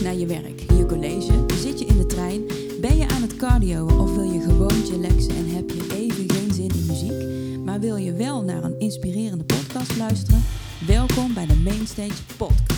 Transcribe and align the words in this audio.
naar 0.00 0.14
je 0.14 0.26
werk, 0.26 0.60
je 0.76 0.86
college, 0.86 1.44
zit 1.60 1.78
je 1.78 1.86
in 1.86 1.96
de 1.96 2.06
trein, 2.06 2.46
ben 2.80 2.96
je 2.96 3.08
aan 3.08 3.22
het 3.22 3.36
cardio 3.36 3.86
of 3.86 4.14
wil 4.14 4.32
je 4.32 4.40
gewoon 4.40 4.84
chillaxen 4.84 5.36
en 5.36 5.54
heb 5.54 5.70
je 5.70 5.86
even 5.94 6.30
geen 6.30 6.52
zin 6.52 6.70
in 6.74 6.86
muziek, 6.86 7.28
maar 7.64 7.80
wil 7.80 7.96
je 7.96 8.12
wel 8.12 8.42
naar 8.42 8.64
een 8.64 8.78
inspirerende 8.78 9.44
podcast 9.44 9.96
luisteren? 9.96 10.42
Welkom 10.86 11.34
bij 11.34 11.46
de 11.46 11.56
Mainstage 11.56 12.22
Podcast. 12.36 12.77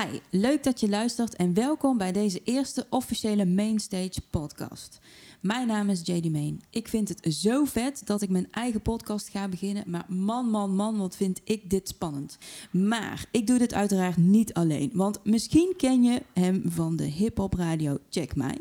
Hi, 0.00 0.18
leuk 0.30 0.62
dat 0.62 0.80
je 0.80 0.88
luistert 0.88 1.36
en 1.36 1.54
welkom 1.54 1.98
bij 1.98 2.12
deze 2.12 2.40
eerste 2.44 2.86
officiële 2.90 3.46
Mainstage 3.46 4.20
podcast. 4.30 5.00
Mijn 5.40 5.66
naam 5.66 5.88
is 5.88 6.00
JD 6.04 6.30
Main. 6.30 6.62
Ik 6.70 6.88
vind 6.88 7.08
het 7.08 7.34
zo 7.34 7.64
vet 7.64 8.02
dat 8.04 8.22
ik 8.22 8.28
mijn 8.28 8.48
eigen 8.50 8.80
podcast 8.80 9.28
ga 9.28 9.48
beginnen, 9.48 9.84
maar 9.86 10.04
man, 10.08 10.50
man, 10.50 10.74
man, 10.74 10.98
wat 10.98 11.16
vind 11.16 11.40
ik 11.44 11.70
dit 11.70 11.88
spannend. 11.88 12.38
Maar 12.70 13.26
ik 13.30 13.46
doe 13.46 13.58
dit 13.58 13.74
uiteraard 13.74 14.16
niet 14.16 14.54
alleen, 14.54 14.90
want 14.94 15.20
misschien 15.24 15.74
ken 15.76 16.02
je 16.02 16.22
hem 16.32 16.62
van 16.66 16.96
de 16.96 17.04
hip-hop 17.04 17.54
radio 17.54 17.98
Check 18.10 18.36
Mij 18.36 18.58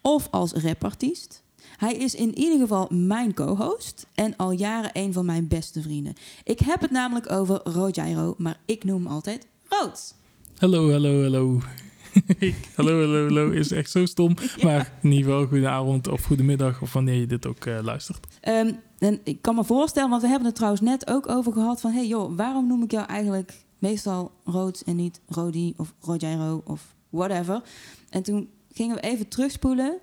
of 0.00 0.28
als 0.30 0.52
rapartiest. 0.52 1.42
Hij 1.76 1.94
is 1.94 2.14
in 2.14 2.38
ieder 2.38 2.58
geval 2.58 2.88
mijn 2.90 3.34
co-host 3.34 4.06
en 4.14 4.36
al 4.36 4.50
jaren 4.50 4.90
een 4.92 5.12
van 5.12 5.26
mijn 5.26 5.48
beste 5.48 5.82
vrienden. 5.82 6.14
Ik 6.44 6.58
heb 6.58 6.80
het 6.80 6.90
namelijk 6.90 7.30
over 7.30 7.60
Rojairo, 7.64 8.34
maar 8.38 8.60
ik 8.64 8.84
noem 8.84 9.04
hem 9.04 9.12
altijd 9.12 9.46
Rood. 9.68 10.14
Hallo, 10.58 10.90
hallo, 10.90 11.22
hallo. 11.22 11.60
hallo, 12.76 13.00
hallo, 13.00 13.24
hallo 13.24 13.50
is 13.50 13.70
echt 13.72 13.90
zo 13.90 14.06
stom. 14.06 14.34
Maar 14.62 14.92
in 15.02 15.12
ieder 15.12 15.30
geval 15.30 15.46
goedenavond 15.46 16.08
of 16.08 16.24
goedemiddag 16.24 16.82
of 16.82 16.92
wanneer 16.92 17.14
je 17.14 17.26
dit 17.26 17.46
ook 17.46 17.64
uh, 17.64 17.78
luistert. 17.82 18.26
Um, 18.48 18.80
en 18.98 19.20
ik 19.24 19.42
kan 19.42 19.54
me 19.54 19.64
voorstellen, 19.64 20.10
want 20.10 20.22
we 20.22 20.28
hebben 20.28 20.46
het 20.46 20.54
trouwens 20.54 20.82
net 20.82 21.10
ook 21.10 21.28
over 21.28 21.52
gehad 21.52 21.80
van... 21.80 21.92
hey 21.92 22.06
joh, 22.06 22.36
waarom 22.36 22.66
noem 22.66 22.82
ik 22.82 22.90
jou 22.90 23.06
eigenlijk 23.06 23.52
meestal 23.78 24.32
Rood 24.44 24.82
en 24.86 24.96
niet 24.96 25.20
Rodi 25.28 25.74
of 25.76 25.94
Rojairo 26.00 26.62
of 26.64 26.94
whatever? 27.08 27.62
En 28.10 28.22
toen 28.22 28.48
gingen 28.72 28.96
we 28.96 29.02
even 29.02 29.28
terugspoelen. 29.28 29.98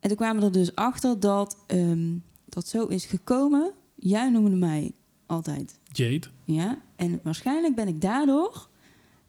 En 0.00 0.08
toen 0.08 0.16
kwamen 0.16 0.40
we 0.40 0.46
er 0.46 0.52
dus 0.52 0.74
achter 0.74 1.20
dat 1.20 1.56
um, 1.66 2.22
dat 2.48 2.68
zo 2.68 2.86
is 2.86 3.04
gekomen. 3.04 3.72
Jij 3.94 4.30
noemde 4.30 4.56
mij 4.56 4.92
altijd... 5.26 5.78
Jade. 5.92 6.26
Ja, 6.44 6.78
en 6.96 7.20
waarschijnlijk 7.22 7.74
ben 7.74 7.88
ik 7.88 8.00
daardoor 8.00 8.70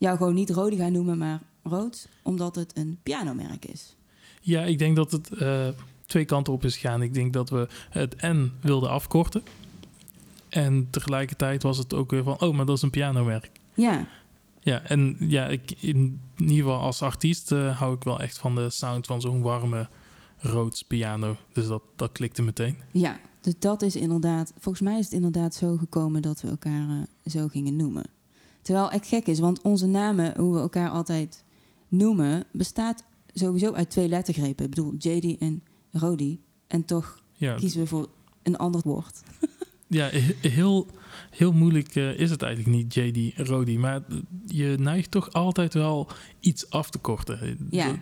jou 0.04 0.18
gewoon 0.18 0.34
niet 0.34 0.50
Rodi 0.50 0.78
gaan 0.78 0.92
noemen, 0.92 1.18
maar 1.18 1.42
Rood, 1.64 2.08
omdat 2.22 2.56
het 2.56 2.78
een 2.78 2.98
pianomerk 3.04 3.66
is. 3.66 3.96
Ja, 4.42 4.62
ik 4.62 4.80
denk 4.80 4.96
dat 4.96 5.12
het 5.12 5.30
uh, 5.34 5.68
twee 6.06 6.26
kanten 6.26 6.54
op 6.54 6.64
is 6.64 6.78
gegaan. 6.78 7.02
Ik 7.02 7.14
denk 7.14 7.34
dat 7.34 7.50
we 7.50 7.68
het 7.90 8.22
N 8.22 8.52
wilden 8.62 8.90
afkorten. 8.90 9.44
En 10.50 10.88
tegelijkertijd 10.90 11.64
was 11.64 11.78
het 11.78 11.94
ook 11.94 12.12
weer 12.12 12.24
van, 12.24 12.42
oh, 12.42 12.56
maar 12.56 12.66
dat 12.66 12.78
is 12.78 12.82
een 12.82 12.90
pianomerk. 12.90 13.52
Ja. 13.74 14.08
Ja, 14.60 14.82
en 14.82 15.16
ja, 15.20 15.48
ik, 15.48 15.72
in 15.80 16.20
ieder 16.38 16.56
geval 16.56 16.80
als 16.80 17.02
artiest 17.02 17.52
uh, 17.52 17.80
hou 17.80 17.96
ik 17.96 18.04
wel 18.04 18.20
echt 18.20 18.38
van 18.38 18.56
de 18.56 18.70
sound 18.70 19.06
van 19.06 19.22
zo'n 19.22 19.42
warme 19.42 19.90
roods 20.38 20.84
piano. 20.84 21.38
Dus 21.54 21.68
dat, 21.68 21.82
dat 21.96 22.12
klikte 22.12 22.42
meteen. 22.42 22.78
Ja, 22.92 23.20
dus 23.42 23.54
dat 23.60 23.82
is 23.82 23.96
inderdaad, 23.96 24.54
volgens 24.60 24.84
mij 24.84 25.00
is 25.00 25.06
het 25.06 25.14
inderdaad 25.14 25.56
zo 25.56 25.78
gekomen 25.78 26.22
dat 26.22 26.42
we 26.42 26.48
elkaar 26.48 26.90
uh, 26.90 27.04
zo 27.26 27.48
gingen 27.48 27.76
noemen. 27.76 28.04
Terwijl 28.64 28.90
het 28.90 29.08
gek 29.08 29.28
is, 29.28 29.40
want 29.40 29.62
onze 29.62 29.88
namen, 29.88 30.34
hoe 30.38 30.54
we 30.54 30.60
elkaar 30.60 30.90
altijd 30.90 31.44
noemen, 31.88 32.44
bestaat 32.52 33.04
sowieso 33.34 33.72
uit 33.72 33.90
twee 33.90 34.08
lettergrepen. 34.08 34.66
Ik 34.66 34.70
bedoel, 34.70 34.94
JD 34.98 35.38
en 35.40 35.64
Rodi. 35.92 36.42
En 36.68 36.86
toch 36.86 37.22
ja. 37.34 37.56
kiezen 37.56 37.80
we 37.80 37.88
voor 37.88 38.10
een 38.44 38.58
ander 38.58 38.82
woord. 38.84 39.22
ja, 39.88 40.10
heel, 40.42 40.88
heel 41.30 41.52
moeilijk 41.52 41.96
uh, 41.96 42.20
is 42.20 42.30
het 42.30 42.42
eigenlijk 42.42 42.76
niet, 42.76 42.94
JD, 42.94 43.48
Rodi. 43.48 43.78
Maar 43.80 44.02
je 44.46 44.76
neigt 44.80 45.12
toch 45.12 45.34
altijd 45.34 45.74
wel 45.74 46.08
iets 46.40 46.70
af 46.70 46.90
te 46.90 46.98
korten. 46.98 47.68
Ja. 47.70 47.88
Dat, 47.88 47.98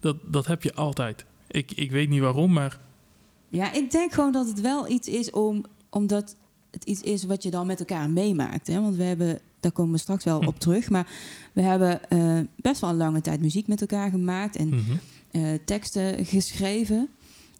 dat, 0.00 0.16
dat 0.32 0.46
heb 0.46 0.62
je 0.62 0.74
altijd. 0.74 1.24
Ik, 1.46 1.72
ik 1.72 1.90
weet 1.90 2.08
niet 2.08 2.20
waarom, 2.20 2.52
maar... 2.52 2.80
Ja, 3.48 3.72
ik 3.72 3.90
denk 3.90 4.12
gewoon 4.12 4.32
dat 4.32 4.48
het 4.48 4.60
wel 4.60 4.88
iets 4.88 5.08
is 5.08 5.30
om, 5.30 5.64
omdat 5.90 6.36
het 6.70 6.84
iets 6.84 7.00
is 7.00 7.24
wat 7.24 7.42
je 7.42 7.50
dan 7.50 7.66
met 7.66 7.78
elkaar 7.78 8.10
meemaakt. 8.10 8.66
Hè? 8.66 8.80
Want 8.80 8.96
we 8.96 9.02
hebben 9.02 9.40
daar 9.64 9.72
komen 9.72 9.92
we 9.92 9.98
straks 9.98 10.24
wel 10.24 10.38
op 10.38 10.58
terug. 10.58 10.90
Maar 10.90 11.06
we 11.52 11.62
hebben 11.62 12.00
uh, 12.12 12.40
best 12.56 12.80
wel 12.80 12.90
een 12.90 12.96
lange 12.96 13.20
tijd 13.20 13.40
muziek 13.40 13.66
met 13.66 13.80
elkaar 13.80 14.10
gemaakt 14.10 14.56
en 14.56 14.68
mm-hmm. 14.68 15.00
uh, 15.32 15.58
teksten 15.64 16.26
geschreven. 16.26 17.08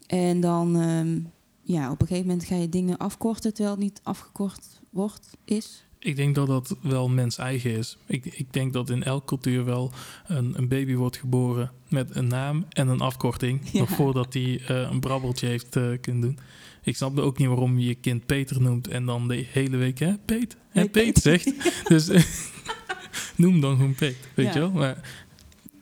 En 0.07 0.41
dan, 0.41 0.77
um, 0.77 1.31
ja, 1.63 1.91
op 1.91 2.01
een 2.01 2.07
gegeven 2.07 2.29
moment 2.29 2.47
ga 2.47 2.57
je 2.57 2.69
dingen 2.69 2.97
afkorten 2.97 3.55
terwijl 3.55 3.75
het 3.75 3.85
niet 3.85 4.01
afgekort 4.03 4.81
wordt, 4.91 5.37
is. 5.45 5.85
Ik 5.99 6.17
denk 6.17 6.35
dat 6.35 6.47
dat 6.47 6.77
wel 6.83 7.09
mens 7.09 7.39
eigen 7.39 7.71
is. 7.77 7.99
Ik, 8.07 8.25
ik 8.25 8.53
denk 8.53 8.73
dat 8.73 8.91
in 8.91 9.03
elke 9.03 9.27
cultuur 9.27 9.65
wel 9.65 9.93
een, 10.27 10.59
een, 10.59 10.69
baby 10.69 10.95
wordt 10.95 11.17
geboren 11.17 11.71
met 11.89 12.17
een 12.17 12.27
naam 12.27 12.65
en 12.69 12.89
een 12.89 13.01
afkorting. 13.01 13.61
Ja. 13.73 13.79
Nog 13.79 13.91
voordat 13.91 14.33
hij 14.33 14.43
uh, 14.43 14.91
een 14.91 15.01
brabbeltje 15.01 15.47
heeft 15.47 15.71
kunnen 16.01 16.21
doen. 16.21 16.39
Ik 16.84 16.97
snap 16.97 17.19
ook 17.19 17.39
niet 17.39 17.49
waarom 17.49 17.78
je 17.78 17.87
je 17.87 17.95
kind 17.95 18.27
Peter 18.27 18.62
noemt 18.62 18.89
en 18.89 19.06
dan 19.06 19.28
de 19.28 19.34
hele 19.34 19.77
week, 19.77 19.99
hè, 19.99 20.19
Peet, 20.19 20.56
hè, 20.69 20.81
hey, 20.81 20.89
Peet, 20.89 21.19
zegt. 21.19 21.53
dus 21.89 22.09
noem 23.37 23.61
dan 23.61 23.77
gewoon 23.77 23.95
Peet, 23.95 24.17
weet 24.34 24.47
ja. 24.47 24.53
je 24.53 24.59
wel. 24.59 24.71
Maar 24.71 25.25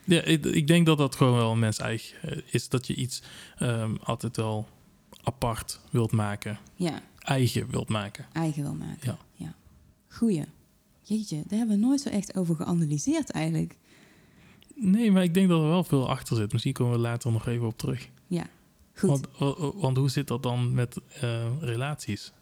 ja, 0.04 0.22
ik, 0.22 0.44
ik, 0.44 0.66
denk 0.66 0.86
dat 0.86 0.98
dat 0.98 1.16
gewoon 1.16 1.34
wel 1.34 1.52
een 1.52 1.58
mens 1.58 1.78
eigen 1.78 2.22
eh, 2.22 2.42
is. 2.50 2.68
Dat 2.68 2.86
je 2.86 2.94
iets 2.94 3.22
um, 3.60 3.96
altijd 4.02 4.36
wel 4.36 4.68
apart 5.22 5.80
wilt 5.91 6.12
maken. 6.12 6.58
Ja. 6.74 7.02
Eigen 7.18 7.70
wilt 7.70 7.88
maken. 7.88 8.26
Eigen 8.32 8.62
wil 8.62 8.74
maken, 8.74 8.98
ja. 9.06 9.18
ja. 9.34 9.54
Goeie. 10.08 10.44
Jeetje, 11.02 11.42
daar 11.46 11.58
hebben 11.58 11.80
we 11.80 11.86
nooit 11.86 12.00
zo 12.00 12.08
echt 12.08 12.36
over 12.36 12.56
geanalyseerd 12.56 13.30
eigenlijk. 13.30 13.76
Nee, 14.74 15.10
maar 15.10 15.22
ik 15.22 15.34
denk 15.34 15.48
dat 15.48 15.62
er 15.62 15.68
wel 15.68 15.84
veel 15.84 16.08
achter 16.08 16.36
zit. 16.36 16.52
Misschien 16.52 16.72
komen 16.72 16.92
we 16.92 16.98
later 16.98 17.32
nog 17.32 17.46
even 17.46 17.66
op 17.66 17.78
terug. 17.78 18.08
Ja, 19.02 19.08
goed. 19.08 19.26
Want, 19.38 19.74
want 19.74 19.96
hoe 19.96 20.10
zit 20.10 20.28
dat 20.28 20.42
dan 20.42 20.74
met 20.74 20.96
uh, 21.24 21.44
relaties? 21.60 22.32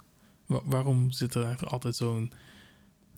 Wa 0.47 0.61
waarom 0.65 1.11
zit 1.11 1.35
er 1.35 1.57
altijd 1.67 1.97
zo'n... 1.97 2.33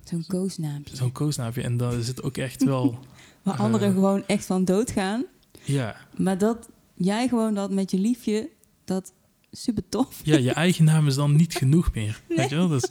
Zo'n 0.04 0.25
koosnaampje. 0.26 0.97
Zo'n 0.97 1.12
koosnaampje. 1.12 1.62
En 1.62 1.76
dan 1.76 2.02
zit 2.02 2.22
ook 2.22 2.36
echt 2.36 2.64
wel... 2.64 2.98
Waar 3.42 3.56
anderen 3.56 3.92
gewoon 3.92 4.26
echt 4.26 4.47
van 4.47 4.64
doodgaan. 4.64 5.25
Ja. 5.62 5.97
Maar 6.16 6.38
dat 6.38 6.69
jij 6.94 7.28
gewoon 7.28 7.54
dat 7.54 7.70
met 7.70 7.91
je 7.91 7.98
liefje, 7.98 8.50
dat 8.84 9.12
super 9.52 9.88
tof. 9.88 10.20
Ja, 10.22 10.36
je 10.36 10.52
eigen 10.52 10.84
naam 10.84 11.06
is 11.06 11.14
dan 11.14 11.36
niet 11.36 11.54
genoeg 11.54 11.94
meer. 11.94 12.20
Nee. 12.28 12.38
Weet 12.38 12.48
je 12.48 12.56
wel? 12.56 12.69
Dus, 12.69 12.88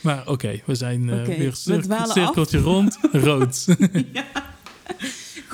maar 0.00 0.20
oké, 0.20 0.30
okay, 0.30 0.62
we 0.66 0.74
zijn 0.74 1.08
uh, 1.08 1.20
okay, 1.20 1.38
weer 1.38 1.54
cir 1.54 1.82
cirkeltje 2.04 2.58
af. 2.58 2.64
rond. 2.64 2.98
Rood. 3.12 3.66
ja. 4.12 4.24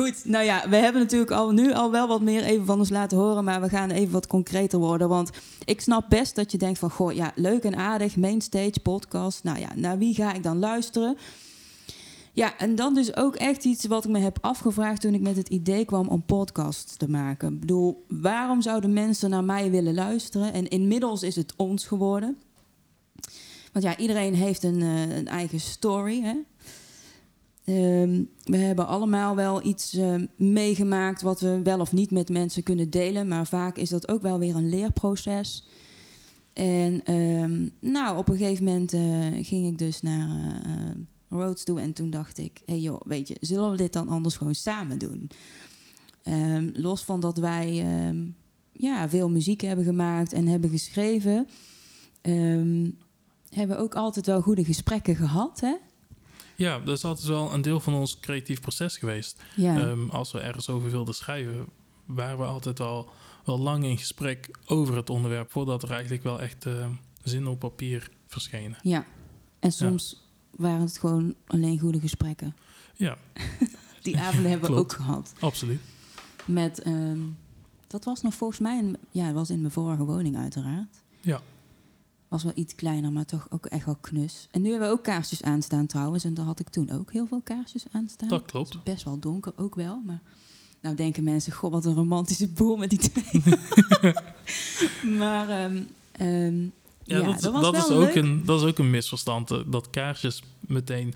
Goed, 0.01 0.25
nou 0.25 0.45
ja, 0.45 0.69
we 0.69 0.77
hebben 0.77 1.03
natuurlijk 1.03 1.31
al 1.31 1.51
nu 1.51 1.73
al 1.73 1.91
wel 1.91 2.09
wat 2.09 2.21
meer 2.21 2.43
even 2.43 2.67
van 2.67 2.79
ons 2.79 2.91
laten 2.91 3.19
horen, 3.19 3.45
maar 3.45 3.61
we 3.61 3.69
gaan 3.69 3.91
even 3.91 4.13
wat 4.13 4.27
concreter 4.27 4.79
worden. 4.79 5.09
Want 5.09 5.31
ik 5.65 5.81
snap 5.81 6.09
best 6.09 6.35
dat 6.35 6.53
je 6.53 6.59
denkt 6.59 6.79
van, 6.79 6.91
goh, 6.91 7.13
ja, 7.13 7.33
leuk 7.35 7.65
en 7.65 7.77
aardig, 7.77 8.17
mainstage, 8.17 8.81
podcast. 8.83 9.45
Nou 9.45 9.59
ja, 9.59 9.69
naar 9.75 9.99
wie 9.99 10.15
ga 10.15 10.33
ik 10.33 10.43
dan 10.43 10.59
luisteren? 10.59 11.17
Ja, 12.33 12.59
en 12.59 12.75
dan 12.75 12.95
dus 12.95 13.17
ook 13.17 13.37
echt 13.37 13.65
iets 13.65 13.87
wat 13.87 14.05
ik 14.05 14.11
me 14.11 14.19
heb 14.19 14.39
afgevraagd 14.41 15.01
toen 15.01 15.15
ik 15.15 15.21
met 15.21 15.37
het 15.37 15.49
idee 15.49 15.85
kwam 15.85 16.09
om 16.09 16.25
podcast 16.25 16.99
te 16.99 17.09
maken. 17.09 17.53
Ik 17.53 17.61
bedoel, 17.61 18.05
waarom 18.09 18.63
zouden 18.63 18.93
mensen 18.93 19.31
naar 19.31 19.45
mij 19.45 19.71
willen 19.71 19.95
luisteren? 19.95 20.53
En 20.53 20.69
inmiddels 20.69 21.23
is 21.23 21.37
het 21.37 21.53
ons 21.57 21.87
geworden. 21.87 22.37
Want 23.73 23.85
ja, 23.85 23.97
iedereen 23.97 24.35
heeft 24.35 24.63
een, 24.63 24.81
uh, 24.81 25.17
een 25.17 25.29
eigen 25.29 25.61
story. 25.61 26.23
Hè? 26.23 26.35
Um, 27.71 28.29
we 28.45 28.57
hebben 28.57 28.87
allemaal 28.87 29.37
wel 29.37 29.67
iets 29.67 29.95
uh, 29.95 30.15
meegemaakt 30.37 31.23
wat 31.23 31.41
we 31.41 31.63
wel 31.63 31.81
of 31.81 31.93
niet 31.93 32.11
met 32.11 32.29
mensen 32.29 32.63
kunnen 32.63 32.91
delen. 32.91 33.29
Maar 33.29 33.47
vaak 33.47 33.77
is 33.77 33.89
dat 33.89 34.09
ook 34.09 34.23
wel 34.23 34.39
weer 34.39 34.57
een 34.57 34.69
leerproces. 34.69 35.67
En 36.53 37.15
um, 37.15 37.71
nou, 37.81 38.19
op 38.19 38.29
een 38.29 38.37
gegeven 38.37 38.65
moment 38.65 38.93
uh, 38.93 39.45
ging 39.45 39.67
ik 39.67 39.79
dus 39.79 40.03
naar 40.03 40.29
uh, 40.67 40.91
Rhodes 41.29 41.65
toe. 41.65 41.81
En 41.81 41.93
toen 41.93 42.11
dacht 42.11 42.39
ik, 42.39 42.61
hé 42.65 42.73
hey 42.73 42.83
joh, 42.83 43.01
weet 43.05 43.29
je, 43.29 43.37
zullen 43.41 43.71
we 43.71 43.77
dit 43.77 43.93
dan 43.93 44.09
anders 44.09 44.37
gewoon 44.37 44.55
samen 44.55 44.99
doen? 44.99 45.31
Los 46.73 47.05
van 47.05 47.21
dat 47.21 47.39
wij 47.39 47.85
ja, 48.73 49.09
veel 49.09 49.31
muziek 49.31 49.61
hebben 49.61 49.85
gemaakt 49.85 50.33
en 50.33 50.47
hebben 50.47 50.71
geschreven... 50.71 51.47
hebben 53.49 53.77
we 53.77 53.83
ook 53.83 53.95
altijd 53.95 54.27
wel 54.27 54.41
goede 54.41 54.65
gesprekken 54.65 55.17
gehad, 55.17 55.61
hè? 55.61 55.75
Ja, 56.61 56.79
dat 56.79 56.97
is 56.97 57.05
altijd 57.05 57.27
wel 57.27 57.53
een 57.53 57.63
deel 57.63 57.81
van 57.81 57.95
ons 57.95 58.21
creatief 58.21 58.61
proces 58.61 58.97
geweest. 58.97 59.43
Ja. 59.57 59.81
Um, 59.81 60.11
als 60.11 60.33
we 60.33 60.41
ergens 60.41 60.69
over 60.69 60.91
wilden 60.91 61.15
schrijven, 61.15 61.67
waren 62.05 62.39
we 62.39 62.45
altijd 62.45 62.79
wel, 62.79 63.09
wel 63.45 63.59
lang 63.59 63.85
in 63.85 63.99
gesprek 63.99 64.51
over 64.67 64.97
het 64.97 65.11
onderwerp, 65.11 65.51
voordat 65.51 65.83
er 65.83 65.91
eigenlijk 65.91 66.23
wel 66.23 66.41
echt 66.41 66.67
uh, 66.67 66.87
zin 67.23 67.47
op 67.47 67.59
papier 67.59 68.11
verschenen. 68.27 68.79
Ja, 68.83 69.05
en 69.59 69.73
soms 69.73 70.11
ja. 70.11 70.57
waren 70.57 70.81
het 70.81 70.99
gewoon 70.99 71.35
alleen 71.47 71.79
goede 71.79 72.01
gesprekken. 72.01 72.57
Ja. 72.97 73.17
Die 74.03 74.19
avonden 74.19 74.51
hebben 74.51 74.71
we 74.71 74.77
ook 74.77 74.93
gehad. 74.93 75.33
Absoluut. 75.39 75.81
Met, 76.45 76.83
ehm, 76.83 77.21
dat 77.87 78.05
was 78.05 78.23
nog 78.23 78.35
volgens 78.35 78.61
mij, 78.61 78.79
een, 78.79 78.97
ja, 79.11 79.25
het 79.25 79.35
was 79.35 79.51
in 79.51 79.61
mijn 79.61 79.73
vorige 79.73 80.05
woning 80.05 80.37
uiteraard. 80.37 81.03
Ja. 81.21 81.41
Was 82.31 82.43
wel 82.43 82.53
iets 82.55 82.75
kleiner, 82.75 83.13
maar 83.13 83.25
toch 83.25 83.47
ook 83.51 83.67
echt 83.67 83.85
wel 83.85 83.97
knus. 84.01 84.49
En 84.51 84.63
nu 84.63 84.71
hebben 84.71 84.89
we 84.89 84.95
ook 84.95 85.03
kaarsjes 85.05 85.43
aanstaan 85.43 85.87
trouwens. 85.87 86.25
En 86.25 86.35
daar 86.35 86.45
had 86.45 86.61
ik 86.61 86.69
toen 86.69 86.91
ook 86.91 87.13
heel 87.13 87.27
veel 87.27 87.41
kaarsjes 87.45 87.85
aanstaan. 87.93 88.29
Dat 88.29 88.45
klopt. 88.45 88.85
Best 88.85 89.05
wel 89.05 89.19
donker 89.19 89.53
ook 89.57 89.75
wel, 89.75 90.01
maar... 90.07 90.21
Nou 90.83 90.95
denken 90.97 91.25
mensen, 91.25 91.53
god 91.53 91.73
wat 91.73 91.85
een 91.85 91.95
romantische 91.95 92.49
boel 92.49 92.77
met 92.77 92.91
die 92.91 92.99
twee. 92.99 93.43
maar 95.19 95.49
ehm, 95.49 95.83
ehm, 96.13 96.63
Ja, 96.63 97.19
ja, 97.19 97.23
dat, 97.33 97.41
dat 97.41 97.53
was 97.53 97.63
dat, 97.63 97.75
is 97.75 97.91
ook 97.91 98.15
een, 98.15 98.45
dat 98.45 98.61
is 98.63 98.69
ook 98.69 98.79
een 98.79 98.91
misverstand. 98.91 99.51
eh, 99.51 99.59
Dat 99.67 99.91
kaarsjes 99.91 100.43
meteen 100.61 101.15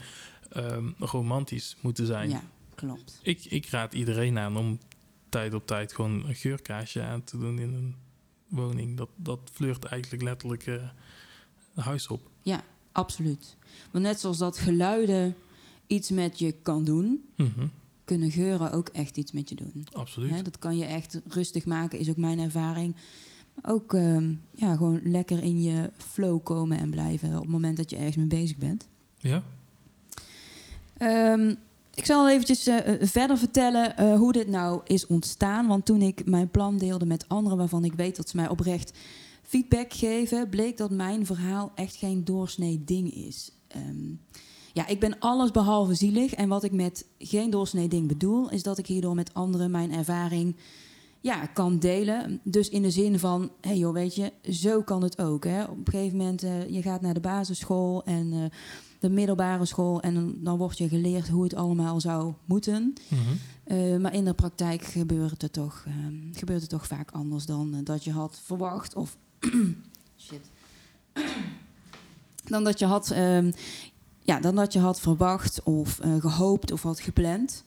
ehm, 0.50 0.88
romantisch 0.99 1.76
moeten 1.81 2.06
zijn. 2.06 2.31
Ja, 2.31 2.43
klopt. 2.75 3.19
Ik, 3.22 3.44
ik 3.44 3.67
raad 3.67 3.94
iedereen 3.94 4.38
aan 4.38 4.56
om 4.56 4.78
tijd 5.28 5.55
op 5.55 5.67
tijd 5.67 5.94
gewoon 5.94 6.25
een 6.28 6.34
geurkaarsje 6.34 7.02
aan 7.02 7.25
te 7.25 7.38
doen 7.38 7.58
in 7.58 7.75
een 7.75 7.94
woning. 8.49 8.96
Dat, 8.96 9.08
dat 9.17 9.41
fleurt 9.52 9.85
eigenlijk 9.85 10.23
letterlijk 10.23 10.67
eh 10.67 10.82
huis 11.75 12.08
op. 12.08 12.31
Absoluut. 12.93 13.56
Want 13.91 14.05
net 14.05 14.20
zoals 14.20 14.38
dat 14.38 14.58
geluiden 14.58 15.35
iets 15.87 16.11
met 16.11 16.38
je 16.38 16.52
kan 16.62 16.85
doen, 16.85 17.25
Mhm, 17.37 17.67
kunnen 18.05 18.31
geuren 18.31 18.73
ook 18.73 18.88
echt 18.88 19.17
iets 19.17 19.32
met 19.32 19.49
je 19.49 19.55
doen. 19.55 19.87
Absoluut. 19.93 20.31
Hè, 20.31 20.43
dat 20.43 20.58
kan 20.58 20.76
je 20.76 20.85
echt 20.85 21.20
rustig 21.29 21.64
maken, 21.64 21.99
is 21.99 22.11
ook 22.11 22.17
mijn 22.17 22.38
ervaring. 22.38 22.96
Ook 23.62 23.94
ehm, 23.94 24.35
ja, 24.55 24.76
gewoon 24.76 25.00
lekker 25.05 25.43
in 25.43 25.62
je 25.62 25.91
flow 25.96 26.43
komen 26.43 26.79
en 26.79 26.91
blijven 26.91 27.35
op 27.35 27.41
het 27.43 27.50
moment 27.50 27.76
dat 27.76 27.91
je 27.91 27.96
ergens 27.96 28.17
mee 28.17 28.26
bezig 28.26 28.56
bent. 28.56 28.88
Ja? 29.19 29.43
Ehm, 30.96 31.55
ik 31.94 32.05
zal 32.05 32.29
eventjes 32.29 32.67
eh, 32.67 32.93
eh, 32.93 33.08
verder 33.08 33.38
vertellen 33.38 33.96
eh, 33.96 34.17
hoe 34.17 34.32
dit 34.32 34.49
nou 34.49 34.81
is 34.85 35.06
ontstaan. 35.06 35.67
Want 35.67 35.85
toen 35.85 36.02
ik 36.02 36.26
mijn 36.26 36.50
plan 36.50 36.79
deelde 36.79 37.06
met 37.06 37.29
anderen 37.29 37.58
waarvan 37.58 37.85
ik 37.85 37.93
weet 37.93 38.17
dat 38.17 38.29
ze 38.29 38.37
mij 38.37 38.49
oprecht 38.49 38.93
feedback 39.43 39.93
geven, 39.93 40.49
bleek 40.49 40.76
dat 40.76 40.91
mijn 40.91 41.26
verhaal 41.26 41.73
echt 41.75 41.96
geen 41.96 42.25
doorsnee 42.25 42.85
ding 42.85 43.14
is. 43.14 43.50
Ehm, 43.69 44.14
ja, 44.73 44.87
ik 44.87 45.00
ben 45.00 45.19
alles 45.19 45.50
behalve 45.50 45.94
zielig. 45.94 46.35
En 46.35 46.49
wat 46.49 46.64
ik 46.64 46.73
met 46.73 47.06
geen 47.19 47.50
doorsnee 47.50 47.88
ding 47.88 48.08
bedoel, 48.08 48.50
is 48.50 48.62
dat 48.62 48.79
ik 48.79 48.87
hierdoor 48.87 49.14
met 49.14 49.35
anderen 49.35 49.70
mijn 49.70 49.93
ervaring 49.93 50.56
ja, 51.24 51.46
kan 51.46 51.78
delen. 51.78 52.40
Dus 52.42 52.68
in 52.68 52.82
de 52.82 52.90
zin 52.90 53.18
van, 53.18 53.40
hé 53.60 53.68
hey 53.68 53.78
joh, 53.78 53.92
weet 53.92 54.14
je, 54.14 54.32
zo 54.50 54.82
kan 54.82 55.02
het 55.02 55.18
ook. 55.18 55.44
Hè? 55.44 55.64
Op 55.64 55.76
een 55.76 55.92
gegeven 55.92 56.16
moment, 56.16 56.42
eh, 56.42 56.68
je 56.68 56.82
gaat 56.82 57.00
naar 57.00 57.14
de 57.14 57.20
basisschool 57.20 58.04
en 58.04 58.32
eh, 58.32 58.44
de 58.98 59.10
middelbare 59.10 59.64
school... 59.64 60.00
en 60.00 60.38
dan, 60.42 60.58
wordt 60.58 60.78
je 60.78 60.88
geleerd 60.88 61.28
hoe 61.28 61.42
het 61.42 61.54
allemaal 61.54 62.00
zou 62.00 62.32
moeten. 62.44 62.94
Mhm. 63.08 63.20
Eh, 63.64 63.96
maar 63.96 64.14
in 64.14 64.24
de 64.24 64.34
praktijk 64.34 64.84
gebeurt 64.84 65.42
het 65.42 65.52
toch, 65.52 65.86
gebeurt 66.32 66.60
het 66.60 66.70
toch 66.70 66.86
vaak 66.86 67.10
anders 67.10 67.46
dan 67.46 67.80
dat 67.84 68.04
je 68.04 68.12
had 68.12 68.40
verwacht. 68.44 68.94
Of 68.94 69.16
shit. 70.26 70.50
dan 72.44 72.64
dat 72.64 72.78
je 72.78 72.86
had, 72.86 73.10
ehm, 73.10 73.52
ja, 74.24 74.40
dan 74.40 74.54
dat 74.54 74.72
je 74.72 74.78
had 74.78 75.00
verwacht 75.00 75.62
of 75.62 75.98
eh, 75.98 76.14
gehoopt 76.18 76.72
of 76.72 76.82
had 76.82 77.00
gepland. 77.00 77.64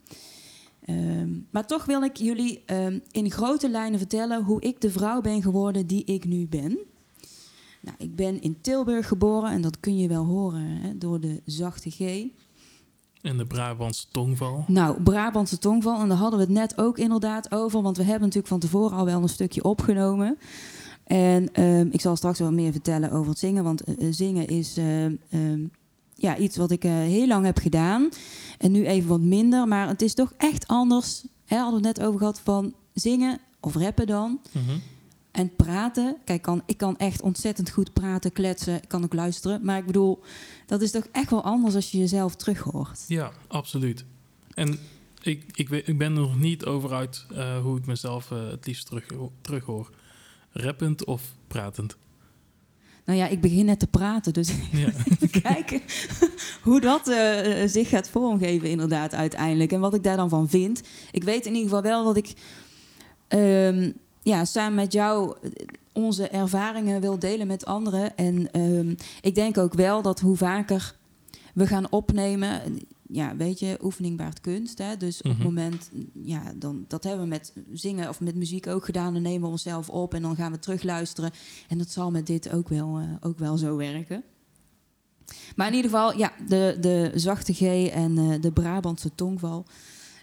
Ehm, 0.84 1.30
maar 1.50 1.66
toch 1.66 1.84
wil 1.84 2.02
ik 2.02 2.16
jullie 2.16 2.64
in 3.10 3.30
grote 3.30 3.70
lijnen 3.70 3.98
vertellen 3.98 4.42
hoe 4.42 4.60
ik 4.60 4.80
de 4.80 4.90
vrouw 4.90 5.20
ben 5.20 5.42
geworden 5.42 5.86
die 5.86 6.04
ik 6.04 6.24
nu 6.24 6.46
ben. 6.46 6.78
Nou, 7.82 7.96
ik 7.98 8.16
ben 8.16 8.40
in 8.40 8.60
Tilburg 8.60 9.08
geboren 9.08 9.50
en 9.50 9.62
dat 9.62 9.80
kun 9.80 9.96
je 9.96 10.08
wel 10.08 10.24
horen 10.24 10.66
hè, 10.66 10.98
door 10.98 11.20
de 11.20 11.40
zachte 11.44 11.90
G. 11.90 12.26
En 13.22 13.36
de 13.36 13.46
Brabantse 13.46 14.06
tongval. 14.10 14.64
Nou, 14.66 15.02
Brabantse 15.02 15.58
tongval. 15.58 16.00
En 16.00 16.08
daar 16.08 16.16
hadden 16.16 16.38
we 16.38 16.44
het 16.44 16.54
net 16.54 16.78
ook 16.78 16.98
inderdaad 16.98 17.52
over. 17.52 17.82
Want 17.82 17.96
we 17.96 18.02
hebben 18.02 18.22
natuurlijk 18.22 18.48
van 18.48 18.60
tevoren 18.60 18.96
al 18.96 19.04
wel 19.04 19.22
een 19.22 19.28
stukje 19.28 19.64
opgenomen. 19.64 20.38
En 21.04 21.52
ehm, 21.52 21.88
ik 21.90 22.00
zal 22.00 22.16
straks 22.16 22.38
wel 22.38 22.52
meer 22.52 22.72
vertellen 22.72 23.10
over 23.10 23.28
het 23.28 23.38
zingen. 23.38 23.64
Want 23.64 23.84
eh, 23.84 24.06
eh, 24.06 24.12
zingen 24.12 24.46
is 24.46 24.76
ehm, 24.76 25.14
ehm, 25.30 25.60
ja, 26.14 26.36
iets 26.36 26.56
wat 26.56 26.70
ik 26.70 26.84
eh, 26.84 26.92
heel 26.92 27.26
lang 27.26 27.44
heb 27.44 27.58
gedaan. 27.58 28.08
En 28.58 28.72
nu 28.72 28.86
even 28.86 29.08
wat 29.08 29.20
minder. 29.20 29.68
Maar 29.68 29.88
het 29.88 30.02
is 30.02 30.14
toch 30.14 30.32
echt 30.36 30.66
anders. 30.66 31.24
Hè, 31.44 31.56
hadden 31.56 31.80
we 31.80 31.88
het 31.88 31.96
net 31.96 32.06
over 32.06 32.18
gehad 32.18 32.40
van 32.40 32.74
zingen 32.94 33.38
of 33.60 33.74
rappen 33.74 34.06
dan. 34.06 34.40
Mhm. 34.52 34.78
En 35.32 35.56
praten. 35.56 36.16
Kijk, 36.24 36.42
kan, 36.42 36.62
ik 36.66 36.76
kan 36.76 36.98
echt 36.98 37.22
ontzettend 37.22 37.70
goed 37.70 37.92
praten, 37.92 38.32
kletsen. 38.32 38.74
Ik 38.74 38.88
kan 38.88 39.04
ook 39.04 39.14
luisteren. 39.14 39.64
Maar 39.64 39.78
ik 39.78 39.86
bedoel, 39.86 40.22
dat 40.66 40.82
is 40.82 40.90
toch 40.90 41.06
echt 41.12 41.30
wel 41.30 41.42
anders 41.44 41.74
als 41.74 41.90
je 41.90 41.98
jezelf 41.98 42.36
terug 42.36 42.60
hoort. 42.60 43.04
Ja, 43.08 43.32
absoluut. 43.48 44.04
En 44.54 44.78
ik, 45.22 45.44
ik, 45.54 45.70
ik 45.70 45.98
ben 45.98 46.12
er 46.12 46.20
nog 46.20 46.38
niet 46.38 46.64
over 46.64 46.92
uit 46.92 47.26
eh, 47.34 47.58
hoe 47.58 47.78
ik 47.78 47.86
mezelf 47.86 48.30
eh, 48.30 48.48
het 48.50 48.66
liefst 48.66 48.86
terug, 48.86 49.06
terug 49.40 49.64
hoor. 49.64 49.90
Rappend 50.50 51.04
of 51.04 51.22
pratend? 51.46 51.96
Nou 53.04 53.18
ja, 53.18 53.28
ik 53.28 53.40
begin 53.40 53.64
net 53.64 53.78
te 53.78 53.86
praten, 53.86 54.32
dus 54.32 54.48
Ja. 54.72 54.92
even 55.10 55.40
kijken 55.42 55.80
hoe 56.62 56.80
dat 56.80 57.08
eh, 57.08 57.68
zich 57.68 57.88
gaat 57.88 58.08
vormgeven 58.08 58.68
inderdaad 58.68 59.14
uiteindelijk. 59.14 59.72
En 59.72 59.80
wat 59.80 59.94
ik 59.94 60.02
daar 60.02 60.16
dan 60.16 60.28
van 60.28 60.48
vind. 60.48 60.82
Ik 61.12 61.24
weet 61.24 61.46
in 61.46 61.54
ieder 61.54 61.68
geval 61.68 61.82
wel 61.82 62.04
dat 62.04 62.16
ik 62.16 62.32
ehm, 63.28 63.90
ja, 64.22 64.44
samen 64.44 64.74
met 64.74 64.92
jou 64.92 65.36
eh, 65.42 65.50
onze 65.92 66.28
ervaringen 66.28 67.00
wil 67.00 67.18
delen 67.18 67.46
met 67.46 67.64
anderen. 67.64 68.16
En 68.16 68.50
ehm, 68.50 68.94
ik 69.20 69.34
denk 69.34 69.58
ook 69.58 69.74
wel 69.74 70.02
dat 70.02 70.20
hoe 70.20 70.36
vaker 70.36 70.96
we 71.54 71.66
gaan 71.66 71.90
opnemen... 71.90 72.60
Ja, 73.14 73.36
weet 73.36 73.58
je, 73.58 73.78
oefening 73.82 74.16
baart 74.16 74.40
kunst. 74.40 74.78
Hè? 74.78 74.96
Dus 74.96 75.18
op 75.18 75.24
Mhm. 75.24 75.34
het 75.34 75.44
moment, 75.44 75.90
ja, 76.24 76.42
dan, 76.56 76.84
dat 76.88 77.04
hebben 77.04 77.22
we 77.22 77.28
met 77.28 77.52
zingen 77.72 78.08
of 78.08 78.20
met 78.20 78.34
muziek 78.34 78.66
ook 78.66 78.84
gedaan. 78.84 79.12
Dan 79.12 79.22
nemen 79.22 79.40
we 79.40 79.46
onszelf 79.46 79.88
op 79.88 80.14
en 80.14 80.22
dan 80.22 80.36
gaan 80.36 80.52
we 80.52 80.58
terugluisteren. 80.58 81.30
En 81.68 81.78
dat 81.78 81.90
zal 81.90 82.10
met 82.10 82.26
dit 82.26 82.52
ook 82.52 82.68
wel, 82.68 82.98
eh, 82.98 83.04
ook 83.20 83.38
wel 83.38 83.56
zo 83.56 83.76
werken. 83.76 84.22
Maar 85.56 85.66
in 85.68 85.74
ieder 85.74 85.90
geval, 85.90 86.18
ja, 86.18 86.32
de, 86.48 86.76
de 86.80 87.10
zachte 87.14 87.52
G 87.54 87.60
en 87.88 88.18
eh, 88.18 88.40
de 88.40 88.52
Brabantse 88.52 89.14
tongval. 89.14 89.64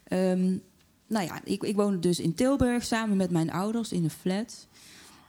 Ehm, 0.04 0.58
nou 1.10 1.26
ja, 1.26 1.42
ik, 1.44 1.64
ik 1.64 1.76
woonde 1.76 2.00
dus 2.00 2.20
in 2.20 2.34
Tilburg 2.34 2.84
samen 2.84 3.18
met 3.18 3.32
mijn 3.32 3.52
ouders 3.52 3.92
in 3.92 4.04
een 4.04 4.10
flat. 4.10 4.68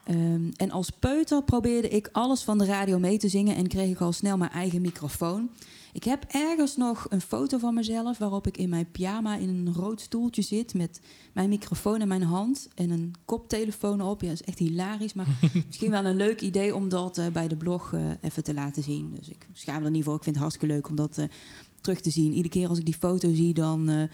Ehm, 0.05 0.51
en 0.57 0.71
als 0.71 0.91
peuter 0.91 1.43
probeerde 1.43 1.89
ik 1.89 2.09
alles 2.13 2.43
van 2.43 2.59
de 2.59 2.65
radio 2.65 2.99
mee 2.99 3.19
te 3.19 3.29
zingen 3.29 3.57
en 3.57 3.67
kreeg 3.67 3.91
ik 3.91 4.01
al 4.01 4.13
snel 4.13 4.37
mijn 4.37 4.51
eigen 4.51 4.81
microfoon. 4.81 5.51
Ik 5.93 6.05
heb 6.05 6.25
ergens 6.29 6.77
nog 6.77 7.07
een 7.09 7.21
foto 7.21 7.59
van 7.59 7.75
mezelf 7.75 8.19
waarop 8.19 8.47
ik 8.47 8.57
in 8.57 8.69
mijn 8.69 8.91
pyjama 8.91 9.37
in 9.37 9.49
een 9.49 9.75
rood 9.75 10.01
stoeltje 10.01 10.43
zit 10.43 10.75
met 10.75 11.01
mijn 11.33 11.49
microfoon 11.49 12.01
in 12.01 12.09
mijn 12.09 12.23
hand 12.23 12.69
en 12.75 12.91
een 12.91 13.15
koptelefoon 13.25 14.01
op. 14.01 14.21
Ja, 14.21 14.29
dat 14.29 14.41
is 14.41 14.47
echt 14.47 14.59
hilarisch, 14.59 15.13
maar 15.13 15.27
misschien 15.67 15.91
wel 15.91 16.05
een 16.05 16.17
leuk 16.17 16.41
idee 16.41 16.75
om 16.75 16.89
dat 16.89 17.19
eh, 17.19 17.27
bij 17.27 17.49
de 17.49 17.57
blog 17.57 17.93
eh, 17.93 18.01
even 18.21 18.45
te 18.45 18.55
laten 18.55 18.83
zien. 18.83 19.15
Dus 19.19 19.29
ik 19.29 19.47
schaam 19.53 19.85
er 19.85 19.91
niet 19.91 20.05
voor. 20.05 20.15
Ik 20.15 20.23
vind 20.23 20.35
het 20.35 20.45
hartstikke 20.45 20.75
leuk 20.75 20.89
om 20.89 20.97
dat 20.97 21.19
eh, 21.19 21.25
terug 21.81 22.01
te 22.01 22.11
zien. 22.11 22.33
Iedere 22.33 22.49
keer 22.49 22.69
als 22.69 22.79
ik 22.79 22.85
die 22.85 22.95
foto 22.95 23.35
zie, 23.35 23.55
dan 23.55 24.09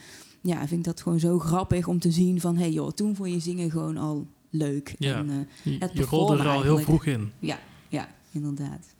ja, 0.46 0.58
vind 0.58 0.80
ik 0.80 0.84
dat 0.84 1.02
gewoon 1.02 1.20
zo 1.20 1.38
grappig 1.38 1.86
om 1.86 1.98
te 1.98 2.10
zien 2.10 2.40
van... 2.40 2.56
hé 2.56 2.62
hey 2.62 2.72
joh, 2.72 2.90
toen 2.90 3.16
vond 3.16 3.32
je 3.32 3.40
zingen 3.40 3.70
gewoon 3.70 3.96
al 3.96 4.26
leuk. 4.50 4.94
Ja. 4.98 5.16
En, 5.16 5.30
eh, 5.30 5.72
Je, 5.72 5.78
Het 5.78 5.90
je 5.92 6.04
rolde 6.04 6.38
er 6.38 6.48
al 6.48 6.62
heel 6.62 6.78
vroeg 6.78 7.06
in. 7.06 7.32
ja, 7.38 7.58
ja, 7.88 8.08
inderdaad. 8.30 8.94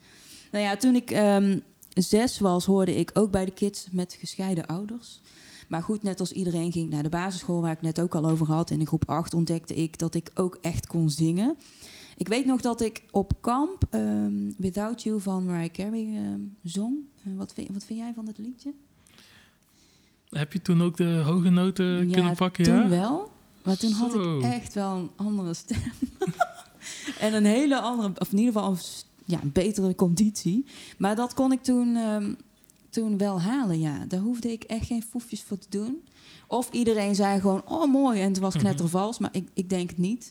Nou 0.53 0.65
ja, 0.65 0.76
toen 0.76 0.95
ik 0.95 1.11
ehm, 1.11 1.59
zes 1.88 2.38
was, 2.38 2.65
hoorde 2.65 2.97
ik 2.97 3.11
ook 3.15 3.31
bij 3.31 3.45
de 3.45 3.50
kids 3.50 3.88
met 3.91 4.17
gescheiden 4.21 4.67
ouders. 4.67 5.21
Maar 5.69 5.83
goed, 5.83 6.03
net 6.03 6.21
als 6.21 6.33
iedereen 6.33 6.73
ging 6.73 6.87
ik 6.87 6.93
naar 6.93 7.03
de 7.03 7.09
basisschool, 7.09 7.61
waar 7.61 7.73
ik 7.73 7.83
net 7.83 8.00
ook 8.00 8.15
al 8.15 8.29
over 8.29 8.47
had. 8.47 8.71
En 8.71 8.81
in 8.81 8.87
groep 8.87 9.09
8 9.09 9.35
ontdekte 9.35 9.75
ik 9.75 9.99
dat 9.99 10.15
ik 10.15 10.31
ook 10.35 10.59
echt 10.61 10.87
kon 10.87 11.11
zingen. 11.11 11.57
Ik 12.17 12.29
weet 12.29 12.47
nog 12.47 12.61
dat 12.61 12.81
ik 12.81 13.03
op 13.11 13.33
kamp 13.41 13.85
ehm, 13.91 14.53
Without 14.57 15.03
You 15.03 15.21
van 15.21 15.45
Mariah 15.45 15.73
Carey 15.73 16.15
ehm, 16.15 16.41
zong. 16.62 16.97
Eh, 17.25 17.33
wat, 17.37 17.53
vind, 17.53 17.69
wat 17.73 17.85
vind 17.85 17.99
jij 17.99 18.12
van 18.15 18.25
dat 18.25 18.38
liedje? 18.38 18.73
Heb 20.30 20.52
je 20.52 20.62
toen 20.62 20.83
ook 20.83 20.97
de 20.97 21.23
hoge 21.25 21.50
noten 21.50 22.11
kunnen 22.11 22.35
pakken? 22.37 22.64
toen 22.64 22.75
ja? 22.75 22.88
wel. 22.88 23.30
Maar 23.62 23.76
toen 23.76 23.92
had 23.92 24.12
Zo. 24.12 24.38
ik 24.38 24.45
echt 24.45 24.75
wel 24.75 24.97
een 24.97 25.11
andere 25.16 25.54
stem. 25.54 25.83
en 27.18 27.35
een 27.35 27.45
hele 27.45 27.80
andere, 27.80 28.12
of 28.18 28.33
in 28.33 28.38
ieder 28.38 28.52
geval 28.52 28.71
een, 28.71 28.78
ja, 29.25 29.42
een 29.42 29.52
betere 29.52 29.95
conditie. 29.95 30.64
Maar 30.99 31.16
dat 31.16 31.35
kon 31.35 31.52
ik 31.52 31.62
toen, 31.62 31.97
ehm, 31.97 32.33
toen 32.90 33.18
wel 33.18 33.40
halen, 33.40 33.80
ja. 33.80 34.04
Daar 34.09 34.21
hoefde 34.21 34.52
ik 34.52 34.62
echt 34.62 34.87
geen 34.87 35.02
foefjes 35.02 35.42
voor 35.42 35.59
te 35.59 35.66
doen. 35.71 36.02
Of 36.47 36.68
iedereen 36.73 37.14
zei 37.14 37.40
gewoon, 37.40 37.62
oh 37.64 37.92
mooi, 37.92 38.21
en 38.21 38.28
het 38.28 38.38
was 38.38 38.54
Mhm. 38.54 38.62
knettervals. 38.62 39.18
Maar 39.18 39.30
ik, 39.33 39.49
ik 39.54 39.68
denk 39.68 39.88
het 39.88 39.99
niet. 39.99 40.28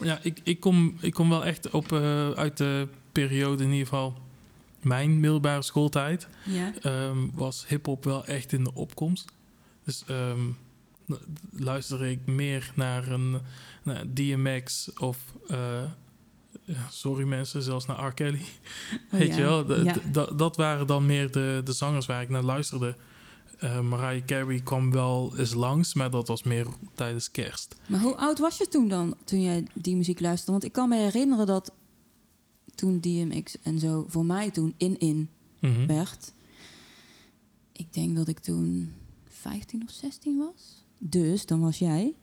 Ja, 0.00 0.18
ik, 0.22 0.40
ik, 0.44 0.60
kom, 0.60 0.94
ik 1.00 1.12
kom 1.14 1.28
wel 1.28 1.44
echt 1.44 1.70
op, 1.70 1.92
eh, 1.92 2.30
uit 2.30 2.56
de 2.56 2.88
periode, 3.12 3.62
in 3.64 3.70
ieder 3.70 3.86
geval 3.86 4.14
mijn 4.82 5.20
middelbare 5.20 5.62
schooltijd, 5.62 6.28
Ja. 6.44 6.72
ehm, 6.82 7.18
was 7.34 7.64
hip-hop 7.68 8.04
wel 8.04 8.24
echt 8.26 8.52
in 8.52 8.64
de 8.64 8.74
opkomst. 8.74 9.24
Dus 9.84 10.04
ehm, 10.06 10.40
luisterde 11.52 12.10
ik 12.10 12.26
meer 12.26 12.72
naar 12.74 13.08
een 13.08 13.38
naar 13.82 14.04
DMX 14.14 14.90
of... 14.98 15.18
eh, 15.48 15.82
sorry 16.90 17.24
mensen, 17.26 17.62
zelfs 17.62 17.86
naar 17.86 18.06
R. 18.06 18.12
Kelly. 18.14 18.40
Oh, 18.40 19.18
Weet 19.18 19.28
ja. 19.28 19.36
je 19.36 19.42
wel, 19.42 19.66
de- 19.66 19.82
Ja. 19.84 19.92
de- 20.12 20.34
dat- 20.36 20.56
waren 20.56 20.86
dan 20.86 21.06
meer 21.06 21.30
de, 21.32 21.60
de 21.64 21.72
zangers 21.72 22.06
waar 22.06 22.22
ik 22.22 22.28
naar 22.28 22.42
luisterde. 22.42 22.96
Eh, 23.58 23.80
Mariah 23.80 24.24
Carey 24.24 24.60
kwam 24.60 24.90
wel 24.90 25.32
eens 25.36 25.54
langs, 25.54 25.94
maar 25.94 26.10
dat 26.10 26.28
was 26.28 26.42
meer 26.42 26.66
tijdens 26.94 27.30
kerst. 27.30 27.76
Maar 27.86 28.00
hoe 28.00 28.16
oud 28.16 28.38
was 28.38 28.58
je 28.58 28.68
toen 28.68 28.88
dan, 28.88 29.16
toen 29.24 29.40
jij 29.42 29.66
die 29.74 29.96
muziek 29.96 30.20
luisterde? 30.20 30.52
Want 30.52 30.64
ik 30.64 30.72
kan 30.72 30.88
me 30.88 30.96
herinneren 30.96 31.46
dat 31.46 31.72
toen 32.78 33.00
DMX 33.00 33.56
en 33.62 33.78
zo 33.78 34.04
voor 34.08 34.24
mij 34.24 34.50
toen 34.50 34.74
in-in 34.76 35.28
Mhm. 35.60 35.86
werd. 35.86 36.32
Ik 37.72 37.92
denk 37.92 38.16
dat 38.16 38.28
ik 38.28 38.38
toen 38.38 38.92
15 39.28 39.82
of 39.82 39.90
16 39.90 40.38
was. 40.38 40.84
Dus 40.98 41.46
dan 41.46 41.60
was 41.60 41.78
jij. 41.78 42.14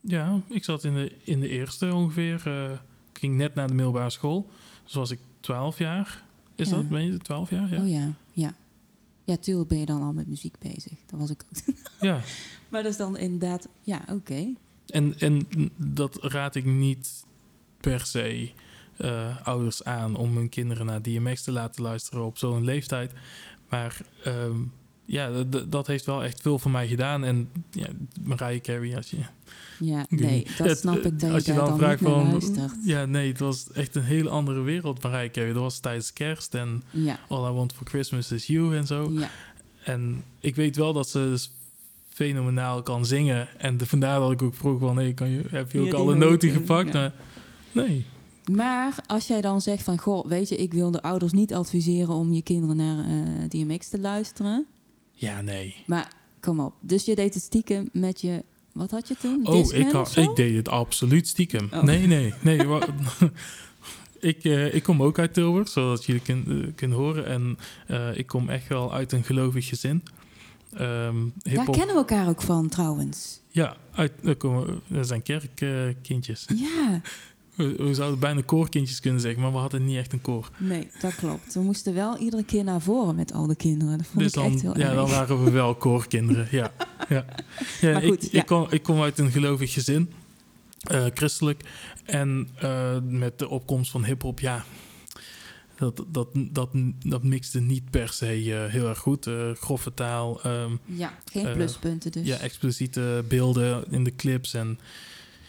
Ja, 0.00 0.40
ik 0.48 0.64
zat 0.64 0.84
in 0.84 0.94
de, 0.94 1.12
in 1.24 1.40
de 1.40 1.48
eerste 1.48 1.94
ongeveer. 1.94 2.42
eh, 2.46 2.70
ik 3.12 3.18
ging 3.18 3.36
net 3.36 3.54
naar 3.54 3.66
de 3.68 3.74
middelbare 3.74 4.10
school. 4.10 4.48
Dus 4.84 4.92
was 4.92 5.10
ik 5.10 5.18
12 5.40 5.78
jaar. 5.78 6.24
Is 6.54 6.68
Ja. 6.68 6.74
dat? 6.76 6.88
Ben 6.88 7.04
je 7.04 7.18
12 7.18 7.50
jaar? 7.50 7.70
Ja. 7.74 7.82
Oh 7.82 7.88
ja, 7.88 8.12
ja. 8.32 8.54
Ja, 9.24 9.36
tuurlijk 9.36 9.68
ben 9.68 9.78
je 9.78 9.86
dan 9.86 10.02
al 10.02 10.12
met 10.12 10.26
muziek 10.26 10.58
bezig. 10.58 10.92
Dat 11.06 11.20
was 11.20 11.30
ik 11.30 11.44
ook. 11.68 11.74
ja. 12.00 12.20
maar 12.70 12.82
dat 12.82 12.92
is 12.92 12.98
dan 12.98 13.16
inderdaad, 13.16 13.68
ja, 13.80 14.04
oké. 14.10 14.52
En, 14.86 15.18
en 15.18 15.46
dat 15.76 16.16
raad 16.22 16.54
ik 16.54 16.64
niet 16.64 17.24
per 17.80 18.00
se 18.06 18.50
eh, 18.96 19.36
ouders 19.46 19.84
aan 19.84 20.16
om 20.16 20.36
hun 20.36 20.48
kinderen 20.48 20.86
naar 20.86 21.02
DMX 21.02 21.42
te 21.42 21.52
laten 21.52 21.82
luisteren 21.82 22.24
op 22.24 22.38
zo'n 22.38 22.64
leeftijd. 22.64 23.12
Maar 23.68 23.96
ehm, 24.24 24.56
ja, 25.04 25.30
dat 25.68 25.86
heeft 25.86 26.04
wel 26.06 26.24
echt 26.24 26.40
veel 26.40 26.58
voor 26.58 26.70
mij 26.70 26.88
gedaan. 26.88 27.24
En 27.24 27.48
ja, 27.70 27.86
Mariah 28.22 28.60
Carey, 28.60 28.96
als 28.96 29.10
je, 29.10 29.16
Ja, 29.80 30.06
nee, 30.08 30.46
dat 30.58 30.66
Het, 30.68 30.78
snap 30.78 30.96
eh, 30.98 31.04
ik 31.04 31.20
dat 31.20 31.30
als 31.30 31.44
je 31.44 31.52
je 31.52 31.58
daar 31.58 31.68
dan 31.68 31.78
dan, 31.78 31.98
vraagt 31.98 32.02
van- 32.02 32.72
ja, 32.84 33.04
nee, 33.04 33.28
het 33.28 33.38
was 33.38 33.72
echt 33.72 33.94
een 33.94 34.02
hele 34.02 34.28
andere 34.28 34.60
wereld, 34.60 35.02
Mariah 35.02 35.30
Carey. 35.32 35.52
Dat 35.52 35.62
was 35.62 35.78
tijdens 35.78 36.12
kerst 36.12 36.54
en 36.54 36.82
Ja, 36.90 37.18
All 37.28 37.50
I 37.50 37.52
Want 37.52 37.72
For 37.72 37.86
Christmas 37.86 38.32
Is 38.32 38.46
You 38.46 38.76
en 38.76 38.86
zo. 38.86 39.10
ja. 39.12 39.30
En 39.84 40.22
ik 40.40 40.54
weet 40.56 40.76
wel 40.76 40.92
dat 40.92 41.08
ze 41.08 41.18
dus 41.18 41.50
fenomenaal 42.08 42.82
kan 42.82 43.06
zingen. 43.06 43.48
En 43.58 43.76
de, 43.76 43.86
vandaar 43.86 44.18
dat 44.20 44.30
ik 44.32 44.42
ook 44.42 44.54
vroeg 44.54 44.80
van, 44.80 44.96
hey, 44.96 45.12
kan 45.12 45.28
je, 45.30 45.42
heb 45.50 45.72
je 45.72 45.80
ook 45.80 45.92
alle 45.92 46.14
noten 46.14 46.28
noten, 46.30 46.50
gepakt? 46.50 46.92
ja. 46.92 47.00
Maar 47.72 47.84
nee. 47.84 48.04
Maar 48.52 48.94
als 49.06 49.26
jij 49.26 49.40
dan 49.40 49.60
zegt 49.60 49.82
van, 49.82 49.98
goh, 49.98 50.26
weet 50.26 50.48
je, 50.48 50.56
ik 50.56 50.72
wil 50.72 50.90
de 50.90 51.02
ouders 51.02 51.32
niet 51.32 51.54
adviseren 51.54 52.14
om 52.14 52.32
je 52.32 52.42
kinderen 52.42 52.76
naar 52.76 53.04
eh, 53.04 53.48
DMX 53.48 53.88
te 53.88 53.98
luisteren. 54.00 54.66
Ja, 55.12 55.40
nee. 55.40 55.74
Maar 55.86 56.12
kom 56.40 56.60
op, 56.60 56.74
dus 56.80 57.04
je 57.04 57.14
deed 57.14 57.34
het 57.34 57.42
stiekem 57.42 57.88
met 57.92 58.20
je, 58.20 58.44
wat 58.72 58.90
had 58.90 59.08
je 59.08 59.16
toen? 59.16 59.46
Oh, 59.46 59.52
Discman 59.54 59.80
ik, 59.86 59.92
had, 59.92 60.16
ik 60.16 60.36
deed 60.36 60.56
het 60.56 60.68
absoluut 60.68 61.28
stiekem. 61.28 61.68
Oh. 61.72 61.82
Nee, 61.82 62.06
nee, 62.06 62.34
nee. 62.42 62.58
ik, 64.20 64.44
eh, 64.44 64.74
ik 64.74 64.82
kom 64.82 65.02
ook 65.02 65.18
uit 65.18 65.34
Tilburg, 65.34 65.68
zodat 65.68 66.04
jullie 66.04 66.22
kun- 66.22 66.62
eh, 66.66 66.74
kunnen 66.74 66.98
horen. 66.98 67.26
En 67.26 67.58
ik 68.16 68.26
kom 68.26 68.48
echt 68.48 68.68
wel 68.68 68.92
uit 68.92 69.12
een 69.12 69.24
gelovig 69.24 69.68
gezin. 69.68 70.02
Ehm 70.72 71.16
Daar 71.42 71.64
kennen 71.64 71.86
we 71.86 71.92
elkaar 71.94 72.28
ook 72.28 72.42
van 72.42 72.68
trouwens. 72.68 73.40
Ja, 73.48 73.76
uit, 73.94 74.12
er, 74.24 74.36
komen, 74.36 74.80
er 74.90 75.04
zijn 75.04 75.22
kerkkindjes. 75.22 76.46
Ja, 76.54 77.00
we, 77.54 77.74
we 77.76 77.94
zouden 77.94 78.18
bijna 78.18 78.40
koorkindjes 78.42 79.00
kunnen 79.00 79.20
zeggen, 79.20 79.42
maar 79.42 79.52
we 79.52 79.58
hadden 79.58 79.84
niet 79.84 79.96
echt 79.96 80.12
een 80.12 80.20
koor. 80.20 80.50
nee, 80.58 80.88
dat 81.00 81.14
klopt. 81.14 81.54
We 81.54 81.60
moesten 81.60 81.94
wel 81.94 82.16
iedere 82.18 82.44
keer 82.44 82.64
naar 82.64 82.80
voren 82.80 83.14
met 83.14 83.32
al 83.32 83.46
de 83.46 83.56
kinderen. 83.56 83.98
Dat 83.98 84.06
vond 84.06 84.18
Dus 84.22 84.32
ik 84.34 84.42
echt 84.42 84.62
dan, 84.62 84.72
heel 84.72 84.78
ja, 84.82 84.86
erg. 84.86 84.94
dan 84.94 85.08
waren 85.10 85.44
we 85.44 85.50
wel 85.50 85.74
koorkinderen. 85.74 86.48
ja. 86.50 86.72
Ja. 87.08 87.24
Ja, 87.80 87.92
Maar 87.92 88.02
goed, 88.02 88.24
ik, 88.24 88.32
ja. 88.32 88.40
ik, 88.40 88.46
kom, 88.46 88.66
ik 88.70 88.82
kom 88.82 89.02
uit 89.02 89.18
een 89.18 89.30
gelovig 89.30 89.72
gezin, 89.72 90.12
eh, 90.80 91.04
christelijk. 91.14 91.62
En 92.04 92.48
eh, 92.58 92.96
met 93.02 93.38
de 93.38 93.48
opkomst 93.48 93.90
van 93.90 94.04
hip-hop, 94.04 94.40
ja. 94.40 94.64
Dat, 95.78 96.04
dat, 96.08 96.28
dat, 96.34 96.68
dat 97.06 97.22
mixte 97.22 97.60
niet 97.60 97.90
per 97.90 98.08
se 98.08 98.26
eh, 98.26 98.72
heel 98.72 98.88
erg 98.88 98.98
goed. 98.98 99.26
Eh, 99.26 99.50
grove 99.54 99.94
taal, 99.94 100.42
ehm, 100.42 100.70
Ja, 100.84 101.12
geen 101.32 101.52
pluspunten 101.52 102.12
dus. 102.12 102.26
ja, 102.26 102.36
expliciete 102.36 103.24
beelden 103.28 103.84
in 103.90 104.04
de 104.04 104.14
clips. 104.16 104.54
En 104.54 104.78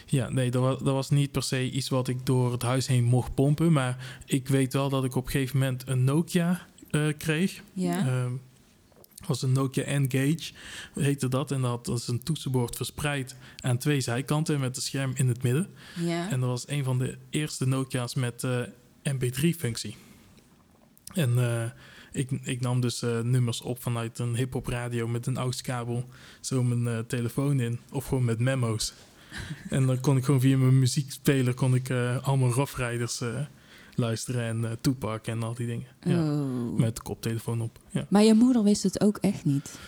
ja, 0.05 0.29
nee, 0.29 0.51
dat 0.51 0.61
was, 0.61 0.77
dat 0.77 0.93
was 0.93 1.09
niet 1.09 1.31
per 1.31 1.43
se 1.43 1.71
iets 1.71 1.89
wat 1.89 2.07
ik 2.07 2.25
door 2.25 2.51
het 2.51 2.61
huis 2.61 2.87
heen 2.87 3.03
mocht 3.03 3.33
pompen. 3.33 3.71
Maar 3.71 4.19
ik 4.25 4.47
weet 4.47 4.73
wel 4.73 4.89
dat 4.89 5.03
ik 5.03 5.15
op 5.15 5.25
een 5.25 5.31
gegeven 5.31 5.59
moment 5.59 5.83
een 5.87 6.03
Nokia 6.03 6.67
eh, 6.91 7.07
kreeg. 7.17 7.61
ja? 7.73 8.07
Ehm, 8.07 8.31
was 9.27 9.41
een 9.41 9.51
Nokia 9.51 9.99
N-Gage, 9.99 10.53
heette 10.93 11.27
dat. 11.27 11.51
En 11.51 11.61
dat 11.61 11.87
was 11.87 12.07
een 12.07 12.23
toetsenbord 12.23 12.75
verspreid 12.75 13.35
aan 13.59 13.77
twee 13.77 14.01
zijkanten 14.01 14.59
met 14.59 14.75
een 14.75 14.81
scherm 14.81 15.11
in 15.15 15.27
het 15.27 15.43
midden. 15.43 15.69
ja. 15.99 16.29
En 16.29 16.39
dat 16.39 16.49
was 16.49 16.67
een 16.67 16.83
van 16.83 16.99
de 16.99 17.17
eerste 17.29 17.67
Nokia's 17.67 18.15
met 18.15 18.43
eh, 18.43 18.61
MP3-functie. 19.03 19.95
En 21.13 21.37
eh, 21.37 21.69
ik, 22.11 22.31
ik 22.31 22.61
nam 22.61 22.81
dus 22.81 23.01
nummers 23.23 23.61
op 23.61 23.81
vanuit 23.81 24.19
een 24.19 24.35
hip-hop 24.35 24.67
radio 24.67 25.07
met 25.07 25.25
een 25.27 25.37
AUX-kabel. 25.37 26.09
Zo 26.39 26.63
mijn 26.63 27.05
telefoon 27.07 27.59
in, 27.59 27.79
of 27.91 28.05
gewoon 28.05 28.25
met 28.25 28.39
memo's. 28.39 28.93
En 29.69 29.85
dan 29.85 29.99
kon 29.99 30.17
ik 30.17 30.25
gewoon 30.25 30.41
via 30.41 30.57
mijn 30.57 30.79
muziekspeler 30.79 31.53
kon 31.53 31.75
ik, 31.75 31.89
eh, 31.89 32.23
allemaal 32.27 32.51
Rough 32.51 32.77
Riders 32.79 33.21
eh, 33.21 33.39
luisteren 33.95 34.43
en 34.43 34.65
eh 34.65 34.71
Tupac 34.81 35.27
en 35.27 35.43
al 35.43 35.53
die 35.53 35.67
dingen. 35.67 35.87
Ja, 36.03 36.23
Oh. 36.41 36.77
Met 36.79 36.95
de 36.95 37.01
koptelefoon 37.01 37.61
op. 37.61 37.79
Ja. 37.91 38.05
Maar 38.09 38.23
je 38.23 38.33
moeder 38.33 38.63
wist 38.63 38.83
het 38.83 39.01
ook 39.01 39.17
echt 39.17 39.45
niet. 39.45 39.79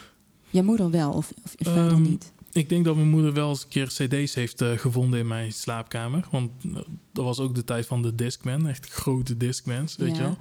Je 0.49 0.63
moeder 0.63 0.91
wel, 0.91 1.11
of, 1.11 1.33
of 1.43 1.53
je 1.57 1.65
vader 1.65 1.91
Ehm, 1.91 2.01
niet. 2.01 2.33
Ik 2.51 2.69
denk 2.69 2.85
dat 2.85 2.95
mijn 2.95 3.09
moeder 3.09 3.33
wel 3.33 3.49
eens 3.49 3.63
een 3.63 3.69
keer 3.69 3.87
cd's 3.87 4.33
heeft 4.35 4.61
eh, 4.61 4.71
gevonden 4.77 5.19
in 5.19 5.27
mijn 5.27 5.53
slaapkamer. 5.53 6.27
Want 6.31 6.51
eh, 6.65 6.75
dat 7.13 7.25
was 7.25 7.39
ook 7.39 7.55
de 7.55 7.63
tijd 7.63 7.85
van 7.85 8.01
de 8.01 8.15
Discman. 8.15 8.67
Echt 8.67 8.89
grote 8.89 9.37
Discmans, 9.37 9.95
weet 9.95 10.15
Ja. 10.17 10.23
je 10.23 10.23
wel. 10.23 10.37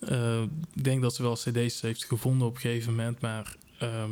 Eh, 0.00 0.42
ik 0.74 0.84
denk 0.84 1.02
dat 1.02 1.14
ze 1.14 1.22
wel 1.22 1.34
cd's 1.34 1.80
heeft 1.80 2.04
gevonden 2.04 2.46
op 2.48 2.54
een 2.54 2.60
gegeven 2.60 2.90
moment. 2.94 3.20
Maar 3.20 3.56
ehm, 3.78 4.10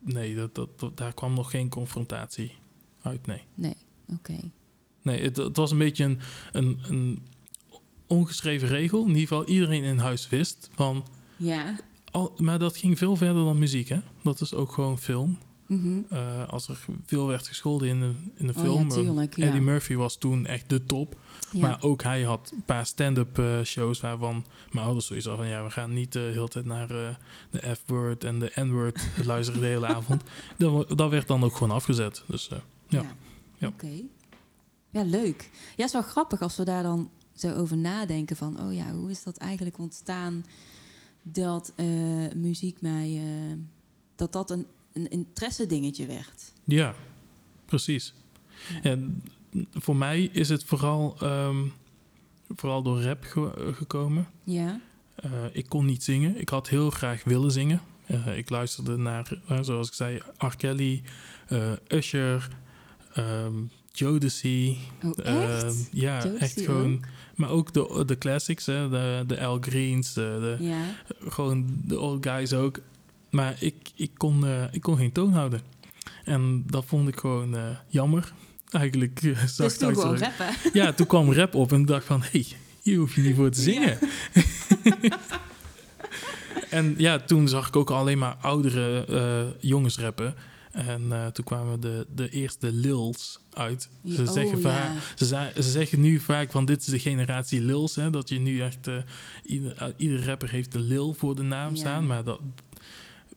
nee, 0.00 0.34
dat, 0.34 0.54
dat, 0.54 0.80
dat- 0.80 0.96
daar 0.96 1.12
kwam 1.14 1.34
nog 1.34 1.50
geen 1.50 1.68
confrontatie 1.68 2.52
uit, 3.04 3.26
nee. 3.26 3.42
Nee, 3.54 3.76
oké. 4.12 4.36
Nee, 5.02 5.22
het, 5.22 5.36
het 5.36 5.56
was 5.56 5.70
een 5.70 5.78
beetje 5.78 6.04
een, 6.04 6.18
een, 6.52 6.78
een 6.88 7.22
ongeschreven 8.06 8.68
regel. 8.68 9.02
In 9.02 9.08
ieder 9.08 9.20
geval, 9.20 9.44
iedereen 9.46 9.82
in 9.82 9.98
huis 9.98 10.28
wist 10.28 10.70
van... 10.74 11.04
Ja. 11.36 11.76
Al, 12.10 12.34
maar 12.36 12.58
dat 12.58 12.76
ging 12.76 12.98
veel 12.98 13.16
verder 13.16 13.44
dan 13.44 13.58
muziek, 13.58 13.88
hè? 13.88 13.98
Dat 14.22 14.40
is 14.40 14.54
ook 14.54 14.72
gewoon 14.72 14.98
film. 14.98 15.38
Mhm. 15.66 15.98
Eh, 16.10 16.48
als 16.48 16.68
er 16.68 16.78
veel 17.06 17.26
werd 17.26 17.46
gescholden 17.46 17.88
in 17.88 18.00
de, 18.00 18.12
in 18.34 18.46
de 18.46 18.52
Oh, 18.56 18.60
film. 18.60 18.90
ja, 18.90 19.22
eh, 19.22 19.28
ja. 19.30 19.46
Eddie 19.46 19.60
Murphy 19.60 19.94
was 19.94 20.16
toen 20.16 20.46
echt 20.46 20.68
de 20.68 20.84
top. 20.84 21.16
Ja. 21.50 21.60
Maar 21.60 21.82
ook 21.82 22.02
hij 22.02 22.22
had 22.22 22.50
een 22.54 22.62
paar 22.64 22.86
stand-up 22.86 23.38
eh, 23.38 23.62
shows 23.62 24.00
waarvan 24.00 24.44
mijn 24.72 24.84
ouders 24.84 25.06
sowieso 25.06 25.28
hadden 25.28 25.46
van 25.48 25.56
ja, 25.56 25.64
we 25.64 25.70
gaan 25.70 25.92
niet 25.92 26.12
de 26.12 26.30
hele 26.32 26.48
tijd 26.48 26.64
naar 26.64 26.88
de 27.50 27.74
F-word 27.74 28.24
en 28.24 28.38
de 28.38 28.52
N-word 28.54 29.08
luisteren 29.24 29.60
de 29.60 29.66
hele 29.66 29.86
avond. 29.86 30.22
Dat, 30.58 30.98
dat 30.98 31.10
werd 31.10 31.28
dan 31.28 31.44
ook 31.44 31.56
gewoon 31.56 31.74
afgezet. 31.76 32.22
Dus 32.26 32.50
ja. 32.88 33.04
Ja. 33.58 33.66
Oké. 33.68 33.90
Ja, 34.90 35.02
leuk. 35.02 35.50
Ja, 35.52 35.58
het 35.76 35.86
is 35.86 35.92
wel 35.92 36.02
grappig 36.02 36.40
als 36.42 36.56
we 36.56 36.64
daar 36.64 36.82
dan 36.82 37.10
zo 37.32 37.52
over 37.54 37.76
nadenken 37.76 38.36
van... 38.36 38.60
oh 38.60 38.74
ja, 38.74 38.92
hoe 38.92 39.10
is 39.10 39.22
dat 39.22 39.36
eigenlijk 39.36 39.78
ontstaan 39.78 40.44
dat 41.22 41.72
eh, 41.76 41.86
muziek 42.34 42.80
mij... 42.80 43.16
eh, 43.24 43.56
dat 44.16 44.32
dat 44.32 44.50
een, 44.50 44.66
een 44.92 45.08
interesse 45.10 45.66
dingetje 45.66 46.06
werd. 46.06 46.52
ja, 46.64 46.94
precies. 47.64 48.14
Ja. 48.68 48.80
En 48.90 49.22
voor 49.72 49.96
mij 49.96 50.22
is 50.22 50.48
het 50.48 50.64
vooral, 50.64 51.16
ehm, 51.20 51.64
vooral 52.48 52.82
door 52.82 53.02
rap 53.02 53.24
ge- 53.24 53.72
gekomen. 53.74 54.26
Ja, 54.44 54.80
Eh, 55.14 55.30
ik 55.52 55.68
kon 55.68 55.84
niet 55.84 56.02
zingen. 56.02 56.40
Ik 56.40 56.48
had 56.48 56.68
heel 56.68 56.90
graag 56.90 57.24
willen 57.24 57.50
zingen. 57.52 57.80
Ik 58.36 58.50
luisterde 58.50 58.96
naar, 58.96 59.38
zoals 59.60 59.88
ik 59.88 59.94
zei, 59.94 60.22
R. 60.38 60.56
Kelly, 60.56 61.02
Usher, 61.88 62.48
ehm 63.14 63.52
Jodeci. 63.92 64.78
oh 65.04 65.26
Ehm, 65.26 65.72
ja, 65.92 66.22
Jodeci 66.22 66.44
echt 66.44 66.60
gewoon. 66.60 67.04
Maar 67.34 67.50
ook 67.50 67.72
de, 67.72 68.02
de 68.06 68.18
classics, 68.18 68.66
hè, 68.66 68.88
de, 68.88 69.24
de 69.26 69.40
Al 69.44 69.58
Greens, 69.60 70.12
de, 70.12 70.56
de, 70.58 70.64
Ja, 70.64 70.80
gewoon 71.28 71.66
de 71.84 72.00
old 72.00 72.26
guys 72.26 72.52
ook. 72.52 72.78
Maar 73.30 73.56
ik, 73.60 73.74
ik, 73.94 74.10
kon, 74.16 74.46
eh, 74.46 74.62
ik 74.70 74.80
kon 74.80 74.96
geen 74.96 75.12
toon 75.12 75.32
houden. 75.32 75.60
En 76.24 76.64
dat 76.66 76.84
vond 76.86 77.08
ik 77.08 77.18
gewoon 77.18 77.56
eh, 77.56 77.62
jammer. 77.88 78.32
Eigenlijk 78.70 79.22
eh, 79.22 79.38
zag 79.46 79.66
dus 79.66 79.78
toen 79.78 79.94
zo- 79.94 80.00
rappen. 80.14 80.46
Ja, 80.72 80.92
toen 80.92 81.06
kwam 81.06 81.32
rap 81.32 81.54
op 81.54 81.72
en 81.72 81.80
ik 81.80 81.86
dacht 81.86 82.06
van... 82.06 82.20
hé, 82.22 82.28
hey, 82.30 82.46
hier 82.82 82.98
hoef 82.98 83.14
je 83.14 83.20
niet 83.22 83.36
voor 83.36 83.50
te 83.50 83.60
zingen. 83.60 83.98
en 86.70 86.94
ja, 86.98 87.18
toen 87.18 87.48
zag 87.48 87.68
ik 87.68 87.76
ook 87.76 87.90
alleen 87.90 88.18
maar 88.18 88.36
oudere 88.40 89.56
jongens 89.60 89.98
rappen. 89.98 90.34
En 90.74 91.12
eh, 91.12 91.26
toen 91.26 91.44
kwamen 91.44 91.80
de, 91.80 92.06
de 92.14 92.28
eerste 92.28 92.72
Lils 92.72 93.38
uit. 93.52 93.88
Ze, 94.08 94.22
Oh, 94.22 94.32
zeggen 94.32 94.60
ja. 94.60 94.62
vaak, 94.70 94.90
ze, 95.16 95.62
zeggen 95.62 96.00
nu 96.00 96.18
vaak 96.20 96.50
van 96.50 96.64
dit 96.64 96.80
is 96.80 96.86
de 96.86 96.98
generatie 96.98 97.60
Lils. 97.60 97.94
Hè, 97.96 98.10
dat 98.10 98.28
je 98.28 98.38
nu 98.38 98.60
echt... 98.60 98.86
eh, 98.86 98.96
ieder, 99.44 99.76
eh, 99.76 99.88
ieder 99.96 100.24
rapper 100.26 100.50
heeft 100.50 100.72
de 100.72 100.78
Lil 100.78 101.14
voor 101.14 101.34
de 101.36 101.42
naam 101.42 101.70
Ja. 101.74 101.80
staan. 101.80 102.06
Maar 102.06 102.24
dat, 102.24 102.40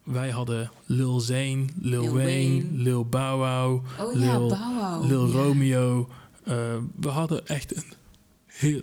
wij 0.03 0.29
hadden 0.29 0.72
Lil 0.86 1.20
Zane, 1.20 1.65
Lil, 1.82 2.01
Lil 2.01 2.13
Wayne, 2.13 2.24
Wayne. 2.62 2.63
Lil 2.72 3.06
Bow 3.06 3.39
Wow, 3.39 3.86
Oh 4.08 4.13
ja, 4.20 4.38
Lil- 4.39 4.48
Bow 4.48 4.79
Wow. 4.79 5.06
Lil 5.10 5.27
Ja. 5.27 5.34
Romeo. 5.34 6.10
We 7.00 7.08
hadden 7.10 7.48
echt 7.48 7.75
een 7.75 7.84
heel, 8.46 8.82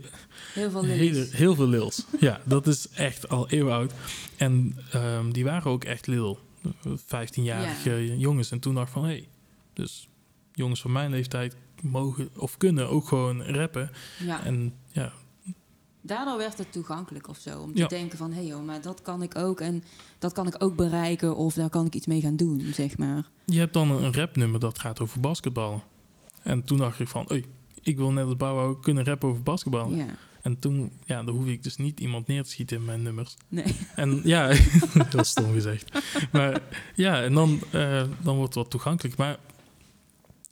Heel 0.53 0.71
veel 0.71 0.83
hele, 0.85 1.03
lilies. 1.13 1.33
heel 1.33 1.55
veel 1.55 1.69
Lils. 1.69 2.05
ja, 2.21 2.41
dat 2.45 2.67
is 2.67 2.89
echt 2.89 3.29
al 3.29 3.49
eeuwen 3.49 3.73
oud. 3.75 3.93
En 4.37 4.77
ehm, 4.91 5.31
die 5.31 5.45
waren 5.45 5.71
ook 5.71 5.85
echt 5.85 6.07
Lil. 6.07 6.39
15-jarige 6.99 8.19
jongens. 8.19 8.51
En 8.51 8.59
toen 8.61 8.75
dacht 8.75 8.93
van, 8.93 9.03
hé, 9.05 9.09
hey, 9.11 9.29
dus 9.73 10.09
jongens 10.53 10.81
van 10.81 10.93
mijn 10.93 11.11
leeftijd 11.11 11.57
mogen 11.83 12.29
of 12.37 12.57
kunnen 12.57 12.89
ook 12.89 13.09
gewoon 13.09 13.43
rappen. 13.43 13.91
Ja. 14.19 14.45
En 14.45 14.75
ja, 14.93 15.13
Daardoor 16.01 16.39
werd 16.39 16.59
het 16.59 16.73
toegankelijk 16.73 17.29
of 17.29 17.39
zo. 17.39 17.61
Om 17.61 17.71
Ja. 17.75 17.87
te 17.87 17.95
denken 17.95 18.19
van, 18.19 18.31
hé 18.31 18.37
hey 18.37 18.47
joh, 18.47 18.65
maar 18.65 18.81
dat 18.81 19.03
kan 19.03 19.23
ik 19.23 19.37
ook. 19.39 19.61
En 19.61 19.85
dat 20.19 20.33
kan 20.33 20.47
ik 20.47 20.55
ook 20.59 20.77
bereiken. 20.77 21.37
Of 21.37 21.55
daar 21.55 21.71
kan 21.71 21.87
ik 21.87 21.95
iets 21.95 22.07
mee 22.07 22.21
gaan 22.21 22.37
doen, 22.37 22.61
zeg 22.75 22.99
maar. 22.99 23.29
je 23.45 23.59
hebt 23.59 23.73
dan 23.73 23.91
een 23.91 24.15
rapnummer 24.15 24.61
dat 24.61 24.79
gaat 24.79 25.01
over 25.01 25.21
basketbal. 25.21 25.83
En 26.43 26.65
toen 26.65 26.79
dacht 26.79 27.01
ik 27.01 27.09
van, 27.09 27.25
hey, 27.29 27.45
ik 27.83 27.97
wil 27.97 28.11
net 28.13 28.25
als 28.25 28.37
Bouwouw 28.37 28.75
kunnen 28.75 29.05
rappen 29.05 29.29
over 29.29 29.43
basketbal. 29.43 29.91
Ja. 29.91 30.07
En 30.45 30.59
toen, 30.59 30.93
ja, 31.05 31.23
dan 31.23 31.35
hoef 31.35 31.47
ik 31.47 31.63
dus 31.63 31.77
niet 31.77 32.01
iemand 32.01 32.27
neer 32.27 32.43
te 32.43 32.51
schieten 32.51 32.77
in 32.77 32.85
mijn 32.85 33.03
nummers. 33.03 33.37
Nee. 33.49 33.65
En 33.95 34.21
ja, 34.25 34.49
heel 35.11 35.25
stom 35.25 35.53
gezegd. 35.53 35.99
Maar 36.33 36.63
ja, 36.95 37.23
en 37.23 37.35
dan, 37.35 37.61
eh, 37.71 38.03
dan 38.23 38.37
wordt 38.37 38.55
het 38.55 38.63
wat 38.63 38.71
toegankelijk. 38.71 39.17
Maar 39.17 39.39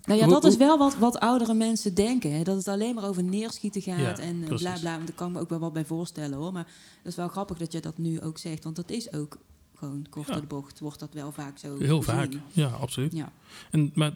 Nou 0.04 0.20
ja, 0.20 0.26
dat 0.26 0.44
is 0.44 0.56
wel 0.56 0.78
wat, 0.78 0.96
wat 0.96 1.18
oudere 1.20 1.54
mensen 1.54 1.94
denken. 1.94 2.32
Hè? 2.32 2.42
Dat 2.42 2.56
het 2.56 2.68
alleen 2.68 2.94
maar 2.94 3.04
over 3.08 3.22
neerschieten 3.24 3.82
gaat 3.82 3.98
Ja, 3.98 4.18
en 4.18 4.40
precies. 4.44 4.66
bla 4.66 4.78
bla. 4.80 4.98
Daar 4.98 5.14
kan 5.14 5.28
ik 5.28 5.34
me 5.34 5.40
ook 5.40 5.48
wel 5.48 5.58
wat 5.58 5.72
bij 5.72 5.84
voorstellen 5.84 6.38
hoor. 6.38 6.52
Maar 6.52 6.66
dat 7.02 7.12
is 7.12 7.16
wel 7.16 7.28
grappig 7.28 7.58
dat 7.58 7.72
je 7.72 7.80
dat 7.80 7.98
nu 7.98 8.20
ook 8.20 8.38
zegt. 8.38 8.64
Want 8.64 8.76
dat 8.76 8.90
is 8.90 9.12
ook 9.12 9.38
gewoon 9.74 10.06
kort 10.10 10.28
Ja. 10.28 10.40
de 10.40 10.46
bocht. 10.46 10.80
Wordt 10.80 10.98
dat 10.98 11.12
wel 11.14 11.32
vaak 11.32 11.58
zo 11.58 11.78
heel 11.78 12.02
gezien. 12.02 12.14
vaak, 12.14 12.32
ja, 12.52 12.68
absoluut. 12.68 13.12
Ja. 13.12 13.32
En, 13.70 13.90
maar 13.94 14.12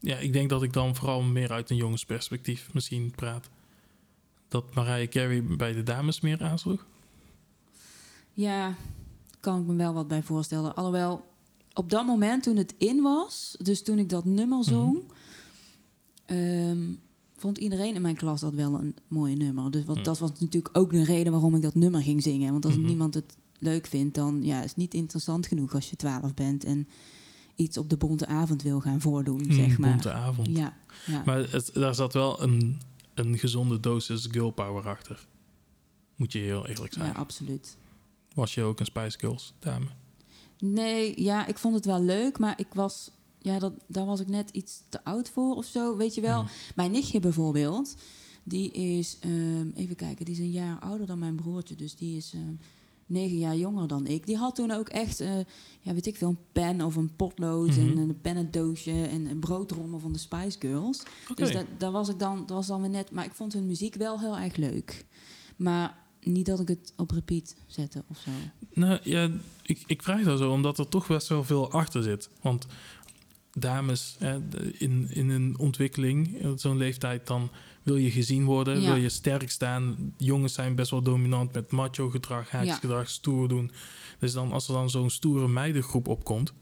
ja, 0.00 0.16
ik 0.16 0.32
denk 0.32 0.48
dat 0.50 0.62
ik 0.62 0.72
dan 0.72 0.94
vooral 0.94 1.22
meer 1.22 1.52
uit 1.52 1.70
een 1.70 1.76
jongensperspectief 1.76 2.68
misschien 2.72 3.12
praat. 3.16 3.48
Dat 4.50 4.74
Mariah 4.74 5.08
Carey 5.08 5.42
bij 5.44 5.72
de 5.72 5.82
dames 5.82 6.20
meer 6.20 6.42
aansloeg. 6.42 6.86
ja, 8.32 8.74
kan 9.40 9.60
ik 9.60 9.66
me 9.66 9.74
wel 9.74 9.92
wat 9.92 10.08
bij 10.08 10.22
voorstellen. 10.22 10.74
Alhoewel, 10.76 11.24
op 11.74 11.90
dat 11.90 12.06
moment 12.06 12.42
toen 12.42 12.56
het 12.56 12.74
in 12.78 13.02
was, 13.02 13.56
dus 13.62 13.82
toen 13.82 13.98
ik 13.98 14.08
dat 14.08 14.24
nummer 14.24 14.64
zong, 14.64 15.02
ehm, 16.26 16.78
vond 17.36 17.58
iedereen 17.58 17.94
in 17.94 18.02
mijn 18.02 18.16
klas 18.16 18.40
dat 18.40 18.54
wel 18.54 18.74
een 18.80 18.94
mooie 19.08 19.36
nummer. 19.36 19.70
Dus 19.70 19.84
wat, 19.84 20.04
dat 20.04 20.18
was 20.18 20.30
natuurlijk 20.40 20.78
ook 20.78 20.90
de 20.90 21.04
reden 21.04 21.32
waarom 21.32 21.54
ik 21.54 21.62
dat 21.62 21.74
nummer 21.74 22.02
ging 22.02 22.22
zingen. 22.22 22.52
Want 22.52 22.64
als 22.64 22.76
Mhm. 22.76 22.86
niemand 22.86 23.14
het 23.14 23.36
leuk 23.58 23.86
vindt, 23.86 24.14
dan 24.14 24.42
ja, 24.42 24.58
is 24.62 24.68
het 24.68 24.76
niet 24.76 24.94
interessant 24.94 25.46
genoeg 25.46 25.74
als 25.74 25.90
je 25.90 25.96
12 25.96 26.34
bent 26.34 26.64
en 26.64 26.88
iets 27.54 27.78
op 27.78 27.90
de 27.90 27.96
bonte 27.96 28.26
avond 28.26 28.62
wil 28.62 28.80
gaan 28.80 29.00
voordoen, 29.00 29.40
Mm, 29.46 29.52
zeg 29.52 29.78
maar. 29.78 29.90
bonte 29.90 30.12
avond. 30.12 30.48
Ja, 30.48 30.76
ja. 31.06 31.22
Maar 31.24 31.50
het, 31.50 31.70
daar 31.74 31.94
zat 31.94 32.12
wel 32.12 32.42
een, 32.42 32.80
een 33.20 33.38
gezonde 33.38 33.80
dosis 33.80 34.28
girl 34.30 34.50
power 34.50 34.88
achter. 34.88 35.26
Moet 36.16 36.32
je 36.32 36.38
heel 36.38 36.66
eerlijk 36.66 36.92
zijn. 36.92 37.06
ja, 37.06 37.12
absoluut. 37.12 37.76
Was 38.34 38.54
je 38.54 38.62
ook 38.62 38.80
een 38.80 38.86
Spice 38.86 39.18
Girls 39.18 39.52
dame? 39.58 39.86
Nee, 40.58 41.22
ja, 41.22 41.46
ik 41.46 41.58
vond 41.58 41.74
het 41.74 41.84
wel 41.84 42.02
leuk, 42.02 42.38
maar 42.38 42.58
ik 42.58 42.74
was, 42.74 43.10
ja, 43.38 43.58
dat, 43.58 43.72
daar 43.86 44.06
was 44.06 44.20
ik 44.20 44.28
net 44.28 44.50
iets 44.50 44.82
te 44.88 45.04
oud 45.04 45.30
voor 45.30 45.56
of 45.56 45.64
zo. 45.64 45.96
Weet 45.96 46.14
je 46.14 46.20
wel, 46.20 46.44
mijn 46.74 46.90
nichtje 46.90 47.20
bijvoorbeeld, 47.20 47.96
die 48.42 48.70
is, 48.70 49.16
ehm, 49.20 49.70
even 49.74 49.96
kijken, 49.96 50.24
die 50.24 50.34
is 50.34 50.40
een 50.40 50.50
jaar 50.50 50.78
ouder 50.78 51.06
dan 51.06 51.18
mijn 51.18 51.36
broertje, 51.36 51.76
dus 51.76 51.96
die 51.96 52.16
is 52.16 52.32
ehm, 52.34 52.54
negen 53.10 53.38
jaar 53.38 53.56
jonger 53.56 53.88
dan 53.88 54.06
ik. 54.06 54.26
Die 54.26 54.36
had 54.36 54.54
toen 54.54 54.70
ook 54.70 54.88
echt, 54.88 55.20
eh, 55.20 55.36
ja, 55.80 55.92
weet 55.94 56.06
ik 56.06 56.16
veel, 56.16 56.28
een 56.28 56.38
pen 56.52 56.80
of 56.80 56.96
een 56.96 57.16
potlood 57.16 57.68
Mhm. 57.76 57.80
en 57.80 57.96
een 57.98 58.20
pennendoosje 58.20 59.02
en 59.06 59.26
een 59.26 59.40
broodrommel 59.40 59.98
van 59.98 60.12
de 60.12 60.18
Spice 60.18 60.56
Girls. 60.60 61.02
Dus 61.34 61.52
dat, 61.52 61.64
daar 61.78 61.90
was 61.92 62.08
ik 62.08 62.18
dan, 62.18 62.36
dat 62.38 62.50
was 62.50 62.66
dan 62.66 62.80
weer 62.80 62.90
net, 62.90 63.10
maar 63.10 63.24
ik 63.24 63.34
vond 63.34 63.52
hun 63.52 63.66
muziek 63.66 63.94
wel 63.94 64.20
heel 64.20 64.38
erg 64.38 64.56
leuk. 64.56 65.04
Maar 65.56 65.98
niet 66.22 66.46
dat 66.46 66.60
ik 66.60 66.68
het 66.68 66.92
op 66.96 67.10
repeat 67.10 67.56
zette 67.66 68.04
of 68.08 68.18
zo. 68.18 68.30
Nou 68.74 68.98
ja, 69.02 69.30
ik, 69.62 69.82
ik 69.86 70.02
vraag 70.02 70.22
dat 70.24 70.38
zo 70.38 70.52
omdat 70.52 70.78
er 70.78 70.88
toch 70.88 71.06
best 71.06 71.28
wel 71.28 71.44
veel 71.44 71.70
achter 71.72 72.02
zit. 72.02 72.28
Want 72.40 72.66
dames 73.52 74.16
hè, 74.18 74.38
in, 74.78 75.08
in 75.10 75.28
een 75.28 75.58
ontwikkeling, 75.58 76.36
in 76.40 76.58
zo'n 76.58 76.76
leeftijd, 76.76 77.26
dan 77.26 77.50
wil 77.82 77.96
je 77.96 78.10
gezien 78.10 78.44
worden, 78.44 78.80
wil 78.80 78.94
je 78.96 79.08
sterk 79.08 79.50
staan. 79.50 80.14
Jongens 80.16 80.54
zijn 80.54 80.74
best 80.74 80.90
wel 80.90 81.02
dominant 81.02 81.52
met 81.52 81.70
macho 81.70 82.10
gedrag, 82.10 82.50
haakjesgedrag, 82.50 83.08
stoer 83.08 83.48
doen. 83.48 83.70
Dus 84.18 84.32
dan, 84.32 84.52
als 84.52 84.68
er 84.68 84.74
dan 84.74 84.90
zo'n 84.90 85.10
stoere 85.10 85.48
meidengroep 85.48 86.08
opkomt, 86.08 86.52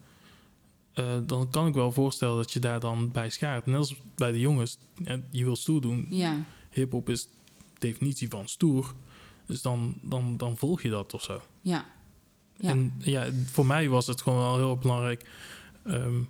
eh, 0.92 1.16
dan 1.26 1.50
kan 1.50 1.66
ik 1.66 1.74
wel 1.74 1.92
voorstellen 1.92 2.36
dat 2.36 2.52
je 2.52 2.60
daar 2.60 2.80
dan 2.80 3.10
bij 3.10 3.30
schaart. 3.30 3.66
Net 3.66 3.76
als 3.76 3.94
bij 4.14 4.32
de 4.32 4.40
jongens, 4.40 4.78
je 5.30 5.44
wil 5.44 5.56
stoer 5.56 5.80
doen. 5.80 6.06
Ja, 6.10 6.44
Hip-hop 6.70 7.08
is 7.08 7.28
definitie 7.78 8.28
van 8.28 8.48
stoer. 8.48 8.94
Dus 9.46 9.62
dan, 9.62 9.94
dan, 10.02 10.36
dan 10.36 10.56
volg 10.56 10.82
je 10.82 10.90
dat 10.90 11.14
of 11.14 11.22
zo. 11.22 11.42
ja. 11.62 11.96
Ja. 12.60 12.68
En 12.68 12.94
ja, 12.98 13.28
voor 13.44 13.66
mij 13.66 13.88
was 13.88 14.06
het 14.06 14.22
gewoon 14.22 14.38
wel 14.38 14.56
heel 14.56 14.76
belangrijk 14.76 15.30
ehm, 15.84 16.20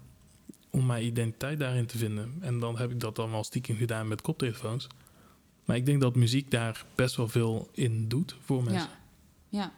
om 0.71 0.87
mijn 0.87 1.05
identiteit 1.05 1.59
daarin 1.59 1.87
te 1.87 1.99
vinden. 1.99 2.35
En 2.41 2.61
dan 2.61 2.79
heb 2.79 2.91
ik 2.91 3.01
dat 3.01 3.17
dan 3.17 3.31
wel 3.31 3.45
stiekem 3.45 3.77
gedaan 3.77 4.09
met 4.09 4.21
koptelefoons. 4.21 4.87
Maar 5.65 5.77
ik 5.77 5.87
denk 5.87 6.01
dat 6.01 6.15
muziek 6.15 6.51
daar 6.51 6.85
best 6.95 7.17
wel 7.17 7.29
veel 7.29 7.69
in 7.73 8.09
doet 8.09 8.37
voor 8.45 8.63
mensen. 8.63 8.89
Ja, 9.49 9.59
ja. 9.59 9.73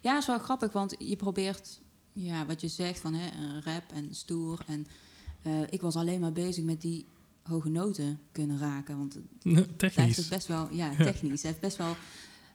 ja, 0.00 0.18
is 0.18 0.26
wel 0.26 0.38
grappig, 0.38 0.72
want 0.72 0.94
je 0.98 1.16
probeert, 1.16 1.80
ja, 2.12 2.46
wat 2.46 2.60
je 2.60 2.68
zegt 2.68 3.00
van 3.00 3.14
hè, 3.14 3.60
rap 3.60 3.92
en 3.92 4.14
stoer. 4.14 4.60
En 4.66 4.86
eh, 5.42 5.52
ik 5.70 5.80
was 5.80 5.96
alleen 5.96 6.20
maar 6.20 6.32
bezig 6.32 6.64
met 6.64 6.80
die 6.80 7.06
hoge 7.42 7.68
noten 7.68 8.20
kunnen 8.32 8.58
raken. 8.58 8.98
Want 8.98 9.18
Technisch. 9.76 10.16
het 10.16 10.28
best 10.28 10.46
wel, 10.46 10.68
ja, 10.80 10.96
technisch. 10.96 11.42
Het 11.42 11.42
heeft 11.42 11.60
best 11.60 11.76
wel, 11.76 11.96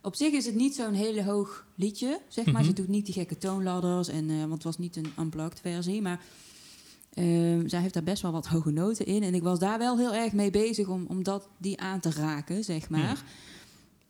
op 0.02 0.15
zich 0.15 0.34
is 0.34 0.45
het 0.45 0.56
niet 0.56 0.75
zo'n 0.75 0.93
hele 0.93 1.23
hoog 1.23 1.65
liedje, 1.75 2.21
zeg 2.28 2.45
maar. 2.45 2.63
Ze 2.63 2.73
doet 2.73 2.88
niet 2.88 3.06
die 3.06 3.13
gekke 3.13 3.38
toonladders, 3.38 4.08
en, 4.08 4.30
eh, 4.30 4.39
want 4.39 4.54
het 4.54 4.63
was 4.63 4.78
niet 4.78 4.95
een 4.95 5.12
unplugged 5.19 5.60
versie, 5.60 6.02
maar... 6.02 6.21
ehm, 7.13 7.67
zij 7.67 7.81
heeft 7.81 7.93
daar 7.93 8.03
best 8.03 8.21
wel 8.21 8.31
wat 8.31 8.47
hoge 8.47 8.71
noten 8.71 9.05
in. 9.05 9.23
En 9.23 9.33
ik 9.33 9.43
was 9.43 9.59
daar 9.59 9.77
wel 9.77 9.97
heel 9.97 10.13
erg 10.13 10.33
mee 10.33 10.51
bezig 10.51 10.87
om, 10.87 11.05
om 11.07 11.23
dat, 11.23 11.49
die 11.57 11.79
aan 11.79 11.99
te 11.99 12.11
raken, 12.11 12.63
zeg 12.63 12.89
maar. 12.89 12.99
Ja. 12.99 13.15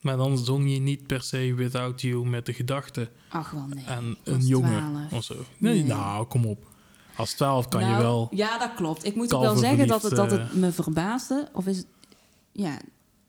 Maar 0.02 0.18
dan 0.18 0.38
zong 0.38 0.72
je 0.74 0.80
niet 0.80 1.08
per 1.08 1.22
se 1.22 1.54
Without 1.54 2.02
You 2.02 2.28
met 2.30 2.46
de 2.46 2.54
gedachte 2.54 3.10
Ach, 3.30 3.52
wel 3.52 3.66
nee. 3.68 3.86
aan 3.88 4.16
een 4.24 4.46
jongen 4.46 5.08
12. 5.08 5.14
of 5.14 5.24
zo. 5.24 5.36
Nee, 5.58 5.74
Nee. 5.74 5.84
nou, 5.84 6.26
kom 6.28 6.46
op. 6.46 6.68
Als 7.16 7.34
12 7.34 7.68
kan 7.68 7.82
je 7.82 7.88
Nou, 7.88 8.02
wel. 8.02 8.28
Ja, 8.32 8.58
dat 8.58 8.74
klopt. 8.74 9.06
Ik 9.06 9.16
moet 9.16 9.34
ook 9.34 9.42
wel 9.42 9.56
zeggen 9.56 9.88
dat 9.88 10.02
het, 10.04 10.16
dat 10.16 10.32
het 10.32 10.54
me 10.54 10.72
verbaasde. 10.72 11.50
Of 11.54 11.68
is 11.68 11.78
het... 11.78 11.88
Ja, 12.52 12.80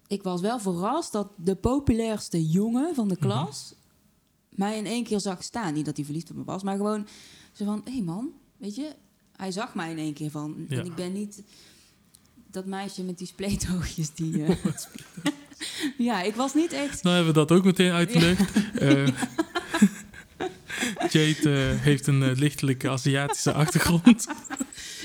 ik 0.07 0.23
was 0.23 0.41
wel 0.41 0.59
verrast 0.59 1.13
dat 1.13 1.29
de 1.37 1.55
populairste 1.55 2.47
jongen 2.49 2.95
van 2.95 3.09
de 3.09 3.17
Mhm. 3.19 3.23
klas... 3.29 3.75
mij 4.51 4.77
in 4.79 4.87
één 4.87 5.05
keer 5.05 5.21
zag 5.21 5.43
staan. 5.43 5.75
Niet 5.75 5.85
dat 5.85 5.97
hij 5.97 6.05
verliefd 6.05 6.31
op 6.31 6.37
me 6.37 6.45
was, 6.45 6.63
maar 6.63 6.77
gewoon 6.77 7.07
zo 7.53 7.65
van... 7.65 7.81
Hé 7.85 7.93
hey 7.93 8.03
man, 8.03 8.29
weet 8.57 8.75
je, 8.75 8.93
hij 9.41 9.51
zag 9.51 9.75
mij 9.75 9.91
in 9.91 9.99
één 9.99 10.15
keer 10.15 10.31
van... 10.31 10.67
Ja. 10.69 10.79
En 10.79 10.85
ik 10.85 10.95
ben 10.95 11.13
niet 11.13 11.43
dat 12.51 12.67
meisje 12.67 13.03
met 13.03 13.19
die 13.19 13.27
spleetoogjes 13.27 14.15
die... 14.15 14.45
eh, 14.45 14.57
ja, 16.09 16.23
ik 16.23 16.35
was 16.35 16.55
niet 16.55 16.73
echt... 16.73 17.03
Nou 17.03 17.17
hebben 17.17 17.35
we 17.35 17.41
dat 17.47 17.53
ook 17.59 17.65
meteen 17.65 17.93
uit 17.93 18.13
de 18.13 18.21
lucht. 18.21 18.53
Eh, 18.75 19.07
Jade 21.13 21.71
eh, 21.71 21.81
heeft 21.83 22.07
een 22.07 22.33
lichtelijke 22.33 22.89
Aziatische 22.89 23.53
achtergrond. 23.53 24.27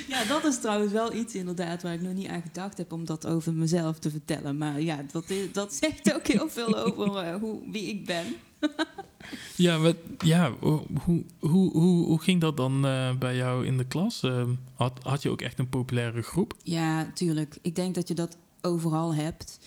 Ja, 0.08 0.24
dat 0.24 0.46
is 0.46 0.60
trouwens 0.60 0.92
wel 0.92 1.14
iets 1.14 1.36
inderdaad 1.36 1.84
waar 1.84 1.94
ik 1.94 2.02
nog 2.02 2.14
niet 2.14 2.28
aan 2.28 2.42
gedacht 2.42 2.78
heb 2.78 2.92
om 2.92 3.06
dat 3.06 3.26
over 3.28 3.54
mezelf 3.54 4.00
te 4.00 4.10
vertellen. 4.10 4.58
Maar 4.58 4.82
ja, 4.82 5.06
dat, 5.12 5.30
is, 5.30 5.52
dat 5.52 5.74
zegt 5.74 6.14
ook 6.14 6.28
heel 6.28 6.50
veel 6.50 6.78
over 6.78 7.34
hoe, 7.34 7.72
wie 7.72 7.88
ik 7.88 8.06
ben. 8.06 8.26
Ja, 9.56 9.94
ja 10.18 10.52
hoe, 10.60 10.82
hoe, 11.04 11.24
hoe, 11.40 12.06
hoe 12.06 12.22
ging 12.22 12.42
dat 12.42 12.58
dan 12.58 12.86
eh, 12.86 13.18
bij 13.18 13.36
jou 13.36 13.66
in 13.66 13.78
de 13.78 13.86
klas? 13.86 14.24
Eh, 14.24 14.50
had, 14.74 15.00
had 15.04 15.22
je 15.22 15.30
ook 15.30 15.42
echt 15.42 15.60
een 15.60 15.70
populaire 15.70 16.22
groep? 16.22 16.54
Ja, 16.64 17.12
tuurlijk. 17.14 17.58
Ik 17.62 17.76
denk 17.76 17.96
dat 17.96 18.08
je 18.08 18.14
dat 18.14 18.38
overal 18.62 19.16
hebt. 19.16 19.60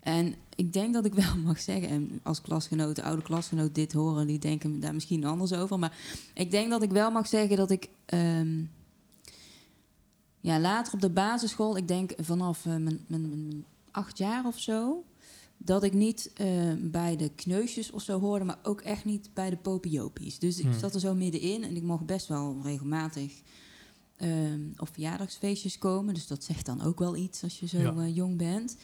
En 0.00 0.34
ik 0.54 0.72
denk 0.72 0.94
dat 0.94 1.04
ik 1.04 1.14
wel 1.24 1.36
mag 1.44 1.60
zeggen, 1.60 1.88
en 1.88 2.20
als 2.22 2.40
klasgenoten, 2.40 3.04
oude 3.04 3.22
klasgenoot 3.22 3.74
dit 3.74 3.92
horen, 3.92 4.26
die 4.26 4.38
denken 4.38 4.80
daar 4.80 4.94
misschien 4.94 5.24
anders 5.24 5.52
over. 5.52 5.78
Maar 5.78 5.96
ik 6.34 6.50
denk 6.50 6.70
dat 6.70 6.82
ik 6.82 6.90
wel 6.90 7.10
mag 7.10 7.26
zeggen 7.26 7.56
dat 7.56 7.70
ik 7.70 7.88
ehm, 8.06 8.62
ja, 10.40 10.60
later 10.60 10.92
op 10.92 11.00
de 11.00 11.10
basisschool, 11.10 11.76
ik 11.76 11.88
denk 11.88 12.12
vanaf 12.16 12.66
eh, 12.66 12.76
mijn, 12.76 13.00
mijn, 13.06 13.28
mijn 13.28 13.64
acht 13.90 14.18
jaar 14.18 14.46
of 14.46 14.58
zo, 14.58 15.04
dat 15.64 15.82
ik 15.82 15.92
niet 15.92 16.30
eh, 16.34 16.46
bij 16.80 17.16
de 17.16 17.28
kneusjes 17.34 17.90
of 17.90 18.02
zo 18.02 18.20
hoorde, 18.20 18.44
maar 18.44 18.58
ook 18.62 18.80
echt 18.80 19.04
niet 19.04 19.30
bij 19.34 19.50
de 19.50 19.56
popiopies. 19.56 20.38
Dus 20.38 20.58
ik 20.58 20.64
Hmm. 20.64 20.78
zat 20.78 20.94
er 20.94 21.00
zo 21.00 21.14
middenin 21.14 21.62
en 21.64 21.76
ik 21.76 21.82
mocht 21.82 22.06
best 22.06 22.26
wel 22.26 22.60
regelmatig 22.62 23.32
ehm, 24.16 24.60
op 24.76 24.88
verjaardagsfeestjes 24.92 25.78
komen. 25.78 26.14
Dus 26.14 26.26
dat 26.26 26.44
zegt 26.44 26.66
dan 26.66 26.82
ook 26.82 26.98
wel 26.98 27.16
iets 27.16 27.42
als 27.42 27.60
je 27.60 27.66
zo 27.66 27.78
Ja. 27.78 27.94
eh, 27.96 28.14
jong 28.16 28.36
bent. 28.36 28.76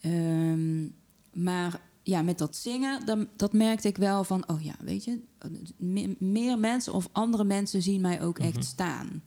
Ehm, 0.00 0.82
maar 1.32 1.80
ja, 2.02 2.22
met 2.22 2.38
dat 2.38 2.56
zingen, 2.56 3.06
dan, 3.06 3.28
dat 3.36 3.52
merkte 3.52 3.88
ik 3.88 3.96
wel 3.96 4.24
van, 4.24 4.48
oh 4.48 4.62
ja, 4.62 4.74
weet 4.80 5.04
je, 5.04 5.20
me- 5.76 6.16
meer 6.18 6.58
mensen 6.58 6.92
of 6.92 7.08
andere 7.12 7.44
mensen 7.44 7.82
zien 7.82 8.00
mij 8.00 8.22
ook 8.22 8.38
Mhm. 8.38 8.46
echt 8.48 8.64
staan. 8.64 9.22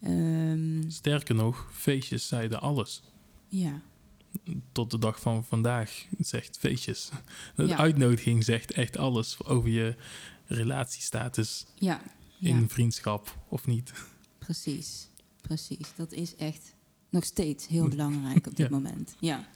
Ehm, 0.00 0.90
Sterker 0.90 1.34
nog, 1.34 1.68
feestjes 1.72 2.28
zeiden 2.28 2.60
alles. 2.60 3.02
ja, 3.48 3.80
Tot 4.72 4.90
de 4.90 4.98
dag 4.98 5.20
van 5.20 5.44
vandaag 5.44 6.04
zegt 6.18 6.58
feestjes. 6.58 7.10
De 7.54 7.66
Ja. 7.66 7.76
uitnodiging 7.76 8.44
zegt 8.44 8.72
echt 8.72 8.96
alles 8.96 9.44
over 9.44 9.68
je 9.70 9.94
relatiestatus 10.46 11.66
ja, 11.74 12.00
in 12.40 12.60
ja, 12.60 12.68
vriendschap 12.68 13.36
of 13.48 13.66
niet. 13.66 13.92
precies, 14.38 15.08
precies. 15.40 15.86
Dat 15.96 16.12
is 16.12 16.36
echt 16.36 16.74
nog 17.08 17.24
steeds 17.24 17.66
heel 17.66 17.88
belangrijk 17.96 18.46
op 18.46 18.56
dit 18.56 18.70
moment. 18.70 19.14
Ja, 19.20 19.48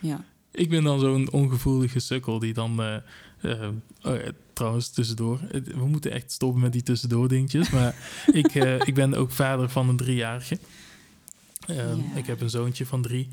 ja, 0.00 0.24
Ik 0.50 0.68
ben 0.68 0.82
dan 0.84 1.00
zo'n 1.00 1.30
ongevoelige 1.32 1.98
sukkel 2.00 2.38
die 2.38 2.52
dan... 2.54 2.80
eh, 2.82 2.94
eh, 3.40 3.68
oh 4.02 4.16
ja, 4.16 4.30
trouwens, 4.52 4.90
tussendoor. 4.90 5.40
We 5.64 5.86
moeten 5.86 6.10
echt 6.12 6.32
stoppen 6.32 6.60
met 6.60 6.72
die 6.72 6.82
tussendoor 6.82 7.28
dingetjes. 7.28 7.70
Maar 7.70 7.94
ik, 8.32 8.54
eh, 8.54 8.80
ik 8.86 8.94
ben 8.94 9.14
ook 9.14 9.30
vader 9.30 9.68
van 9.68 9.88
een 9.88 9.96
driejarige. 9.96 10.58
Ehm, 11.66 11.98
Ja. 11.98 12.14
Ik 12.16 12.26
heb 12.26 12.40
een 12.40 12.50
zoontje 12.50 12.86
van 12.86 13.02
drie. 13.02 13.28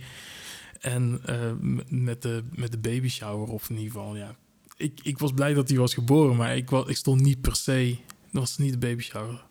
En 0.80 1.20
eh, 1.26 1.52
met, 1.88 2.22
de, 2.22 2.44
met 2.56 2.72
de 2.72 2.78
baby 2.78 3.08
shower, 3.10 3.48
of 3.48 3.70
in 3.70 3.76
ieder 3.78 3.92
geval, 3.92 4.16
ja... 4.16 4.36
Ik, 4.78 5.00
ik 5.04 5.18
was 5.20 5.32
blij 5.32 5.54
dat 5.54 5.70
hij 5.70 5.78
was 5.78 5.94
geboren, 5.94 6.36
maar 6.36 6.56
ik, 6.56 6.72
ik 6.72 6.96
stond 6.98 7.22
niet 7.22 7.42
per 7.42 7.56
se... 7.56 7.98
Dat 8.32 8.42
was 8.42 8.58
niet 8.58 8.72
de 8.72 8.78
baby 8.78 9.02
shower. 9.02 9.46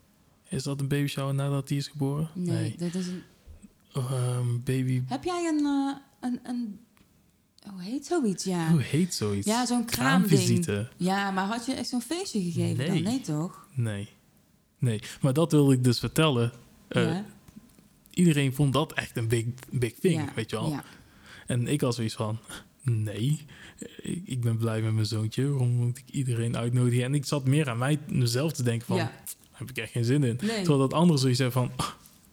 Is 0.48 0.62
dat 0.62 0.80
een 0.80 0.88
baby 0.88 1.06
shower 1.06 1.34
nadat 1.34 1.68
hij 1.68 1.78
is 1.78 1.88
geboren? 1.88 2.30
nee, 2.34 2.74
dat 2.78 2.94
is 2.94 3.06
een... 3.06 3.22
Ehm, 3.92 4.62
baby... 4.64 5.02
Heb 5.06 5.24
jij 5.24 5.48
een, 5.48 5.64
eh, 5.64 5.96
een, 6.20 6.40
een, 6.42 6.78
hoe 7.72 7.82
heet 7.82 8.06
zoiets, 8.06 8.44
ja? 8.44 8.70
Hoe 8.70 8.82
heet 8.82 9.14
zoiets? 9.14 9.46
Ja, 9.46 9.66
zo'n. 9.66 9.84
Kraamvisite. 9.84 10.88
Ja, 10.96 11.30
maar 11.30 11.44
had 11.44 11.66
je 11.66 11.72
echt 11.74 11.88
zo'n 11.88 12.02
feestje 12.02 12.42
gegeven 12.42 12.76
Nee. 12.76 13.02
dan? 13.02 13.02
Nee, 13.02 13.20
toch? 13.20 13.66
Nee. 13.74 14.08
Nee, 14.78 15.00
maar 15.20 15.32
dat 15.32 15.52
wilde 15.52 15.74
ik 15.74 15.84
dus 15.84 15.98
vertellen. 15.98 16.52
Eh, 16.88 17.02
ja. 17.02 17.24
Iedereen 18.10 18.54
vond 18.54 18.72
dat 18.72 18.92
echt 18.92 19.16
een 19.16 19.28
big, 19.28 19.44
big 19.70 19.94
thing, 19.94 20.14
ja. 20.14 20.32
weet 20.34 20.50
je 20.50 20.56
wel. 20.56 20.70
Ja. 20.70 20.84
En 21.46 21.66
ik 21.68 21.80
had 21.80 21.94
zoiets 21.94 22.14
van, 22.14 22.38
nee, 22.82 23.44
ik, 24.02 24.22
ik 24.24 24.40
ben 24.40 24.56
blij 24.56 24.82
met 24.82 24.92
mijn 24.92 25.06
zoontje. 25.06 25.48
Waarom 25.48 25.70
moet 25.70 25.98
ik 25.98 26.04
iedereen 26.10 26.56
uitnodigen? 26.56 27.04
En 27.04 27.14
ik 27.14 27.24
zat 27.26 27.44
meer 27.44 27.68
aan 27.68 27.78
mij, 27.78 27.98
mezelf 28.08 28.52
te 28.52 28.62
denken 28.62 28.86
van, 28.86 28.96
ja. 28.96 29.02
daar 29.02 29.36
heb 29.52 29.70
ik 29.70 29.76
echt 29.76 29.92
geen 29.92 30.04
zin 30.04 30.24
in. 30.24 30.38
Nee. 30.42 30.56
Terwijl 30.56 30.78
dat 30.78 30.92
andere 30.92 31.18
zoiets 31.18 31.38
zei 31.38 31.50
van, 31.50 31.70
"Ah, 31.76 31.88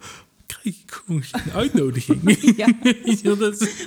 krijg 0.46 0.66
ik 0.66 0.92
gewoon 0.92 1.24
geen 1.24 1.52
uitnodiging? 1.62 2.30
Is- 3.04 3.22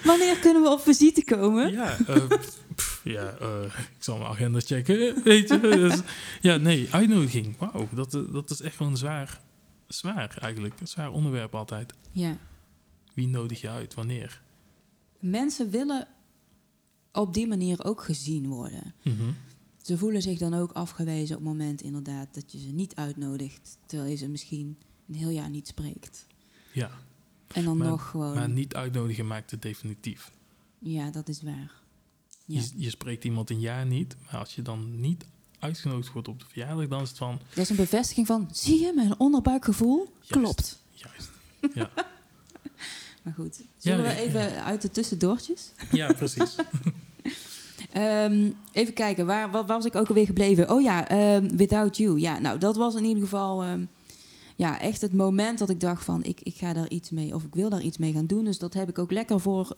Wanneer 0.05 0.37
kunnen 0.41 0.63
we 0.63 0.69
op 0.71 0.81
visite 0.81 1.25
komen? 1.25 1.73
Ja, 1.73 1.99
eh, 2.07 2.27
pff, 2.75 3.01
ja 3.05 3.37
eh, 3.41 3.63
ik 3.65 4.03
zal 4.03 4.19
mijn 4.19 4.31
agenda 4.31 4.61
checken, 4.61 5.23
weet 5.25 5.49
je. 5.49 5.61
Dus, 5.61 6.01
ja, 6.41 6.57
nee, 6.57 6.89
uitnodiging. 6.91 7.57
Wauw, 7.59 7.89
dat, 7.95 8.15
eh, 8.15 8.21
dat 8.33 8.51
is 8.51 8.61
echt 8.61 8.77
gewoon 8.77 8.97
zwaar. 8.97 9.41
Zwaar 9.89 10.37
eigenlijk, 10.41 10.81
een 10.81 10.87
zwaar 10.89 11.11
onderwerp 11.13 11.55
altijd. 11.55 11.93
Ja. 12.13 12.37
Wie 13.15 13.29
nodig 13.29 13.61
je 13.61 13.69
uit, 13.69 13.95
wanneer? 13.95 14.41
Mensen 15.31 15.71
willen 15.71 16.09
op 17.13 17.35
die 17.35 17.47
manier 17.47 17.85
ook 17.85 18.03
gezien 18.03 18.47
worden. 18.49 18.95
Mhm. 19.03 19.31
Ze 19.83 19.99
voelen 19.99 20.23
zich 20.23 20.39
dan 20.39 20.55
ook 20.55 20.73
afgewezen 20.73 21.37
op 21.37 21.43
het 21.43 21.51
moment 21.53 21.83
inderdaad 21.83 22.35
dat 22.35 22.53
je 22.53 22.59
ze 22.59 22.67
niet 22.69 22.95
uitnodigt, 22.95 23.79
terwijl 23.87 24.11
je 24.11 24.17
ze 24.17 24.29
misschien 24.29 24.79
een 25.09 25.15
heel 25.15 25.29
jaar 25.29 25.51
niet 25.51 25.67
spreekt. 25.67 26.27
Ja, 26.73 26.91
En 27.47 27.65
dan 27.65 27.77
Maar- 27.77 27.89
nog 27.89 28.09
gewoon. 28.09 28.35
maar 28.35 28.49
niet 28.49 28.75
uitnodigen 28.75 29.27
maakt 29.27 29.51
het 29.51 29.63
definitief. 29.63 30.33
Ja, 30.79 31.11
dat 31.11 31.29
is 31.29 31.43
waar. 31.43 31.73
Ja. 32.45 32.61
Je, 32.61 32.71
je 32.77 32.91
spreekt 32.91 33.25
iemand 33.25 33.51
een 33.51 33.61
jaar 33.61 33.87
niet, 33.87 34.17
maar 34.25 34.41
als 34.41 34.55
je 34.55 34.63
dan 34.63 35.01
niet 35.01 35.27
uitgenodigd 35.59 36.13
wordt 36.13 36.29
op 36.29 36.41
de 36.41 36.47
verjaardag, 36.49 36.89
dan 36.89 37.03
is 37.03 37.09
het 37.09 37.19
van, 37.19 37.39
Dat 37.49 37.59
is 37.59 37.71
een 37.71 37.77
bevestiging 37.77 38.27
van, 38.27 38.49
zie 38.53 38.81
je, 38.81 38.93
mijn 38.95 39.19
onderbuikgevoel 39.21 40.13
klopt. 40.27 40.83
juist. 40.91 41.31
Ja, 41.75 41.91
Maar 43.27 43.35
goed, 43.35 43.61
zullen 43.77 44.05
Ja, 44.05 44.11
we 44.15 44.21
even 44.21 44.65
uit 44.65 44.83
de 44.83 44.91
tussendoortjes? 44.91 45.73
ja 45.93 46.13
precies. 46.13 46.55
Ehm, 47.93 48.51
even 48.73 48.95
kijken, 48.95 49.27
waar, 49.27 49.51
waar 49.51 49.67
was 49.67 49.85
ik 49.85 49.95
ook 49.95 50.09
alweer 50.09 50.27
gebleven? 50.27 50.71
Oh 50.71 50.83
ja, 50.83 51.09
ehm, 51.09 51.57
Without 51.57 51.97
You. 51.97 52.21
Ja, 52.21 52.39
nou, 52.39 52.59
dat 52.59 52.77
was 52.77 52.95
in 52.95 53.05
ieder 53.05 53.23
geval 53.23 53.63
ehm, 53.63 53.85
ja, 54.57 54.81
echt 54.81 55.01
het 55.01 55.13
moment 55.13 55.59
dat 55.59 55.71
ik 55.71 55.81
dacht 55.81 56.05
van... 56.05 56.25
Ik, 56.25 56.41
ik 56.43 56.55
ga 56.55 56.73
daar 56.73 56.89
iets 56.89 57.11
mee, 57.11 57.35
of 57.35 57.45
ik 57.45 57.55
wil 57.55 57.69
daar 57.69 57.81
iets 57.81 57.99
mee 57.99 58.13
gaan 58.13 58.27
doen. 58.27 58.45
Dus 58.45 58.59
dat 58.59 58.75
heb 58.75 58.89
ik 58.89 58.99
ook 58.99 59.11
lekker 59.13 59.41
voor 59.41 59.77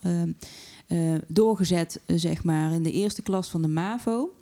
eh, 0.87 1.15
doorgezet, 1.27 1.99
eh, 2.05 2.15
zeg 2.17 2.43
maar, 2.43 2.71
in 2.71 2.83
de 2.83 2.91
eerste 2.91 3.21
klas 3.21 3.49
van 3.49 3.61
de 3.61 3.67
MAVO. 3.67 4.33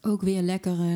Ook 0.00 0.22
weer 0.22 0.42
lekker... 0.42 0.80
eh 0.80 0.94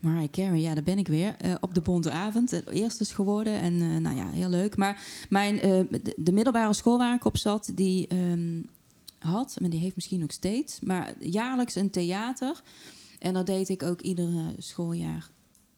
Mariah 0.00 0.30
Carey, 0.30 0.60
ja, 0.60 0.74
daar 0.74 0.82
ben 0.82 0.98
ik 0.98 1.08
weer. 1.08 1.34
eh, 1.38 1.54
op 1.60 1.74
de 1.74 1.80
Bonte 1.80 2.10
Avond. 2.10 2.50
Het 2.50 2.68
eerste 2.70 3.02
is 3.02 3.12
geworden. 3.12 3.60
En 3.60 3.80
eh, 3.80 3.96
nou 3.96 4.16
ja, 4.16 4.28
heel 4.30 4.48
leuk. 4.48 4.76
Maar 4.76 5.02
mijn, 5.28 5.60
eh, 5.60 5.80
de, 5.90 6.14
de 6.16 6.32
middelbare 6.32 6.72
school 6.72 6.98
waar 6.98 7.14
ik 7.14 7.24
op 7.24 7.36
zat, 7.36 7.70
die 7.74 8.06
ehm, 8.06 8.62
had, 9.18 9.56
maar 9.60 9.70
die 9.70 9.80
heeft 9.80 9.94
misschien 9.94 10.20
nog 10.20 10.32
steeds, 10.32 10.80
maar 10.80 11.14
jaarlijks 11.20 11.74
een 11.74 11.90
theater. 11.90 12.62
En 13.18 13.34
daar 13.34 13.44
deed 13.44 13.68
ik 13.68 13.82
ook 13.82 14.00
ieder 14.00 14.28
schooljaar 14.58 15.28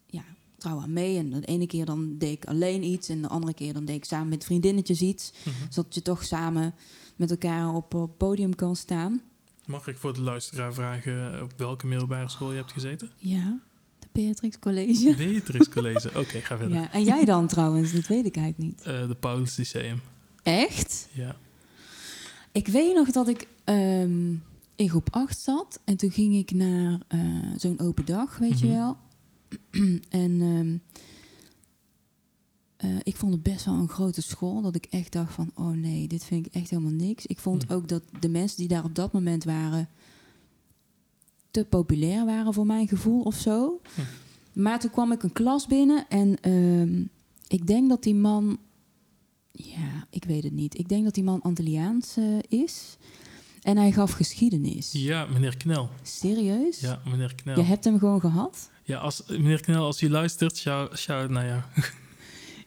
ja, 0.07 0.23
trouw 0.59 0.81
aan 0.81 0.93
mee. 0.93 1.19
En 1.19 1.31
de 1.31 1.41
ene 1.47 1.67
keer 1.67 1.85
dan 1.85 2.19
deed 2.19 2.33
ik 2.33 2.45
alleen 2.45 2.83
iets. 2.83 3.09
En 3.09 3.23
de 3.23 3.29
andere 3.29 3.55
keer 3.55 3.73
dan 3.73 3.85
deed 3.85 3.97
ik 3.97 4.05
samen 4.05 4.29
met 4.29 4.45
vriendinnetjes 4.45 5.01
iets. 5.01 5.33
Mhm. 5.45 5.55
Zodat 5.71 5.95
je 5.95 6.03
toch 6.03 6.25
samen 6.25 6.75
met 7.17 7.31
elkaar 7.31 7.75
op 7.75 7.93
het 7.93 8.17
podium 8.17 8.55
kan 8.55 8.77
staan. 8.77 9.21
Mag 9.67 9.87
ik 9.89 9.99
voor 9.99 10.15
de 10.15 10.21
luisteraar 10.21 10.75
vragen 10.75 11.43
op 11.43 11.53
welke 11.57 11.87
middelbare 11.87 12.29
school 12.29 12.51
je 12.51 12.57
hebt 12.57 12.73
gezeten? 12.73 13.11
Ja, 13.17 13.61
Beatrix 14.13 14.59
College. 14.59 15.15
Beatrix 15.27 15.69
College. 15.69 16.09
Oké, 16.09 16.41
ga 16.41 16.57
verder. 16.57 16.77
Ja, 16.79 16.93
en 16.93 17.05
jij 17.05 17.25
dan 17.25 17.47
trouwens, 17.47 17.93
dat 17.93 18.07
weet 18.07 18.25
ik 18.27 18.37
eigenlijk 18.37 18.71
niet. 18.73 18.83
Eh, 18.87 19.09
de 19.09 19.15
Paulus 19.15 19.57
Lyceum. 19.57 20.01
Echt? 20.43 21.09
Ja. 21.13 21.37
Ik 22.53 22.69
weet 22.69 22.95
nog 22.95 23.11
dat 23.11 23.29
ik 23.29 23.47
ehm, 23.65 24.31
in 24.77 24.89
groep 24.89 25.09
8 25.11 25.41
zat. 25.41 25.81
En 25.85 25.97
toen 25.97 26.11
ging 26.11 26.35
ik 26.35 26.51
naar 26.51 27.01
eh, 27.09 27.21
zo'n 27.57 27.81
open 27.81 28.05
dag, 28.05 28.39
weet 28.39 28.59
je 28.61 28.67
Mhm. 28.67 28.75
wel. 28.77 28.97
en 30.09 30.41
ehm, 30.41 30.77
eh, 32.77 32.97
ik 33.03 33.17
vond 33.17 33.33
het 33.33 33.43
best 33.43 33.65
wel 33.65 33.75
een 33.75 33.89
grote 33.89 34.23
school. 34.23 34.63
Dat 34.63 34.75
ik 34.75 34.87
echt 34.91 35.13
dacht 35.13 35.33
van, 35.35 35.51
oh 35.55 35.71
nee, 35.77 36.09
dit 36.09 36.25
vind 36.25 36.47
ik 36.47 36.55
echt 36.55 36.71
helemaal 36.71 36.93
niks. 36.93 37.27
Ik 37.27 37.39
vond 37.39 37.73
ook 37.73 37.89
dat 37.89 38.03
de 38.21 38.29
mensen 38.29 38.57
die 38.57 38.69
daar 38.69 38.85
op 38.85 38.95
dat 38.95 39.13
moment 39.13 39.45
waren... 39.45 39.89
te 41.53 41.65
populair 41.65 42.25
waren 42.25 42.55
voor 42.55 42.67
mijn 42.67 42.89
gevoel 42.89 43.23
of 43.23 43.35
zo. 43.35 43.81
Hm. 43.95 44.01
Maar 44.53 44.81
toen 44.81 44.91
kwam 44.91 45.13
ik 45.13 45.23
een 45.23 45.33
klas 45.33 45.67
binnen 45.67 46.09
en 46.09 46.37
ehm, 46.41 47.03
ik 47.49 47.67
denk 47.67 47.89
dat 47.89 48.03
die 48.03 48.15
man... 48.15 48.59
Ja, 49.53 50.07
ik 50.11 50.25
weet 50.25 50.43
het 50.43 50.53
niet. 50.53 50.79
Ik 50.79 50.89
denk 50.89 51.05
dat 51.05 51.15
die 51.15 51.25
man 51.25 51.43
Antilliaans 51.43 52.17
eh, 52.17 52.25
is. 52.49 52.97
En 53.63 53.77
hij 53.77 53.93
gaf 53.93 54.13
geschiedenis. 54.13 54.93
ja, 54.93 55.27
meneer 55.27 55.57
Knel. 55.57 55.91
Serieus? 56.03 56.81
Ja, 56.81 57.03
meneer 57.05 57.35
Knel. 57.35 57.57
Je 57.57 57.63
hebt 57.63 57.85
hem 57.85 57.99
gewoon 57.99 58.21
gehad? 58.21 58.71
Ja, 58.85 58.99
als, 58.99 59.23
meneer 59.27 59.61
Knel, 59.61 59.85
als 59.85 60.03
u 60.03 60.11
luistert, 60.11 60.57
shout, 60.57 60.99
shout 60.99 61.31
naar 61.31 61.47
jou. 61.47 61.63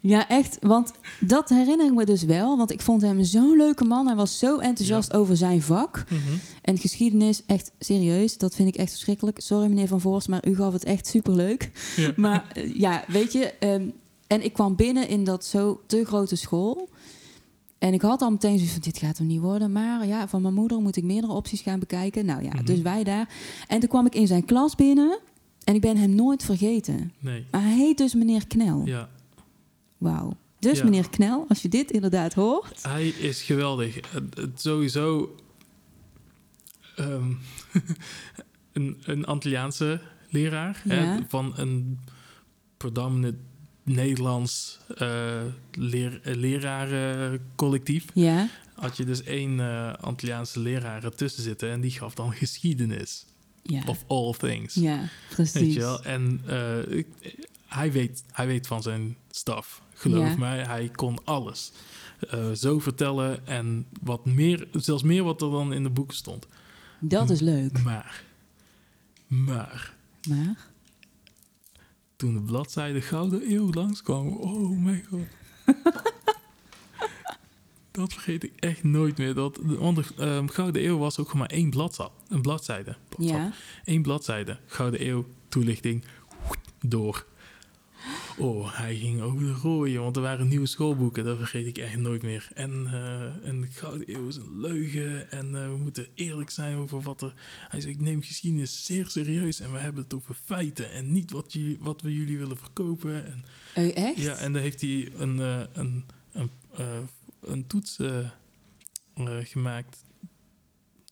Ja, 0.07 0.27
echt. 0.29 0.57
Want 0.61 0.91
dat 1.19 1.49
herinner 1.49 1.85
ik 1.85 1.93
me 1.93 2.05
dus 2.05 2.23
wel. 2.23 2.57
Want 2.57 2.71
ik 2.71 2.81
vond 2.81 3.01
hem 3.01 3.23
zo'n 3.23 3.57
leuke 3.57 3.83
man. 3.83 4.07
Hij 4.07 4.15
was 4.15 4.39
zo 4.39 4.57
enthousiast 4.57 5.13
over 5.13 5.37
zijn 5.37 5.61
vak. 5.61 6.03
Mhm. 6.09 6.19
En 6.61 6.77
geschiedenis, 6.77 7.41
echt 7.45 7.71
serieus. 7.79 8.37
Dat 8.37 8.55
vind 8.55 8.67
ik 8.67 8.75
echt 8.75 8.89
verschrikkelijk. 8.91 9.39
Sorry 9.41 9.67
meneer 9.67 9.87
Van 9.87 10.01
Voorst, 10.01 10.27
maar 10.27 10.47
u 10.47 10.55
gaf 10.55 10.73
het 10.73 10.83
echt 10.83 11.07
superleuk. 11.07 11.71
Ja. 11.95 12.11
Maar 12.25 12.45
eh, 12.53 12.75
ja, 12.75 13.03
weet 13.07 13.31
je... 13.33 13.53
ehm, 13.59 13.87
en 14.27 14.43
ik 14.43 14.53
kwam 14.53 14.75
binnen 14.75 15.07
in 15.07 15.23
dat 15.23 15.45
zo 15.45 15.81
te 15.87 16.05
grote 16.05 16.35
school. 16.35 16.89
En 17.77 17.93
ik 17.93 18.01
had 18.01 18.21
al 18.21 18.31
meteen 18.31 18.53
zoiets 18.57 18.73
van, 18.73 18.81
dit 18.81 18.97
gaat 18.97 19.17
hem 19.17 19.27
niet 19.27 19.39
worden. 19.41 19.71
Maar 19.71 20.07
ja, 20.07 20.27
van 20.27 20.41
mijn 20.41 20.53
moeder 20.53 20.81
moet 20.81 20.95
ik 20.95 21.03
meerdere 21.03 21.33
opties 21.33 21.61
gaan 21.61 21.79
bekijken. 21.79 22.25
Nou 22.25 22.43
ja, 22.43 22.49
Mhm. 22.53 22.65
dus 22.65 22.81
wij 22.81 23.03
daar. 23.03 23.29
En 23.67 23.79
toen 23.79 23.89
kwam 23.89 24.05
ik 24.05 24.15
in 24.15 24.27
zijn 24.27 24.45
klas 24.45 24.75
binnen. 24.75 25.19
En 25.63 25.75
ik 25.75 25.81
ben 25.81 25.97
hem 25.97 26.15
nooit 26.15 26.43
vergeten. 26.43 27.11
Nee. 27.19 27.45
Maar 27.51 27.61
hij 27.61 27.75
heet 27.75 27.97
dus 27.97 28.13
meneer 28.13 28.47
Knel. 28.47 28.81
Ja, 28.85 29.09
Wauw. 29.97 30.37
Dus 30.59 30.77
Ja. 30.77 30.83
meneer 30.83 31.09
Knel, 31.09 31.45
als 31.49 31.61
je 31.61 31.69
dit 31.69 31.91
inderdaad 31.91 32.33
hoort. 32.33 32.83
hij 32.83 33.07
is 33.07 33.41
geweldig. 33.41 33.99
Sowieso 34.55 35.35
ehm, 36.95 37.31
een, 38.73 38.97
een 39.05 39.25
Antilliaanse 39.25 40.01
leraar 40.29 40.81
Ja. 40.83 40.93
hè, 40.95 41.17
van 41.27 41.53
een 41.55 41.99
predominant 42.77 43.35
Nederlands 43.83 44.79
leer, 45.71 46.19
eh, 46.23 46.35
lerarencollectief. 46.35 48.05
Ja, 48.13 48.47
Had 48.73 48.97
je 48.97 49.05
dus 49.05 49.23
één 49.23 49.59
eh 49.59 49.93
Antilliaanse 49.93 50.59
leraar 50.59 51.03
ertussen 51.03 51.43
zitten 51.43 51.69
en 51.71 51.81
die 51.81 51.91
gaf 51.91 52.13
dan 52.15 52.33
geschiedenis. 52.33 53.25
ja, 53.63 53.83
Of 53.85 54.03
all 54.07 54.33
things. 54.37 54.73
ja, 54.73 54.97
Weet 54.99 55.09
precies. 55.29 55.73
je 55.73 55.79
wel? 55.79 56.03
En 56.03 56.41
hij, 57.67 57.91
weet, 57.91 58.23
hij 58.31 58.47
weet 58.47 58.67
van 58.67 58.81
zijn 58.81 59.15
staf. 59.31 59.81
Geloof 59.97 60.27
Ja. 60.29 60.37
mij, 60.37 60.63
hij 60.63 60.89
kon 60.89 61.17
alles 61.23 61.71
eh, 62.29 62.51
zo 62.51 62.79
vertellen. 62.79 63.47
En 63.47 63.85
wat 64.01 64.25
meer, 64.25 64.67
zelfs 64.71 65.03
meer 65.03 65.23
wat 65.23 65.41
er 65.41 65.49
dan 65.51 65.73
in 65.73 65.83
de 65.83 65.89
boeken 65.89 66.15
stond. 66.17 66.47
Dat 66.99 67.29
is 67.29 67.39
leuk. 67.39 67.83
Maar, 67.83 68.23
maar, 69.27 69.93
Maar? 70.27 70.67
toen 72.15 72.33
de 72.33 72.41
bladzijde 72.41 73.01
Gouden 73.01 73.51
Eeuw 73.51 73.71
langskwam, 73.71 74.27
oh 74.27 74.79
mijn 74.79 75.05
god. 75.09 75.25
dat 77.91 78.13
vergeet 78.13 78.43
ik 78.43 78.51
echt 78.59 78.83
nooit 78.83 79.17
meer. 79.17 79.33
Dat, 79.33 79.59
want 79.63 79.95
de 79.95 80.03
ehm, 80.17 80.47
Gouden 80.47 80.85
Eeuw 80.85 80.97
was 80.97 81.19
ook 81.19 81.33
maar 81.33 81.49
één 81.49 81.69
bladzijde. 81.69 82.11
Een 82.27 82.41
bladzijde. 82.41 82.95
bladzijde. 83.09 83.43
Ja. 83.43 83.51
Eén 83.85 84.01
bladzijde. 84.01 84.57
Gouden 84.65 85.07
Eeuw, 85.07 85.25
toelichting, 85.47 86.03
door. 86.85 87.25
Oh, 88.37 88.77
hij 88.77 88.95
ging 88.95 89.21
over 89.21 89.39
de 89.39 89.51
rooien, 89.51 90.01
want 90.01 90.15
er 90.15 90.21
waren 90.21 90.47
nieuwe 90.47 90.65
schoolboeken. 90.65 91.23
Dat 91.23 91.37
vergeet 91.37 91.65
ik 91.67 91.77
echt 91.77 91.97
nooit 91.97 92.21
meer. 92.21 92.47
En, 92.53 92.87
eh 92.87 93.47
en 93.47 93.61
de 93.61 93.67
Gouden 93.67 94.15
Eeuw 94.15 94.27
is 94.27 94.35
een 94.35 94.59
leugen. 94.59 95.31
En 95.31 95.55
eh, 95.55 95.69
we 95.69 95.77
moeten 95.77 96.07
eerlijk 96.13 96.49
zijn 96.49 96.77
over 96.77 97.01
wat 97.01 97.21
er... 97.21 97.33
Hij 97.69 97.81
zei, 97.81 97.93
ik 97.93 98.01
neem 98.01 98.21
geschiedenis 98.21 98.85
zeer 98.85 99.07
serieus. 99.07 99.59
En 99.59 99.71
we 99.71 99.77
hebben 99.77 100.03
het 100.03 100.13
over 100.13 100.35
feiten. 100.45 100.91
En 100.91 101.11
niet 101.11 101.31
wat, 101.31 101.53
je, 101.53 101.77
wat 101.79 102.01
we 102.01 102.13
jullie 102.13 102.37
willen 102.37 102.57
verkopen. 102.57 103.25
En, 103.25 103.43
Oh, 103.75 103.97
echt? 103.97 104.17
ja, 104.17 104.35
en 104.35 104.53
daar 104.53 104.61
heeft 104.61 104.81
hij 104.81 105.11
een, 105.17 105.39
eh, 105.39 105.61
een, 105.73 106.05
een, 106.31 106.49
een 107.41 107.67
toets 107.67 107.99
gemaakt 109.43 110.03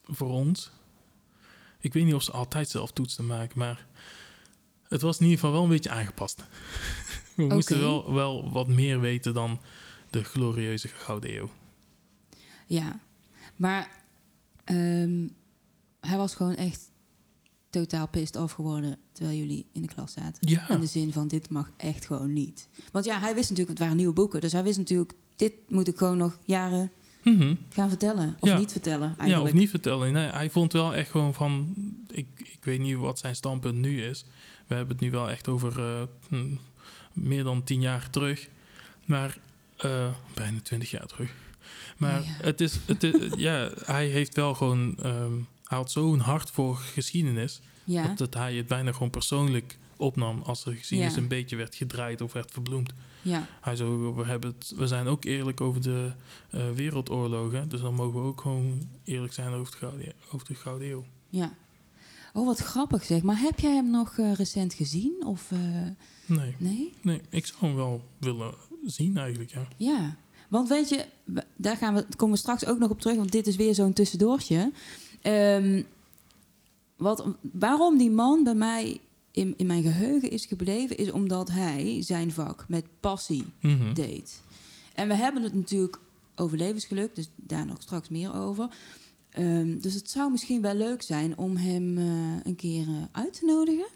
voor 0.04 0.30
ons. 0.30 0.72
Ik 1.80 1.94
weet 1.94 2.06
niet 2.06 2.14
of 2.14 2.24
ze 2.24 2.32
altijd 2.32 2.70
zelf 2.70 2.92
toetsen 2.92 3.26
maken, 3.26 3.60
maar 3.60 3.88
het 4.94 5.02
was 5.02 5.18
in 5.18 5.24
ieder 5.24 5.40
geval 5.40 5.54
wel 5.54 5.64
een 5.64 5.70
beetje 5.70 5.90
aangepast. 5.90 6.44
We 7.36 7.44
moesten 7.44 7.80
wel, 7.80 8.14
wel 8.14 8.52
wat 8.52 8.68
meer 8.68 9.00
weten 9.00 9.34
dan 9.34 9.60
de 10.10 10.24
glorieuze 10.24 10.88
Gouden 10.88 11.36
Eeuw. 11.36 11.50
Ja. 12.68 13.00
Maar 13.56 13.90
ehm, 14.64 15.28
hij 16.00 16.18
was 16.18 16.36
gewoon 16.36 16.56
echt 16.56 16.92
totaal 17.70 18.08
pissed 18.08 18.36
off 18.36 18.54
geworden 18.54 18.98
terwijl 19.12 19.38
jullie 19.38 19.66
in 19.72 19.82
de 19.82 19.88
klas 19.88 20.14
zaten. 20.14 20.50
Ja, 20.50 20.70
In 20.70 20.80
de 20.80 20.86
zin 20.86 21.14
van, 21.14 21.28
dit 21.28 21.50
mag 21.50 21.72
echt 21.78 22.06
gewoon 22.06 22.34
niet. 22.34 22.68
Want 22.92 23.06
ja, 23.06 23.20
hij 23.20 23.34
wist 23.36 23.50
natuurlijk, 23.50 23.70
het 23.70 23.80
waren 23.80 23.98
nieuwe 23.98 24.14
boeken. 24.14 24.42
Dus 24.42 24.52
hij 24.52 24.64
wist 24.64 24.78
natuurlijk, 24.78 25.14
dit 25.36 25.54
moet 25.68 25.88
ik 25.88 25.98
gewoon 25.98 26.18
nog 26.18 26.38
jaren 26.46 26.92
Mhm. 27.24 27.56
gaan 27.70 27.90
vertellen. 27.90 28.36
Of 28.40 28.50
Ja. 28.50 28.58
niet 28.58 28.72
vertellen, 28.72 29.10
ja 29.10 29.18
eigenlijk. 29.18 29.54
of 29.54 29.60
niet 29.60 29.70
vertellen. 29.70 30.14
Nee, 30.14 30.28
hij 30.30 30.50
vond 30.50 30.74
wel 30.74 30.96
echt 30.96 31.10
gewoon 31.12 31.34
van... 31.34 31.74
Ik, 32.64 32.70
weet 32.70 32.80
niet 32.80 32.98
wat 32.98 33.20
zijn 33.20 33.36
standpunt 33.36 33.76
nu 33.78 34.04
is. 34.04 34.26
We 34.68 34.76
hebben 34.76 34.96
het 34.96 35.06
nu 35.06 35.12
wel 35.12 35.30
echt 35.30 35.48
over 35.48 35.80
eh, 35.80 36.02
hm, 36.28 36.56
meer 37.14 37.44
dan 37.44 37.64
tien 37.64 37.82
jaar 37.82 38.10
terug. 38.10 38.48
Maar 39.06 39.38
eh, 39.78 40.10
bijna 40.34 40.60
twintig 40.64 40.92
jaar 40.92 41.06
terug. 41.06 41.32
Maar 41.98 42.22
ja. 42.22 42.30
het 42.42 42.62
is... 42.62 42.80
Het 42.86 43.04
is 43.04 43.34
ja, 43.48 43.70
hij 43.86 44.08
heeft 44.08 44.36
wel 44.36 44.54
gewoon... 44.54 44.96
hij 45.64 45.78
had 45.78 45.92
zo'n 45.92 46.20
hart 46.20 46.52
voor 46.52 46.76
geschiedenis... 46.76 47.62
Ja, 47.84 48.08
Dat, 48.08 48.18
dat 48.18 48.34
hij 48.34 48.56
het 48.56 48.68
bijna 48.68 48.92
gewoon 48.92 49.10
persoonlijk 49.10 49.78
opnam... 49.98 50.42
als 50.42 50.64
de 50.64 50.76
geschiedenis 50.76 51.16
Ja. 51.16 51.22
een 51.22 51.28
beetje 51.28 51.56
werd 51.56 51.76
gedraaid 51.76 52.22
of 52.22 52.34
werd 52.34 52.52
verbloemd. 52.52 52.94
ja, 53.22 53.48
Hij 53.62 53.76
zo, 53.76 54.16
we, 54.16 54.26
hebben 54.26 54.50
het, 54.58 54.74
we 54.76 54.88
zijn 54.88 55.08
ook 55.08 55.24
eerlijk 55.26 55.62
over 55.62 55.82
de 55.82 56.12
eh, 56.50 56.70
wereldoorlogen. 56.72 57.70
Dus 57.70 57.82
dan 57.82 57.94
mogen 57.94 58.22
we 58.22 58.28
ook 58.28 58.42
gewoon 58.42 58.88
eerlijk 59.04 59.34
zijn 59.34 59.54
over, 59.54 59.66
het 59.66 59.76
Gouden, 59.76 60.14
over 60.32 60.48
de 60.48 60.56
Gouden 60.56 60.90
Eeuw. 60.90 61.06
ja. 61.30 61.54
Oh, 62.34 62.46
wat 62.46 62.58
grappig 62.60 63.04
zeg. 63.04 63.22
Maar 63.24 63.40
heb 63.40 63.60
jij 63.60 63.74
hem 63.76 63.90
nog 63.90 64.18
eh, 64.18 64.34
recent 64.34 64.74
gezien? 64.74 65.26
Of 65.26 65.52
eh, 65.52 65.60
Nee, 66.26 66.56
nee? 66.58 66.94
nee, 67.02 67.22
ik 67.30 67.46
zou 67.46 67.66
hem 67.66 67.76
wel 67.76 68.02
willen 68.18 68.54
zien 68.86 69.18
eigenlijk, 69.18 69.52
ja. 69.52 69.68
Ja. 69.78 70.16
Want 70.50 70.70
weet 70.70 70.90
je, 70.90 71.06
daar 71.56 71.78
gaan 71.78 71.94
we, 71.94 72.06
komen 72.16 72.36
we 72.36 72.42
straks 72.42 72.66
ook 72.66 72.80
nog 72.80 72.90
op 72.90 73.02
terug, 73.02 73.18
want 73.18 73.32
dit 73.32 73.48
is 73.48 73.56
weer 73.56 73.76
zo'n 73.76 73.94
tussendoortje. 73.94 74.72
Ehm, 75.22 75.84
wat, 76.98 77.26
waarom 77.42 77.98
die 77.98 78.12
man 78.12 78.44
bij 78.44 78.56
mij 78.56 79.00
in, 79.32 79.54
in 79.58 79.66
mijn 79.66 79.84
geheugen 79.84 80.30
is 80.32 80.46
gebleven, 80.46 80.98
is 80.98 81.12
omdat 81.12 81.52
hij 81.52 81.98
zijn 82.02 82.32
vak 82.32 82.66
met 82.68 82.86
passie 83.00 83.44
Mhm. 83.62 83.94
deed. 83.94 84.42
En 84.96 85.08
we 85.08 85.16
hebben 85.16 85.44
het 85.44 85.54
natuurlijk 85.54 86.00
over 86.36 86.58
levensgeluk, 86.58 87.16
dus 87.16 87.30
daar 87.36 87.66
nog 87.66 87.82
straks 87.82 88.10
meer 88.10 88.34
over. 88.36 88.68
Ehm, 89.34 89.80
dus 89.80 89.94
het 89.94 90.10
zou 90.10 90.32
misschien 90.32 90.62
wel 90.62 90.76
leuk 90.76 91.02
zijn 91.02 91.38
om 91.38 91.58
hem 91.58 91.98
eh, 91.98 92.04
een 92.44 92.56
keer 92.56 92.88
eh, 92.88 93.02
uit 93.12 93.34
te 93.40 93.46
nodigen. 93.46 93.88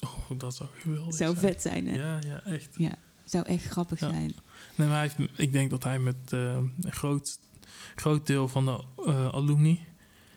Oh, 0.00 0.38
dat 0.38 0.54
zou 0.54 0.68
geweldig 0.78 1.14
Zou 1.14 1.36
zijn. 1.36 1.52
vet 1.52 1.62
zijn, 1.62 1.86
hè? 1.88 1.96
Ja, 1.96 2.18
ja, 2.26 2.42
echt. 2.44 2.76
Zou 3.24 3.44
echt 3.46 3.64
grappig 3.64 4.00
Ja. 4.00 4.08
zijn. 4.10 4.34
Nee, 4.76 4.88
maar 4.88 4.98
hij 4.98 5.12
heeft, 5.16 5.38
ik 5.40 5.52
denk 5.52 5.70
dat 5.70 5.84
hij 5.84 5.98
met 5.98 6.16
eh, 6.32 6.40
een 6.80 6.92
groot, 6.92 7.38
groot 7.94 8.26
deel 8.26 8.48
van 8.48 8.64
de 8.64 8.84
alumni 9.32 9.80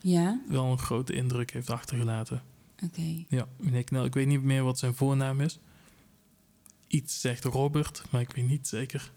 Ja? 0.02 0.42
wel 0.48 0.66
een 0.72 0.78
grote 0.80 1.14
indruk 1.14 1.52
heeft 1.52 1.70
achtergelaten. 1.70 2.44
Oké. 2.84 3.26
Ja, 3.28 3.48
Knel, 3.84 4.06
ik 4.06 4.14
weet 4.14 4.28
niet 4.28 4.44
meer 4.44 4.64
wat 4.64 4.80
zijn 4.80 4.94
voornaam 4.94 5.42
is. 5.42 5.60
Iets 6.88 7.22
zegt 7.22 7.44
Robert, 7.44 8.04
maar 8.10 8.22
ik 8.22 8.32
weet 8.32 8.48
niet 8.48 8.68
zeker. 8.68 9.12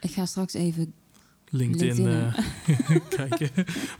Ik 0.00 0.10
ga 0.10 0.26
straks 0.26 0.54
even 0.54 0.94
LinkedIn, 1.54 1.94
LinkedIn, 1.94 2.32
eh, 2.86 3.00
kijken 3.28 3.50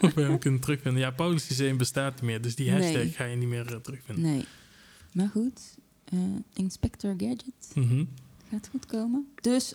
of 0.00 0.14
we 0.14 0.22
hem 0.22 0.38
kunnen 0.38 0.60
terugvinden. 0.60 1.00
Ja, 1.02 1.10
Paulus 1.10 1.46
bestaat 1.76 2.12
niet 2.14 2.22
meer, 2.22 2.40
dus 2.42 2.54
die 2.54 2.70
hashtag 2.70 2.92
Nee. 3.02 3.10
ga 3.10 3.24
je 3.24 3.36
niet 3.36 3.48
meer 3.48 3.72
eh, 3.74 3.76
terugvinden. 3.76 4.24
Nee. 4.24 4.44
Maar 5.12 5.28
goed, 5.28 5.60
eh, 6.04 6.18
Inspector 6.54 7.14
Gadget 7.18 7.44
Mhm. 7.74 8.04
gaat 8.50 8.68
goed 8.70 8.86
komen. 8.86 9.26
Dus 9.40 9.74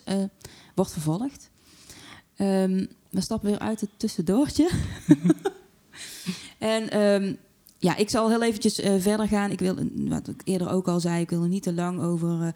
wordt 0.74 0.92
vervolgd. 0.92 1.50
Ehm, 2.36 2.86
we 3.10 3.20
stappen 3.20 3.50
weer 3.50 3.58
uit 3.58 3.80
het 3.80 3.90
tussendoortje. 3.96 4.70
en 6.58 6.90
ehm, 6.90 7.34
ja, 7.78 7.96
ik 7.96 8.10
zal 8.10 8.28
heel 8.28 8.42
eventjes 8.42 8.74
verder 8.98 9.28
gaan. 9.28 9.50
Ik 9.50 9.58
wil, 9.58 9.76
wat 9.94 10.28
ik 10.28 10.40
eerder 10.44 10.70
ook 10.70 10.88
al 10.88 11.00
zei, 11.00 11.20
ik 11.20 11.30
wil 11.30 11.42
er 11.42 11.48
niet 11.48 11.62
te 11.62 11.72
lang 11.72 12.00
over. 12.00 12.54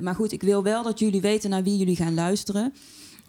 maar 0.00 0.14
goed, 0.14 0.32
ik 0.32 0.42
wil 0.42 0.62
wel 0.62 0.82
dat 0.82 0.98
jullie 0.98 1.20
weten 1.20 1.50
naar 1.50 1.62
wie 1.62 1.76
jullie 1.76 1.96
gaan 1.96 2.14
luisteren. 2.14 2.72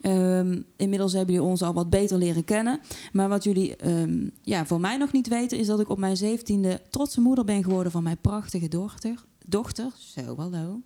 Ehm, 0.04 0.60
inmiddels 0.76 1.12
hebben 1.12 1.34
jullie 1.34 1.50
ons 1.50 1.62
al 1.62 1.72
wat 1.72 1.90
beter 1.90 2.18
leren 2.18 2.44
kennen. 2.44 2.80
Maar 3.12 3.28
wat 3.28 3.44
jullie 3.44 3.76
ehm, 3.76 4.28
ja, 4.42 4.66
voor 4.66 4.80
mij 4.80 4.96
nog 4.96 5.12
niet 5.12 5.28
weten, 5.28 5.58
is 5.58 5.66
dat 5.66 5.80
ik 5.80 5.88
op 5.88 5.98
mijn 5.98 6.16
zeventiende 6.16 6.80
trotse 6.90 7.20
moeder 7.20 7.44
ben 7.44 7.62
geworden 7.62 7.92
van 7.92 8.02
mijn 8.02 8.18
prachtige 8.20 8.68
dochter. 8.68 9.24
Dochter, 9.46 9.92
zo 9.96 10.36
hallo. 10.36 10.80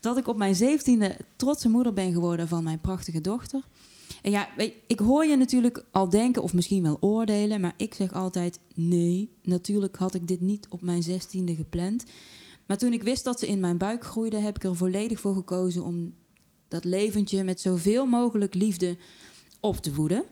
Dat 0.00 0.16
ik 0.16 0.28
op 0.28 0.36
mijn 0.36 0.54
zeventiende 0.54 1.16
trotse 1.36 1.68
moeder 1.68 1.92
ben 1.92 2.12
geworden 2.12 2.48
van 2.48 2.64
mijn 2.64 2.80
prachtige 2.80 3.20
dochter. 3.20 3.62
En 4.22 4.30
ja, 4.30 4.48
ik 4.86 4.98
hoor 4.98 5.24
je 5.24 5.36
natuurlijk 5.36 5.84
al 5.90 6.08
denken 6.08 6.42
of 6.42 6.54
misschien 6.54 6.82
wel 6.82 6.96
oordelen, 7.00 7.60
maar 7.60 7.74
ik 7.76 7.94
zeg 7.94 8.12
altijd 8.12 8.58
nee. 8.74 9.30
Natuurlijk 9.42 9.96
had 9.96 10.14
ik 10.14 10.28
dit 10.28 10.40
niet 10.40 10.66
op 10.68 10.82
mijn 10.82 11.02
zestiende 11.02 11.54
gepland. 11.54 12.04
Maar 12.66 12.78
toen 12.78 12.92
ik 12.92 13.02
wist 13.02 13.24
dat 13.24 13.38
ze 13.38 13.46
in 13.46 13.60
mijn 13.60 13.78
buik 13.78 14.04
groeide, 14.04 14.38
heb 14.38 14.56
ik 14.56 14.64
er 14.64 14.76
volledig 14.76 15.20
voor 15.20 15.34
gekozen 15.34 15.84
om 15.84 16.12
dat 16.68 16.84
leventje 16.84 17.44
met 17.44 17.60
zoveel 17.60 18.06
mogelijk 18.06 18.54
liefde 18.54 18.96
op 19.60 19.76
te 19.76 19.94
voeden. 19.94 20.24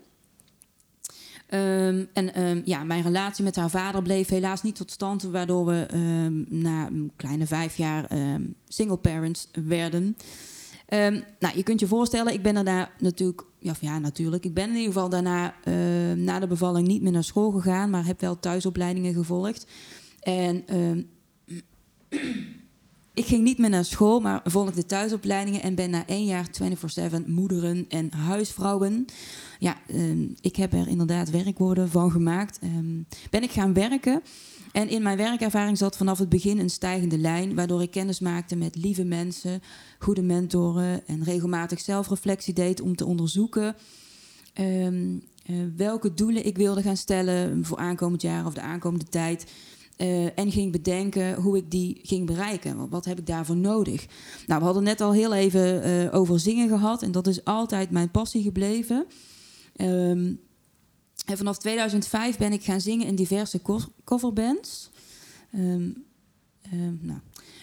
Ehm, 1.46 2.04
en 2.12 2.34
ehm, 2.34 2.60
ja, 2.64 2.84
mijn 2.84 3.02
relatie 3.02 3.44
met 3.44 3.56
haar 3.56 3.70
vader 3.70 4.02
bleef 4.02 4.28
helaas 4.28 4.62
niet 4.62 4.76
tot 4.76 4.90
stand, 4.90 5.22
waardoor 5.22 5.66
we 5.66 5.86
ehm, 5.90 6.44
na 6.48 6.86
een 6.86 7.12
kleine 7.16 7.46
vijf 7.46 7.76
jaar 7.76 8.08
single 8.68 8.96
parents 8.96 9.48
werden. 9.66 10.16
Nou, 11.38 11.56
je 11.56 11.62
kunt 11.62 11.80
je 11.80 11.86
voorstellen, 11.86 12.32
ik 12.32 12.42
ben 12.42 12.54
daarna 12.54 12.90
natuurlijk, 12.98 13.44
ja, 13.58 13.74
ja, 13.80 13.98
natuurlijk, 13.98 14.44
ik 14.44 14.54
ben 14.54 14.68
in 14.68 14.74
ieder 14.74 14.92
geval 14.92 15.08
daarna 15.08 15.54
na 16.14 16.38
de 16.38 16.46
bevalling 16.46 16.88
niet 16.88 17.02
meer 17.02 17.12
naar 17.12 17.24
school 17.24 17.50
gegaan, 17.50 17.90
maar 17.90 18.06
heb 18.06 18.20
wel 18.20 18.40
thuisopleidingen 18.40 19.14
gevolgd. 19.14 19.66
En 20.20 20.64
ik 23.16 23.26
ging 23.26 23.42
niet 23.42 23.58
meer 23.58 23.70
naar 23.70 23.84
school, 23.84 24.20
maar 24.20 24.40
volgde 24.44 24.86
thuisopleidingen 24.86 25.62
en 25.62 25.74
ben 25.74 25.90
na 25.90 26.06
één 26.06 26.24
jaar 26.24 26.48
24-7 27.22 27.26
moederen 27.26 27.84
en 27.88 28.12
huisvrouwen. 28.12 29.04
Ja, 29.58 29.76
ehm, 29.86 30.28
ik 30.40 30.56
heb 30.56 30.72
er 30.72 30.88
inderdaad 30.88 31.30
werkwoorden 31.30 31.88
van 31.88 32.10
gemaakt. 32.10 32.58
Ehm, 32.58 33.02
ben 33.30 33.42
ik 33.42 33.50
gaan 33.50 33.72
werken. 33.72 34.22
En 34.72 34.88
in 34.88 35.02
mijn 35.02 35.16
werkervaring 35.16 35.78
zat 35.78 35.96
vanaf 35.96 36.18
het 36.18 36.28
begin 36.28 36.58
een 36.58 36.70
stijgende 36.70 37.18
lijn, 37.18 37.54
waardoor 37.54 37.82
ik 37.82 37.90
kennis 37.90 38.20
maakte 38.20 38.56
met 38.56 38.76
lieve 38.76 39.04
mensen, 39.04 39.60
goede 39.98 40.22
mentoren 40.22 41.06
en 41.06 41.24
regelmatig 41.24 41.80
zelfreflectie 41.80 42.54
deed 42.54 42.80
om 42.80 42.96
te 42.96 43.06
onderzoeken 43.06 43.76
ehm, 44.52 45.16
eh, 45.44 45.56
welke 45.76 46.14
doelen 46.14 46.46
ik 46.46 46.56
wilde 46.56 46.82
gaan 46.82 46.96
stellen 46.96 47.64
voor 47.64 47.78
aankomend 47.78 48.22
jaar 48.22 48.46
of 48.46 48.54
de 48.54 48.60
aankomende 48.60 49.08
tijd. 49.08 49.46
Eh, 49.96 50.38
en 50.38 50.52
ging 50.52 50.72
bedenken 50.72 51.34
hoe 51.34 51.56
ik 51.56 51.70
die 51.70 51.98
ging 52.02 52.26
bereiken. 52.26 52.88
Wat, 52.88 53.04
heb 53.04 53.18
ik 53.18 53.26
daarvoor 53.26 53.56
nodig? 53.56 54.06
Nou, 54.46 54.58
we 54.60 54.64
hadden 54.64 54.82
net 54.82 55.00
al 55.00 55.12
heel 55.12 55.34
even 55.34 55.82
eh, 55.82 56.14
over 56.14 56.40
zingen 56.40 56.68
gehad. 56.68 57.02
En 57.02 57.12
dat 57.12 57.26
is 57.26 57.44
altijd 57.44 57.90
mijn 57.90 58.10
passie 58.10 58.42
gebleven. 58.42 59.06
Ehm, 59.76 60.32
en 61.26 61.36
vanaf 61.36 61.58
2005 61.58 62.38
ben 62.38 62.52
ik 62.52 62.64
gaan 62.64 62.80
zingen 62.80 63.06
in 63.06 63.14
diverse 63.14 63.62
co- 63.62 63.92
coverbands. 64.04 64.90
Ehm, 65.52 65.90
ehm, 66.62 66.96
nou, 67.00 67.20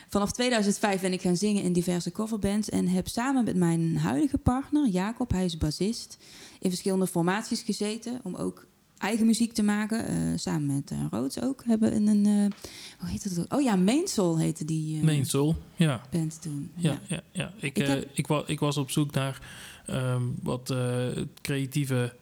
vanaf 0.10 0.32
2005 0.32 1.02
ben 1.02 1.14
ik 1.14 1.22
gaan 1.22 1.38
zingen 1.38 1.64
in 1.64 1.74
diverse 1.74 2.12
coverbands. 2.12 2.70
En 2.70 2.88
heb 2.88 3.08
samen 3.08 3.44
met 3.44 3.56
mijn 3.56 3.98
huidige 3.98 4.38
partner, 4.38 4.88
Jacob, 4.88 5.32
hij 5.32 5.46
is 5.46 5.58
bassist, 5.58 6.18
in 6.60 6.70
verschillende 6.70 7.08
formaties 7.08 7.62
gezeten. 7.62 8.20
Om 8.24 8.36
ook 8.36 8.68
eigen 9.04 9.26
muziek 9.26 9.54
te 9.54 9.64
maken. 9.64 10.08
eh, 10.08 10.16
samen 10.36 10.76
met 10.76 10.92
uh, 10.92 11.00
Roods 11.12 11.42
ook. 11.42 11.64
Hebben 11.66 11.96
een, 11.96 12.08
een 12.08 12.26
uh, 12.28 12.52
hoe 13.00 13.10
heet 13.10 13.40
ook? 13.40 13.54
Oh 13.54 13.62
ja, 13.62 13.76
Main 13.76 14.08
Soul 14.08 14.40
heette 14.40 14.66
die 14.66 14.98
uh, 14.98 15.04
Main 15.04 15.26
Soul, 15.26 15.56
ja. 15.76 16.02
band 16.12 16.42
toen. 16.42 16.72
Ja, 16.76 17.00
ja, 17.08 17.22
ja. 17.32 17.54
Ik, 17.56 17.78
ik, 17.78 17.88
heb... 17.88 18.10
ik, 18.14 18.28
wa 18.28 18.44
ik, 18.46 18.60
was 18.60 18.78
op 18.78 18.92
zoek 18.92 19.12
naar 19.12 19.42
um, 19.90 20.36
wat 20.44 20.76
creatieve 21.42 22.16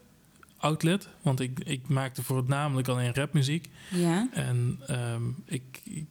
outlet. 0.57 1.07
Want 1.21 1.39
ik, 1.39 1.59
ik 1.59 1.87
maakte 1.87 2.23
voor 2.23 2.37
het 2.37 2.47
namelijk 2.47 2.87
alleen 2.87 3.13
rapmuziek. 3.13 3.69
Ja. 3.91 4.29
En 4.33 4.79
um, 4.89 5.35
ik, 5.45 5.81
ik, 5.83 6.05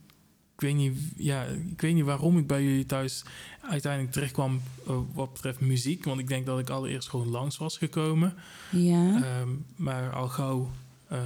ik, 0.60 0.66
weet 0.66 0.76
niet, 0.76 0.98
ja, 1.16 1.44
ik 1.70 1.80
weet 1.80 1.94
niet 1.94 2.04
waarom 2.04 2.38
ik 2.38 2.46
bij 2.46 2.62
jullie 2.62 2.86
thuis 2.86 3.24
uiteindelijk 3.60 4.12
terecht 4.12 4.32
kwam 4.32 4.60
uh, 4.88 4.96
wat 5.12 5.32
betreft 5.32 5.60
muziek. 5.60 6.04
Want 6.04 6.20
ik 6.20 6.28
denk 6.28 6.46
dat 6.46 6.58
ik 6.58 6.70
allereerst 6.70 7.08
gewoon 7.08 7.28
langs 7.28 7.56
was 7.56 7.78
gekomen. 7.78 8.34
Ja. 8.70 9.40
Um, 9.40 9.64
maar 9.76 10.12
al 10.12 10.28
gauw 10.28 10.70
uh, 11.12 11.18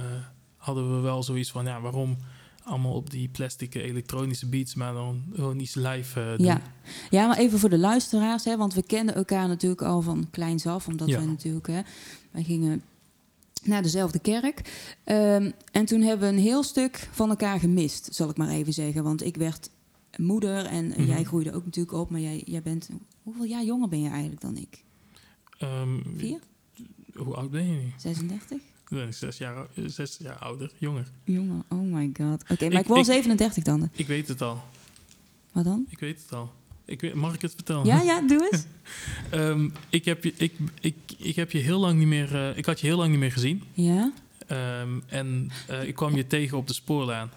hadden 0.57 0.95
we 0.95 1.01
wel 1.01 1.23
zoiets 1.23 1.51
van, 1.51 1.65
ja, 1.65 1.81
waarom 1.81 2.17
allemaal 2.63 2.93
op 2.93 3.09
die 3.09 3.27
plastic 3.27 3.75
elektronische 3.75 4.49
beats, 4.49 4.75
maar 4.75 4.93
dan 4.93 5.23
gewoon 5.33 5.59
iets 5.59 5.75
live 5.75 6.19
uh, 6.19 6.37
doen. 6.37 6.45
Ja. 6.45 6.61
ja, 7.09 7.27
maar 7.27 7.37
even 7.37 7.59
voor 7.59 7.69
de 7.69 7.77
luisteraars, 7.77 8.45
hè, 8.45 8.57
want 8.57 8.73
we 8.73 8.83
kenden 8.83 9.15
elkaar 9.15 9.47
natuurlijk 9.47 9.81
al 9.81 10.01
van 10.01 10.27
kleins 10.31 10.67
af, 10.67 10.87
omdat 10.87 11.07
Ja. 11.07 11.17
wij 11.17 11.25
natuurlijk, 11.25 11.67
hè, 11.67 11.81
wij 12.31 12.43
gingen 12.43 12.81
naar 13.67 13.81
dezelfde 13.81 14.19
kerk. 14.19 14.61
Um, 15.05 15.53
en 15.71 15.85
toen 15.85 16.01
hebben 16.01 16.29
we 16.29 16.35
een 16.35 16.41
heel 16.41 16.63
stuk 16.63 17.09
van 17.11 17.29
elkaar 17.29 17.59
gemist, 17.59 18.07
zal 18.15 18.29
ik 18.29 18.37
maar 18.37 18.49
even 18.49 18.73
zeggen. 18.73 19.03
Want 19.03 19.23
ik 19.23 19.35
werd 19.35 19.69
moeder 20.17 20.65
en 20.65 20.87
Mhm. 20.87 21.03
jij 21.05 21.23
groeide 21.23 21.53
ook 21.53 21.65
natuurlijk 21.65 21.97
op, 21.97 22.09
maar 22.09 22.19
jij, 22.21 22.41
jij 22.45 22.61
bent, 22.61 22.89
hoeveel 23.23 23.43
jaar 23.45 23.63
jonger 23.63 23.89
ben 23.89 24.01
je 24.01 24.09
eigenlijk 24.09 24.41
dan 24.41 24.57
ik? 24.57 24.83
Um, 25.63 26.03
Vier? 26.17 26.39
Hoe 27.15 27.35
oud 27.35 27.51
ben 27.51 27.65
je 27.67 27.71
nu? 27.79 27.91
36? 27.97 28.57
Ik 28.57 28.89
ben 28.91 29.13
zes 29.13 29.37
jaar, 29.37 29.67
zes 29.85 30.17
jaar 30.17 30.37
ouder, 30.37 30.71
jonger. 30.77 31.11
Jongen, 31.23 31.63
oh 31.69 31.79
my 31.81 32.09
god. 32.13 32.41
Oké, 32.41 32.53
okay, 32.53 32.67
maar 32.67 32.77
ik, 32.77 32.83
Ik- 32.83 32.87
word 32.87 32.99
ik- 32.99 33.05
37 33.05 33.63
dan. 33.63 33.89
Ik 33.93 34.07
weet 34.07 34.27
het 34.27 34.41
al. 34.41 34.59
Wat 35.51 35.63
dan? 35.63 35.85
Ik 35.89 35.99
weet 35.99 36.21
het 36.21 36.33
al. 36.33 36.51
Ik 36.85 37.01
weet, 37.01 37.13
mag 37.13 37.33
ik 37.33 37.41
het 37.41 37.53
vertellen? 37.55 37.85
Ja, 37.85 38.01
ja, 38.01 38.21
doe 38.21 38.49
eens. 38.51 38.63
Ehm, 39.29 39.69
ik, 39.89 40.05
heb 40.05 40.23
je, 40.23 40.33
ik, 40.37 40.53
ik, 40.81 40.95
ik 41.17 41.35
heb 41.35 41.51
je 41.51 41.57
heel 41.57 41.79
lang 41.79 41.97
niet 41.99 42.07
meer. 42.07 42.35
eh, 42.35 42.57
ik 42.57 42.65
had 42.65 42.79
je 42.79 42.87
heel 42.87 42.97
lang 42.97 43.09
niet 43.09 43.19
meer 43.19 43.31
gezien. 43.31 43.63
Ja? 43.73 44.11
Ehm, 44.47 44.89
en 45.07 45.51
eh, 45.67 45.87
ik 45.87 45.95
kwam 45.95 46.15
je 46.15 46.27
tegen 46.27 46.57
op 46.57 46.67
de 46.67 46.73
spoorlaan. 46.73 47.29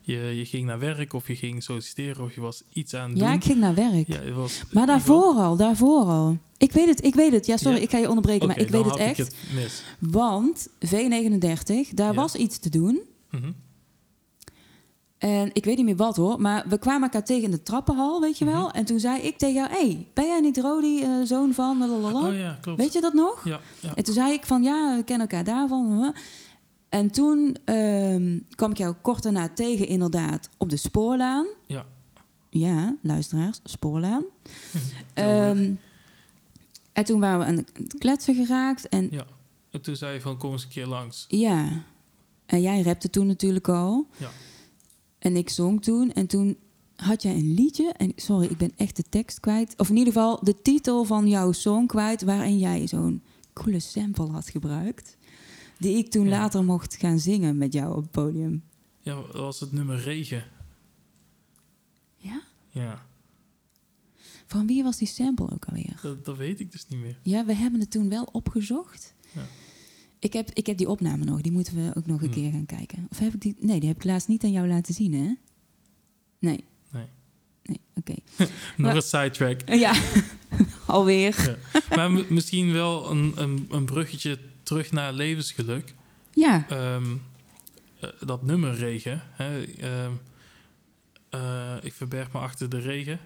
Je, 0.00 0.16
je 0.18 0.44
ging 0.44 0.66
naar 0.66 0.78
werk 0.78 1.12
of 1.12 1.28
je 1.28 1.36
ging 1.36 1.62
solliciteren 1.62 2.24
of 2.24 2.34
je 2.34 2.40
was 2.40 2.62
iets 2.72 2.94
aan 2.94 3.10
het 3.10 3.18
Ja, 3.18 3.26
doen. 3.26 3.34
ik 3.34 3.44
ging 3.44 3.58
naar 3.58 3.74
werk. 3.74 4.06
Ja, 4.08 4.30
was, 4.32 4.62
Maar 4.72 4.86
daarvoor 4.86 5.34
al, 5.34 5.56
daarvoor 5.56 6.04
al. 6.04 6.38
Ik 6.58 6.72
weet 6.72 6.88
het, 6.88 7.04
ik 7.04 7.14
weet 7.14 7.32
het. 7.32 7.46
Ja, 7.46 7.56
sorry, 7.56 7.76
Ja. 7.76 7.82
ik 7.82 7.90
ga 7.90 7.98
je 7.98 8.08
onderbreken, 8.08 8.46
maar 8.46 8.58
ik 8.58 8.68
weet 8.68 8.84
het 8.84 8.96
echt. 8.96 9.18
Ik 9.18 9.24
het 9.24 9.34
mis. 9.54 9.82
Want 9.98 10.68
V39, 10.86 11.94
daar 11.94 12.12
Ja. 12.12 12.14
was 12.14 12.34
iets 12.34 12.58
te 12.58 12.70
doen. 12.70 13.00
Mhm. 13.30 13.50
En 15.26 15.50
ik 15.52 15.64
weet 15.64 15.76
niet 15.76 15.84
meer 15.84 15.96
wat 15.96 16.16
hoor, 16.16 16.40
maar 16.40 16.64
we 16.68 16.78
kwamen 16.78 17.02
elkaar 17.02 17.24
tegen 17.24 17.44
in 17.44 17.50
de 17.50 17.62
trappenhal, 17.62 18.20
weet 18.20 18.38
je 18.38 18.44
wel. 18.44 18.66
Mhm. 18.66 18.76
En 18.76 18.84
toen 18.84 19.00
zei 19.00 19.20
ik 19.20 19.38
tegen 19.38 19.54
jou, 19.54 19.70
hey, 19.70 20.06
ben 20.12 20.26
jij 20.26 20.40
niet 20.40 20.58
Rodi, 20.58 21.02
eh, 21.02 21.10
zoon 21.24 21.52
van... 21.52 21.78
lalalala? 21.78 22.28
Oh 22.28 22.38
ja, 22.38 22.58
klopt. 22.60 22.80
Weet 22.80 22.92
je 22.92 23.00
dat 23.00 23.12
nog? 23.12 23.44
Ja, 23.44 23.60
ja. 23.80 23.94
En 23.94 24.04
toen 24.04 24.14
zei 24.14 24.32
ik 24.32 24.44
van, 24.44 24.62
ja, 24.62 24.96
we 24.96 25.02
kennen 25.04 25.28
elkaar 25.28 25.44
daarvan. 25.44 26.14
En 26.88 27.10
toen 27.10 27.56
ehm, 27.64 28.38
kwam 28.54 28.70
ik 28.70 28.76
jou 28.76 28.94
kort 29.02 29.22
daarna 29.22 29.48
tegen 29.48 29.86
inderdaad 29.86 30.48
op 30.56 30.70
de 30.70 30.76
spoorlaan. 30.76 31.46
Ja. 31.66 31.84
Ja, 32.50 32.96
luisteraars, 33.02 33.60
spoorlaan. 33.64 34.24
Ehm, 35.14 35.72
en 36.92 37.04
toen 37.04 37.20
waren 37.20 37.38
we 37.38 37.44
aan 37.44 37.56
het 37.56 37.94
kletsen 37.98 38.34
geraakt. 38.34 38.88
En 38.88 39.08
Ja. 39.10 39.26
En 39.70 39.80
toen 39.80 39.96
zei 39.96 40.14
je 40.14 40.20
van 40.20 40.36
kom 40.36 40.52
eens 40.52 40.62
een 40.62 40.68
keer 40.68 40.86
langs. 40.86 41.24
ja, 41.28 41.68
en 42.46 42.60
jij 42.60 42.82
rapte 42.82 43.10
toen 43.10 43.26
natuurlijk 43.26 43.68
al. 43.68 44.06
Ja. 44.16 44.28
En 45.26 45.36
ik 45.36 45.48
zong 45.48 45.82
toen. 45.82 46.12
En 46.12 46.26
toen 46.26 46.56
had 46.96 47.22
jij 47.22 47.34
een 47.34 47.54
liedje. 47.54 47.92
En 47.92 48.12
sorry, 48.16 48.46
ik 48.46 48.56
ben 48.56 48.72
echt 48.76 48.96
de 48.96 49.04
tekst 49.08 49.40
kwijt. 49.40 49.74
Of 49.76 49.88
in 49.88 49.96
ieder 49.96 50.12
geval 50.12 50.44
de 50.44 50.62
titel 50.62 51.04
van 51.04 51.28
jouw 51.28 51.52
song 51.52 51.86
kwijt. 51.86 52.22
Waarin 52.22 52.58
jij 52.58 52.86
zo'n 52.86 53.22
coole 53.52 53.80
sample 53.80 54.26
had 54.30 54.48
gebruikt. 54.48 55.16
Die 55.78 55.96
ik 55.96 56.10
toen 56.10 56.24
Ja. 56.24 56.30
later 56.30 56.64
mocht 56.64 56.96
gaan 56.96 57.18
zingen 57.18 57.56
met 57.58 57.72
jou 57.72 57.96
op 57.96 58.02
het 58.02 58.10
podium. 58.10 58.62
Ja, 59.00 59.14
dat 59.14 59.32
was 59.32 59.60
het 59.60 59.72
nummer 59.72 59.98
regen. 59.98 60.44
Ja? 62.16 62.42
Ja, 62.70 63.06
Van 64.46 64.66
wie 64.66 64.82
was 64.82 64.96
die 64.96 65.08
sample 65.08 65.50
ook 65.50 65.64
alweer? 65.64 65.98
dat, 66.02 66.24
dat 66.24 66.36
weet 66.36 66.60
ik 66.60 66.72
dus 66.72 66.86
niet 66.88 67.00
meer. 67.00 67.18
Ja, 67.22 67.44
we 67.44 67.54
hebben 67.54 67.80
het 67.80 67.90
toen 67.90 68.08
wel 68.08 68.28
opgezocht. 68.32 69.14
Ja. 69.34 69.42
Ik, 70.26 70.32
heb, 70.32 70.50
ik 70.52 70.66
heb 70.66 70.76
die 70.76 70.88
opname 70.88 71.24
nog. 71.24 71.40
Die 71.40 71.52
moeten 71.52 71.74
we 71.76 71.90
ook 71.94 72.06
nog 72.06 72.20
een 72.22 72.32
Hmm. 72.32 72.34
keer 72.42 72.50
gaan 72.50 72.66
kijken. 72.66 73.06
Of 73.10 73.18
heb 73.18 73.34
ik 73.34 73.40
die... 73.40 73.56
Nee, 73.60 73.80
die 73.80 73.88
heb 73.88 73.96
ik 73.98 74.04
laatst 74.04 74.28
niet 74.28 74.44
aan 74.44 74.50
jou 74.52 74.68
laten 74.68 74.94
zien, 74.94 75.12
hè? 75.12 75.34
Nee. 76.38 76.64
Nee. 76.92 77.06
Nee, 77.62 77.80
oké. 77.94 78.14
Nog 78.38 78.50
Maar- 78.76 78.96
een 78.96 79.02
sidetrack. 79.02 79.60
Ja, 79.84 79.94
alweer. 80.86 81.58
Maar 81.94 82.10
m- 82.12 82.24
misschien 82.28 82.72
wel 82.72 83.10
een, 83.10 83.32
een, 83.36 83.66
een 83.70 83.84
bruggetje 83.84 84.38
terug 84.62 84.92
naar 84.92 85.12
levensgeluk. 85.12 85.94
Ja, 86.34 86.66
Ehm, 86.68 87.06
eh, 88.00 88.08
dat 88.20 88.42
nummer 88.42 88.74
regen. 88.74 89.22
Hè, 89.30 89.62
ehm, 89.64 90.12
eh, 91.30 91.74
ik 91.82 91.92
verberg 91.92 92.32
me 92.32 92.38
achter 92.38 92.68
de 92.68 92.78
regen. 92.78 93.18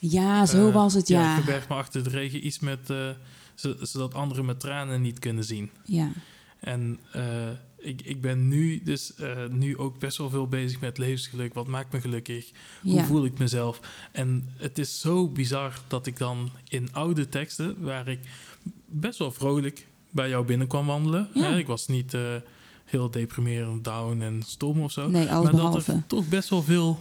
ja 0.00 0.46
zo 0.46 0.68
Eh, 0.68 0.74
was 0.74 0.94
het, 0.94 1.08
Ja, 1.08 1.20
ja. 1.22 1.36
ik 1.36 1.42
verberg 1.44 1.68
me 1.68 1.74
achter 1.74 2.02
de 2.04 2.10
regen. 2.10 2.46
Iets 2.46 2.58
met... 2.58 2.90
zo- 3.58 3.76
zodat 3.80 4.14
anderen 4.14 4.44
mijn 4.44 4.58
tranen 4.58 5.02
niet 5.02 5.18
kunnen 5.18 5.44
zien. 5.44 5.70
Ja, 5.84 6.12
En 6.60 6.98
eh, 7.12 7.48
ik, 7.78 8.02
ik 8.02 8.20
ben 8.20 8.48
nu 8.48 8.82
dus 8.82 9.14
eh, 9.14 9.46
nu 9.50 9.76
ook 9.78 9.98
best 9.98 10.16
wel 10.18 10.30
veel 10.30 10.48
bezig 10.48 10.80
met 10.80 10.98
levensgeluk. 10.98 11.54
Wat 11.54 11.66
maakt 11.66 11.92
me 11.92 12.00
gelukkig? 12.00 12.50
Hoe 12.82 12.92
ja. 12.94 13.04
voel 13.04 13.24
ik 13.24 13.38
mezelf? 13.38 13.80
En 14.12 14.48
het 14.56 14.78
is 14.78 15.00
zo 15.00 15.28
bizar 15.28 15.80
dat 15.88 16.06
ik 16.06 16.18
dan 16.18 16.50
in 16.68 16.88
oude 16.92 17.28
teksten, 17.28 17.76
waar 17.80 18.08
ik 18.08 18.20
best 18.86 19.18
wel 19.18 19.32
vrolijk 19.32 19.86
bij 20.10 20.28
jou 20.28 20.44
binnen 20.44 20.66
kwam 20.66 20.86
wandelen. 20.86 21.28
Ja. 21.34 21.42
Hè, 21.42 21.58
ik 21.58 21.66
was 21.66 21.86
niet 21.86 22.14
eh, 22.14 22.34
heel 22.84 23.10
deprimerend, 23.10 23.84
down 23.84 24.20
en 24.20 24.42
stom 24.46 24.80
of 24.80 24.92
zo. 24.92 25.08
Nee, 25.08 25.24
maar 25.26 25.42
dat 25.42 25.50
behalve. 25.50 25.92
er 25.92 26.06
toch 26.06 26.28
best 26.28 26.48
wel 26.48 26.62
veel 26.62 26.98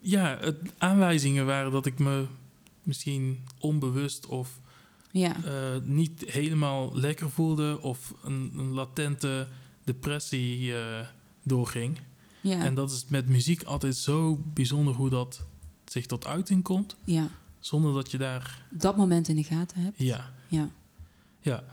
ja, 0.00 0.38
het, 0.40 0.56
aanwijzingen 0.78 1.46
waren 1.46 1.72
dat 1.72 1.86
ik 1.86 1.98
me 1.98 2.24
misschien 2.84 3.44
onbewust 3.58 4.26
of 4.26 4.60
Ja, 5.10 5.44
eh, 5.44 5.80
niet 5.82 6.24
helemaal 6.26 6.90
lekker 6.96 7.30
voelde 7.30 7.78
of 7.80 8.14
een, 8.22 8.52
een 8.56 8.72
latente 8.72 9.48
depressie 9.84 10.76
eh, 10.76 11.06
doorging. 11.42 11.98
ja, 12.40 12.64
En 12.64 12.74
dat 12.74 12.90
is 12.90 13.04
met 13.08 13.28
muziek 13.28 13.62
altijd 13.62 13.96
zo 13.96 14.42
bijzonder 14.54 14.94
hoe 14.94 15.10
dat 15.10 15.46
zich 15.84 16.06
tot 16.06 16.26
uiting 16.26 16.62
komt, 16.62 16.96
ja. 17.04 17.28
zonder 17.60 17.94
dat 17.94 18.10
je 18.10 18.18
daar. 18.18 18.66
Dat 18.70 18.96
moment 18.96 19.28
in 19.28 19.36
de 19.36 19.44
gaten 19.44 19.80
hebt. 19.80 19.98
Ja, 19.98 20.32
Ja, 20.48 20.70
ja. 21.40 21.64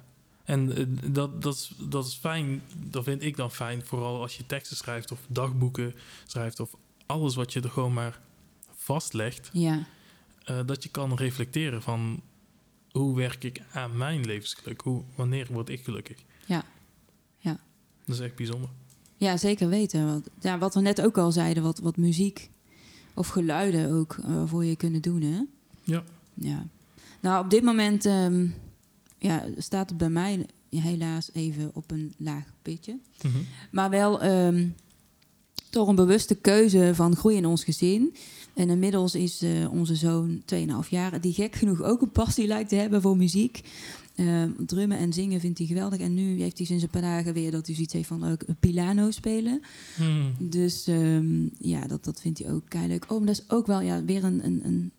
En 0.44 0.76
eh, 0.76 0.86
dat, 1.14 1.42
dat, 1.42 1.56
is, 1.56 1.72
dat 1.90 2.06
is 2.06 2.14
fijn, 2.14 2.62
dat 2.76 3.04
vind 3.04 3.24
ik 3.24 3.36
dan 3.36 3.52
fijn, 3.52 3.86
vooral 3.86 4.22
als 4.22 4.38
je 4.38 4.46
teksten 4.46 4.78
schrijft 4.78 5.12
of 5.12 5.20
dagboeken 5.28 5.94
schrijft 6.26 6.60
of 6.60 6.76
alles 7.06 7.36
wat 7.36 7.54
je 7.54 7.62
er 7.62 7.70
gewoon 7.70 7.94
maar 7.94 8.20
vastlegt, 8.76 9.50
ja, 9.54 9.86
eh, 10.44 10.60
dat 10.66 10.84
je 10.84 10.90
kan 10.90 11.16
reflecteren 11.16 11.82
van 11.82 12.22
hoe 12.92 13.16
werk 13.16 13.44
ik 13.44 13.62
aan 13.72 13.98
mijn 13.98 14.26
levensgeluk, 14.26 14.82
hoe, 14.82 15.04
wanneer 15.16 15.48
word 15.50 15.70
ik 15.70 15.84
gelukkig. 15.84 16.18
Ja. 16.46 16.66
Ja. 17.38 17.60
Dat 18.06 18.16
is 18.16 18.22
echt 18.22 18.36
bijzonder. 18.36 18.70
ja, 19.18 19.38
zeker 19.38 19.70
weten. 19.70 20.06
Want, 20.06 20.28
ja, 20.40 20.58
wat 20.58 20.74
we 20.74 20.82
net 20.82 21.02
ook 21.02 21.18
al 21.18 21.32
zeiden, 21.32 21.64
wat, 21.64 21.80
wat 21.80 21.98
muziek 21.98 22.50
of 23.14 23.28
geluiden 23.28 23.92
ook 23.92 24.18
eh, 24.24 24.44
voor 24.46 24.66
je 24.66 24.76
kunnen 24.76 25.02
doen, 25.02 25.22
hè? 25.22 25.42
Ja. 25.84 26.04
Ja. 26.34 26.68
Nou, 27.20 27.44
op 27.44 27.50
dit 27.50 27.64
moment 27.64 28.06
ehm, 28.06 28.48
ja, 29.18 29.46
staat 29.58 29.90
het 29.90 29.98
bij 29.98 30.10
mij 30.10 30.46
helaas 30.70 31.30
even 31.34 31.72
op 31.74 31.92
een 31.92 32.14
laag 32.18 32.46
pitje. 32.62 33.00
Mhm. 33.22 33.38
Maar 33.72 33.90
wel 33.90 34.22
ehm, 34.22 34.68
door 35.70 35.88
een 35.90 35.96
bewuste 35.96 36.36
keuze 36.36 36.92
van 36.96 37.16
groei 37.16 37.36
in 37.36 37.46
ons 37.46 37.64
gezin. 37.64 38.16
En 38.54 38.70
inmiddels 38.70 39.16
is 39.16 39.42
eh, 39.42 39.72
onze 39.72 39.96
zoon 39.96 40.42
2,5 40.56 40.90
jaar, 40.90 41.22
die 41.22 41.34
gek 41.34 41.56
genoeg 41.56 41.82
ook 41.82 42.02
een 42.02 42.12
passie 42.12 42.48
lijkt 42.48 42.70
te 42.70 42.76
hebben 42.76 43.02
voor 43.02 43.18
muziek. 43.18 43.62
Ehm, 44.16 44.52
drummen 44.66 44.98
en 44.98 45.14
zingen 45.14 45.40
vindt 45.40 45.58
hij 45.58 45.68
geweldig. 45.68 46.00
En 46.00 46.14
nu 46.14 46.42
heeft 46.42 46.58
hij 46.58 46.68
sinds 46.68 46.84
een 46.84 46.90
paar 46.90 47.02
dagen 47.02 47.34
weer 47.34 47.52
dat 47.52 47.66
hij 47.66 47.76
zoiets 47.76 47.94
heeft 47.94 48.08
van 48.08 48.32
ook 48.32 48.44
piano 48.60 49.12
spelen. 49.12 49.62
Mhm. 49.98 50.50
Dus 50.50 50.88
ehm, 50.88 51.48
ja, 51.58 51.88
dat, 51.88 52.04
dat 52.04 52.22
vindt 52.22 52.40
hij 52.40 52.52
ook 52.52 52.64
keihard. 52.68 53.04
Oh, 53.08 53.18
maar 53.18 53.28
dat 53.28 53.36
is 53.36 53.56
ook 53.56 53.68
wel 53.68 53.82
ja, 53.82 54.04
weer 54.04 54.24
een, 54.24 54.46
een, 54.46 54.62
een 54.66 54.92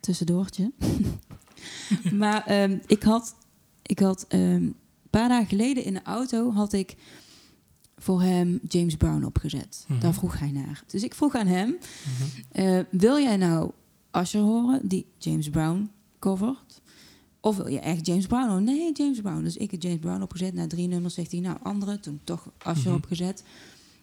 tussendoortje. 0.00 0.72
maar 2.22 2.46
ehm, 2.46 2.78
ik 2.86 3.02
had, 3.02 3.34
ik 3.82 3.98
had 3.98 4.24
ehm, 4.28 4.42
een 4.42 4.74
paar 5.10 5.28
dagen 5.28 5.46
geleden 5.46 5.84
in 5.84 5.94
de 5.94 6.02
auto 6.02 6.52
had 6.52 6.72
ik 6.72 6.96
voor 8.04 8.22
hem 8.22 8.60
James 8.68 8.96
Brown 8.96 9.24
opgezet. 9.24 9.84
Mhm. 9.88 10.00
Daar 10.00 10.14
vroeg 10.14 10.38
hij 10.38 10.50
naar. 10.50 10.84
Dus 10.86 11.02
ik 11.02 11.14
vroeg 11.14 11.34
aan 11.34 11.46
hem, 11.46 11.68
Mhm. 11.68 12.40
eh, 12.50 12.80
wil 12.90 13.18
jij 13.18 13.36
nou 13.36 13.70
Asher 14.10 14.40
horen 14.40 14.88
die 14.88 15.06
James 15.18 15.48
Brown 15.50 15.90
covert? 16.18 16.80
Of 17.40 17.56
wil 17.56 17.66
je 17.68 17.78
echt 17.80 18.06
James 18.06 18.26
Brown? 18.26 18.62
Nee, 18.64 18.92
James 18.92 19.20
Brown. 19.20 19.42
Dus 19.42 19.56
ik 19.56 19.70
heb 19.70 19.82
James 19.82 19.98
Brown 19.98 20.22
opgezet. 20.22 20.54
Na 20.54 20.66
drie 20.66 20.88
nummers 20.88 21.14
zegt 21.14 21.30
hij, 21.32 21.40
nou, 21.40 21.56
andere. 21.62 22.00
Toen 22.00 22.20
toch 22.24 22.50
Asher 22.58 22.86
Mhm. 22.86 22.94
opgezet. 22.94 23.44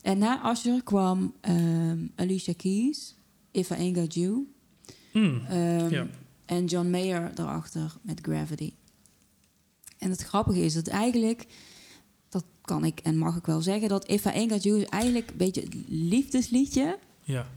En 0.01 0.17
na 0.17 0.41
Asher 0.41 0.83
kwam 0.83 1.33
ehm, 1.41 1.99
Alicia 2.15 2.53
Keys, 2.57 3.15
If 3.51 3.69
I 3.69 3.73
Ain't 3.73 3.97
Got 3.97 4.13
You. 4.13 4.47
Mm. 5.13 5.41
Ehm. 5.49 6.05
En 6.45 6.65
John 6.65 6.89
Mayer 6.89 7.31
erachter 7.35 7.95
met 8.01 8.19
Gravity. 8.21 8.73
En 9.97 10.09
het 10.09 10.21
grappige 10.21 10.59
is 10.59 10.73
dat 10.73 10.87
eigenlijk, 10.87 11.45
kan 12.71 12.85
ik 12.85 12.99
en 12.99 13.17
mag 13.17 13.35
ik 13.37 13.45
wel 13.45 13.61
zeggen, 13.61 13.89
dat 13.89 14.07
If 14.07 14.25
I 14.25 14.29
Ain't 14.29 14.51
Got 14.51 14.63
You 14.63 14.77
is 14.79 14.85
eigenlijk 14.85 15.29
een 15.29 15.37
beetje 15.37 15.61
het 15.61 15.75
liefdesliedje 15.87 16.97
Ja. 17.23 17.47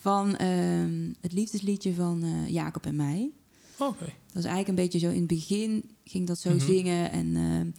van 0.00 0.36
ehm, 0.36 1.12
het 1.20 1.32
liefdesliedje 1.32 1.94
van 1.94 2.22
eh, 2.22 2.48
Jacob 2.48 2.86
en 2.86 2.96
mij. 2.96 3.30
Oké. 3.78 4.04
Dat 4.04 4.44
is 4.44 4.44
eigenlijk 4.44 4.68
een 4.68 4.74
beetje 4.74 4.98
zo 4.98 5.08
in 5.10 5.18
het 5.18 5.26
begin 5.26 5.84
ging 6.04 6.26
dat 6.26 6.38
zo 6.38 6.50
Mhm. 6.50 6.66
zingen. 6.66 7.10
En, 7.12 7.36
ehm, 7.36 7.70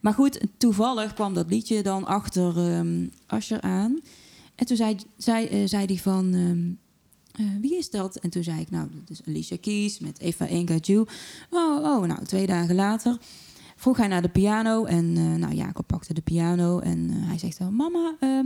maar 0.00 0.14
goed, 0.14 0.40
toevallig 0.56 1.14
kwam 1.14 1.34
dat 1.34 1.50
liedje 1.50 1.82
dan 1.82 2.04
achter 2.04 2.84
Asher 3.26 3.60
aan. 3.60 4.00
En 4.54 4.66
toen 4.66 4.76
zei, 4.76 4.96
zei, 5.16 5.46
eh, 5.46 5.66
zei 5.66 5.84
hij 5.86 5.96
van, 5.96 6.34
eh, 7.32 7.44
wie 7.60 7.76
is 7.78 7.90
dat? 7.90 8.16
En 8.16 8.30
toen 8.30 8.42
zei 8.42 8.60
ik, 8.60 8.70
nou, 8.70 8.88
dat 9.00 9.10
is 9.10 9.20
Alicia 9.26 9.56
Keys 9.60 9.98
met 9.98 10.18
Eva 10.20 10.46
Ain't 10.48 10.70
Got 10.70 10.86
You. 10.86 11.06
Oh, 11.50 11.82
oh, 11.84 12.06
nou, 12.06 12.24
twee 12.24 12.46
dagen 12.46 12.74
later 12.74 13.18
vroeg 13.82 13.96
hij 13.96 14.08
naar 14.08 14.22
de 14.22 14.28
piano. 14.28 14.84
En 14.84 15.16
eh, 15.16 15.34
nou, 15.34 15.54
Jacob 15.54 15.86
pakte 15.86 16.14
de 16.14 16.20
piano 16.20 16.78
en 16.78 17.10
eh, 17.10 17.28
hij 17.28 17.38
zegt 17.38 17.58
dan, 17.58 17.76
mama, 17.76 18.16
ehm, 18.20 18.44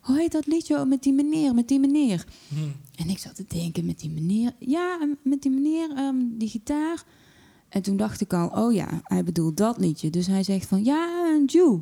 hoe 0.00 0.18
heet 0.18 0.32
dat 0.32 0.46
liedje 0.46 0.84
met 0.84 1.02
die 1.02 1.12
meneer, 1.12 1.54
met 1.54 1.68
die 1.68 1.80
meneer? 1.80 2.24
Mm. 2.48 2.72
En 2.96 3.08
ik 3.08 3.18
zat 3.18 3.34
te 3.34 3.44
denken 3.48 3.86
met 3.86 3.98
die 3.98 4.10
meneer, 4.10 4.52
ja, 4.58 4.98
eh, 5.00 5.08
met 5.22 5.42
die 5.42 5.50
meneer, 5.50 5.90
ehm, 5.96 6.16
die 6.30 6.48
gitaar. 6.48 7.04
En 7.68 7.82
toen 7.82 7.96
dacht 7.96 8.20
ik 8.20 8.32
al, 8.32 8.48
oh 8.48 8.72
ja, 8.72 9.00
hij 9.04 9.24
bedoelt 9.24 9.56
dat 9.56 9.78
liedje. 9.78 10.10
Dus 10.10 10.26
hij 10.26 10.42
zegt 10.42 10.66
van, 10.66 10.84
ja, 10.84 11.32
een 11.34 11.44
Jew. 11.44 11.78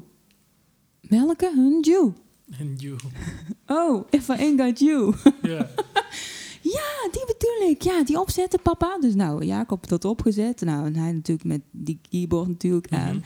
Welke? 1.01 1.53
Een 1.57 1.81
Jew. 1.81 2.11
En 2.59 2.75
you. 2.77 2.97
Oh, 3.67 4.07
if 4.11 4.29
I 4.29 4.33
ain't 4.33 4.61
got 4.61 4.79
you. 4.79 5.15
Ja. 5.43 5.71
ja, 6.61 7.09
die 7.13 7.25
bedoel 7.27 7.69
ik. 7.71 7.83
Ja, 7.83 8.05
die 8.05 8.21
opzetten, 8.21 8.63
papa. 8.63 8.99
Dus 9.01 9.15
nou, 9.15 9.45
Jacob 9.45 9.89
dat 9.89 10.05
opgezet. 10.05 10.61
Nou, 10.61 10.87
en 10.87 10.97
hij 10.97 11.13
natuurlijk 11.13 11.49
met 11.49 11.61
die 11.71 11.99
keyboard 12.11 12.49
natuurlijk 12.49 12.93
aan. 12.93 13.17
Mhm. 13.17 13.25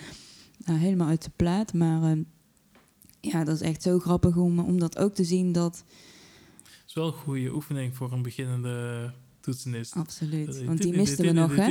Nou, 0.64 0.78
helemaal 0.78 1.09
uit 1.09 1.24
de 1.24 1.30
plaat. 1.37 1.72
Maar 1.72 2.03
ehm, 2.03 2.22
ja, 3.20 3.45
dat 3.45 3.55
is 3.55 3.61
echt 3.61 3.82
zo 3.82 3.99
grappig 3.99 4.37
om, 4.37 4.59
om 4.59 4.78
dat 4.78 4.99
ook 4.99 5.14
te 5.14 5.24
zien 5.24 5.53
dat... 5.53 5.85
is 6.87 6.95
wel 6.95 7.07
een 7.07 7.12
goede 7.12 7.55
oefening 7.55 7.97
voor 7.97 8.12
een 8.12 8.22
beginnende 8.22 9.12
toetsenist. 9.41 9.95
Absoluut. 9.95 10.64
Want 10.64 10.82
die 10.82 10.97
misten 10.97 11.24
we 11.24 11.32
nog, 11.32 11.57
hè? 11.57 11.66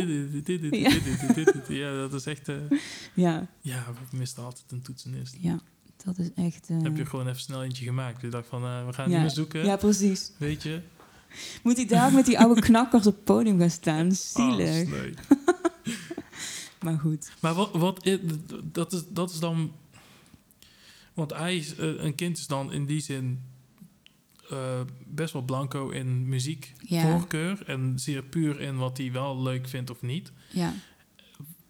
Ja, 1.67 1.97
dat 1.97 2.13
is 2.13 2.25
echt... 2.25 2.49
eh, 2.49 2.55
Ja, 3.13 3.47
ja, 3.61 3.85
we 4.09 4.17
misten 4.17 4.43
altijd 4.43 4.65
een 4.71 4.81
toetsenist. 4.81 5.35
ja. 5.39 5.59
Dat 6.03 6.17
is 6.17 6.33
echt... 6.35 6.69
eh, 6.69 6.81
Heb 6.81 6.97
je 6.97 7.05
gewoon 7.05 7.27
even 7.27 7.39
snel 7.39 7.63
eentje 7.63 7.85
gemaakt. 7.85 8.21
Je 8.21 8.29
dacht 8.29 8.47
van, 8.47 8.63
eh, 8.63 8.85
we 8.85 8.93
gaan 8.93 9.05
ja. 9.09 9.11
niet 9.13 9.21
meer 9.21 9.29
zoeken. 9.35 9.65
Ja, 9.65 9.75
precies. 9.75 10.31
Weet 10.37 10.63
je? 10.63 10.81
Moet 11.63 11.75
hij 11.75 11.85
daar 11.85 12.07
ook 12.07 12.13
met 12.13 12.25
die 12.25 12.39
oude 12.39 12.61
knakkers 12.71 13.07
op 13.07 13.15
het 13.15 13.23
podium 13.23 13.59
gaan 13.59 13.69
staan? 13.69 14.05
Oh, 14.07 14.13
Zielig. 14.13 14.87
sneu. 14.87 15.13
maar 16.83 16.99
goed. 16.99 17.31
Maar 17.39 17.53
wat, 17.53 17.71
wat 17.71 18.09
dat, 18.63 18.93
is, 18.93 19.03
dat 19.09 19.31
is 19.31 19.39
dan... 19.39 19.71
Want 21.13 21.33
hij 21.33 21.57
is, 21.57 21.75
eh, 21.75 22.03
een 22.03 22.15
kind 22.15 22.37
is 22.37 22.47
dan 22.47 22.71
in 22.71 22.85
die 22.85 22.99
zin 22.99 23.41
eh, 24.49 24.81
best 25.05 25.33
wel 25.33 25.41
blanco 25.41 25.89
in 25.89 26.27
muziekvoorkeur. 26.29 27.63
En 27.65 27.99
zeer 27.99 28.23
puur 28.23 28.59
in 28.59 28.77
wat 28.77 28.97
hij 28.97 29.11
wel 29.11 29.41
leuk 29.41 29.67
vindt 29.67 29.89
of 29.89 30.01
niet. 30.01 30.31
Ja, 30.51 30.73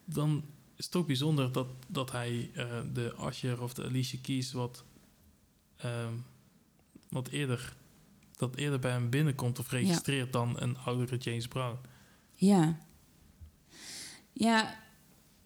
Dan 0.05 0.43
is 0.76 0.86
het 0.86 0.95
ook 0.95 1.07
bijzonder 1.07 1.51
dat, 1.51 1.68
dat 1.88 2.11
hij 2.11 2.49
eh, 2.53 2.66
de 2.93 3.14
Asher 3.18 3.61
of 3.61 3.74
de 3.74 3.84
Alicia 3.84 4.20
Keys 4.22 4.51
wat, 4.51 4.84
ehm, 5.78 6.14
wat 7.09 7.28
eerder... 7.28 7.76
Dat 8.49 8.55
eerder 8.55 8.79
bij 8.79 8.91
hem 8.91 9.09
binnenkomt 9.09 9.59
of 9.59 9.71
registreert 9.71 10.33
dan 10.33 10.55
een 10.59 10.77
oudere 10.77 11.17
James 11.17 11.47
Brown. 11.47 11.77
ja. 12.35 12.77
Ja, 14.35 14.75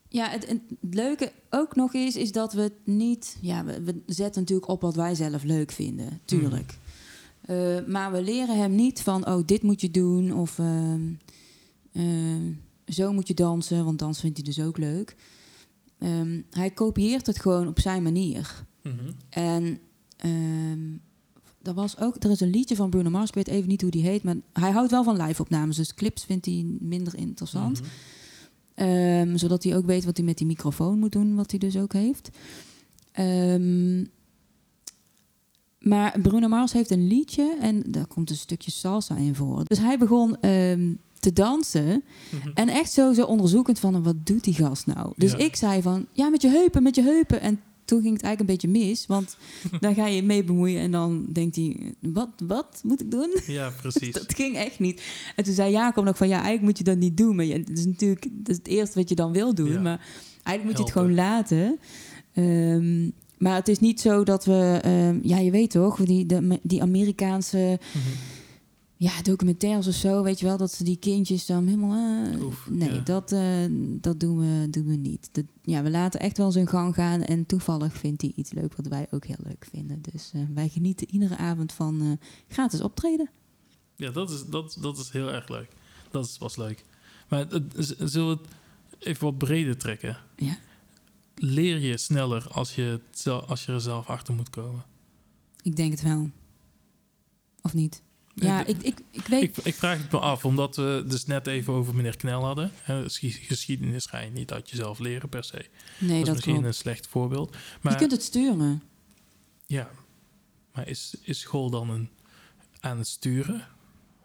ja 0.09 0.29
het, 0.29 0.47
het 0.47 0.61
leuke 0.81 1.31
ook 1.49 1.75
nog 1.75 1.93
is, 1.93 2.15
is 2.15 2.31
dat 2.31 2.53
we 2.53 2.61
het 2.61 2.85
niet... 2.85 3.37
Ja, 3.41 3.65
we, 3.65 3.83
we 3.83 4.01
zetten 4.05 4.41
natuurlijk 4.41 4.67
op 4.67 4.81
wat 4.81 4.95
wij 4.95 5.15
zelf 5.15 5.43
leuk 5.43 5.71
vinden, 5.71 6.19
tuurlijk. 6.25 6.77
Eh, 7.41 7.85
maar 7.85 8.11
we 8.11 8.21
leren 8.21 8.57
hem 8.57 8.75
niet 8.75 9.01
van, 9.01 9.27
oh, 9.27 9.45
dit 9.45 9.63
moet 9.63 9.81
je 9.81 9.91
doen 9.91 10.33
of 10.33 10.59
ehm, 10.59 11.13
ehm, 11.91 12.51
zo 12.87 13.13
moet 13.13 13.27
je 13.27 13.33
dansen, 13.33 13.85
want 13.85 13.99
dans 13.99 14.19
vindt 14.19 14.37
hij 14.37 14.45
dus 14.45 14.61
ook 14.61 14.77
leuk. 14.77 15.15
Ehm, 15.99 16.41
hij 16.49 16.71
kopieert 16.71 17.27
het 17.27 17.39
gewoon 17.39 17.67
op 17.67 17.79
zijn 17.79 18.03
manier. 18.03 18.65
Mhm. 18.81 19.11
En 19.29 19.79
er 21.67 21.73
was 21.73 21.97
ook, 21.99 22.15
er 22.23 22.31
is 22.31 22.39
een 22.39 22.49
liedje 22.49 22.75
van 22.75 22.89
Bruno 22.89 23.09
Mars, 23.09 23.27
ik 23.29 23.35
weet 23.35 23.47
even 23.47 23.67
niet 23.67 23.81
hoe 23.81 23.91
die 23.91 24.03
heet, 24.03 24.23
maar 24.23 24.35
hij 24.53 24.71
houdt 24.71 24.91
wel 24.91 25.03
van 25.03 25.21
live-opnames, 25.21 25.75
dus 25.75 25.93
clips 25.93 26.23
vindt 26.25 26.45
hij 26.45 26.65
minder 26.79 27.15
interessant. 27.17 27.81
Mhm. 27.81 27.89
Ehm, 28.73 29.37
zodat 29.37 29.63
hij 29.63 29.75
ook 29.75 29.85
weet 29.85 30.05
wat 30.05 30.17
hij 30.17 30.25
met 30.25 30.37
die 30.37 30.47
microfoon 30.47 30.99
moet 30.99 31.11
doen, 31.11 31.35
wat 31.35 31.49
hij 31.51 31.59
dus 31.59 31.77
ook 31.77 31.93
heeft. 31.93 32.29
Ehm, 33.11 34.03
maar 35.79 36.19
Bruno 36.21 36.47
Mars 36.47 36.73
heeft 36.73 36.91
een 36.91 37.07
liedje 37.07 37.57
en 37.61 37.83
daar 37.87 38.07
komt 38.07 38.29
een 38.29 38.35
stukje 38.35 38.71
salsa 38.71 39.15
in 39.15 39.35
voor. 39.35 39.63
Dus 39.65 39.77
hij 39.79 39.97
begon 39.97 40.39
ehm, 40.41 40.93
te 41.19 41.33
dansen 41.33 42.03
Mhm. 42.31 42.49
en 42.53 42.69
echt 42.69 42.91
zo, 42.91 43.13
zo 43.13 43.25
onderzoekend 43.25 43.79
van, 43.79 44.03
wat 44.03 44.25
doet 44.25 44.43
die 44.43 44.53
gast 44.53 44.85
nou? 44.85 45.13
Dus 45.15 45.31
Ja. 45.31 45.37
ik 45.37 45.55
zei 45.55 45.81
van, 45.81 46.05
ja, 46.11 46.29
met 46.29 46.41
je 46.41 46.49
heupen, 46.49 46.83
met 46.83 46.95
je 46.95 47.01
heupen. 47.03 47.41
En 47.41 47.59
toen 47.87 48.01
ging 48.01 48.13
het 48.13 48.23
eigenlijk 48.23 48.39
een 48.39 48.69
beetje 48.69 48.79
mis, 48.85 49.05
want 49.05 49.37
dan 49.79 49.95
ga 49.95 50.07
je 50.07 50.23
mee 50.23 50.43
bemoeien 50.43 50.81
en 50.81 50.91
dan 50.91 51.25
denkt 51.29 51.55
hij, 51.55 51.93
wat, 51.99 52.29
wat 52.47 52.81
moet 52.83 53.01
ik 53.01 53.11
doen? 53.11 53.35
Ja, 53.47 53.71
precies. 53.81 54.13
Dat 54.13 54.35
ging 54.35 54.55
echt 54.55 54.79
niet. 54.79 55.01
En 55.35 55.43
toen 55.43 55.53
zei 55.53 55.71
Jacob 55.71 56.03
nog 56.03 56.17
van, 56.17 56.27
ja, 56.27 56.35
eigenlijk 56.35 56.63
moet 56.63 56.77
je 56.77 56.83
dat 56.83 56.97
niet 56.97 57.17
doen. 57.17 57.35
Maar 57.35 57.45
het 57.45 57.69
is 57.69 57.85
natuurlijk 57.85 58.27
dat 58.31 58.49
is 58.49 58.57
het 58.57 58.67
eerste 58.67 58.99
wat 58.99 59.09
je 59.09 59.15
dan 59.15 59.31
wil 59.31 59.55
doen. 59.55 59.71
Ja. 59.71 59.81
Maar 59.81 59.99
eigenlijk 60.43 60.63
moet 60.63 60.77
je 60.77 60.83
het 60.83 60.91
gewoon 60.91 61.15
laten. 61.15 61.79
Ehm, 62.33 63.09
maar 63.37 63.55
het 63.55 63.67
is 63.67 63.79
niet 63.79 64.01
zo 64.01 64.23
dat 64.23 64.45
we, 64.45 64.79
ehm, 64.81 65.19
ja, 65.21 65.37
je 65.37 65.51
weet 65.51 65.71
toch, 65.71 66.03
die, 66.05 66.25
de, 66.25 66.59
die 66.61 66.81
Amerikaanse 66.81 67.79
Mhm. 67.93 68.36
Ja, 68.97 69.21
documentaires 69.21 69.87
of 69.87 69.93
zo, 69.93 70.23
weet 70.23 70.39
je 70.39 70.45
wel, 70.45 70.57
dat 70.57 70.71
ze 70.71 70.83
die 70.83 70.97
kindjes 70.97 71.45
dan 71.45 71.65
helemaal. 71.67 72.25
eh, 72.33 72.43
Oef, 72.45 72.69
nee, 72.69 72.93
ja. 72.93 72.99
dat, 72.99 73.31
eh, 73.31 73.65
dat 74.01 74.19
doen 74.19 74.37
we, 74.39 74.69
doen 74.69 74.85
we 74.85 74.95
niet. 74.95 75.29
Dat, 75.31 75.45
ja, 75.61 75.83
we 75.83 75.89
laten 75.89 76.19
echt 76.19 76.37
wel 76.37 76.51
zijn 76.51 76.67
gang 76.67 76.93
gaan. 76.95 77.21
En 77.21 77.45
toevallig 77.45 77.93
vindt 77.97 78.21
hij 78.21 78.31
iets 78.35 78.51
leuk 78.51 78.75
wat 78.75 78.87
wij 78.87 79.07
ook 79.11 79.25
heel 79.25 79.39
leuk 79.43 79.67
vinden. 79.69 80.01
Dus 80.11 80.31
eh, 80.33 80.41
wij 80.53 80.69
genieten 80.69 81.09
iedere 81.11 81.37
avond 81.37 81.73
van 81.73 82.19
gratis 82.47 82.81
optreden. 82.81 83.29
Ja, 83.95 84.11
dat 84.11 84.29
is, 84.29 84.45
dat, 84.45 84.77
dat 84.81 84.97
is 84.97 85.09
heel 85.09 85.31
erg 85.31 85.49
leuk. 85.49 85.69
Dat 86.11 86.25
is, 86.25 86.37
was 86.37 86.55
leuk. 86.55 86.85
Maar 87.29 87.47
zullen 87.97 88.27
we 88.27 88.43
het 88.43 88.47
even 88.99 89.23
wat 89.23 89.37
breder 89.37 89.77
trekken? 89.77 90.17
Ja. 90.35 90.57
Leer 91.35 91.79
je 91.79 91.97
sneller 91.97 92.47
als 92.51 92.75
je, 92.75 93.01
als 93.47 93.65
je 93.65 93.71
er 93.71 93.81
zelf 93.81 94.07
achter 94.07 94.33
moet 94.33 94.49
komen? 94.49 94.83
Ik 95.61 95.75
denk 95.75 95.91
het 95.91 96.01
wel. 96.01 96.29
Of 97.61 97.73
niet? 97.73 98.01
Ja, 98.39 98.65
ik, 98.65 98.81
ik, 98.81 98.99
ik, 99.11 99.25
weet... 99.27 99.43
ik, 99.43 99.57
ik 99.57 99.73
vraag 99.75 100.01
het 100.01 100.11
me 100.11 100.19
af, 100.19 100.45
omdat 100.45 100.75
we 100.75 101.03
dus 101.07 101.25
net 101.25 101.47
even 101.47 101.73
over 101.73 101.95
meneer 101.95 102.17
Knel 102.17 102.43
hadden. 102.43 102.71
Geschiedenis 103.47 104.05
ga 104.05 104.19
je 104.19 104.29
niet 104.31 104.51
uit 104.51 104.69
jezelf 104.69 104.99
leren 104.99 105.29
per 105.29 105.43
se. 105.43 105.65
nee, 105.99 106.09
dat 106.09 106.17
is 106.19 106.23
dat 106.25 106.33
misschien 106.33 106.53
klopt. 106.53 106.67
een 106.67 106.73
slecht 106.73 107.07
voorbeeld. 107.07 107.55
Maar 107.81 107.91
Je 107.93 107.97
kunt 107.99 108.11
het 108.11 108.23
sturen. 108.23 108.81
ja, 109.65 109.89
maar 110.73 110.87
is, 110.87 111.15
is 111.21 111.39
school 111.39 111.69
dan 111.69 111.89
een, 111.89 112.09
aan 112.79 112.97
het 112.97 113.07
sturen? 113.07 113.67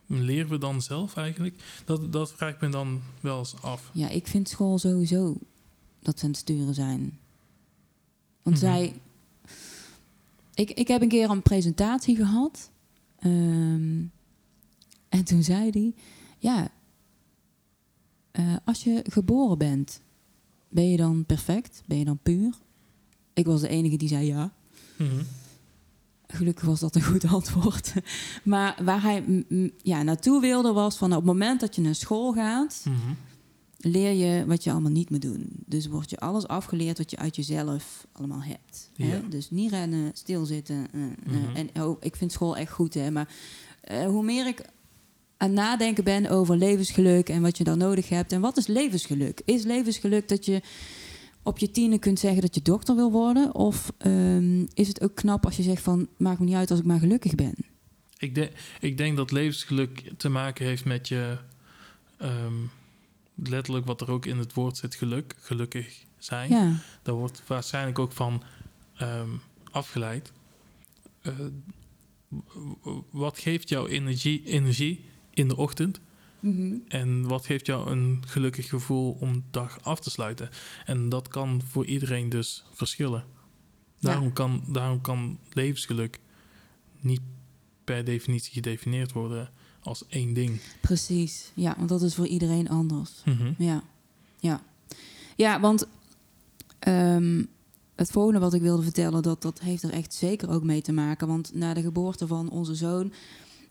Leren 0.06 0.50
we 0.50 0.58
dan 0.58 0.82
zelf 0.82 1.16
eigenlijk? 1.16 1.62
Dat, 1.84 2.12
dat 2.12 2.32
vraag 2.32 2.54
ik 2.54 2.60
me 2.60 2.68
dan 2.68 3.02
wel 3.20 3.38
eens 3.38 3.54
af. 3.62 3.90
Ja, 3.92 4.08
ik 4.08 4.26
vind 4.26 4.48
school 4.48 4.78
sowieso 4.78 5.36
dat 6.02 6.18
ze 6.18 6.24
aan 6.24 6.30
het 6.30 6.40
sturen 6.40 6.74
zijn. 6.74 7.18
Want 8.42 8.56
Mhm. 8.56 8.64
zij... 8.66 9.00
Ik, 10.54 10.70
ik 10.70 10.88
heb 10.88 11.02
een 11.02 11.08
keer 11.08 11.30
een 11.30 11.42
presentatie 11.42 12.16
gehad. 12.16 12.70
Ehm, 13.22 14.02
en 15.08 15.24
toen 15.24 15.42
zei 15.42 15.70
hij... 15.70 15.94
Ja, 16.38 16.70
eh, 18.30 18.56
als 18.64 18.84
je 18.84 19.04
geboren 19.08 19.58
bent, 19.58 20.00
ben 20.68 20.90
je 20.90 20.96
dan 20.96 21.24
perfect? 21.26 21.82
Ben 21.86 21.98
je 21.98 22.04
dan 22.04 22.18
puur? 22.22 22.54
Ik 23.32 23.46
was 23.46 23.60
de 23.60 23.68
enige 23.68 23.96
die 23.96 24.08
zei 24.08 24.26
ja. 24.26 24.52
Mhm. 24.96 25.22
Gelukkig 26.26 26.64
was 26.64 26.80
dat 26.80 26.94
een 26.94 27.02
goed 27.02 27.24
antwoord. 27.24 27.92
Maar 28.42 28.78
waar 28.84 29.02
hij 29.02 29.44
ja, 29.82 30.02
naartoe 30.02 30.40
wilde 30.40 30.72
was 30.72 30.96
van... 30.96 31.10
op 31.10 31.16
het 31.16 31.24
moment 31.24 31.60
dat 31.60 31.74
je 31.74 31.82
naar 31.82 31.94
school 31.94 32.32
gaat... 32.32 32.84
Mhm. 32.84 33.12
Leer 33.84 34.12
je 34.12 34.44
wat 34.46 34.64
je 34.64 34.70
allemaal 34.70 34.90
niet 34.90 35.10
moet 35.10 35.22
doen. 35.22 35.46
Dus 35.66 35.86
wordt 35.86 36.10
je 36.10 36.18
alles 36.18 36.46
afgeleerd 36.46 36.98
wat 36.98 37.10
je 37.10 37.16
uit 37.16 37.36
jezelf 37.36 38.06
allemaal 38.12 38.42
hebt. 38.42 38.90
Ja. 38.96 39.06
Hè? 39.06 39.28
Dus 39.28 39.50
niet 39.50 39.70
rennen, 39.70 40.10
stilzitten. 40.14 40.86
eh, 40.92 41.02
eh, 41.02 41.08
Mhm. 41.24 41.56
En 41.56 41.82
oh, 41.82 41.96
ik 42.00 42.16
vind 42.16 42.32
school 42.32 42.56
echt 42.56 42.72
goed, 42.72 42.94
hè. 42.94 43.10
Maar 43.10 43.28
eh, 43.80 44.04
hoe 44.04 44.24
meer 44.24 44.46
ik 44.46 44.62
aan 45.36 45.52
nadenken 45.52 46.04
ben 46.04 46.28
over 46.28 46.56
levensgeluk 46.56 47.28
en 47.28 47.42
wat 47.42 47.58
je 47.58 47.64
dan 47.64 47.78
nodig 47.78 48.08
hebt. 48.08 48.32
En 48.32 48.40
wat 48.40 48.56
is 48.56 48.66
levensgeluk? 48.66 49.40
Is 49.44 49.62
levensgeluk 49.64 50.28
dat 50.28 50.44
je 50.44 50.60
op 51.42 51.58
je 51.58 51.70
tienen 51.70 51.98
kunt 51.98 52.18
zeggen 52.18 52.40
dat 52.40 52.54
je 52.54 52.62
dokter 52.62 52.94
wil 52.94 53.10
worden? 53.10 53.54
Of 53.54 53.92
ehm, 53.98 54.66
is 54.74 54.88
het 54.88 55.02
ook 55.02 55.14
knap 55.14 55.44
als 55.44 55.56
je 55.56 55.62
zegt 55.62 55.82
van 55.82 56.08
maakt 56.16 56.38
me 56.38 56.44
niet 56.44 56.54
uit 56.54 56.70
als 56.70 56.80
ik 56.80 56.86
maar 56.86 56.98
gelukkig 56.98 57.34
ben? 57.34 57.54
Ik, 58.18 58.34
denk 58.34 58.50
ik 58.80 58.96
denk 58.96 59.16
dat 59.16 59.30
levensgeluk 59.30 60.12
te 60.16 60.28
maken 60.28 60.66
heeft 60.66 60.84
met 60.84 61.08
je... 61.08 61.36
ehm, 62.18 62.52
letterlijk 63.48 63.86
wat 63.86 64.00
er 64.00 64.10
ook 64.10 64.26
in 64.26 64.38
het 64.38 64.54
woord 64.54 64.76
zit, 64.76 64.94
geluk. 64.94 65.34
Gelukkig 65.38 66.04
zijn. 66.18 66.50
Ja, 66.50 66.76
Daar 67.02 67.14
wordt 67.14 67.42
waarschijnlijk 67.46 67.98
ook 67.98 68.12
van 68.12 68.42
ehm, 68.96 69.30
afgeleid. 69.70 70.32
Eh, 71.22 71.34
wat 73.10 73.38
geeft 73.38 73.68
jou 73.68 73.88
energie, 73.88 74.44
energie 74.44 75.04
in 75.30 75.48
de 75.48 75.56
ochtend? 75.56 76.00
Mhm. 76.40 76.74
En 76.88 77.28
wat 77.28 77.46
geeft 77.46 77.66
jou 77.66 77.90
een 77.90 78.22
gelukkig 78.26 78.68
gevoel 78.68 79.16
om 79.20 79.32
de 79.32 79.42
dag 79.50 79.78
af 79.82 80.00
te 80.00 80.10
sluiten? 80.10 80.50
En 80.84 81.08
dat 81.08 81.28
kan 81.28 81.62
voor 81.68 81.86
iedereen 81.86 82.28
dus 82.28 82.64
verschillen. 82.72 83.24
Daarom, 84.00 84.32
kan, 84.32 84.64
daarom 84.68 85.00
kan 85.00 85.38
levensgeluk 85.52 86.18
niet 87.00 87.20
per 87.84 88.04
definitie 88.04 88.52
gedefinieerd 88.52 89.12
worden 89.12 89.50
als 89.82 90.06
één 90.08 90.32
ding. 90.32 90.60
precies. 90.80 91.50
Ja, 91.54 91.74
want 91.76 91.88
dat 91.88 92.02
is 92.02 92.14
voor 92.14 92.26
iedereen 92.26 92.68
anders. 92.68 93.10
Mhm. 93.24 93.52
Ja, 93.58 93.82
ja. 94.38 94.60
Ja, 95.36 95.60
want 95.60 95.86
ehm, 96.78 97.44
het 97.94 98.10
volgende 98.10 98.38
wat 98.40 98.54
ik 98.54 98.60
wilde 98.62 98.82
vertellen, 98.82 99.22
dat, 99.22 99.42
dat 99.42 99.60
heeft 99.60 99.82
er 99.82 99.90
echt 99.92 100.14
zeker 100.14 100.50
ook 100.50 100.62
mee 100.62 100.82
te 100.82 100.92
maken. 100.92 101.26
Want 101.28 101.54
na 101.54 101.74
de 101.74 101.82
geboorte 101.82 102.26
van 102.26 102.50
onze 102.50 102.74
zoon 102.74 103.12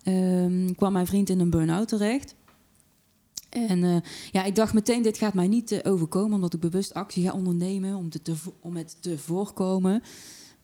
ehm, 0.04 0.74
kwam 0.74 0.94
mijn 0.94 1.08
vriend 1.08 1.30
in 1.30 1.40
een 1.40 1.50
burn-out 1.50 1.88
terecht. 1.88 2.36
En 3.50 3.84
eh, 3.84 3.96
ja, 4.32 4.44
ik 4.44 4.56
dacht 4.56 4.74
meteen, 4.74 5.02
dit 5.02 5.18
gaat 5.18 5.34
mij 5.34 5.48
niet 5.48 5.72
eh, 5.72 5.92
overkomen, 5.92 6.34
omdat 6.36 6.54
ik 6.54 6.60
bewust 6.60 6.94
actie 6.94 7.24
ga 7.24 7.34
ondernemen 7.34 7.96
om, 7.96 8.08
het 8.12 8.24
te, 8.24 8.36
om 8.60 8.76
het 8.76 8.98
te 9.00 9.18
voorkomen. 9.18 10.04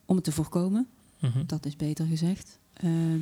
Om 0.05 0.15
het 0.15 0.23
te 0.23 0.31
voorkomen, 0.31 0.87
Mhm. 1.19 1.43
dat 1.45 1.65
is 1.65 1.75
beter 1.75 2.05
gezegd. 2.05 2.59
Ehm, 2.73 3.21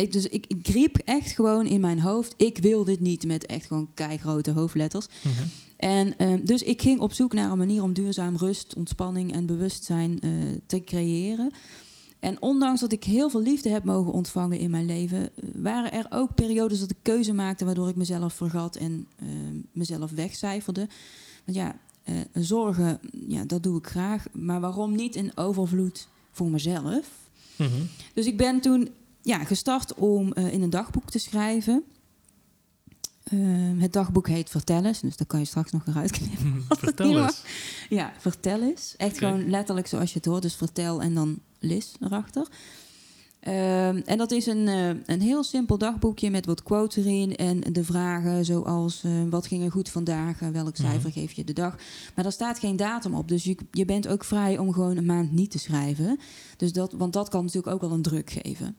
ik, 0.00 0.12
dus 0.12 0.28
ik, 0.28 0.44
ik 0.48 0.58
griep 0.62 0.96
echt 0.96 1.30
gewoon 1.30 1.66
in 1.66 1.80
mijn 1.80 2.00
hoofd, 2.00 2.34
ik 2.36 2.58
wil 2.58 2.84
dit 2.84 3.00
niet 3.00 3.26
met 3.26 3.46
echt 3.46 3.66
gewoon 3.66 3.88
keigrote 3.94 4.50
hoofdletters. 4.50 5.06
Mhm. 5.22 5.42
En 5.76 6.16
ehm, 6.16 6.44
dus 6.44 6.62
ik 6.62 6.82
ging 6.82 7.00
op 7.00 7.12
zoek 7.12 7.32
naar 7.32 7.50
een 7.50 7.58
manier 7.58 7.82
om 7.82 7.92
duurzaam 7.92 8.36
rust, 8.36 8.74
ontspanning 8.74 9.32
en 9.32 9.46
bewustzijn 9.46 10.20
eh, 10.20 10.30
te 10.66 10.80
creëren. 10.84 11.50
En 12.18 12.42
ondanks 12.42 12.80
dat 12.80 12.92
ik 12.92 13.04
heel 13.04 13.30
veel 13.30 13.42
liefde 13.42 13.68
heb 13.68 13.84
mogen 13.84 14.12
ontvangen 14.12 14.58
in 14.58 14.70
mijn 14.70 14.86
leven, 14.86 15.22
eh, 15.22 15.48
waren 15.54 15.92
er 15.92 16.06
ook 16.10 16.34
periodes 16.34 16.80
dat 16.80 16.90
ik 16.90 16.96
keuze 17.02 17.32
maakte 17.32 17.64
waardoor 17.64 17.88
ik 17.88 17.96
mezelf 17.96 18.34
vergat 18.34 18.76
en 18.76 19.06
ehm, 19.18 19.56
mezelf 19.72 20.10
wegcijferde. 20.10 20.88
Want 21.44 21.56
ja, 21.56 21.76
eh, 22.02 22.14
zorgen, 22.34 23.00
ja, 23.26 23.44
dat 23.44 23.62
doe 23.62 23.78
ik 23.78 23.86
graag. 23.86 24.26
Maar 24.32 24.60
waarom 24.60 24.94
niet 24.94 25.16
in 25.16 25.32
overvloed 25.34 26.08
voor 26.32 26.50
mezelf? 26.50 27.08
Mhm. 27.56 27.82
Dus 28.14 28.26
ik 28.26 28.36
ben 28.36 28.60
toen 28.60 28.88
ja, 29.22 29.44
gestart 29.44 29.94
om 29.94 30.32
eh, 30.32 30.52
in 30.52 30.62
een 30.62 30.70
dagboek 30.70 31.10
te 31.10 31.18
schrijven. 31.18 31.84
Ehm, 33.24 33.78
het 33.78 33.92
dagboek 33.92 34.28
heet 34.28 34.50
Vertel 34.50 34.84
eens, 34.84 35.00
dus 35.00 35.16
dat 35.16 35.26
kan 35.26 35.40
je 35.40 35.46
straks 35.46 35.70
nog 35.70 35.86
eruit 35.86 36.10
knippen. 36.10 36.64
Vertel 36.78 37.22
eens. 37.22 37.42
Ja, 37.88 38.12
vertel 38.18 38.62
eens. 38.62 38.94
Echt 38.96 39.18
gewoon 39.18 39.50
letterlijk 39.50 39.86
zoals 39.86 40.12
je 40.12 40.16
het 40.16 40.26
hoort. 40.26 40.42
Dus 40.42 40.54
vertel 40.54 41.02
en 41.02 41.14
dan 41.14 41.38
Lis 41.58 41.92
erachter. 42.00 42.48
Ehm, 43.40 44.00
en 44.04 44.18
dat 44.18 44.30
is 44.30 44.46
een, 44.46 44.68
eh, 44.68 44.88
een 45.06 45.20
heel 45.20 45.42
simpel 45.42 45.78
dagboekje 45.78 46.30
met 46.30 46.46
wat 46.46 46.62
quotes 46.62 47.04
erin. 47.04 47.36
En 47.36 47.60
de 47.72 47.84
vragen 47.84 48.44
zoals 48.44 49.04
eh, 49.04 49.12
wat 49.30 49.46
ging 49.46 49.64
er 49.64 49.70
goed 49.70 49.88
vandaag? 49.88 50.38
welk 50.38 50.78
Mhm. 50.78 50.88
cijfer 50.88 51.12
geef 51.12 51.32
je 51.32 51.44
de 51.44 51.52
dag? 51.52 51.76
Maar 52.14 52.24
daar 52.24 52.32
staat 52.32 52.58
geen 52.58 52.76
datum 52.76 53.14
op. 53.14 53.28
Dus 53.28 53.44
je, 53.44 53.56
je 53.70 53.84
bent 53.84 54.08
ook 54.08 54.24
vrij 54.24 54.58
om 54.58 54.72
gewoon 54.72 54.96
een 54.96 55.06
maand 55.06 55.32
niet 55.32 55.50
te 55.50 55.58
schrijven. 55.58 56.18
Dus 56.56 56.72
dat, 56.72 56.92
want 56.92 57.12
dat 57.12 57.28
kan 57.28 57.44
natuurlijk 57.44 57.74
ook 57.74 57.80
wel 57.80 57.92
een 57.92 58.02
druk 58.02 58.30
geven. 58.30 58.76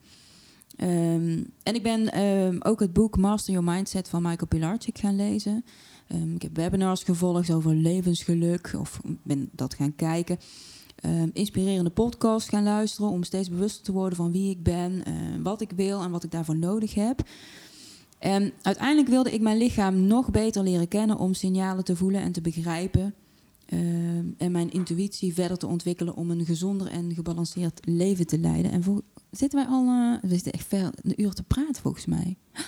Ehm, 0.78 1.43
en 1.63 1.76
ik 1.76 1.84
ben 1.84 2.11
ehm, 2.11 2.57
ook 2.59 2.80
het 2.80 2.93
boek 2.93 3.17
Master 3.17 3.53
Your 3.53 3.72
Mindset 3.72 4.09
van 4.09 4.22
Michael 4.22 4.47
Pilarczyk 4.47 4.97
gaan 4.97 5.15
lezen. 5.15 5.65
Ehm, 6.07 6.36
ik 6.36 6.41
heb 6.41 6.55
webinars 6.55 7.03
gevolgd 7.03 7.51
over 7.51 7.76
levensgeluk, 7.76 8.74
of 8.78 9.01
ben 9.24 9.49
dat 9.51 9.74
gaan 9.74 9.95
kijken. 9.95 10.38
Inspirerende 11.34 11.89
podcasts 11.89 12.49
gaan 12.49 12.63
luisteren 12.63 13.09
om 13.09 13.24
steeds 13.24 13.49
bewuster 13.49 13.84
te 13.84 13.91
worden 13.91 14.17
van 14.17 14.32
wie 14.32 14.49
ik 14.49 14.63
ben, 14.63 15.03
wat 15.43 15.61
ik 15.61 15.72
wil 15.76 16.01
en 16.01 16.11
wat 16.11 16.24
ik 16.24 16.32
daarvoor 16.32 16.57
nodig 16.57 16.93
heb. 16.93 17.24
En 18.19 18.53
uiteindelijk 18.61 19.07
wilde 19.07 19.32
ik 19.32 19.41
mijn 19.41 19.57
lichaam 19.57 20.01
nog 20.01 20.32
beter 20.32 20.63
leren 20.63 20.88
kennen 20.88 21.17
om 21.17 21.34
signalen 21.34 21.84
te 21.84 21.95
voelen 21.95 22.22
en 22.22 22.32
te 22.32 22.41
begrijpen. 22.41 23.13
En 24.38 24.51
mijn 24.51 24.72
intuïtie 24.72 25.34
verder 25.34 25.57
te 25.57 25.67
ontwikkelen 25.67 26.15
om 26.15 26.32
een 26.32 26.45
gezonder 26.45 26.88
en 26.88 27.13
gebalanceerd 27.13 27.80
leven 27.86 28.28
te 28.28 28.39
leiden. 28.39 28.72
En 28.72 28.84
voor, 28.84 29.01
zitten 29.32 29.59
wij 29.59 29.67
al 29.67 29.88
eh, 29.88 30.29
we 30.29 30.34
zitten 30.36 30.51
echt 30.51 30.67
ver 30.67 30.89
een 31.01 31.21
uur 31.21 31.34
te 31.34 31.43
praten 31.43 31.82
volgens 31.82 32.05
mij. 32.05 32.36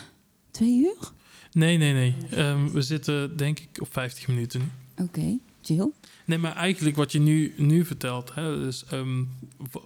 Twee 0.51 0.77
uur? 0.79 1.11
Nee, 1.51 1.77
nee, 1.77 1.93
nee. 1.93 2.15
Ehm, 2.31 2.67
we 2.69 2.81
zitten 2.81 3.37
denk 3.37 3.59
ik 3.59 3.81
op 3.81 3.87
50 3.93 4.27
minuten 4.27 4.59
nu. 4.59 5.03
Oké, 5.05 5.37
chill. 5.61 5.91
Nee, 6.25 6.37
maar 6.37 6.55
eigenlijk 6.55 6.95
wat 6.95 7.11
je 7.11 7.19
nu, 7.19 7.53
nu 7.57 7.85
vertelt, 7.85 8.33
hè, 8.35 8.59
dus 8.59 8.83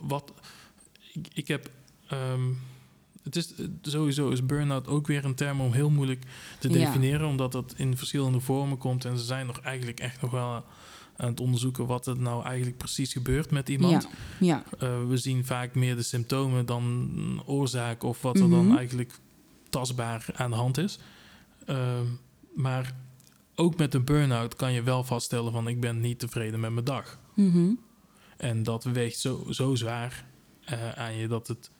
wat 0.01 0.33
ik, 1.13 1.27
ik 1.33 1.47
heb. 1.47 1.71
ehm, 2.07 2.41
het 3.23 3.35
is 3.35 3.53
sowieso 3.81 4.29
is 4.29 4.45
burn-out 4.45 4.87
ook 4.87 5.07
weer 5.07 5.25
een 5.25 5.35
term 5.35 5.61
om 5.61 5.71
heel 5.71 5.89
moeilijk 5.89 6.23
te 6.59 6.69
Ja. 6.69 6.73
definiëren, 6.73 7.27
omdat 7.27 7.51
dat 7.51 7.73
in 7.77 7.97
verschillende 7.97 8.39
vormen 8.39 8.77
komt 8.77 9.05
en 9.05 9.17
ze 9.17 9.23
zijn 9.25 9.45
nog 9.45 9.59
eigenlijk 9.61 9.99
echt 9.99 10.21
nog 10.21 10.31
wel 10.31 10.63
aan 11.17 11.29
het 11.29 11.39
onderzoeken 11.39 11.85
wat 11.85 12.07
er 12.07 12.19
nou 12.19 12.43
eigenlijk 12.45 12.77
precies 12.77 13.11
gebeurt 13.13 13.51
met 13.51 13.69
iemand. 13.69 14.03
Ja, 14.03 14.09
ja. 14.39 14.63
Eh, 14.79 15.07
we 15.07 15.17
zien 15.17 15.45
vaak 15.45 15.75
meer 15.75 15.95
de 15.95 16.03
symptomen 16.03 16.65
dan 16.65 17.43
oorzaak 17.45 18.03
of 18.03 18.21
wat 18.21 18.35
er 18.39 18.47
Mhm. 18.47 18.51
dan 18.51 18.77
eigenlijk 18.77 19.19
tastbaar 19.69 20.25
aan 20.35 20.49
de 20.49 20.55
hand 20.55 20.77
is. 20.77 20.99
Ehm, 21.65 22.05
maar 22.55 22.95
ook 23.55 23.77
met 23.77 23.93
een 23.93 24.03
burn-out 24.05 24.55
kan 24.55 24.73
je 24.73 24.83
wel 24.83 25.03
vaststellen 25.03 25.51
van 25.51 25.67
ik 25.67 25.79
ben 25.79 25.99
niet 26.01 26.19
tevreden 26.19 26.59
met 26.59 26.71
mijn 26.71 26.85
dag. 26.85 27.19
Mhm. 27.33 27.69
En 28.37 28.63
dat 28.63 28.83
weegt 28.83 29.19
zo, 29.19 29.45
zo 29.49 29.75
zwaar 29.75 30.25
eh, 30.65 30.91
aan 30.91 31.15
je 31.15 31.27
dat 31.27 31.47
het 31.47 31.71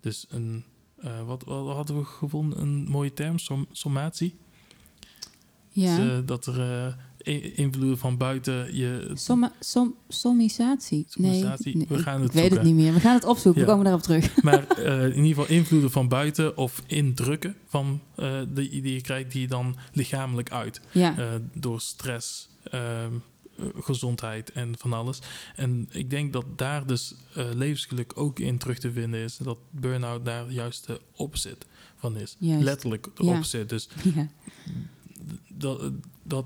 dus 0.00 0.26
een... 0.28 0.64
eh, 0.96 1.26
wat, 1.26 1.44
wat 1.44 1.74
hadden 1.74 1.98
we 1.98 2.04
gevonden? 2.04 2.60
Een 2.60 2.84
mooie 2.88 3.12
term, 3.12 3.38
som, 3.38 3.66
sommatie. 3.72 4.36
Ja. 5.68 5.96
Dus, 5.96 6.24
dat 6.26 6.46
er 6.46 6.96
invloeden 7.54 7.98
van 7.98 8.16
buiten 8.16 8.76
je... 8.76 9.10
Somma, 9.14 9.52
som, 9.60 9.94
sommisatie? 10.08 11.04
Sommisatie? 11.08 11.76
Nee, 11.76 11.86
We 11.88 11.94
ik- 11.94 12.00
gaan 12.00 12.16
ik, 12.16 12.22
het 12.22 12.32
weet 12.34 12.50
het 12.50 12.62
niet 12.62 12.74
meer. 12.74 12.92
We 12.92 13.00
gaan 13.00 13.14
het 13.14 13.24
opzoeken. 13.24 13.60
Ja. 13.60 13.66
We 13.66 13.72
komen 13.72 13.84
daarop 13.84 14.02
terug. 14.04 14.42
Maar 14.42 14.66
eh, 14.78 15.02
in 15.04 15.24
ieder 15.24 15.26
geval 15.42 15.56
invloeden 15.56 15.90
van 15.90 16.08
buiten 16.08 16.56
of 16.56 16.82
indrukken 16.86 17.56
van, 17.66 18.00
eh, 18.16 18.40
die, 18.48 18.82
die 18.82 18.92
je 18.94 19.00
krijgt, 19.00 19.32
die 19.32 19.40
je 19.40 19.46
dan 19.48 19.76
lichamelijk 19.92 20.50
uit. 20.50 20.80
Ja, 20.92 21.18
Eh, 21.18 21.32
door 21.54 21.80
stress, 21.80 22.48
ehm, 22.70 23.12
eh, 23.58 23.64
gezondheid 23.74 24.52
en 24.52 24.74
van 24.78 24.92
alles. 24.92 25.18
En 25.56 25.88
ik 25.90 26.10
denk 26.10 26.32
dat 26.32 26.44
daar 26.56 26.86
dus 26.86 27.14
levensgeluk 27.54 28.12
ook 28.14 28.38
in 28.38 28.58
terug 28.58 28.78
te 28.78 28.92
vinden 28.92 29.20
is. 29.20 29.36
Dat 29.36 29.58
burn-out 29.70 30.24
daar 30.24 30.50
juist 30.50 30.86
de 30.86 31.00
opposite 31.16 31.66
van 31.96 32.16
is. 32.16 32.36
Juist. 32.38 32.64
Letterlijk 32.64 33.08
de 33.14 33.24
Ja. 33.24 33.64
Dus 33.66 33.88
ja. 34.14 34.28
dat, 35.48 35.90
dat 36.22 36.44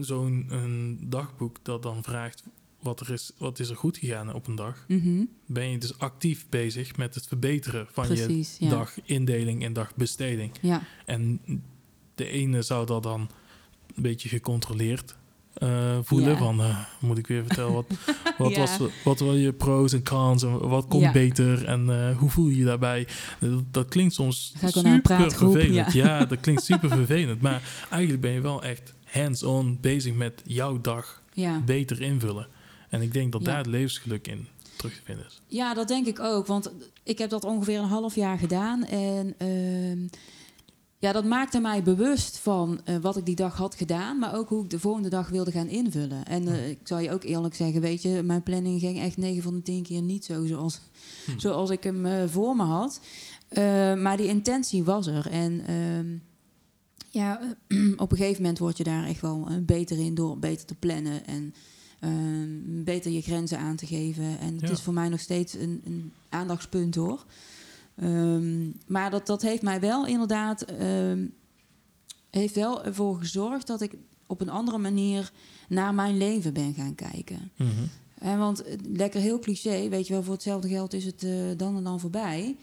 zo'n 0.00 0.98
dagboek 1.02 1.56
dat 1.62 1.82
dan 1.82 2.02
vraagt 2.02 2.42
wat, 2.80 3.00
er 3.00 3.10
is, 3.12 3.32
wat 3.38 3.58
is 3.58 3.68
er 3.68 3.76
goed 3.76 3.98
gegaan 3.98 4.34
op 4.34 4.46
een 4.46 4.54
dag, 4.54 4.84
Mhm. 4.88 5.24
ben 5.46 5.70
je 5.70 5.78
dus 5.78 5.98
actief 5.98 6.46
bezig 6.48 6.96
met 6.96 7.14
het 7.14 7.26
verbeteren 7.26 7.86
van 7.92 8.06
Precies, 8.06 8.56
je 8.58 8.64
ja. 8.64 8.70
dagindeling 8.70 9.64
en 9.64 9.72
dagbesteding. 9.72 10.52
Ja, 10.60 10.82
En 11.06 11.40
de 12.14 12.28
ene 12.28 12.62
zou 12.62 12.86
dat 12.86 13.02
dan 13.02 13.20
een 13.96 14.02
beetje 14.02 14.28
gecontroleerd 14.28 15.16
eh, 15.56 15.98
voelen. 16.02 16.38
Van, 16.38 16.60
eh, 16.60 16.78
moet 17.00 17.18
ik 17.18 17.26
weer 17.26 17.44
vertellen, 17.46 17.72
wat, 17.72 17.86
wat, 18.38 18.56
was, 18.56 18.78
wat 19.04 19.18
waren 19.20 19.38
je 19.38 19.52
pros 19.52 19.92
en 19.92 20.02
cons 20.02 20.42
en 20.42 20.68
wat 20.68 20.86
Ja. 20.88 21.12
beter 21.12 21.64
en 21.64 21.90
eh, 22.08 22.16
hoe 22.16 22.30
voel 22.30 22.48
je 22.48 22.56
je 22.56 22.64
daarbij? 22.64 23.06
Dat, 23.40 23.62
dat 23.70 23.88
klinkt 23.88 24.14
soms 24.14 24.54
super 24.58 25.30
vervelend. 25.30 25.92
ja. 25.92 26.18
Ja. 26.18 26.24
dat 26.24 26.40
klinkt 26.40 26.62
super 26.62 26.88
vervelend. 26.88 27.40
Maar 27.40 27.86
eigenlijk 27.90 28.20
ben 28.22 28.30
je 28.32 28.40
wel 28.40 28.62
echt 28.62 28.94
hands-on 29.16 29.78
bezig 29.80 30.14
met 30.14 30.42
jouw 30.44 30.80
dag 30.80 31.22
ja. 31.32 31.60
beter 31.60 32.00
invullen. 32.02 32.46
En 32.88 33.00
ik 33.02 33.12
denk 33.12 33.32
dat 33.32 33.40
Ja. 33.40 33.46
daar 33.46 33.56
het 33.58 33.66
levensgeluk 33.66 34.28
in 34.28 34.46
terug 34.76 34.94
te 34.94 35.00
vinden 35.04 35.26
is. 35.26 35.40
ja, 35.46 35.74
dat 35.74 35.88
denk 35.88 36.06
ik 36.06 36.20
ook. 36.20 36.46
Want 36.46 36.72
ik 37.02 37.18
heb 37.18 37.30
dat 37.30 37.44
ongeveer 37.44 37.78
een 37.78 37.84
half 37.88 38.14
jaar 38.14 38.38
gedaan. 38.38 38.84
En 38.84 39.34
ehm, 39.38 40.06
ja, 40.98 41.12
dat 41.12 41.24
maakte 41.24 41.60
mij 41.60 41.82
bewust 41.82 42.38
van 42.38 42.80
eh, 42.84 42.96
wat 42.96 43.16
ik 43.16 43.26
die 43.26 43.34
dag 43.34 43.56
had 43.56 43.74
gedaan. 43.74 44.18
Maar 44.18 44.34
ook 44.34 44.48
hoe 44.48 44.64
ik 44.64 44.70
de 44.70 44.78
volgende 44.78 45.08
dag 45.08 45.28
wilde 45.28 45.50
gaan 45.50 45.68
invullen. 45.68 46.24
En 46.26 46.48
eh, 46.48 46.68
ik 46.68 46.78
zal 46.84 46.98
je 46.98 47.10
ook 47.12 47.22
eerlijk 47.24 47.54
zeggen, 47.54 47.80
weet 47.80 48.02
je, 48.02 48.22
mijn 48.22 48.42
planning 48.42 48.80
ging 48.80 49.00
echt 49.00 49.16
9 49.16 49.42
van 49.42 49.54
de 49.54 49.62
10 49.62 49.82
keer 49.82 50.02
niet 50.02 50.24
zo 50.24 50.46
zoals, 50.46 50.80
Hm. 51.24 51.38
zoals 51.38 51.70
ik 51.70 51.82
hem 51.82 52.06
eh, 52.06 52.24
voor 52.26 52.56
me 52.56 52.62
had. 52.62 53.00
Maar 53.98 54.16
die 54.16 54.26
intentie 54.26 54.84
was 54.84 55.06
er. 55.06 55.26
En 55.30 55.60
ehm, 55.66 56.06
ja, 57.16 57.40
op 57.96 58.10
een 58.10 58.16
gegeven 58.16 58.42
moment 58.42 58.58
word 58.58 58.76
je 58.76 58.84
daar 58.84 59.04
echt 59.04 59.20
wel 59.20 59.46
eh, 59.48 59.56
beter 59.60 59.98
in 59.98 60.14
door 60.14 60.38
beter 60.38 60.66
te 60.66 60.74
plannen 60.74 61.26
en 61.26 61.54
ehm, 62.00 62.84
beter 62.84 63.10
je 63.10 63.22
grenzen 63.22 63.58
aan 63.58 63.76
te 63.76 63.86
geven. 63.86 64.38
En 64.38 64.56
het 64.60 64.70
is 64.70 64.80
voor 64.80 64.94
mij 64.94 65.08
nog 65.08 65.20
steeds 65.20 65.54
een, 65.54 65.80
een 65.84 66.12
aandachtspunt 66.28 66.94
hoor. 66.94 67.24
Ehm, 67.94 68.70
maar 68.86 69.10
dat, 69.10 69.26
dat 69.26 69.42
heeft 69.42 69.62
mij 69.62 69.80
wel 69.80 70.06
inderdaad 70.06 70.62
ehm, 70.62 71.26
heeft 72.30 72.54
wel 72.54 72.84
ervoor 72.84 73.18
gezorgd 73.18 73.66
dat 73.66 73.80
ik 73.80 73.94
op 74.26 74.40
een 74.40 74.50
andere 74.50 74.78
manier 74.78 75.32
naar 75.68 75.94
mijn 75.94 76.16
leven 76.16 76.52
ben 76.52 76.74
gaan 76.74 76.94
kijken. 76.94 77.50
Mhm. 77.56 77.70
En 78.18 78.38
want 78.38 78.62
eh, 78.62 78.78
lekker 78.92 79.20
heel 79.20 79.38
cliché, 79.38 79.88
weet 79.88 80.06
je 80.06 80.12
wel, 80.12 80.22
voor 80.22 80.34
hetzelfde 80.34 80.68
geld 80.68 80.92
is 80.92 81.04
het 81.04 81.22
eh, 81.22 81.32
dan 81.56 81.76
en 81.76 81.84
dan 81.84 82.00
voorbij. 82.00 82.56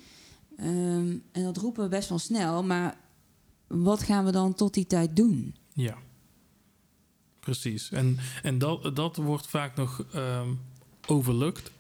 En 0.56 1.24
dat 1.32 1.58
roepen 1.58 1.84
we 1.84 1.89
best 1.89 2.10
wel 2.10 2.20
snel, 2.20 2.64
maar 2.64 2.97
wat 3.74 4.03
gaan 4.03 4.26
we 4.26 4.32
dan 4.32 4.53
tot 4.53 4.74
die 4.74 4.88
tijd 4.88 5.15
doen? 5.15 5.55
Ja, 5.74 5.97
precies. 7.39 7.91
En, 7.91 8.17
en 8.43 8.57
dat, 8.57 8.95
dat 8.95 9.15
wordt 9.15 9.47
vaak 9.47 9.76
nog 9.76 10.05
ehm 10.13 10.47
overlooked. 11.07 11.71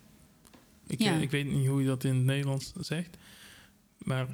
Ik, 0.87 0.99
Ja. 1.01 1.13
ik 1.13 1.31
weet 1.31 1.51
niet 1.51 1.67
hoe 1.67 1.81
je 1.81 1.87
dat 1.87 2.03
in 2.03 2.15
het 2.15 2.23
Nederlands 2.23 2.73
zegt. 2.79 3.17
Maar 3.97 4.27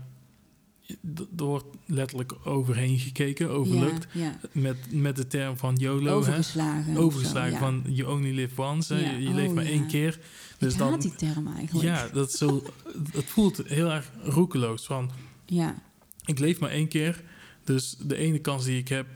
er 1.38 1.44
wordt 1.44 1.66
letterlijk 1.86 2.34
overheen 2.44 3.00
gekeken. 3.00 3.74
Ja, 3.74 3.92
ja. 4.12 4.40
Met, 4.52 4.92
met 4.94 5.16
de 5.16 5.28
term 5.28 5.58
van 5.58 5.76
YOLO. 5.76 6.12
Overgeslagen. 6.18 6.92
Hè? 6.94 7.00
Overgeslagen 7.00 7.52
zo, 7.52 7.58
van 7.58 7.84
you 7.88 8.12
only 8.12 8.32
live 8.36 8.62
once. 8.62 8.94
hè. 8.94 9.18
Je, 9.18 9.34
leeft 9.34 9.50
Oh, 9.50 9.56
maar 9.56 9.66
één 9.66 9.88
keer. 9.88 10.20
Dus 10.58 10.74
ik 10.74 10.80
dan, 10.80 10.90
haat 10.92 11.02
die 11.02 11.16
term 11.16 11.48
eigenlijk. 11.48 11.86
ja, 11.86 12.08
dat 12.08 12.32
zo, 12.32 12.64
het 13.12 13.26
voelt 13.26 13.58
heel 13.66 13.92
erg 13.92 14.12
roekeloos. 14.24 14.86
Van, 14.86 15.12
Ja, 15.46 15.82
ik 16.26 16.40
leef 16.40 16.60
maar 16.60 16.70
één 16.70 16.88
keer. 16.88 17.24
Dus 17.64 17.96
de 18.02 18.16
ene 18.16 18.40
kans 18.40 18.66
die 18.66 18.78
ik 18.78 18.88
heb, 18.88 19.08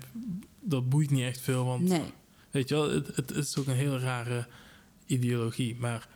dat 0.60 0.90
boeit 0.90 1.10
niet 1.10 1.24
echt 1.24 1.40
veel. 1.42 1.66
Want 1.66 1.84
nee. 1.88 2.02
Weet 2.52 2.70
je 2.70 2.76
wel, 2.76 2.90
het, 2.92 3.08
het, 3.08 3.30
het 3.30 3.46
is 3.48 3.58
ook 3.58 3.68
een 3.68 3.76
hele 3.76 4.00
rare 4.00 4.48
ideologie. 5.06 5.76
Maar 5.80 6.08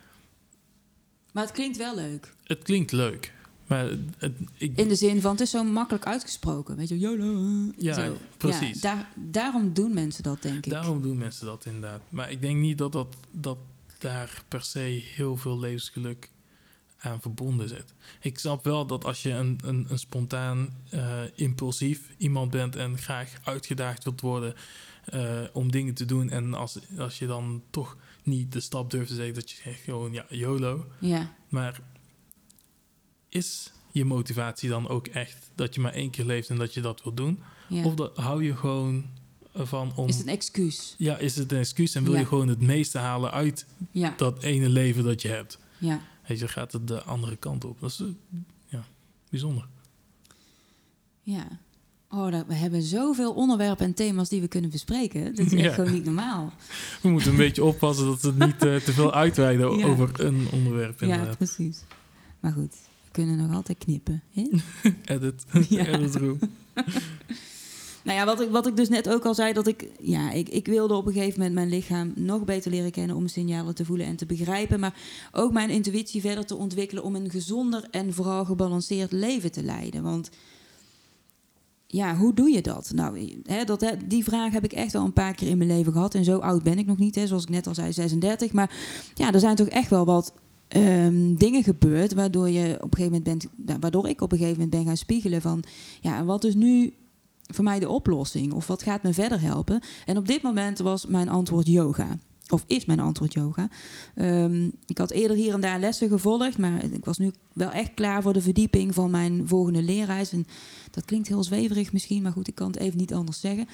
Maar 1.32 1.44
het 1.44 1.52
klinkt 1.52 1.76
wel 1.76 1.94
leuk. 1.94 2.34
het 2.44 2.62
klinkt 2.62 2.92
leuk. 2.92 3.32
Maar 3.66 3.90
het, 4.18 4.32
ik, 4.54 4.76
In 4.76 4.88
de 4.88 4.94
zin 4.94 5.20
van, 5.20 5.30
het 5.30 5.40
is 5.40 5.50
zo 5.50 5.64
makkelijk 5.64 6.06
uitgesproken. 6.06 6.76
Weet 6.76 6.88
je, 6.88 6.98
YOLO. 6.98 7.72
Ja, 7.76 7.94
zo. 7.94 8.16
precies. 8.36 8.80
Ja, 8.80 8.94
daar, 8.94 9.08
daarom 9.14 9.72
doen 9.72 9.94
mensen 9.94 10.22
dat, 10.22 10.42
denk 10.42 10.66
ik. 10.66 10.72
daarom 10.72 11.02
doen 11.02 11.18
mensen 11.18 11.46
dat 11.46 11.64
inderdaad. 11.66 12.00
Maar 12.08 12.30
ik 12.30 12.40
denk 12.40 12.56
niet 12.58 12.78
dat, 12.78 12.92
dat, 12.92 13.16
dat 13.30 13.58
daar 13.98 14.42
per 14.48 14.62
se 14.62 14.78
heel 15.14 15.36
veel 15.36 15.58
levensgeluk 15.58 16.30
aan 17.00 17.20
verbonden 17.20 17.68
zit. 17.68 17.94
Ik 18.20 18.38
snap 18.38 18.64
wel 18.64 18.86
dat 18.86 19.04
als 19.04 19.22
je 19.22 19.30
een, 19.30 19.58
een, 19.64 19.86
een 19.88 19.98
spontaan, 19.98 20.74
eh, 20.90 21.20
impulsief 21.34 22.00
iemand 22.16 22.50
bent 22.50 22.76
en 22.76 22.98
graag 22.98 23.32
uitgedaagd 23.44 24.04
wilt 24.04 24.20
worden 24.20 24.54
eh, 25.04 25.40
om 25.52 25.70
dingen 25.70 25.94
te 25.94 26.04
doen. 26.04 26.30
En 26.30 26.54
als, 26.54 26.78
als 26.98 27.18
je 27.18 27.26
dan 27.26 27.62
toch 27.70 27.96
niet 28.22 28.52
de 28.52 28.60
stap 28.60 28.90
durft 28.90 29.08
te 29.08 29.14
zeggen 29.14 29.34
dat 29.34 29.50
je 29.50 29.56
zegt 29.62 29.80
gewoon 29.80 30.12
ja, 30.12 30.26
YOLO. 30.28 30.86
Ja, 30.98 31.32
Maar 31.48 31.80
is 33.28 33.72
je 33.92 34.04
motivatie 34.04 34.68
dan 34.68 34.88
ook 34.88 35.06
echt 35.06 35.50
dat 35.54 35.74
je 35.74 35.80
maar 35.80 35.92
één 35.92 36.10
keer 36.10 36.24
leeft 36.24 36.48
en 36.50 36.56
dat 36.56 36.74
je 36.74 36.80
dat 36.80 37.02
wil 37.02 37.14
doen? 37.14 37.38
ja. 37.68 37.84
Of 37.84 37.94
dat, 37.94 38.16
hou 38.16 38.44
je 38.44 38.56
gewoon 38.56 39.04
van 39.54 39.92
om. 39.96 40.08
Is 40.08 40.16
het 40.16 40.26
een 40.26 40.32
excuus? 40.32 40.94
Ja, 40.98 41.16
is 41.16 41.36
het 41.36 41.52
een 41.52 41.58
excuus 41.58 41.94
en 41.94 42.04
wil 42.04 42.12
Ja. 42.12 42.18
je 42.18 42.26
gewoon 42.26 42.48
het 42.48 42.60
meeste 42.60 42.98
halen 42.98 43.30
uit 43.30 43.66
Ja, 43.90 44.14
dat 44.16 44.42
ene 44.42 44.68
leven 44.68 45.04
dat 45.04 45.22
je 45.22 45.28
hebt? 45.28 45.58
ja. 45.78 46.00
Weet 46.28 46.38
je, 46.38 46.48
gaat 46.48 46.72
het 46.72 46.88
de 46.88 47.02
andere 47.02 47.36
kant 47.36 47.64
op. 47.64 47.80
Dat 47.80 47.90
is 47.90 48.00
eh, 48.00 48.06
ja, 48.66 48.84
bijzonder. 49.30 49.66
Ja. 51.22 51.46
Oh, 52.10 52.40
we 52.46 52.54
hebben 52.54 52.82
zoveel 52.82 53.32
onderwerpen 53.32 53.84
en 53.86 53.94
thema's 53.94 54.28
die 54.28 54.40
we 54.40 54.48
kunnen 54.48 54.70
bespreken. 54.70 55.34
Dat 55.34 55.46
is 55.46 55.52
echt 55.52 55.62
Ja. 55.62 55.72
gewoon 55.72 55.92
niet 55.92 56.04
normaal. 56.04 56.52
We 57.02 57.08
moeten 57.08 57.30
een 57.30 57.36
beetje 57.36 57.64
oppassen 57.64 58.06
dat 58.06 58.20
we 58.20 58.28
het 58.28 58.38
niet 58.38 58.64
eh, 58.64 58.76
te 58.76 58.92
veel 58.92 59.12
uitweiden 59.14 59.78
Ja. 59.78 59.86
over 59.86 60.20
een 60.24 60.48
onderwerp. 60.52 61.00
Ja, 61.00 61.34
precies. 61.36 61.82
Maar 62.40 62.52
goed, 62.52 62.72
we 63.04 63.10
kunnen 63.10 63.36
nog 63.36 63.54
altijd 63.54 63.78
knippen. 63.78 64.22
Hè? 64.32 64.48
Edit. 65.14 65.44
Edit 65.70 66.14
room. 66.16 66.38
Nou 68.08 68.20
ja, 68.20 68.26
wat 68.26 68.40
ik, 68.40 68.50
wat 68.50 68.66
ik 68.66 68.76
dus 68.76 68.88
net 68.88 69.08
ook 69.08 69.24
al 69.24 69.34
zei, 69.34 69.52
dat 69.52 69.66
ik, 69.66 69.88
ja, 70.00 70.30
ik, 70.30 70.48
ik 70.48 70.66
wilde 70.66 70.94
op 70.94 71.06
een 71.06 71.12
gegeven 71.12 71.38
moment 71.38 71.54
mijn 71.54 71.68
lichaam 71.68 72.12
nog 72.16 72.44
beter 72.44 72.70
leren 72.70 72.90
kennen 72.90 73.16
om 73.16 73.26
signalen 73.26 73.74
te 73.74 73.84
voelen 73.84 74.06
en 74.06 74.16
te 74.16 74.26
begrijpen. 74.26 74.80
Maar 74.80 74.94
ook 75.32 75.52
mijn 75.52 75.70
intuïtie 75.70 76.20
verder 76.20 76.46
te 76.46 76.56
ontwikkelen 76.56 77.02
om 77.02 77.14
een 77.14 77.30
gezonder 77.30 77.86
en 77.90 78.12
vooral 78.12 78.44
gebalanceerd 78.44 79.12
leven 79.12 79.52
te 79.52 79.62
leiden. 79.62 80.02
Want 80.02 80.30
ja, 81.86 82.16
hoe 82.16 82.34
doe 82.34 82.50
je 82.50 82.62
dat? 82.62 82.90
Nou, 82.94 83.40
hè, 83.42 83.64
dat, 83.64 83.80
hè, 83.80 83.90
die 84.06 84.24
vraag 84.24 84.52
heb 84.52 84.64
ik 84.64 84.72
echt 84.72 84.94
al 84.94 85.04
een 85.04 85.12
paar 85.12 85.34
keer 85.34 85.48
in 85.48 85.58
mijn 85.58 85.70
leven 85.70 85.92
gehad. 85.92 86.14
En 86.14 86.24
zo 86.24 86.38
oud 86.38 86.62
ben 86.62 86.78
ik 86.78 86.86
nog 86.86 86.98
niet, 86.98 87.14
hè, 87.14 87.26
zoals 87.26 87.42
ik 87.42 87.48
net 87.48 87.66
al 87.66 87.74
zei, 87.74 87.92
36. 87.92 88.52
Maar 88.52 88.76
ja, 89.14 89.32
er 89.32 89.40
zijn 89.40 89.56
toch 89.56 89.68
echt 89.68 89.90
wel 89.90 90.04
wat 90.04 90.32
ehm, 90.68 91.34
dingen 91.34 91.62
gebeurd 91.62 92.14
waardoor, 92.14 92.48
je 92.50 92.74
op 92.74 92.92
een 92.92 92.98
gegeven 92.98 93.04
moment 93.04 93.24
bent, 93.24 93.46
nou, 93.66 93.78
waardoor 93.80 94.08
ik 94.08 94.20
op 94.20 94.32
een 94.32 94.38
gegeven 94.38 94.60
moment 94.60 94.76
ben 94.76 94.86
gaan 94.86 94.96
spiegelen 94.96 95.40
van, 95.40 95.62
ja, 96.00 96.24
wat 96.24 96.44
is 96.44 96.54
nu 96.54 96.94
voor 97.48 97.64
mij 97.64 97.78
de 97.78 97.88
oplossing? 97.88 98.52
Of 98.52 98.66
wat 98.66 98.82
gaat 98.82 99.02
me 99.02 99.12
verder 99.12 99.40
helpen? 99.40 99.80
En 100.04 100.16
op 100.16 100.26
dit 100.26 100.42
moment 100.42 100.78
was 100.78 101.06
mijn 101.06 101.28
antwoord 101.28 101.66
yoga. 101.66 102.18
Of 102.48 102.64
is 102.66 102.84
mijn 102.84 103.00
antwoord 103.00 103.32
yoga. 103.32 103.68
Ehm, 104.14 104.70
ik 104.86 104.98
had 104.98 105.10
eerder 105.10 105.36
hier 105.36 105.54
en 105.54 105.60
daar 105.60 105.80
lessen 105.80 106.08
gevolgd, 106.08 106.58
maar 106.58 106.84
ik 106.84 107.04
was 107.04 107.18
nu 107.18 107.32
wel 107.52 107.70
echt 107.70 107.94
klaar 107.94 108.22
voor 108.22 108.32
de 108.32 108.40
verdieping 108.40 108.94
van 108.94 109.10
mijn 109.10 109.48
volgende 109.48 109.82
leerreis. 109.82 110.32
En 110.32 110.46
dat 110.90 111.04
klinkt 111.04 111.28
heel 111.28 111.44
zweverig 111.44 111.92
misschien, 111.92 112.22
maar 112.22 112.32
goed, 112.32 112.48
ik 112.48 112.54
kan 112.54 112.66
het 112.66 112.76
even 112.76 112.98
niet 112.98 113.14
anders 113.14 113.40
zeggen. 113.40 113.66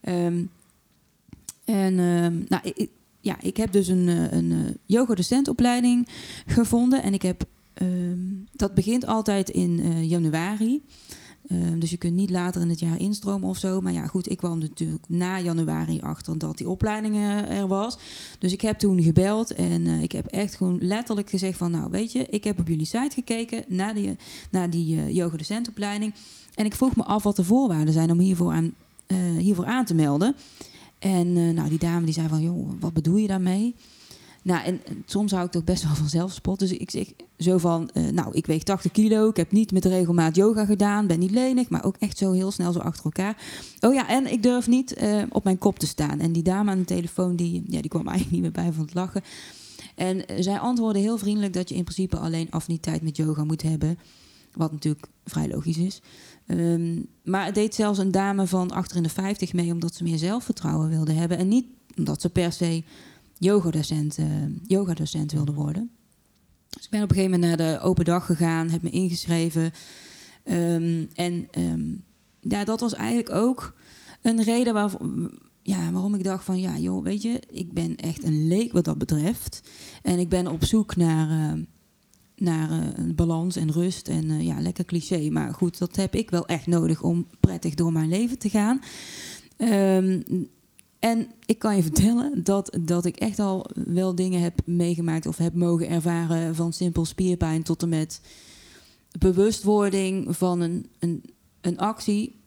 Ehm, 0.00 0.44
en 1.64 1.98
ehm, 1.98 2.42
nou, 2.48 2.72
ik, 2.74 2.90
ja, 3.20 3.40
ik 3.40 3.56
heb 3.56 3.72
dus 3.72 3.88
een, 3.88 4.08
eh, 4.08 4.32
een 4.32 4.52
eh, 4.52 4.74
yoga-docentopleiding 4.84 6.08
gevonden. 6.46 7.02
En 7.02 7.14
ik 7.14 7.22
heb, 7.22 7.44
dat 8.52 8.74
begint 8.74 9.06
altijd 9.06 9.50
in 9.50 9.80
eh, 9.80 10.10
januari. 10.10 10.82
Ehm, 11.50 11.78
dus 11.78 11.90
je 11.90 11.96
kunt 11.96 12.14
niet 12.14 12.30
later 12.30 12.60
in 12.60 12.68
het 12.68 12.80
jaar 12.80 13.00
instromen 13.00 13.48
of 13.48 13.58
zo. 13.58 13.80
Maar 13.80 13.92
ja, 13.92 14.06
goed, 14.06 14.30
ik 14.30 14.36
kwam 14.36 14.58
natuurlijk 14.58 15.04
na 15.08 15.40
januari 15.40 16.00
achter 16.00 16.38
dat 16.38 16.58
die 16.58 16.68
opleiding 16.68 17.14
eh, 17.14 17.58
er 17.58 17.66
was. 17.66 17.98
Dus 18.38 18.52
ik 18.52 18.60
heb 18.60 18.78
toen 18.78 19.02
gebeld 19.02 19.54
en 19.54 19.86
eh, 19.86 20.02
ik 20.02 20.12
heb 20.12 20.26
echt 20.26 20.54
gewoon 20.54 20.78
letterlijk 20.80 21.30
gezegd 21.30 21.58
van... 21.58 21.70
nou, 21.70 21.90
weet 21.90 22.12
je, 22.12 22.26
ik 22.26 22.44
heb 22.44 22.58
op 22.58 22.68
jullie 22.68 22.86
site 22.86 23.14
gekeken 23.14 23.64
naar 23.68 23.94
die, 23.94 24.16
naar 24.50 24.70
die 24.70 25.12
yoga-docentopleiding. 25.12 26.14
En 26.54 26.64
ik 26.64 26.74
vroeg 26.74 26.96
me 26.96 27.04
af 27.04 27.22
wat 27.22 27.36
de 27.36 27.44
voorwaarden 27.44 27.92
zijn 27.92 28.10
om 28.10 28.18
hiervoor 28.18 28.52
aan, 28.52 28.74
hiervoor 29.38 29.66
aan 29.66 29.84
te 29.84 29.94
melden. 29.94 30.34
En 30.98 31.54
nou, 31.54 31.68
die 31.68 31.78
dame 31.78 32.04
die 32.04 32.14
zei 32.14 32.28
van, 32.28 32.42
joh, 32.42 32.70
wat 32.80 32.92
bedoel 32.92 33.16
je 33.16 33.26
daarmee? 33.26 33.74
Nou, 34.42 34.64
en, 34.64 34.80
en 34.86 35.02
soms 35.06 35.32
hou 35.32 35.44
ik 35.44 35.50
toch 35.50 35.64
best 35.64 35.82
wel 35.82 35.94
van 35.94 36.08
zelfspot. 36.08 36.58
Dus 36.58 36.72
ik 36.72 36.90
zeg 36.90 37.06
zo 37.38 37.58
van, 37.58 37.90
eh, 37.90 38.08
nou, 38.08 38.34
ik 38.34 38.46
weeg 38.46 38.62
80 38.62 38.90
kilo. 38.90 39.28
Ik 39.28 39.36
heb 39.36 39.52
niet 39.52 39.72
met 39.72 39.84
regelmaat 39.84 40.36
yoga 40.36 40.64
gedaan. 40.64 41.06
Ben 41.06 41.18
niet 41.18 41.30
lenig, 41.30 41.68
maar 41.68 41.84
ook 41.84 41.96
echt 41.98 42.18
zo 42.18 42.32
heel 42.32 42.50
snel 42.50 42.72
zo 42.72 42.78
achter 42.78 43.04
elkaar. 43.04 43.36
Oh 43.80 43.94
ja, 43.94 44.08
en 44.08 44.32
ik 44.32 44.42
durf 44.42 44.66
niet 44.66 44.94
eh, 44.94 45.22
op 45.28 45.44
mijn 45.44 45.58
kop 45.58 45.78
te 45.78 45.86
staan. 45.86 46.20
En 46.20 46.32
die 46.32 46.42
dame 46.42 46.70
aan 46.70 46.78
de 46.78 46.84
telefoon, 46.84 47.36
die, 47.36 47.62
ja, 47.66 47.80
die 47.80 47.90
kwam 47.90 48.08
eigenlijk 48.08 48.30
niet 48.30 48.42
meer 48.42 48.64
bij 48.64 48.72
van 48.72 48.84
het 48.84 48.94
lachen. 48.94 49.22
En 49.94 50.26
eh, 50.26 50.36
zij 50.42 50.58
antwoordde 50.58 51.00
heel 51.00 51.18
vriendelijk 51.18 51.52
dat 51.52 51.68
je 51.68 51.74
in 51.74 51.84
principe 51.84 52.16
alleen 52.16 52.50
affiniteit 52.50 53.02
met 53.02 53.16
yoga 53.16 53.44
moet 53.44 53.62
hebben. 53.62 53.98
Wat 54.54 54.72
natuurlijk 54.72 55.06
vrij 55.24 55.48
logisch 55.48 55.78
is. 55.78 56.00
Ehm, 56.46 56.98
maar 57.24 57.44
het 57.44 57.54
deed 57.54 57.74
zelfs 57.74 57.98
een 57.98 58.10
dame 58.10 58.46
van 58.46 58.70
achter 58.70 58.96
in 58.96 59.02
de 59.02 59.08
50 59.08 59.52
mee, 59.52 59.72
omdat 59.72 59.94
ze 59.94 60.02
meer 60.02 60.18
zelfvertrouwen 60.18 60.88
wilde 60.88 61.12
hebben. 61.12 61.38
En 61.38 61.48
niet 61.48 61.66
omdat 61.96 62.20
ze 62.20 62.28
per 62.28 62.52
se 62.52 62.82
yogadocent, 63.40 64.18
eh, 64.18 64.26
yogadocent 64.66 65.32
wilde 65.32 65.52
worden. 65.52 65.90
Dus 66.68 66.84
ik 66.84 66.90
ben 66.90 67.02
op 67.02 67.08
een 67.08 67.16
gegeven 67.16 67.40
moment 67.40 67.58
naar 67.58 67.72
de 67.72 67.80
open 67.84 68.04
dag 68.04 68.26
gegaan, 68.26 68.70
heb 68.70 68.82
me 68.82 68.90
ingeschreven. 68.90 69.72
Ehm, 70.44 71.04
en 71.14 71.48
ehm, 71.50 71.94
ja, 72.40 72.64
dat 72.64 72.80
was 72.80 72.94
eigenlijk 72.94 73.30
ook 73.30 73.74
een 74.22 74.42
reden 74.42 74.74
waar, 74.74 74.90
ja, 75.62 75.92
waarom 75.92 76.14
ik 76.14 76.24
dacht 76.24 76.44
van... 76.44 76.60
ja, 76.60 76.78
joh, 76.78 77.02
weet 77.02 77.22
je, 77.22 77.40
ik 77.50 77.72
ben 77.72 77.96
echt 77.96 78.24
een 78.24 78.48
leek 78.48 78.72
wat 78.72 78.84
dat 78.84 78.98
betreft. 78.98 79.60
En 80.02 80.18
ik 80.18 80.28
ben 80.28 80.46
op 80.46 80.64
zoek 80.64 80.96
naar, 80.96 81.30
eh, 81.30 81.62
naar 82.36 82.70
eh, 82.70 82.86
een 82.94 83.14
balans 83.14 83.56
en 83.56 83.72
rust. 83.72 84.08
En 84.08 84.30
eh, 84.30 84.46
ja, 84.46 84.60
lekker 84.60 84.84
cliché, 84.84 85.30
maar 85.30 85.54
goed, 85.54 85.78
dat 85.78 85.96
heb 85.96 86.14
ik 86.14 86.30
wel 86.30 86.46
echt 86.46 86.66
nodig... 86.66 87.02
om 87.02 87.26
prettig 87.40 87.74
door 87.74 87.92
mijn 87.92 88.08
leven 88.08 88.38
te 88.38 88.48
gaan. 88.48 88.80
Ehm, 89.56 90.22
en 91.00 91.26
ik 91.46 91.58
kan 91.58 91.76
je 91.76 91.82
vertellen 91.82 92.44
dat, 92.44 92.78
dat 92.80 93.04
ik 93.04 93.16
echt 93.16 93.38
al 93.38 93.66
wel 93.74 94.14
dingen 94.14 94.40
heb 94.40 94.66
meegemaakt 94.66 95.26
of 95.26 95.36
heb 95.36 95.54
mogen 95.54 95.88
ervaren 95.88 96.54
van 96.54 96.72
simpel 96.72 97.04
spierpijn 97.04 97.62
tot 97.62 97.82
en 97.82 97.88
met 97.88 98.20
bewustwording 99.18 100.36
van 100.36 100.60
een, 100.60 100.86
een, 100.98 101.22
een 101.60 101.78
actie 101.78 102.38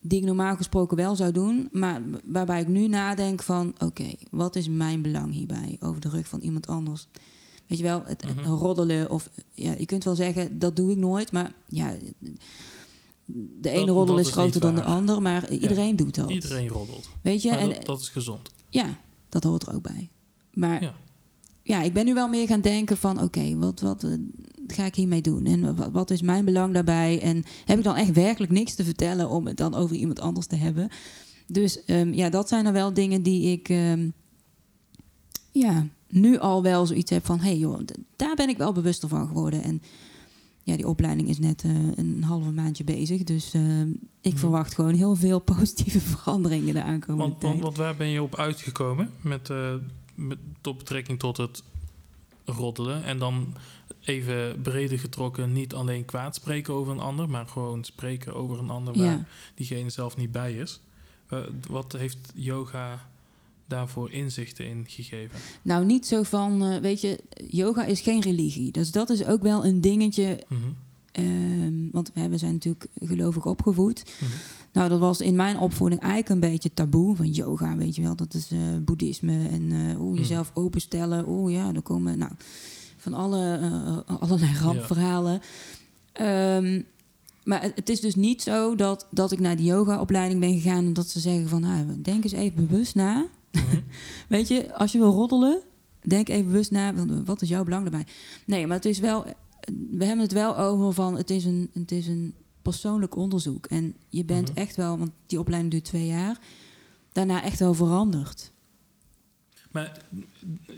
die 0.00 0.18
ik 0.18 0.24
normaal 0.24 0.56
gesproken 0.56 0.96
wel 0.96 1.16
zou 1.16 1.32
doen, 1.32 1.68
maar 1.72 2.02
waarbij 2.24 2.60
ik 2.60 2.68
nu 2.68 2.88
nadenk 2.88 3.42
van 3.42 3.74
oké, 3.78 4.12
wat 4.30 4.56
is 4.56 4.68
mijn 4.68 5.02
belang 5.02 5.32
hierbij 5.32 5.76
over 5.80 6.00
de 6.00 6.08
rug 6.08 6.28
van 6.28 6.40
iemand 6.40 6.66
anders? 6.66 7.06
Weet 7.66 7.78
je 7.78 7.84
wel, 7.84 8.02
het, 8.04 8.22
het 8.22 8.36
Mhm. 8.36 8.48
roddelen 8.48 9.10
of 9.10 9.30
ja, 9.52 9.74
je 9.78 9.86
kunt 9.86 10.04
wel 10.04 10.14
zeggen 10.14 10.58
dat 10.58 10.76
doe 10.76 10.90
ik 10.90 10.96
nooit, 10.96 11.32
maar 11.32 11.52
ja, 11.68 11.94
de 13.60 13.70
ene 13.70 13.86
Dat- 13.86 13.96
roddel 13.96 14.16
dat 14.16 14.26
is 14.26 14.32
groter 14.32 14.60
dan 14.60 14.74
de 14.74 14.82
ander, 14.82 15.22
maar 15.22 15.50
iedereen 15.50 15.96
doet 15.96 16.14
dat. 16.14 16.30
Iedereen 16.30 16.68
roddelt. 16.68 17.08
Weet 17.22 17.42
je, 17.42 17.50
Maar 17.50 17.58
en 17.58 17.68
dat, 17.68 17.84
dat 17.86 18.00
is 18.00 18.08
gezond. 18.08 18.50
ja, 18.68 18.98
dat 19.28 19.44
hoort 19.44 19.66
er 19.66 19.74
ook 19.74 19.82
bij. 19.82 20.10
Maar 20.52 20.82
Ja. 20.82 20.94
ja, 21.62 21.82
ik 21.82 21.92
ben 21.92 22.04
nu 22.04 22.14
wel 22.14 22.28
meer 22.28 22.46
gaan 22.46 22.60
denken 22.60 22.96
van... 22.96 23.22
oké, 23.22 23.56
wat, 23.56 23.80
wat 23.80 24.04
eh, 24.04 24.10
ga 24.66 24.84
ik 24.84 24.94
hiermee 24.94 25.20
doen? 25.22 25.44
En 25.44 25.76
wat, 25.76 25.90
wat 25.92 26.10
is 26.10 26.22
mijn 26.22 26.44
belang 26.44 26.74
daarbij? 26.74 27.20
En 27.20 27.44
heb 27.64 27.78
ik 27.78 27.84
dan 27.84 27.96
echt 27.96 28.12
werkelijk 28.12 28.52
niks 28.52 28.74
te 28.74 28.84
vertellen... 28.84 29.28
om 29.28 29.46
het 29.46 29.56
dan 29.56 29.74
over 29.74 29.96
iemand 29.96 30.20
anders 30.20 30.46
te 30.46 30.56
hebben? 30.56 30.88
Dus 31.46 31.84
ehm, 31.84 32.12
ja, 32.12 32.28
dat 32.28 32.48
zijn 32.48 32.66
er 32.66 32.72
wel 32.72 32.92
dingen 32.94 33.22
die 33.22 33.52
ik... 33.52 33.68
ehm, 33.68 34.08
ja, 35.52 35.86
nu 36.08 36.38
al 36.38 36.62
wel 36.62 36.86
zoiets 36.86 37.10
heb 37.10 37.24
van... 37.26 37.38
hé 37.38 37.44
hey 37.48 37.56
joh, 37.58 37.80
daar 38.16 38.34
ben 38.34 38.48
ik 38.48 38.56
wel 38.56 38.72
bewuster 38.72 39.08
van 39.08 39.26
geworden. 39.26 39.62
En 39.62 39.82
ja, 40.64 40.76
die 40.76 40.88
opleiding 40.88 41.28
is 41.28 41.38
net 41.38 41.62
eh, 41.62 41.70
een 41.94 42.22
halve 42.22 42.50
maandje 42.50 42.84
bezig. 42.84 43.22
Dus 43.22 43.54
ehm, 43.54 43.88
ik 44.20 44.38
verwacht 44.38 44.74
gewoon 44.74 44.94
heel 44.94 45.14
veel 45.14 45.38
positieve 45.54 46.00
veranderingen 46.00 46.74
de 46.74 46.82
aankomende 46.82 47.28
Want, 47.28 47.40
tijd. 47.40 47.52
want, 47.52 47.64
want 47.64 47.76
waar 47.76 47.96
ben 47.96 48.08
je 48.08 48.22
op 48.22 48.36
uitgekomen 48.36 49.10
met, 49.20 49.50
eh 49.50 49.74
met 50.14 50.38
tot 50.60 50.78
betrekking 50.78 51.18
tot 51.18 51.36
het 51.36 51.62
roddelen? 52.44 53.04
En 53.04 53.18
dan 53.18 53.54
even 54.00 54.60
breder 54.62 54.98
getrokken, 54.98 55.52
niet 55.52 55.74
alleen 55.74 56.04
kwaad 56.04 56.34
spreken 56.34 56.74
over 56.74 56.92
een 56.92 57.00
ander, 57.00 57.28
maar 57.28 57.46
gewoon 57.46 57.84
spreken 57.84 58.34
over 58.34 58.58
een 58.58 58.70
ander 58.70 58.98
waar 58.98 59.06
ja. 59.06 59.26
diegene 59.54 59.90
zelf 59.90 60.16
niet 60.16 60.32
bij 60.32 60.54
is. 60.54 60.80
Eh, 61.28 61.38
wat 61.68 61.92
heeft 61.92 62.32
yoga 62.34 63.08
daarvoor 63.66 64.10
inzichten 64.10 64.66
in 64.66 64.84
gegeven? 64.88 65.38
Nou, 65.62 65.84
niet 65.84 66.06
zo 66.06 66.22
van, 66.22 66.62
eh, 66.62 66.80
weet 66.80 67.00
je, 67.00 67.20
yoga 67.48 67.84
is 67.84 68.00
geen 68.00 68.20
religie. 68.20 68.72
Dus 68.72 68.90
dat 68.90 69.10
is 69.10 69.24
ook 69.24 69.42
wel 69.42 69.64
een 69.64 69.80
dingetje. 69.80 70.44
Mhm, 70.48 70.60
ehm, 71.12 71.90
want 71.92 72.10
hè, 72.14 72.28
we 72.28 72.38
zijn 72.38 72.52
natuurlijk 72.52 72.86
gelovig 72.94 73.46
opgevoed. 73.46 74.04
mhm. 74.20 74.30
Nou, 74.72 74.88
dat 74.88 74.98
was 74.98 75.20
in 75.20 75.36
mijn 75.36 75.58
opvoeding 75.58 76.00
eigenlijk 76.00 76.30
een 76.30 76.50
beetje 76.50 76.74
taboe. 76.74 77.16
Van 77.16 77.30
yoga, 77.30 77.76
weet 77.76 77.96
je 77.96 78.02
wel, 78.02 78.16
dat 78.16 78.34
is 78.34 78.50
eh, 78.50 78.58
boeddhisme. 78.84 79.48
En 79.48 79.72
eh 79.72 80.00
oeh, 80.00 80.18
jezelf 80.18 80.50
openstellen. 80.54 81.28
Oeh 81.28 81.52
ja, 81.52 81.74
er 81.74 81.82
komen 81.82 82.18
nou, 82.18 82.32
van 82.96 83.14
alle, 83.14 84.04
allerlei 84.06 84.52
rampverhalen. 84.62 85.40
Ehm, 86.12 86.80
maar 87.44 87.62
het, 87.62 87.72
het 87.74 87.88
is 87.88 88.00
dus 88.00 88.14
niet 88.14 88.42
zo 88.42 88.74
dat, 88.74 89.06
dat 89.10 89.32
ik 89.32 89.40
naar 89.40 89.56
die 89.56 89.66
yogaopleiding 89.66 90.40
ben 90.40 90.60
gegaan... 90.60 90.84
en 90.84 90.92
dat 90.92 91.08
ze 91.08 91.20
zeggen 91.20 91.48
van, 91.48 91.60
nou, 91.60 92.00
denk 92.02 92.24
eens 92.24 92.32
even 92.32 92.66
bewust 92.66 92.94
na... 92.94 93.26
Mhm. 93.54 93.80
Weet 94.28 94.48
je, 94.48 94.74
als 94.74 94.92
je 94.92 94.98
wil 94.98 95.12
roddelen, 95.12 95.62
denk 96.02 96.28
even 96.28 96.46
bewust 96.46 96.70
na, 96.70 96.94
wat 97.24 97.42
is 97.42 97.48
jouw 97.48 97.64
belang 97.64 97.82
daarbij? 97.82 98.06
Nee, 98.46 98.66
maar 98.66 98.76
het 98.76 98.84
is 98.84 98.98
wel, 98.98 99.24
we 99.90 100.04
hebben 100.04 100.18
het 100.24 100.32
wel 100.32 100.58
over 100.58 100.92
van, 100.92 101.16
het 101.16 101.30
is 101.30 101.44
een, 101.44 101.70
het 101.72 101.92
is 101.92 102.06
een 102.06 102.34
persoonlijk 102.62 103.16
onderzoek. 103.16 103.66
En 103.66 103.96
je 104.08 104.24
bent 104.24 104.48
Mhm. 104.48 104.58
echt 104.58 104.76
wel, 104.76 104.98
want 104.98 105.10
die 105.26 105.38
opleiding 105.38 105.72
duurt 105.72 105.84
twee 105.84 106.06
jaar, 106.06 106.38
daarna 107.12 107.42
echt 107.42 107.58
wel 107.58 107.74
veranderd. 107.74 108.52
Maar 109.70 110.02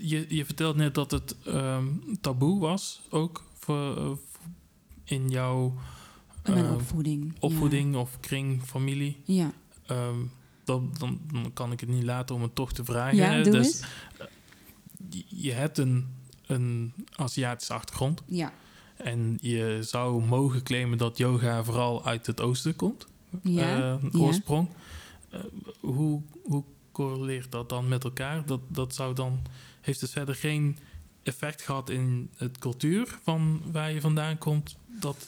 je, 0.00 0.26
je 0.28 0.44
vertelt 0.44 0.76
net 0.76 0.94
dat 0.94 1.10
het 1.10 1.36
ehm, 1.44 1.86
taboe 2.20 2.60
was, 2.60 3.02
ook 3.10 3.44
voor, 3.58 3.96
eh, 3.96 4.10
in 5.04 5.28
jouw 5.28 5.74
In 6.44 6.52
mijn 6.52 6.64
eh, 6.66 6.72
opvoeding. 6.74 7.34
opvoeding 7.40 7.96
of 7.96 8.20
kring, 8.20 8.62
familie. 8.62 9.16
Ja, 9.24 9.52
ja. 9.86 10.04
Dan, 10.66 10.90
dan, 10.98 11.20
dan 11.32 11.52
kan 11.52 11.72
ik 11.72 11.80
het 11.80 11.88
niet 11.88 12.02
laten 12.02 12.34
om 12.34 12.42
het 12.42 12.54
toch 12.54 12.72
te 12.72 12.84
vragen. 12.84 13.16
Ja, 13.16 13.42
doe 13.42 13.52
dus, 13.52 13.66
eens. 13.66 13.82
je- 15.28 15.52
hebt 15.52 15.78
een, 15.78 16.06
een 16.46 16.92
Aziatische 17.16 17.72
achtergrond. 17.72 18.22
ja. 18.26 18.52
En 18.96 19.38
je 19.40 19.78
zou 19.80 20.24
mogen 20.24 20.62
claimen 20.62 20.98
dat 20.98 21.18
yoga 21.18 21.64
vooral 21.64 22.04
uit 22.04 22.26
het 22.26 22.40
oosten 22.40 22.76
komt. 22.76 23.06
Ja, 23.42 23.76
eh, 23.76 24.10
ja. 24.12 24.18
oorsprong. 24.18 24.68
Eh, 25.30 25.40
hoe, 25.80 26.22
hoe 26.42 26.64
correleert 26.92 27.52
dat 27.52 27.68
dan 27.68 27.88
met 27.88 28.04
elkaar? 28.04 28.46
Dat, 28.46 28.60
dat 28.68 28.94
zou 28.94 29.14
dan, 29.14 29.42
heeft 29.80 30.00
het 30.00 30.10
verder 30.10 30.34
geen 30.34 30.78
effect 31.22 31.62
gehad 31.62 31.90
in 31.90 32.30
het 32.36 32.58
cultuur 32.58 33.18
van 33.22 33.62
waar 33.72 33.92
je 33.92 34.00
vandaan 34.00 34.38
komt? 34.38 34.76
Dat, 35.00 35.26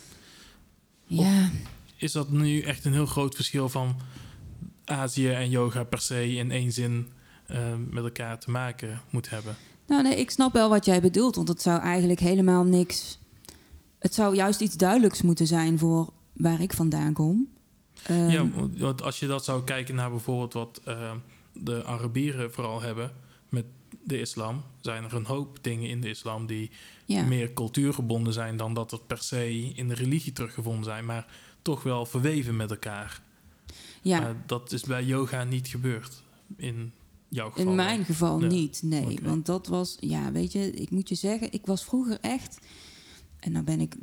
ja. 1.07 1.51
is 1.97 2.12
dat 2.12 2.30
nu 2.30 2.61
echt 2.61 2.84
een 2.84 2.93
heel 2.93 3.07
groot 3.07 3.34
verschil 3.34 3.68
van 3.68 3.97
Azië 4.89 5.30
en 5.30 5.51
yoga 5.51 5.84
per 5.84 6.01
se 6.01 6.32
in 6.34 6.51
één 6.51 6.72
zin 6.72 7.09
eh, 7.47 7.59
met 7.91 8.05
elkaar 8.05 8.39
te 8.39 8.51
maken 8.51 9.01
moet 9.11 9.30
hebben? 9.30 9.57
Nou 9.86 10.03
nee, 10.03 10.16
ik 10.16 10.30
snap 10.30 10.53
wel 10.53 10.68
wat 10.68 10.84
jij 10.84 11.01
bedoelt, 11.01 11.36
want 11.36 11.49
het 11.49 11.62
zou 11.62 11.80
eigenlijk 11.80 12.20
helemaal 12.20 12.64
niks... 12.64 13.18
Het 13.99 14.14
zou 14.14 14.34
juist 14.34 14.61
iets 14.61 14.76
duidelijks 14.76 15.22
moeten 15.22 15.47
zijn 15.47 15.78
voor 15.78 16.12
waar 16.32 16.61
ik 16.61 16.72
vandaan 16.72 17.12
kom. 17.12 17.49
Ehm, 18.03 18.28
ja, 18.28 18.49
want- 18.76 19.03
als 19.03 19.20
je 19.20 19.26
dat 19.26 19.45
zou 19.45 19.64
kijken 19.64 19.95
naar 19.95 20.11
bijvoorbeeld 20.11 20.53
wat 20.53 20.80
eh, 20.84 21.12
de 21.53 21.84
Arabieren 21.84 22.53
vooral 22.53 22.80
hebben 22.80 23.12
met 23.49 23.64
de 24.05 24.20
islam, 24.20 24.62
zijn 24.80 25.05
er 25.05 25.14
een 25.14 25.26
hoop 25.26 25.59
dingen 25.61 25.89
in 25.89 26.01
de 26.01 26.09
islam 26.09 26.47
die 26.47 26.70
ja. 27.05 27.22
meer 27.22 27.53
cultuurgebonden 27.53 28.32
zijn 28.32 28.57
dan 28.57 28.74
dat 28.74 28.91
het 28.91 29.07
per 29.07 29.22
se 29.22 29.72
in 29.74 29.89
de 29.89 29.95
religie 29.95 30.32
teruggevonden 30.32 30.84
zijn, 30.84 31.05
maar 31.05 31.26
toch 31.62 31.82
wel 31.82 32.07
verweven 32.07 32.57
met 32.57 32.70
elkaar. 32.70 33.20
Ja. 34.03 34.20
Maar 34.20 34.42
dat 34.46 34.72
is 34.72 34.82
bij 34.82 35.05
yoga 35.05 35.44
niet 35.44 35.68
gebeurd 35.68 36.22
in 36.57 36.92
jouw 37.28 37.51
geval. 37.51 37.66
In 37.70 37.74
mijn 37.74 38.05
geval 38.05 38.40
Ja. 38.40 38.46
niet, 38.46 38.80
nee. 38.84 39.18
Want 39.22 39.46
dat 39.46 39.66
was, 39.66 39.96
ja, 40.01 40.32
weet 40.32 40.53
je, 40.53 40.70
ik 40.72 40.90
moet 40.90 41.09
je 41.09 41.14
zeggen, 41.14 41.53
ik 41.53 41.66
was 41.66 41.84
vroeger 41.84 42.18
echt, 42.20 42.59
en 43.40 43.53
nou 43.53 43.64
ben 43.64 43.80
ik 43.80 43.96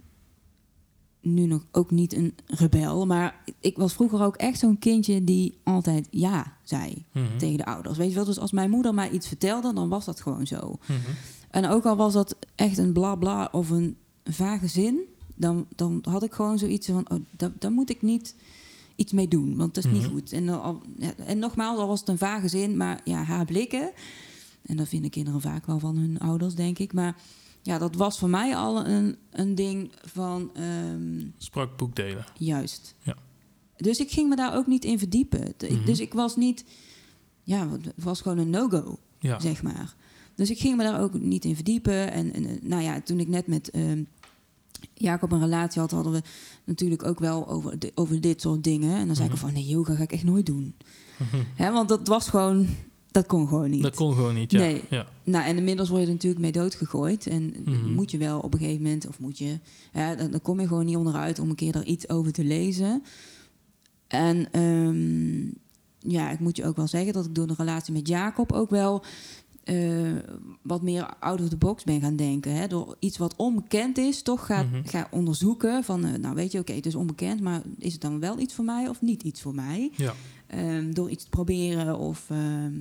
nu 1.21 1.45
nog 1.45 1.65
ook 1.71 1.91
niet 1.91 2.13
een 2.13 2.33
rebel, 2.45 3.05
maar 3.05 3.43
ik 3.59 3.77
was 3.77 3.93
vroeger 3.93 4.21
ook 4.21 4.35
echt 4.35 4.59
zo'n 4.59 4.79
kindje 4.79 5.23
die 5.23 5.57
altijd 5.63 6.07
ja 6.11 6.57
zei 6.63 7.05
Mhm. 7.11 7.37
tegen 7.37 7.57
de 7.57 7.65
ouders. 7.65 7.97
Weet 7.97 8.09
je 8.09 8.15
wel, 8.15 8.25
dus 8.25 8.39
als 8.39 8.51
mijn 8.51 8.69
moeder 8.69 8.93
mij 8.93 9.09
iets 9.09 9.27
vertelde, 9.27 9.73
dan 9.73 9.89
was 9.89 10.05
dat 10.05 10.21
gewoon 10.21 10.47
zo. 10.47 10.77
Mhm. 10.87 10.99
En 11.49 11.65
ook 11.67 11.85
al 11.85 11.95
was 11.95 12.13
dat 12.13 12.35
echt 12.55 12.77
een 12.77 12.93
bla 12.93 13.15
bla 13.15 13.49
of 13.51 13.69
een 13.69 13.97
vage 14.23 14.67
zin, 14.67 14.99
dan, 15.35 15.65
dan 15.75 15.99
had 16.09 16.23
ik 16.23 16.33
gewoon 16.33 16.57
zoiets 16.57 16.87
van, 16.87 17.09
oh, 17.11 17.19
daar, 17.37 17.51
daar 17.59 17.71
moet 17.71 17.89
ik 17.89 18.01
niet 18.01 18.35
iets 18.95 19.11
mee 19.11 19.27
doen, 19.27 19.55
want 19.55 19.75
dat 19.75 19.85
is 19.85 19.91
niet 19.91 20.01
Mhm. 20.01 20.11
goed. 20.11 20.31
En, 20.31 20.49
al, 20.49 20.81
en 21.25 21.39
nogmaals, 21.39 21.79
al 21.79 21.87
was 21.87 21.99
het 21.99 22.09
een 22.09 22.17
vage 22.17 22.47
zin, 22.47 22.77
maar 22.77 23.01
ja, 23.03 23.23
haar 23.23 23.45
blikken, 23.45 23.91
en 24.65 24.77
dat 24.77 24.87
vinden 24.87 25.09
kinderen 25.09 25.41
vaak 25.41 25.65
wel 25.65 25.79
van 25.79 25.97
hun 25.97 26.19
ouders, 26.19 26.55
denk 26.55 26.79
ik. 26.79 26.93
Maar 26.93 27.15
ja, 27.61 27.77
dat 27.77 27.95
was 27.95 28.19
voor 28.19 28.29
mij 28.29 28.55
al 28.55 28.85
een, 28.85 29.15
een 29.31 29.55
ding 29.55 29.91
van, 30.05 30.49
ehm, 30.53 31.25
Sprak 31.37 31.77
boekdelen. 31.77 32.25
juist. 32.37 32.95
Ja. 33.03 33.15
Dus 33.77 33.99
ik 33.99 34.11
ging 34.11 34.29
me 34.29 34.35
daar 34.35 34.55
ook 34.55 34.67
niet 34.67 34.85
in 34.85 34.99
verdiepen. 34.99 35.53
Mhm. 35.69 35.85
Dus 35.85 35.99
ik 35.99 36.13
was 36.13 36.35
niet, 36.35 36.65
ja, 37.43 37.69
het 37.71 38.03
was 38.03 38.21
gewoon 38.21 38.37
een 38.37 38.49
no-go 38.49 38.97
Ja. 39.19 39.39
zeg 39.39 39.63
maar. 39.63 39.95
Dus 40.35 40.49
ik 40.49 40.59
ging 40.59 40.77
me 40.77 40.83
daar 40.83 41.01
ook 41.01 41.13
niet 41.19 41.45
in 41.45 41.55
verdiepen. 41.55 42.11
En, 42.11 42.33
en 42.33 42.59
nou 42.61 42.81
ja, 42.81 43.01
toen 43.01 43.19
ik 43.19 43.27
net 43.27 43.47
met 43.47 43.69
ehm, 43.69 44.03
Jacob 44.93 45.31
een 45.31 45.39
relatie 45.39 45.81
had, 45.81 45.91
hadden 45.91 46.11
we 46.13 46.21
natuurlijk 46.63 47.03
ook 47.05 47.19
wel 47.19 47.47
over, 47.47 47.77
over 47.95 48.21
dit 48.21 48.41
soort 48.41 48.63
dingen. 48.63 48.97
En 48.97 49.05
dan 49.07 49.15
zei 49.15 49.27
ik 49.27 49.33
Mhm. 49.33 49.43
van, 49.43 49.53
nee, 49.53 49.65
yoga 49.65 49.95
ga 49.95 50.03
ik 50.03 50.11
echt 50.11 50.23
nooit 50.23 50.45
doen. 50.45 50.75
Mhm. 51.17 51.43
Hè, 51.55 51.71
want 51.71 51.89
dat 51.89 52.07
was 52.07 52.29
gewoon, 52.29 52.67
dat 53.11 53.25
kon 53.25 53.47
gewoon 53.47 53.69
niet. 53.69 53.83
Dat 53.83 53.95
kon 53.95 54.13
gewoon 54.13 54.33
niet, 54.35 54.51
ja. 54.51 54.59
Nee. 54.59 54.81
ja. 54.89 55.07
Nou, 55.23 55.45
en 55.45 55.57
inmiddels 55.57 55.89
word 55.89 56.01
je 56.01 56.07
er 56.07 56.13
natuurlijk 56.13 56.41
mee 56.41 56.51
doodgegooid. 56.51 57.27
En 57.27 57.53
Mhm. 57.65 57.93
moet 57.93 58.11
je 58.11 58.17
wel 58.17 58.39
op 58.39 58.53
een 58.53 58.59
gegeven 58.59 58.81
moment, 58.83 59.07
of 59.07 59.19
moet 59.19 59.37
je, 59.37 59.59
dan, 60.17 60.31
dan 60.31 60.41
kom 60.41 60.59
je 60.59 60.67
gewoon 60.67 60.85
niet 60.85 60.95
onderuit 60.97 61.39
om 61.39 61.49
een 61.49 61.55
keer 61.55 61.75
er 61.75 61.85
iets 61.85 62.09
over 62.09 62.31
te 62.31 62.43
lezen. 62.43 63.03
En 64.07 64.51
ehm, 64.51 65.45
ja, 66.13 66.31
ik 66.31 66.39
moet 66.39 66.57
je 66.57 66.65
ook 66.65 66.75
wel 66.75 66.87
zeggen 66.87 67.13
dat 67.13 67.25
ik 67.25 67.35
door 67.35 67.47
de 67.47 67.53
relatie 67.57 67.93
met 67.93 68.07
Jacob 68.07 68.51
ook 68.51 68.69
wel 68.69 69.03
eh, 69.65 70.11
wat 70.61 70.81
meer 70.81 71.15
out 71.19 71.41
of 71.41 71.49
the 71.49 71.57
box 71.57 71.83
ben 71.83 72.01
gaan 72.01 72.15
denken. 72.15 72.55
Hè? 72.55 72.67
Door 72.67 72.95
iets 72.99 73.17
wat 73.17 73.35
onbekend 73.35 73.97
is, 73.97 74.21
toch 74.21 74.45
ga, 74.45 74.63
Mhm. 74.63 74.81
ga 74.87 75.07
onderzoeken 75.11 75.83
van, 75.83 76.05
eh, 76.05 76.13
nou 76.19 76.35
weet 76.35 76.51
je, 76.51 76.59
oké, 76.59 76.73
het 76.73 76.85
is 76.85 76.95
onbekend, 76.95 77.41
maar 77.41 77.61
is 77.79 77.91
het 77.93 78.01
dan 78.01 78.19
wel 78.19 78.39
iets 78.39 78.53
voor 78.53 78.65
mij 78.65 78.87
of 78.89 79.01
niet 79.01 79.23
iets 79.23 79.41
voor 79.41 79.55
mij? 79.55 79.91
ja. 79.95 80.13
Ehm, 80.47 80.91
door 80.93 81.09
iets 81.09 81.23
te 81.23 81.29
proberen 81.29 81.97
of 81.97 82.25
ehm, 82.29 82.73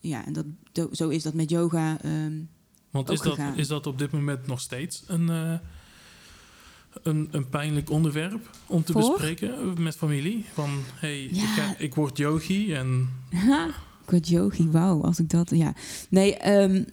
ja, 0.00 0.26
en 0.26 0.32
dat, 0.32 0.46
zo 0.92 1.08
is 1.08 1.22
dat 1.22 1.34
met 1.34 1.50
yoga. 1.50 2.00
ehm, 2.02 2.32
Want 2.90 3.10
is 3.10 3.20
dat, 3.20 3.38
is 3.54 3.68
dat 3.68 3.86
op 3.86 3.98
dit 3.98 4.10
moment 4.10 4.46
nog 4.46 4.60
steeds 4.60 5.04
een, 5.06 5.28
eh, 5.30 5.52
een, 7.02 7.28
een 7.30 7.48
pijnlijk 7.48 7.90
onderwerp 7.90 8.50
om 8.66 8.84
te 8.84 8.92
Voor? 8.92 9.02
bespreken 9.10 9.82
met 9.82 9.96
familie? 9.96 10.44
Van, 10.52 10.70
hey, 10.94 11.24
ik, 11.24 11.30
Ja. 11.34 11.74
ik 11.78 11.94
word 11.94 12.16
yogi 12.16 12.74
en... 12.74 13.08
yogi, 14.10 14.68
wauw, 14.70 15.02
als 15.02 15.18
ik 15.18 15.30
dat, 15.30 15.50
ja. 15.50 15.74
Nee, 16.10 16.36
ehm, 16.36 16.84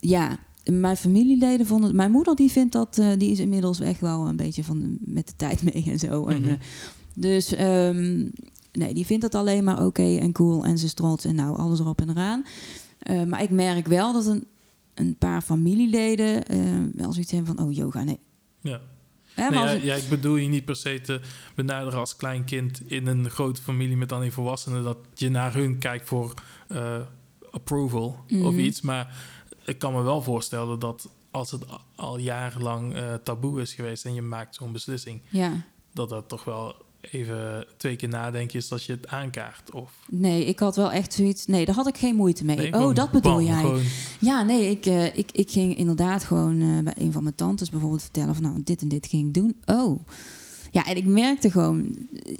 ja, 0.00 0.38
mijn 0.64 0.96
familieleden 0.96 1.66
vonden, 1.66 1.86
het- 1.86 1.96
mijn 1.96 2.10
moeder 2.10 2.34
die 2.36 2.50
vindt 2.50 2.72
dat, 2.72 2.98
eh, 2.98 3.08
die 3.18 3.30
is 3.30 3.38
inmiddels 3.38 3.80
echt 3.80 4.00
wel 4.00 4.26
een 4.28 4.36
beetje 4.36 4.64
van 4.64 4.96
met 5.00 5.26
de 5.26 5.32
tijd 5.36 5.62
mee 5.74 5.84
en 5.86 5.98
zo. 5.98 6.26
En, 6.26 6.40
Mhm. 6.40 6.48
eh, 6.50 6.56
dus 7.14 7.54
ehm, 7.54 8.28
nee, 8.72 8.94
die 8.94 9.06
vindt 9.06 9.22
het 9.22 9.34
alleen 9.34 9.64
maar 9.64 9.86
oké 9.86 10.16
en 10.16 10.32
cool 10.32 10.64
en 10.64 10.78
ze 10.78 10.84
is 10.84 10.94
trots 10.94 11.24
en 11.24 11.34
nou 11.34 11.56
alles 11.58 11.80
erop 11.80 12.00
en 12.00 12.10
eraan. 12.10 12.44
Eh, 12.98 13.24
maar 13.24 13.42
ik 13.42 13.50
merk 13.50 13.86
wel 13.86 14.12
dat 14.12 14.26
een, 14.26 14.44
een 14.94 15.16
paar 15.16 15.42
familieleden 15.42 16.42
wel 16.96 17.12
zoiets 17.12 17.30
hebben 17.32 17.56
van, 17.56 17.66
oh 17.66 17.72
yoga, 17.72 18.02
nee. 18.04 18.18
Ja. 18.60 18.80
Hè, 19.40 19.50
Nee, 19.50 19.58
ja, 19.58 19.66
het- 19.66 19.82
ja, 19.82 19.94
ik 19.94 20.08
bedoel 20.08 20.36
je 20.36 20.48
niet 20.48 20.64
per 20.64 20.76
se 20.76 21.00
te 21.00 21.20
benaderen 21.54 21.98
als 21.98 22.16
klein 22.16 22.44
kind 22.44 22.90
in 22.90 23.06
een 23.06 23.30
grote 23.30 23.62
familie 23.62 23.96
met 23.96 24.08
die 24.08 24.32
volwassenen, 24.32 24.82
dat 24.82 24.98
je 25.14 25.28
naar 25.30 25.54
hun 25.54 25.78
kijkt 25.78 26.08
voor 26.08 26.34
eh, 26.68 26.96
approval 27.50 28.24
of 28.30 28.52
Mhm. 28.52 28.58
iets. 28.58 28.80
Maar 28.80 29.16
ik 29.64 29.78
kan 29.78 29.92
me 29.92 30.02
wel 30.02 30.22
voorstellen 30.22 30.78
dat 30.78 31.08
als 31.30 31.50
het 31.50 31.64
al 31.96 32.18
jarenlang 32.18 32.94
eh, 32.94 33.14
taboe 33.14 33.60
is 33.60 33.74
geweest 33.74 34.04
en 34.04 34.14
je 34.14 34.22
maakt 34.22 34.54
zo'n 34.54 34.72
beslissing, 34.72 35.22
ja. 35.28 35.52
dat 35.92 36.08
dat 36.08 36.28
toch 36.28 36.44
wel 36.44 36.74
even 37.00 37.66
twee 37.76 37.96
keer 37.96 38.08
nadenken 38.08 38.58
is 38.58 38.68
dat 38.68 38.84
je 38.84 38.92
het 38.92 39.08
aankaart. 39.08 39.70
Of 39.70 39.92
Nee, 40.08 40.44
ik 40.44 40.58
had 40.58 40.76
wel 40.76 40.92
echt 40.92 41.12
zoiets... 41.12 41.46
Nee, 41.46 41.64
daar 41.64 41.74
had 41.74 41.88
ik 41.88 41.96
geen 41.96 42.14
moeite 42.14 42.44
mee. 42.44 42.56
nee, 42.56 42.74
oh, 42.74 42.94
dat 42.94 43.10
bedoel 43.10 43.34
bam, 43.34 43.44
jij. 43.44 43.60
Gewoon, 43.60 43.82
Ja, 44.18 44.42
nee, 44.42 44.70
ik, 44.70 44.86
eh, 44.86 45.16
ik, 45.16 45.30
ik 45.32 45.50
ging 45.50 45.76
inderdaad 45.76 46.24
gewoon 46.24 46.60
eh, 46.60 46.78
bij 46.84 46.94
een 46.96 47.12
van 47.12 47.22
mijn 47.22 47.34
tantes 47.34 47.70
bijvoorbeeld 47.70 48.02
vertellen 48.02 48.34
van 48.34 48.42
nou, 48.42 48.62
dit 48.64 48.82
en 48.82 48.88
dit 48.88 49.06
ging 49.06 49.26
ik 49.26 49.34
doen. 49.34 49.56
Oh. 49.64 50.00
Ja, 50.70 50.86
en 50.86 50.96
ik 50.96 51.04
merkte 51.04 51.50
gewoon 51.50 51.96
eh, 52.24 52.36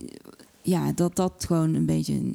ja, 0.63 0.93
dat 0.93 1.17
dat 1.17 1.45
gewoon 1.47 1.75
een 1.75 1.87
beetje 1.87 2.35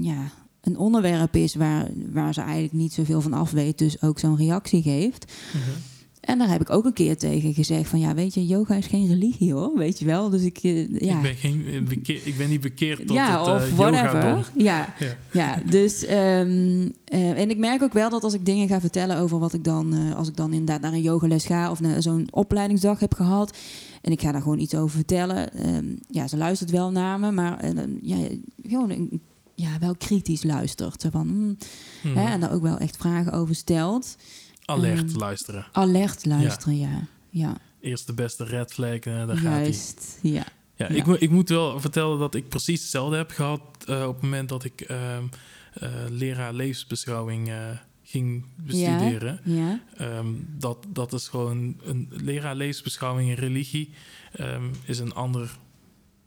ja, 0.00 0.30
een 0.60 0.76
onderwerp 0.76 1.36
is 1.36 1.54
waar, 1.54 1.90
waar 2.12 2.34
ze 2.34 2.40
eigenlijk 2.40 2.72
niet 2.72 2.92
zoveel 2.92 3.20
van 3.20 3.32
af 3.32 3.50
weet, 3.50 3.78
dus 3.78 4.02
ook 4.02 4.18
zo'n 4.18 4.36
reactie 4.36 4.82
geeft. 4.82 5.32
Mhm. 5.52 5.70
En 6.24 6.38
daar 6.38 6.48
heb 6.50 6.60
ik 6.60 6.70
ook 6.70 6.84
een 6.84 6.92
keer 6.92 7.16
tegen 7.16 7.54
gezegd 7.54 7.88
van 7.88 7.98
ja, 7.98 8.14
weet 8.14 8.34
je, 8.34 8.46
yoga 8.46 8.74
is 8.74 8.86
geen 8.86 9.06
religie 9.08 9.52
hoor, 9.52 9.72
weet 9.78 9.98
je 9.98 10.04
wel. 10.04 10.30
Dus 10.30 10.42
ik, 10.42 10.58
eh, 10.62 10.88
ja. 11.00 11.16
ik, 11.16 11.22
ben 11.22 11.34
geen, 11.34 11.64
eh, 11.66 11.82
bekeer, 11.82 12.20
ik 12.24 12.36
ben 12.36 12.48
niet 12.50 12.60
bekeerd 12.60 13.06
tot 13.06 13.16
ja, 13.16 13.38
het 13.38 13.48
eh, 13.48 13.54
of 13.54 13.76
whatever. 13.76 14.50
Ja, 14.56 14.94
Ja. 14.98 15.16
ja, 15.32 15.58
dus 15.70 16.04
ehm, 16.04 16.88
eh, 17.04 17.40
en 17.40 17.50
ik 17.50 17.58
merk 17.58 17.82
ook 17.82 17.92
wel 17.92 18.10
dat 18.10 18.24
als 18.24 18.34
ik 18.34 18.46
dingen 18.46 18.68
ga 18.68 18.80
vertellen 18.80 19.16
over 19.18 19.38
wat 19.38 19.52
ik 19.52 19.64
dan, 19.64 20.14
als 20.14 20.28
ik 20.28 20.36
dan 20.36 20.52
inderdaad 20.52 20.80
naar 20.80 20.92
een 20.92 21.02
yogales 21.02 21.44
ga 21.46 21.70
of 21.70 21.80
naar 21.80 22.02
zo'n 22.02 22.26
opleidingsdag 22.30 23.00
heb 23.00 23.14
gehad 23.14 23.56
en 24.02 24.12
ik 24.12 24.20
ga 24.20 24.32
daar 24.32 24.42
gewoon 24.42 24.58
iets 24.58 24.74
over 24.74 24.96
vertellen, 24.96 25.52
ehm, 25.54 25.84
ja, 26.10 26.28
ze 26.28 26.36
luistert 26.36 26.70
wel 26.70 26.90
naar 26.90 27.18
me, 27.20 27.30
maar 27.30 27.64
ja, 28.02 28.16
gewoon 28.66 28.90
een- 28.90 29.20
ja, 29.56 29.68
wel 29.80 29.94
kritisch 29.96 30.42
luistert. 30.42 31.06
Van, 31.10 31.28
hmm, 31.28 31.56
hè, 32.16 32.30
en 32.32 32.40
daar 32.40 32.52
ook 32.52 32.62
wel 32.62 32.78
echt 32.78 32.96
vragen 32.96 33.32
over 33.32 33.54
stelt. 33.54 34.16
Alert 34.64 35.10
Ehm, 35.10 35.18
luisteren. 35.18 35.66
Alert 35.72 36.24
luisteren, 36.26 36.78
ja. 36.78 37.06
Ja, 37.30 37.56
Eerst 37.80 38.06
de 38.06 38.12
beste 38.12 38.44
red 38.44 38.72
flag, 38.72 38.98
daar 38.98 39.26
gaat 39.28 39.38
hij. 39.38 39.62
juist. 39.62 40.18
Ja. 40.22 40.32
Ja, 40.32 40.44
Ja. 40.76 40.88
Ik, 40.88 41.06
moet- 41.06 41.22
ik 41.22 41.30
moet 41.30 41.48
wel 41.48 41.80
vertellen 41.80 42.18
dat 42.18 42.34
ik 42.34 42.48
precies 42.48 42.80
hetzelfde 42.80 43.16
heb 43.16 43.30
gehad 43.30 43.60
eh, 43.86 44.06
op 44.06 44.12
het 44.14 44.22
moment 44.22 44.48
dat 44.48 44.64
ik 44.64 44.80
ehm, 44.80 45.22
eh, 45.72 45.90
leraar 46.08 46.52
levensbeschouwing 46.52 47.48
eh, 47.48 47.56
ging 48.02 48.44
bestuderen. 48.56 49.40
Ja, 49.44 49.80
Ehm, 49.96 50.26
dat, 50.58 50.86
dat 50.88 51.12
is 51.12 51.28
gewoon 51.28 51.76
een 51.84 52.08
leraar 52.10 52.54
levensbeschouwing 52.54 53.28
en 53.30 53.36
religie 53.36 53.90
is 54.84 54.98
een 54.98 55.14
ander 55.14 55.56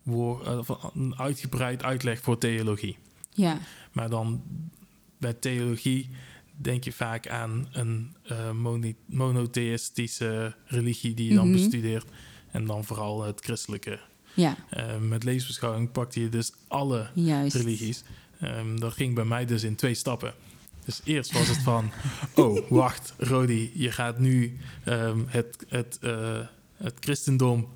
woord, 0.04 0.48
een 0.96 1.18
uitgebreid 1.20 1.84
uitleg 1.84 2.22
voor 2.22 2.38
theologie. 2.38 2.98
ja, 3.30 3.58
Maar 3.92 4.10
dan 4.10 4.42
bij 5.18 5.34
theologie 5.34 6.10
denk 6.58 6.84
je 6.84 6.92
vaak 6.92 7.28
aan 7.28 7.68
een 7.72 8.16
moni- 8.56 8.96
monotheïstische 9.06 10.56
religie 10.66 11.14
die 11.14 11.30
je 11.30 11.36
dan 11.36 11.50
Mhm. 11.50 11.58
bestudeert. 11.58 12.06
En 12.52 12.66
dan 12.66 12.84
vooral 12.84 13.24
het 13.24 13.40
christelijke. 13.44 14.00
ja, 14.34 14.56
Eh, 14.70 14.98
met 14.98 15.24
levensbeschouwing 15.24 15.92
pakte 15.92 16.22
je 16.22 16.30
dus 16.30 16.52
alle 16.68 17.10
juist. 17.14 17.56
religies. 17.56 18.04
Ehm, 18.40 18.76
dat 18.80 18.94
ging 18.94 19.16
bij 19.16 19.26
mij 19.26 19.46
dus 19.46 19.64
in 19.64 19.76
twee 19.76 19.94
stappen. 19.94 20.34
Dus 20.86 21.02
eerst 21.04 21.32
was 21.32 21.48
het 21.48 21.58
van, 21.58 21.92
oh, 22.36 22.70
wacht, 22.70 23.14
Rodi, 23.18 23.72
je 23.74 23.92
gaat 23.92 24.20
nu 24.20 24.58
ehm, 24.84 25.20
het, 25.28 25.66
het, 25.68 25.98
eh, 26.02 26.40
het 26.76 26.94
christendom 27.00 27.68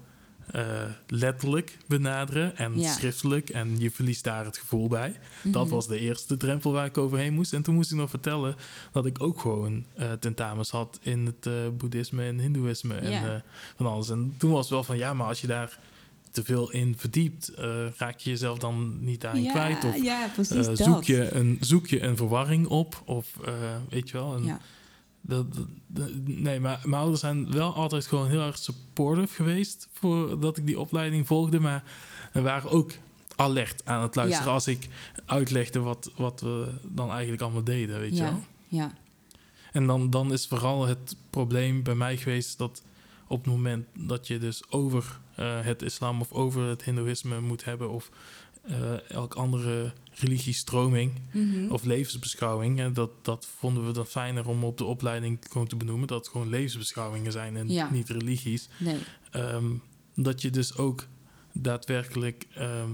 eh, 0.51 0.63
letterlijk 1.07 1.77
benaderen 1.87 2.57
en 2.57 2.79
Ja. 2.79 2.91
schriftelijk 2.93 3.49
en 3.49 3.79
je 3.79 3.91
verliest 3.91 4.23
daar 4.23 4.45
het 4.45 4.57
gevoel 4.57 4.87
bij. 4.87 5.15
Dat 5.43 5.65
Mhm. 5.65 5.73
was 5.73 5.87
de 5.87 5.99
eerste 5.99 6.37
drempel 6.37 6.71
waar 6.71 6.85
ik 6.85 6.97
overheen 6.97 7.33
moest. 7.33 7.53
En 7.53 7.61
toen 7.61 7.75
moest 7.75 7.91
ik 7.91 7.97
nog 7.97 8.09
vertellen 8.09 8.55
dat 8.91 9.05
ik 9.05 9.23
ook 9.23 9.39
gewoon 9.39 9.85
eh, 9.95 10.11
tentamens 10.11 10.69
had 10.69 10.99
in 11.01 11.25
het 11.25 11.45
eh, 11.45 11.53
boeddhisme 11.77 12.23
en 12.23 12.39
hindoeïsme 12.39 12.95
en 12.95 13.11
Ja. 13.11 13.43
van 13.75 13.85
alles. 13.85 14.09
En 14.09 14.33
toen 14.37 14.51
was 14.51 14.61
het 14.61 14.69
wel 14.69 14.83
van, 14.83 14.97
ja, 14.97 15.13
maar 15.13 15.27
als 15.27 15.41
je 15.41 15.47
daar 15.47 15.79
te 16.31 16.43
veel 16.43 16.71
in 16.71 16.95
verdiept, 16.97 17.51
raak 17.97 18.19
je 18.19 18.29
jezelf 18.29 18.57
dan 18.57 18.97
niet 19.03 19.21
daarin 19.21 19.43
ja, 19.43 19.51
kwijt? 19.51 19.83
Of 19.83 20.03
ja, 20.03 20.27
precies 20.33 20.65
dat. 20.65 20.77
zoek, 20.77 21.03
je 21.03 21.33
een, 21.35 21.57
zoek 21.59 21.87
je 21.87 22.01
een 22.01 22.17
verwarring 22.17 22.67
op? 22.67 23.01
Of 23.05 23.37
weet 23.89 24.09
je 24.09 24.17
wel? 24.17 24.35
Een. 24.35 24.57
Dat, 25.21 25.53
dat- 25.53 25.67
dat- 25.87 26.11
nee, 26.25 26.59
maar 26.59 26.79
mijn 26.83 27.01
ouders 27.01 27.19
zijn 27.21 27.51
wel 27.51 27.73
altijd 27.73 28.05
gewoon 28.05 28.29
heel 28.29 28.41
erg 28.41 28.57
supportive 28.57 29.33
geweest 29.33 29.87
voordat 29.93 30.57
ik 30.57 30.65
die 30.65 30.79
opleiding 30.79 31.27
volgde. 31.27 31.59
Maar 31.59 31.83
we 32.33 32.41
waren 32.41 32.69
ook 32.69 32.91
alert 33.35 33.85
aan 33.85 34.01
het 34.01 34.15
luisteren 34.15 34.47
Ja. 34.47 34.53
als 34.53 34.67
ik 34.67 34.87
uitlegde 35.25 35.79
wat, 35.79 36.11
wat 36.15 36.41
we 36.41 36.67
dan 36.83 37.09
eigenlijk 37.11 37.41
allemaal 37.41 37.63
deden, 37.63 37.99
weet 37.99 38.17
je 38.17 38.23
ja, 38.23 38.31
wel. 38.31 38.43
ja, 38.67 38.91
En 39.71 39.87
dan, 39.87 40.09
dan 40.09 40.31
is 40.33 40.47
vooral 40.47 40.85
het 40.87 41.15
probleem 41.29 41.83
bij 41.83 41.95
mij 41.95 42.17
geweest 42.17 42.57
dat 42.57 42.83
op 43.27 43.37
het 43.43 43.53
moment 43.53 43.85
dat 43.93 44.27
je 44.27 44.37
dus 44.37 44.63
over 44.69 45.19
eh, 45.35 45.61
het 45.61 45.81
islam 45.81 46.21
of 46.21 46.31
over 46.31 46.61
het 46.67 46.83
hindoeïsme 46.83 47.41
moet 47.41 47.63
hebben 47.65 47.89
of 47.89 48.09
eh 48.61 49.09
elk 49.09 49.33
andere 49.33 49.93
religiestroming 50.21 51.11
Mhm. 51.33 51.71
of 51.71 51.83
levensbeschouwing, 51.83 52.77
hè, 52.77 52.91
dat, 52.91 53.11
dat 53.21 53.45
vonden 53.57 53.85
we 53.85 53.91
dan 53.93 54.05
fijner 54.05 54.47
om 54.47 54.63
op 54.63 54.77
de 54.77 54.85
opleiding 54.85 55.39
gewoon 55.49 55.67
te 55.67 55.75
benoemen, 55.75 56.07
dat 56.07 56.17
het 56.19 56.27
gewoon 56.27 56.49
levensbeschouwingen 56.49 57.31
zijn 57.31 57.55
en 57.57 57.69
Ja. 57.69 57.91
niet 57.91 58.09
religies. 58.09 58.69
Nee, 58.79 58.97
Ehm, 59.31 59.65
dat 60.15 60.41
je 60.41 60.49
dus 60.49 60.77
ook 60.77 61.07
daadwerkelijk 61.53 62.45
ehm, 62.55 62.89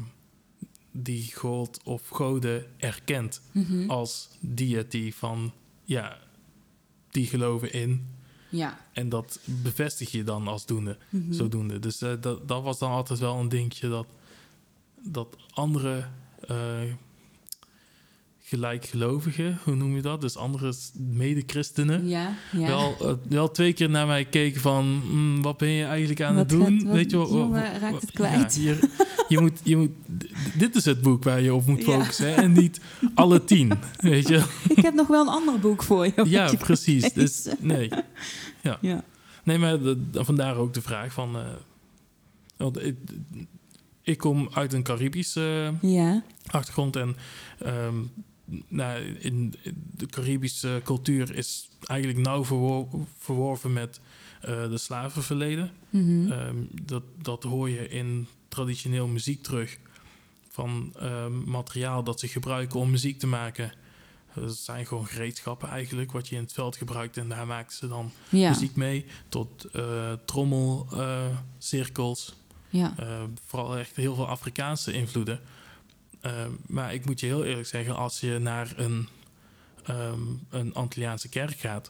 die 0.91 1.33
god 1.35 1.79
of 1.83 2.07
goden 2.09 2.65
erkent 2.77 3.41
Mhm. 3.51 3.89
als 3.89 4.29
deity 4.39 5.11
van, 5.11 5.53
ja, 5.83 6.17
die 7.11 7.25
geloven 7.27 7.73
in. 7.73 8.07
ja. 8.49 8.85
En 8.93 9.09
dat 9.09 9.39
bevestig 9.45 10.11
je 10.11 10.23
dan 10.23 10.47
als 10.47 10.65
doende, 10.65 10.97
Mhm. 11.09 11.33
zodoende. 11.33 11.79
Dus 11.79 12.01
eh, 12.01 12.13
dat, 12.21 12.47
dat 12.47 12.63
was 12.63 12.79
dan 12.79 12.91
altijd 12.91 13.19
wel 13.19 13.39
een 13.39 13.49
dingetje 13.49 13.89
dat, 13.89 14.07
dat 15.03 15.37
andere 15.53 16.07
eh, 16.47 16.81
gelijkgelovigen, 18.49 19.59
hoe 19.63 19.75
noem 19.75 19.95
je 19.95 20.01
dat? 20.01 20.21
Dus 20.21 20.35
andere 20.37 20.73
mede-christenen, 20.97 22.07
Ja, 22.07 22.33
ja. 22.51 22.67
wel, 22.67 22.95
eh, 23.01 23.13
wel 23.29 23.51
twee 23.51 23.73
keer 23.73 23.89
naar 23.89 24.07
mij 24.07 24.25
keken 24.25 24.61
van, 24.61 25.01
"Hmm, 25.09 25.41
wat 25.41 25.57
ben 25.57 25.69
je 25.69 25.83
eigenlijk 25.85 26.21
aan 26.21 26.35
het 26.37 26.49
doen? 26.49 26.91
Weet 26.91 27.11
je 27.11 27.17
wel? 27.17 27.27
jongen, 27.27 27.49
wa- 27.49 27.71
wa- 27.71 27.77
raakt 27.77 28.01
het 28.01 28.11
ja, 28.13 28.27
kwijt. 28.27 28.55
je, 28.55 28.89
je 29.27 29.39
moet, 29.39 29.59
je 29.63 29.77
moet, 29.77 29.91
dit 30.57 30.75
is 30.75 30.85
het 30.85 31.01
boek 31.01 31.23
waar 31.23 31.41
je 31.41 31.53
op 31.53 31.65
moet 31.65 31.83
focussen 31.83 32.27
hè, 32.29 32.33
en 32.41 32.51
niet 32.51 32.79
alle 33.13 33.43
tien, 33.43 33.71
weet 33.97 34.27
je? 34.27 34.43
Ik 34.75 34.83
heb 34.83 34.93
nog 34.93 35.07
wel 35.07 35.21
een 35.21 35.33
ander 35.33 35.59
boek 35.59 35.83
voor 35.83 36.05
je. 36.05 36.13
Ja, 36.25 36.49
je 36.51 36.57
precies. 36.57 37.13
Dus 37.13 37.47
nee. 37.59 37.89
Ja. 38.81 39.03
Nee, 39.43 39.57
maar 39.57 39.79
de- 39.81 40.05
vandaar 40.13 40.55
ook 40.55 40.73
de 40.73 40.81
vraag 40.81 41.13
van. 41.13 41.35
eh, 41.35 41.41
want 42.57 42.83
ik, 42.85 42.95
ik 44.01 44.17
kom 44.17 44.49
uit 44.53 44.73
een 44.73 44.83
Caribische 44.83 45.73
Ja, 45.81 46.23
achtergrond 46.45 46.95
en 46.95 47.15
ehm, 47.59 47.95
nou, 48.67 49.01
in 49.19 49.53
de 49.95 50.05
Caribische 50.05 50.81
cultuur 50.83 51.35
is 51.35 51.69
eigenlijk 51.85 52.19
nauw 52.19 52.45
verwor- 52.45 52.87
verworven 53.17 53.73
met 53.73 53.99
eh, 54.41 54.69
de 54.69 54.77
slavenverleden. 54.77 55.71
Ehm, 56.31 56.55
dat, 56.85 57.03
dat 57.21 57.43
hoor 57.43 57.69
je 57.69 57.89
in 57.89 58.27
traditioneel 58.47 59.07
muziek 59.07 59.43
terug. 59.43 59.77
Van 60.49 60.93
ehm, 60.99 61.49
materiaal 61.49 62.03
dat 62.03 62.19
ze 62.19 62.27
gebruiken 62.27 62.79
om 62.79 62.89
muziek 62.91 63.19
te 63.19 63.27
maken. 63.27 63.71
Dat 64.35 64.55
zijn 64.55 64.85
gewoon 64.85 65.05
gereedschappen 65.07 65.69
eigenlijk, 65.69 66.11
wat 66.11 66.27
je 66.27 66.35
in 66.35 66.41
het 66.41 66.53
veld 66.53 66.75
gebruikt. 66.75 67.17
En 67.17 67.29
daar 67.29 67.47
maken 67.47 67.73
ze 67.75 67.87
dan 67.87 68.11
ja, 68.29 68.49
muziek 68.49 68.75
mee. 68.75 69.05
Tot 69.29 69.65
eh 69.65 70.11
trommelcirkels. 70.25 72.35
ja. 72.69 72.93
Eh, 72.97 73.23
vooral 73.45 73.77
echt 73.77 73.95
heel 73.95 74.15
veel 74.15 74.27
Afrikaanse 74.27 74.93
invloeden. 74.93 75.39
Eh, 76.27 76.45
maar 76.65 76.93
ik 76.93 77.05
moet 77.05 77.19
je 77.19 77.25
heel 77.25 77.43
eerlijk 77.45 77.67
zeggen, 77.67 77.95
als 77.95 78.19
je 78.19 78.37
naar 78.39 78.73
een, 78.75 79.07
ehm, 79.83 80.21
een 80.49 80.73
Antilliaanse 80.73 81.29
kerk 81.29 81.57
gaat, 81.59 81.89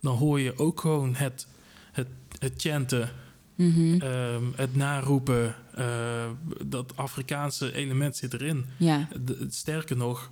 dan 0.00 0.16
hoor 0.16 0.40
je 0.40 0.58
ook 0.58 0.80
gewoon 0.80 1.14
het, 1.14 1.46
het, 1.92 2.08
het 2.38 2.52
chanten, 2.56 3.10
Mhm. 3.54 4.00
ehm, 4.00 4.44
het 4.56 4.74
naroepen. 4.76 5.54
eh, 5.74 6.30
dat 6.64 6.96
Afrikaanse 6.96 7.74
element 7.74 8.16
zit 8.16 8.34
erin. 8.34 8.66
ja, 8.76 9.08
De- 9.20 9.46
sterker 9.50 9.96
nog, 9.96 10.30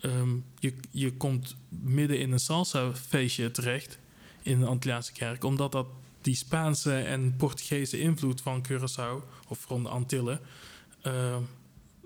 ehm, 0.00 0.28
je, 0.58 0.74
je 0.90 1.12
komt 1.12 1.56
midden 1.68 2.18
in 2.18 2.32
een 2.32 2.40
salsa-feestje 2.40 3.50
terecht 3.50 3.98
in 4.42 4.60
de 4.60 4.66
Antilliaanse 4.66 5.12
kerk, 5.12 5.44
omdat 5.44 5.72
dat 5.72 5.86
die 6.22 6.34
Spaanse 6.34 6.94
en 6.98 7.36
Portugese 7.36 8.00
invloed 8.00 8.40
van 8.40 8.64
Curaçao 8.68 9.24
of 9.48 9.58
van 9.58 9.82
de 9.82 9.88
Antillen, 9.88 10.40
ehm, 11.02 11.42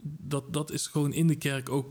dat, 0.02 0.52
dat 0.52 0.70
is 0.70 0.86
gewoon 0.86 1.12
in 1.12 1.26
de 1.26 1.34
kerk 1.36 1.68
ook 1.68 1.86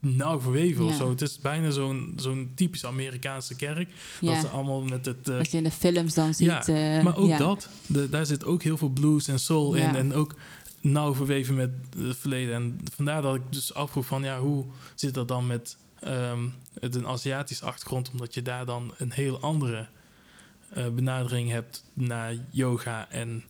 nauw 0.00 0.40
verweven 0.40 0.84
of 0.84 0.94
zo. 0.94 1.10
Het 1.10 1.22
is 1.22 1.38
bijna 1.38 1.70
zo'n 1.70 2.12
zo'n 2.16 2.52
typisch 2.54 2.84
Amerikaanse 2.84 3.56
kerk. 3.56 3.90
Dat 4.20 4.36
ze 4.40 4.48
allemaal 4.48 4.82
met 4.82 5.06
het... 5.06 5.28
eh, 5.28 5.38
Als 5.38 5.50
je 5.50 5.56
in 5.56 5.62
de 5.64 5.70
films 5.70 6.14
dan 6.14 6.34
ziet. 6.34 6.46
Ja, 6.46 6.66
eh, 6.66 7.04
maar 7.04 7.16
ook 7.16 7.28
ja. 7.28 7.38
dat, 7.38 7.68
de- 7.86 8.08
daar 8.08 8.26
zit 8.26 8.44
ook 8.44 8.62
heel 8.62 8.76
veel 8.76 8.88
blues 8.88 9.28
en 9.28 9.38
soul 9.38 9.74
in. 9.74 9.94
En 9.96 10.14
ook 10.14 10.34
nauw 10.80 11.14
verweven 11.14 11.54
met 11.54 11.70
het 11.98 12.16
verleden. 12.16 12.54
En 12.54 12.80
vandaar 12.94 13.22
dat 13.22 13.34
ik 13.34 13.42
dus 13.50 13.74
afvroeg 13.74 14.06
van... 14.06 14.22
ja, 14.22 14.40
hoe 14.40 14.64
zit 14.94 15.14
dat 15.14 15.28
dan 15.28 15.46
met 15.46 15.76
ehm, 16.00 16.40
het 16.80 16.94
een 16.94 17.06
Aziatische 17.06 17.64
achtergrond? 17.64 18.10
Omdat 18.10 18.34
je 18.34 18.42
daar 18.42 18.66
dan 18.66 18.94
een 18.98 19.12
heel 19.12 19.40
andere 19.40 19.86
eh, 20.68 20.88
benadering 20.88 21.50
hebt 21.50 21.84
naar 21.92 22.34
yoga 22.50 23.10
en... 23.10 23.44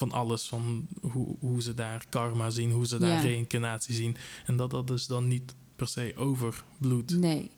van 0.00 0.12
alles, 0.12 0.48
van 0.48 0.86
hoe, 1.00 1.36
hoe 1.38 1.62
ze 1.62 1.74
daar 1.74 2.06
karma 2.08 2.50
zien, 2.50 2.70
hoe 2.72 2.86
ze 2.86 2.98
daar 2.98 3.10
Ja. 3.10 3.20
reïncarnatie 3.20 3.94
zien. 3.94 4.16
En 4.46 4.56
dat 4.56 4.70
dat 4.70 4.86
dus 4.86 5.06
dan 5.06 5.28
niet 5.28 5.54
per 5.76 5.88
se 5.88 6.12
overbloedt 6.16 7.10
Nee. 7.18 7.50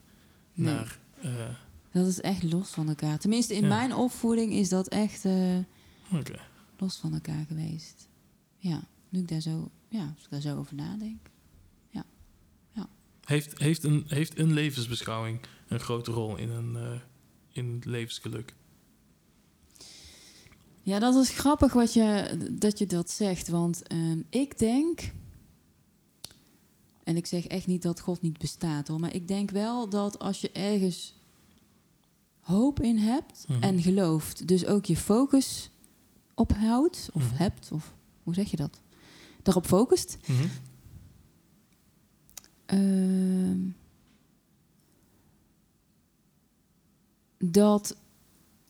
nee. 0.55 0.74
naar... 0.74 0.99
eh, 1.20 1.30
Dat 1.93 2.07
is 2.07 2.20
echt 2.20 2.43
los 2.43 2.70
van 2.70 2.88
elkaar. 2.88 3.18
Tenminste, 3.18 3.55
in 3.55 3.62
Ja. 3.62 3.68
mijn 3.68 3.95
opvoeding 3.95 4.53
is 4.53 4.68
dat 4.68 4.88
echt 4.88 5.24
eh, 5.24 5.59
los 6.78 6.97
van 6.97 7.12
elkaar 7.12 7.45
geweest. 7.49 8.09
Ja, 8.59 8.84
nu 9.09 9.20
ik 9.20 9.28
daar 9.28 9.40
zo, 9.40 9.70
ja, 9.88 10.12
als 10.14 10.24
ik 10.24 10.30
daar 10.30 10.40
zo 10.40 10.59
over 10.59 10.74
nadenk. 10.74 11.30
Heeft, 13.22 13.59
heeft, 13.59 13.84
een, 13.84 14.05
heeft 14.09 14.38
een 14.38 14.53
levensbeschouwing 14.53 15.40
een 15.68 15.80
grote 15.80 16.11
rol 16.11 16.36
in, 16.36 16.51
een, 16.51 16.76
eh, 16.76 17.01
in 17.53 17.74
het 17.74 17.84
levensgeluk? 17.84 18.55
Ja, 20.82 20.98
dat 20.98 21.14
is 21.14 21.28
grappig 21.30 21.72
wat 21.72 21.92
je, 21.92 22.36
dat 22.52 22.78
je 22.78 22.86
dat 22.86 23.10
zegt. 23.10 23.48
Want 23.48 23.82
ehm, 23.86 24.20
ik 24.28 24.58
denk. 24.58 25.12
En 27.04 27.16
ik 27.16 27.26
zeg 27.26 27.46
echt 27.46 27.66
niet 27.66 27.82
dat 27.82 28.00
God 28.00 28.22
niet 28.22 28.38
bestaat 28.38 28.88
hoor. 28.88 29.00
Maar 29.00 29.14
ik 29.14 29.28
denk 29.28 29.50
wel 29.50 29.88
dat 29.88 30.18
als 30.18 30.40
je 30.40 30.50
ergens 30.52 31.14
hoop 32.40 32.80
in 32.80 32.96
hebt 32.98 33.44
Mhm. 33.48 33.62
en 33.62 33.82
gelooft, 33.82 34.48
dus 34.48 34.66
ook 34.66 34.84
je 34.84 34.96
focus 34.96 35.70
ophoudt, 36.34 37.08
of 37.12 37.22
Mhm. 37.30 37.34
hebt, 37.42 37.72
of 37.72 37.94
hoe 38.22 38.34
zeg 38.34 38.50
je 38.50 38.56
dat? 38.56 38.80
Daarop 39.42 39.66
focust. 39.66 40.16
Mhm. 40.26 40.46
Ehm, 42.66 43.58
dat 47.38 47.96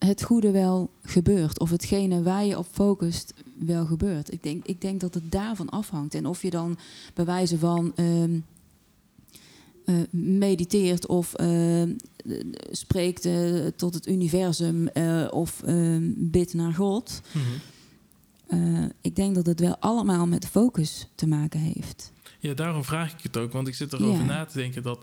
het 0.05 0.23
goede 0.23 0.51
wel 0.51 0.89
gebeurt. 1.03 1.59
Of 1.59 1.69
hetgene 1.69 2.23
waar 2.23 2.45
je 2.45 2.57
op 2.57 2.67
focust 2.71 3.33
wel 3.59 3.85
gebeurt. 3.85 4.31
Ik 4.33 4.43
denk, 4.43 4.65
ik 4.65 4.81
denk 4.81 4.99
dat 4.99 5.13
het 5.13 5.31
daarvan 5.31 5.69
afhangt. 5.69 6.13
En 6.13 6.25
of 6.25 6.41
je 6.41 6.49
dan 6.49 6.77
bij 7.13 7.25
wijze 7.25 7.57
van 7.57 7.91
ehm, 7.95 8.39
eh, 9.85 9.95
mediteert 10.11 11.07
of 11.07 11.33
ehm, 11.33 11.91
eh, 12.25 12.37
spreekt 12.71 13.25
eh, 13.25 13.65
tot 13.75 13.93
het 13.93 14.07
universum 14.07 14.87
eh, 14.87 15.27
of 15.29 15.61
ehm, 15.63 16.11
bidt 16.15 16.53
naar 16.53 16.73
God. 16.73 17.21
Mhm. 17.31 17.41
Ik 19.01 19.15
denk 19.15 19.35
dat 19.35 19.45
het 19.45 19.59
wel 19.59 19.77
allemaal 19.79 20.27
met 20.27 20.47
focus 20.47 21.07
te 21.15 21.27
maken 21.27 21.59
heeft. 21.59 22.11
Ja, 22.39 22.53
daarom 22.53 22.83
vraag 22.83 23.13
ik 23.13 23.23
het 23.23 23.37
ook, 23.37 23.51
want 23.51 23.67
ik 23.67 23.75
zit 23.75 23.93
erover 23.93 24.19
Ja. 24.19 24.25
na 24.25 24.45
te 24.45 24.57
denken 24.57 24.83
dat. 24.83 24.99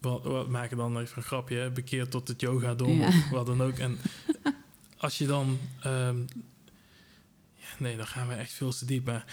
Wat, 0.00 0.22
wat 0.24 0.48
maken 0.48 0.76
dan 0.76 0.98
even 0.98 1.16
een 1.16 1.22
grapje, 1.22 1.56
hè? 1.56 1.70
bekeerd 1.70 2.10
tot 2.10 2.28
het 2.28 2.40
yoga 2.40 2.74
dom 2.74 3.00
Ja. 3.00 3.06
of 3.06 3.28
wat 3.30 3.46
dan 3.46 3.62
ook. 3.62 3.78
En 3.78 3.98
als 4.96 5.18
je 5.18 5.26
dan. 5.26 5.58
ehm, 5.82 6.18
ja, 7.54 7.66
nee, 7.78 7.96
dan 7.96 8.06
gaan 8.06 8.28
we 8.28 8.34
echt 8.34 8.52
veel 8.52 8.72
te 8.72 8.84
diep. 8.84 9.04
Maar 9.06 9.24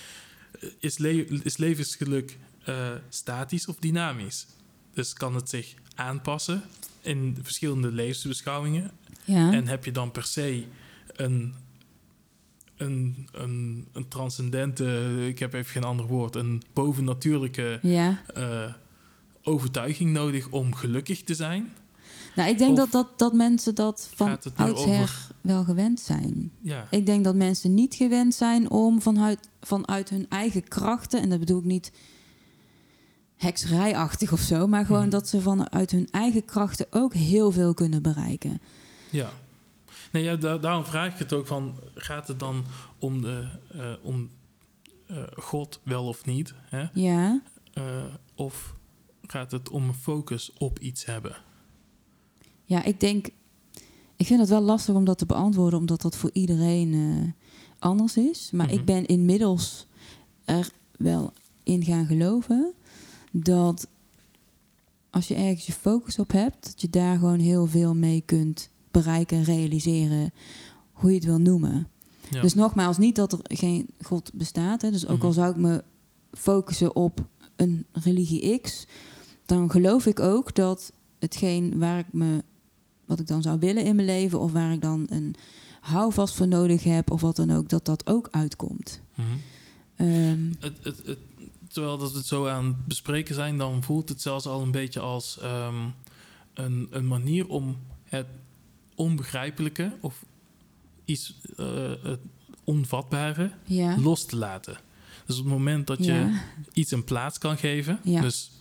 eh, 0.59 0.70
is, 0.80 0.97
le 0.97 1.26
is 1.43 1.57
levensgeluk 1.57 2.38
eh, 2.63 2.91
statisch 3.09 3.68
of 3.68 3.76
dynamisch? 3.76 4.47
Dus 4.93 5.13
kan 5.13 5.36
het 5.36 5.49
zich 5.49 5.74
aanpassen 5.95 6.61
in 7.01 7.38
verschillende 7.41 7.91
levensbeschouwingen? 7.91 8.91
Ja. 9.26 9.53
En 9.53 9.68
heb 9.68 9.86
je 9.86 9.91
dan 9.91 10.11
per 10.11 10.24
se 10.24 10.63
een, 11.15 11.53
een, 12.78 13.28
een, 13.32 13.88
een 13.93 14.07
transcendente, 14.07 15.15
ik 15.28 15.39
heb 15.39 15.53
even 15.53 15.72
geen 15.72 15.84
ander 15.84 16.05
woord, 16.05 16.36
een 16.36 16.61
bovennatuurlijke 16.74 17.80
ja. 17.82 18.22
eh, 18.34 18.74
overtuiging 19.48 20.12
nodig 20.12 20.50
om 20.50 20.74
gelukkig 20.76 21.24
te 21.24 21.36
zijn? 21.36 21.74
Nou, 22.36 22.50
ik 22.50 22.58
denk 22.58 22.72
Of 22.72 22.78
dat, 22.78 22.91
dat, 22.91 23.20
dat 23.20 23.34
mensen 23.34 23.76
dat 23.76 24.10
van 24.16 24.38
oudsher 24.56 25.02
over- 25.02 25.28
wel 25.41 25.64
gewend 25.64 26.00
zijn. 26.00 26.52
Ja, 26.62 26.88
Ik 26.89 27.06
denk 27.06 27.24
dat 27.24 27.36
mensen 27.36 27.74
niet 27.74 27.95
gewend 27.95 28.36
zijn 28.36 28.70
om 28.70 29.02
vanuit, 29.02 29.50
vanuit 29.62 30.10
hun 30.10 30.26
eigen 30.30 30.64
krachten, 30.68 31.22
en 31.22 31.30
dat 31.30 31.39
bedoel 31.39 31.60
ik 31.60 31.66
niet 31.66 31.91
hekserijachtig 33.36 34.32
of 34.32 34.39
zo, 34.39 34.68
maar 34.68 34.86
gewoon 34.86 35.02
Mhm. 35.02 35.10
dat 35.10 35.28
ze 35.28 35.41
vanuit 35.41 35.91
hun 35.91 36.08
eigen 36.12 36.45
krachten 36.45 36.86
ook 36.89 37.14
heel 37.14 37.52
veel 37.52 37.74
kunnen 37.74 38.02
bereiken. 38.02 38.62
ja. 39.10 39.30
Nee, 40.12 40.24
ja 40.24 40.36
da- 40.36 40.58
daarom 40.58 40.86
vraag 40.86 41.14
ik 41.14 41.20
het 41.20 41.34
ook 41.34 41.48
van, 41.48 41.76
gaat 41.95 42.28
het 42.28 42.39
dan 42.39 42.66
om, 43.00 43.22
de, 43.22 43.48
eh, 43.74 43.91
om 44.02 44.30
eh, 45.08 45.18
God 45.36 45.80
wel 45.84 46.06
of 46.08 46.26
niet? 46.26 46.54
Hè? 46.70 46.86
Ja, 46.93 47.41
Eh, 47.74 47.84
of 48.36 48.76
gaat 49.28 49.51
het 49.51 49.69
om 49.69 49.84
een 49.88 49.93
focus 49.93 50.53
op 50.57 50.80
iets 50.80 51.05
hebben? 51.05 51.38
ja 52.65 52.84
ik 52.84 52.99
denk, 52.99 53.30
ik 54.15 54.25
vind 54.25 54.39
het 54.39 54.49
wel 54.49 54.61
lastig 54.61 54.95
om 54.95 55.05
dat 55.05 55.17
te 55.17 55.25
beantwoorden, 55.25 55.80
omdat 55.80 56.01
dat 56.01 56.15
voor 56.15 56.30
iedereen 56.34 56.93
eh, 56.93 57.45
anders 57.80 58.17
is. 58.17 58.51
Maar 58.51 58.65
Mhm. 58.65 58.75
ik 58.75 58.86
ben 58.86 59.05
inmiddels 59.05 59.88
er 60.45 60.71
wel 60.97 61.34
in 61.63 61.84
gaan 61.84 62.05
geloven 62.05 62.73
dat 63.32 63.88
als 65.09 65.28
je 65.28 65.36
ergens 65.36 65.65
je 65.65 65.71
focus 65.73 66.19
op 66.19 66.32
hebt, 66.32 66.63
dat 66.65 66.82
je 66.82 66.89
daar 66.89 67.17
gewoon 67.17 67.39
heel 67.39 67.65
veel 67.67 67.95
mee 67.95 68.21
kunt 68.25 68.69
bereiken, 68.91 69.43
realiseren, 69.43 70.34
hoe 70.91 71.09
je 71.09 71.15
het 71.15 71.25
wil 71.25 71.39
noemen. 71.39 71.88
Ja. 72.30 72.41
Dus 72.41 72.53
nogmaals, 72.53 72.97
niet 72.97 73.15
dat 73.15 73.32
er 73.34 73.39
geen 73.43 73.88
God 74.01 74.32
bestaat. 74.34 74.82
Hè. 74.82 74.91
Dus 74.91 75.07
ook 75.07 75.21
al 75.23 75.30
Mhm. 75.30 75.38
zou 75.39 75.51
ik 75.51 75.57
me 75.57 75.84
focussen 76.32 76.95
op 76.95 77.25
een 77.55 77.86
religie 77.91 78.59
X, 78.59 78.86
dan 79.48 79.72
geloof 79.72 80.06
ik 80.06 80.20
ook 80.20 80.56
dat 80.56 80.91
hetgeen 81.20 81.78
waar 81.80 82.00
ik 82.00 82.14
me, 82.14 82.43
wat 83.06 83.20
ik 83.20 83.28
dan 83.28 83.41
zou 83.41 83.60
willen 83.60 83.84
in 83.84 83.95
mijn 83.95 84.08
leven, 84.08 84.39
of 84.39 84.52
waar 84.52 84.72
ik 84.72 84.82
dan 84.82 85.08
een 85.10 85.36
houvast 85.82 86.36
voor 86.36 86.48
nodig 86.48 86.84
heb, 86.84 87.12
of 87.12 87.22
wat 87.22 87.36
dan 87.36 87.52
ook, 87.52 87.70
dat 87.70 87.86
dat 87.86 88.08
ook 88.08 88.28
uitkomt. 88.32 89.02
Mhm. 89.16 89.28
Ehm, 89.95 90.52
Het, 90.60 90.74
het, 90.82 91.02
het, 91.06 91.18
terwijl 91.68 91.98
dat 91.98 92.12
we 92.12 92.18
het 92.18 92.28
zo 92.28 92.48
aan 92.48 92.66
het 92.66 92.86
bespreken 92.86 93.36
zijn, 93.36 93.58
dan 93.58 93.84
voelt 93.84 94.10
het 94.10 94.22
zelfs 94.22 94.45
al 94.45 94.62
een 94.62 94.72
beetje 94.72 95.00
als 95.00 95.39
ehm, 95.41 95.76
een, 96.54 96.88
een 96.91 97.08
manier 97.08 97.48
om 97.48 97.78
het 98.04 98.28
onbegrijpelijke 98.95 99.91
of 100.02 100.26
iets 101.06 101.36
eh, 101.58 101.91
het 102.04 102.20
onvatbare 102.64 103.52
ja. 103.64 104.00
los 104.00 104.26
te 104.26 104.36
laten. 104.36 104.78
Dus 105.26 105.38
op 105.38 105.43
het 105.43 105.54
moment 105.54 105.88
dat 105.88 105.98
je 106.06 106.14
ja. 106.14 106.43
iets 106.74 106.91
een 106.91 107.04
plaats 107.04 107.38
kan 107.38 107.58
geven, 107.58 108.00
Ja. 108.04 108.22
dus 108.22 108.52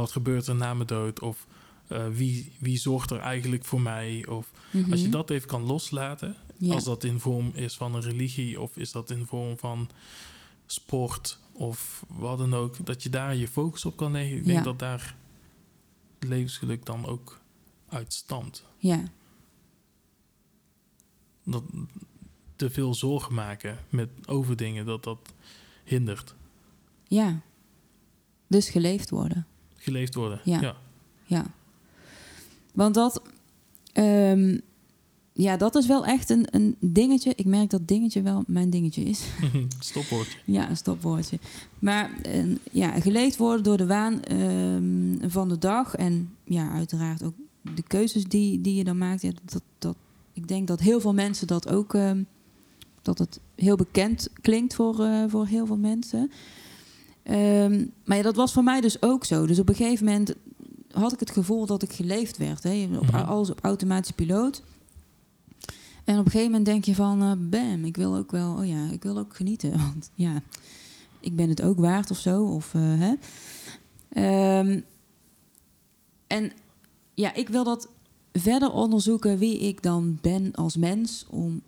wat 0.00 0.12
gebeurt 0.12 0.46
er 0.46 0.54
na 0.54 0.74
mijn 0.74 0.86
dood 0.86 1.20
of 1.20 1.46
eh, 1.86 2.08
wie, 2.08 2.52
wie 2.58 2.78
zorgt 2.78 3.10
er 3.10 3.18
eigenlijk 3.18 3.64
voor 3.64 3.80
mij 3.80 4.26
of 4.26 4.50
als 4.90 4.98
je 5.00 5.06
Mhm. 5.06 5.10
dat 5.10 5.30
even 5.30 5.48
kan 5.48 5.62
loslaten, 5.62 6.36
Ja. 6.56 6.74
als 6.74 6.84
dat 6.84 7.04
in 7.04 7.20
vorm 7.20 7.50
is 7.54 7.76
van 7.76 7.94
een 7.94 8.00
religie 8.02 8.60
of 8.60 8.76
is 8.76 8.92
dat 8.92 9.10
in 9.10 9.26
vorm 9.26 9.58
van 9.58 9.88
sport 10.66 11.38
of 11.52 12.04
wat 12.08 12.38
dan 12.38 12.54
ook, 12.54 12.86
dat 12.86 13.02
je 13.02 13.08
daar 13.10 13.36
je 13.36 13.48
focus 13.48 13.84
op 13.84 13.96
kan 13.96 14.12
leggen. 14.12 14.36
Ik 14.36 14.44
denk 14.44 14.58
Ja. 14.58 14.64
dat 14.64 14.78
daar 14.78 15.16
levensgeluk 16.18 16.86
dan 16.86 17.06
ook 17.06 17.40
uit 17.88 18.12
stamt. 18.14 18.64
ja. 18.78 19.02
Dat 21.44 21.62
te 22.56 22.70
veel 22.70 22.94
zorgen 22.94 23.34
maken 23.34 23.78
met 23.88 24.08
over 24.26 24.56
dingen, 24.56 24.86
dat 24.86 25.04
dat 25.04 25.34
hindert. 25.84 26.34
ja. 27.08 27.40
Dus 28.46 28.70
geleefd 28.70 29.10
worden. 29.10 29.46
Geleefd 29.82 30.14
worden. 30.14 30.40
Ja. 30.44 30.60
ja. 30.60 30.76
Ja. 31.26 31.44
Want 32.72 32.94
dat, 32.94 33.22
ehm, 33.92 34.58
ja, 35.32 35.56
dat 35.56 35.74
is 35.74 35.86
wel 35.86 36.06
echt 36.06 36.30
een, 36.30 36.46
een 36.50 36.76
dingetje. 36.80 37.32
Ik 37.34 37.44
merk 37.44 37.70
dat 37.70 37.88
dingetje 37.88 38.22
wel 38.22 38.44
mijn 38.46 38.70
dingetje 38.70 39.02
is. 39.02 39.24
Stopwoordje. 39.78 40.38
ja, 40.44 40.68
een 40.68 40.76
stopwoordje. 40.76 41.38
Maar 41.78 42.10
eh, 42.22 42.44
ja, 42.72 43.00
geleefd 43.00 43.36
worden 43.36 43.64
door 43.64 43.76
de 43.76 43.86
waan 43.86 44.22
ehm, 44.22 45.30
van 45.30 45.48
de 45.48 45.58
dag. 45.58 45.94
En 45.94 46.34
ja, 46.44 46.70
uiteraard 46.70 47.22
ook 47.22 47.34
de 47.74 47.82
keuzes 47.82 48.24
die, 48.24 48.60
die 48.60 48.74
je 48.74 48.84
dan 48.84 48.98
maakt. 48.98 49.22
Ja, 49.22 49.30
dat, 49.44 49.62
dat, 49.78 49.96
ik 50.32 50.48
denk 50.48 50.66
dat 50.66 50.80
heel 50.80 51.00
veel 51.00 51.14
mensen 51.14 51.46
dat 51.46 51.68
ook... 51.68 51.94
ehm, 51.94 52.22
dat 53.02 53.18
het 53.18 53.40
heel 53.54 53.76
bekend 53.76 54.28
klinkt 54.40 54.74
voor, 54.74 55.04
eh, 55.04 55.24
voor 55.28 55.46
heel 55.46 55.66
veel 55.66 55.76
mensen. 55.76 56.30
Ehm, 57.22 57.86
maar 58.04 58.16
ja, 58.16 58.22
dat 58.22 58.36
was 58.36 58.52
voor 58.52 58.64
mij 58.64 58.80
dus 58.80 59.02
ook 59.02 59.24
zo. 59.24 59.46
Dus 59.46 59.58
op 59.58 59.68
een 59.68 59.74
gegeven 59.74 60.04
moment 60.06 60.34
had 60.90 61.12
ik 61.12 61.20
het 61.20 61.30
gevoel 61.30 61.66
dat 61.66 61.82
ik 61.82 61.92
geleefd 61.92 62.36
werd. 62.36 62.62
Hè? 62.62 62.88
Op, 62.96 63.02
Mhm. 63.06 63.14
Alles 63.16 63.50
op 63.50 63.60
automatische 63.64 64.14
piloot. 64.14 64.62
En 66.04 66.18
op 66.18 66.24
een 66.24 66.30
gegeven 66.30 66.50
moment 66.50 66.66
denk 66.66 66.84
je 66.84 66.94
van, 66.94 67.22
eh, 67.22 67.32
bam, 67.38 67.84
ik 67.84 67.96
wil 67.96 68.16
ook 68.16 68.30
wel, 68.30 68.54
oh 68.56 68.66
ja, 68.66 68.90
ik 68.90 69.02
wil 69.02 69.18
ook 69.18 69.36
genieten. 69.36 69.70
Want 69.92 70.10
ja, 70.14 70.42
ik 71.20 71.36
ben 71.36 71.48
het 71.48 71.62
ook 71.62 71.78
waard 71.78 72.10
of 72.10 72.18
zo. 72.18 72.44
Of, 72.44 72.74
eh, 72.74 72.80
hè? 72.82 73.14
Ehm, 74.08 74.80
en 76.26 76.52
ja, 77.14 77.34
ik 77.34 77.48
wil 77.48 77.64
dat 77.64 77.88
verder 78.32 78.72
onderzoeken 78.72 79.38
wie 79.38 79.58
ik 79.58 79.82
dan 79.82 80.18
ben 80.20 80.52
als 80.54 80.76
mens 80.76 81.26
om 81.28 81.60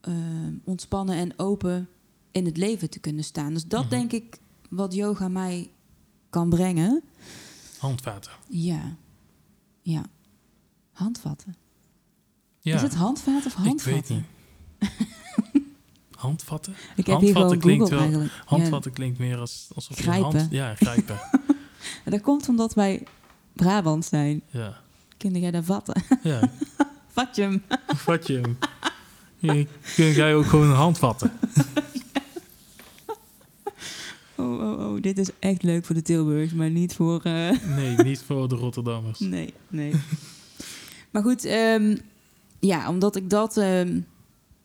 ehm, 0.00 0.52
ontspannen 0.64 1.16
en 1.16 1.38
open 1.38 1.88
in 2.32 2.44
het 2.46 2.56
leven 2.56 2.90
te 2.90 2.98
kunnen 2.98 3.24
staan. 3.24 3.52
Dus 3.52 3.66
dat 3.66 3.80
Mhm. 3.80 3.90
denk 3.90 4.12
ik 4.12 4.38
wat 4.72 4.94
yoga 4.94 5.28
mij 5.28 5.70
kan 6.30 6.48
brengen. 6.48 7.02
Handvaten. 7.78 8.32
Ja, 8.48 8.96
ja. 9.82 10.02
Handvatten. 10.92 11.56
Ja, 12.60 12.74
Is 12.74 12.82
het 12.82 12.94
handvaten 12.94 13.46
of 13.46 13.58
ik 13.58 13.64
handvatten? 13.64 13.92
weet 13.92 14.08
niet. 14.08 14.24
Handvatten? 16.16 16.74
Ik 16.96 17.06
heb 17.06 17.20
Handvatten 17.20 17.58
klinkt 17.58 17.80
Google 17.82 17.94
wel- 17.96 18.04
eigenlijk. 18.04 18.32
Ja, 18.34 18.42
Handvatten 18.46 18.92
klinkt 18.92 19.18
meer 19.18 19.38
als, 19.38 19.68
alsof 19.74 19.96
je 19.96 20.02
Grijpen. 20.02 20.38
hand... 20.38 20.50
Ja, 20.50 20.74
grijpen. 20.74 21.18
dat 22.04 22.20
komt 22.20 22.48
omdat 22.48 22.74
wij 22.74 23.06
Brabant 23.52 24.04
zijn. 24.04 24.42
ja. 24.50 24.80
Kun 25.16 25.40
jij 25.40 25.50
daar 25.50 25.64
vatten? 25.64 26.02
ja, 26.22 26.50
Vat 27.14 27.36
je 27.36 27.42
hem? 27.42 27.62
vat 27.86 28.26
je 28.26 28.40
hem. 28.40 28.58
Je- 29.38 29.66
Kun 29.94 30.12
jij 30.12 30.34
ook 30.34 30.46
gewoon 30.46 30.68
een 30.68 30.76
hand 30.76 30.98
vatten? 30.98 31.32
Oh, 34.42 34.60
oh, 34.60 34.92
oh, 34.92 35.00
dit 35.02 35.18
is 35.18 35.28
echt 35.38 35.62
leuk 35.62 35.84
voor 35.84 35.94
de 35.94 36.02
Tilburgs, 36.02 36.52
maar 36.52 36.70
niet 36.70 36.94
voor... 36.94 37.22
eh, 37.22 37.50
Nee, 37.76 37.96
niet 37.96 38.18
voor 38.18 38.48
de 38.48 38.54
Rotterdammers. 38.54 39.18
Nee, 39.18 39.54
nee. 39.68 39.92
maar 41.10 41.22
goed, 41.22 41.44
ehm, 41.44 41.96
ja, 42.60 42.88
omdat 42.88 43.16
ik 43.16 43.30
dat 43.30 43.56
ehm, 43.56 44.00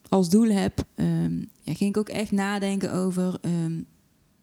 als 0.10 0.30
doel 0.30 0.50
heb, 0.50 0.84
ehm, 0.96 1.38
ja, 1.62 1.74
ging 1.74 1.90
ik 1.90 1.98
ook 1.98 2.10
echt 2.10 2.32
nadenken 2.32 2.94
over. 2.94 3.40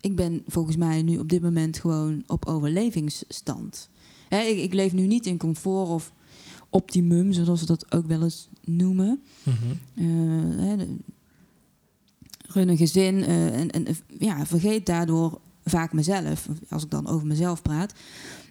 ik 0.00 0.16
ben 0.16 0.42
volgens 0.46 0.76
mij 0.76 1.02
nu 1.02 1.18
op 1.18 1.28
dit 1.28 1.42
moment 1.42 1.78
gewoon 1.78 2.22
op 2.26 2.46
overlevingsstand. 2.46 3.88
Hè, 4.28 4.40
ik, 4.40 4.58
ik 4.58 4.72
leef 4.72 4.92
nu 4.92 5.06
niet 5.06 5.26
in 5.26 5.38
comfort 5.38 5.88
of 5.88 6.12
optimum, 6.70 7.32
zoals 7.32 7.60
ze 7.60 7.66
dat 7.66 7.92
ook 7.92 8.06
wel 8.06 8.22
eens 8.22 8.48
noemen. 8.64 9.20
Hè, 9.94 10.76
de- 10.76 10.96
run 12.54 12.68
een 12.68 12.76
gezin 12.76 13.24
eh, 13.24 13.60
en, 13.60 13.70
en 13.70 13.86
ja, 14.18 14.46
vergeet 14.46 14.86
daardoor 14.86 15.40
vaak 15.64 15.92
mezelf, 15.92 16.48
als 16.68 16.84
ik 16.84 16.90
dan 16.90 17.06
over 17.06 17.26
mezelf 17.26 17.62
praat. 17.62 17.94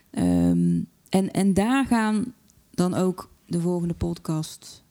Ehm, 0.09 0.81
en, 1.09 1.31
en 1.31 1.53
daar 1.53 1.85
gaan 1.85 2.33
dan 2.71 2.93
ook 2.93 3.29
de 3.45 3.59
volgende 3.61 3.93
podcast 3.93 4.83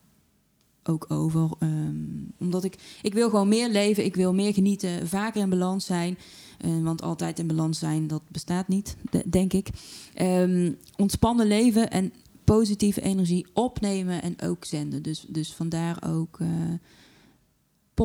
ook 0.85 1.05
over. 1.09 1.51
Ehm, 1.59 1.95
omdat 2.39 2.65
ik, 2.65 2.99
ik 3.03 3.15
wil 3.15 3.31
gewoon 3.31 3.49
meer 3.49 3.69
leven, 3.71 4.05
ik 4.05 4.15
wil 4.15 4.35
meer 4.35 4.55
genieten, 4.55 5.09
vaker 5.09 5.43
in 5.43 5.49
balans 5.51 5.87
zijn. 5.87 6.19
Eh, 6.61 6.83
want 6.83 7.03
altijd 7.03 7.39
in 7.39 7.47
balans 7.47 7.79
zijn, 7.79 8.07
dat 8.07 8.23
bestaat 8.29 8.69
niet, 8.69 8.97
de- 9.11 9.25
denk 9.31 9.53
ik. 9.53 9.69
Ehm, 10.15 10.73
ontspannen 10.97 11.47
leven 11.47 11.91
en 11.91 12.13
positieve 12.45 13.01
energie 13.03 13.47
opnemen 13.53 14.23
en 14.23 14.35
ook 14.43 14.65
zenden. 14.65 15.03
Dus, 15.03 15.25
dus 15.29 15.53
vandaar 15.53 16.03
ook 16.09 16.41
eh, 16.41 16.49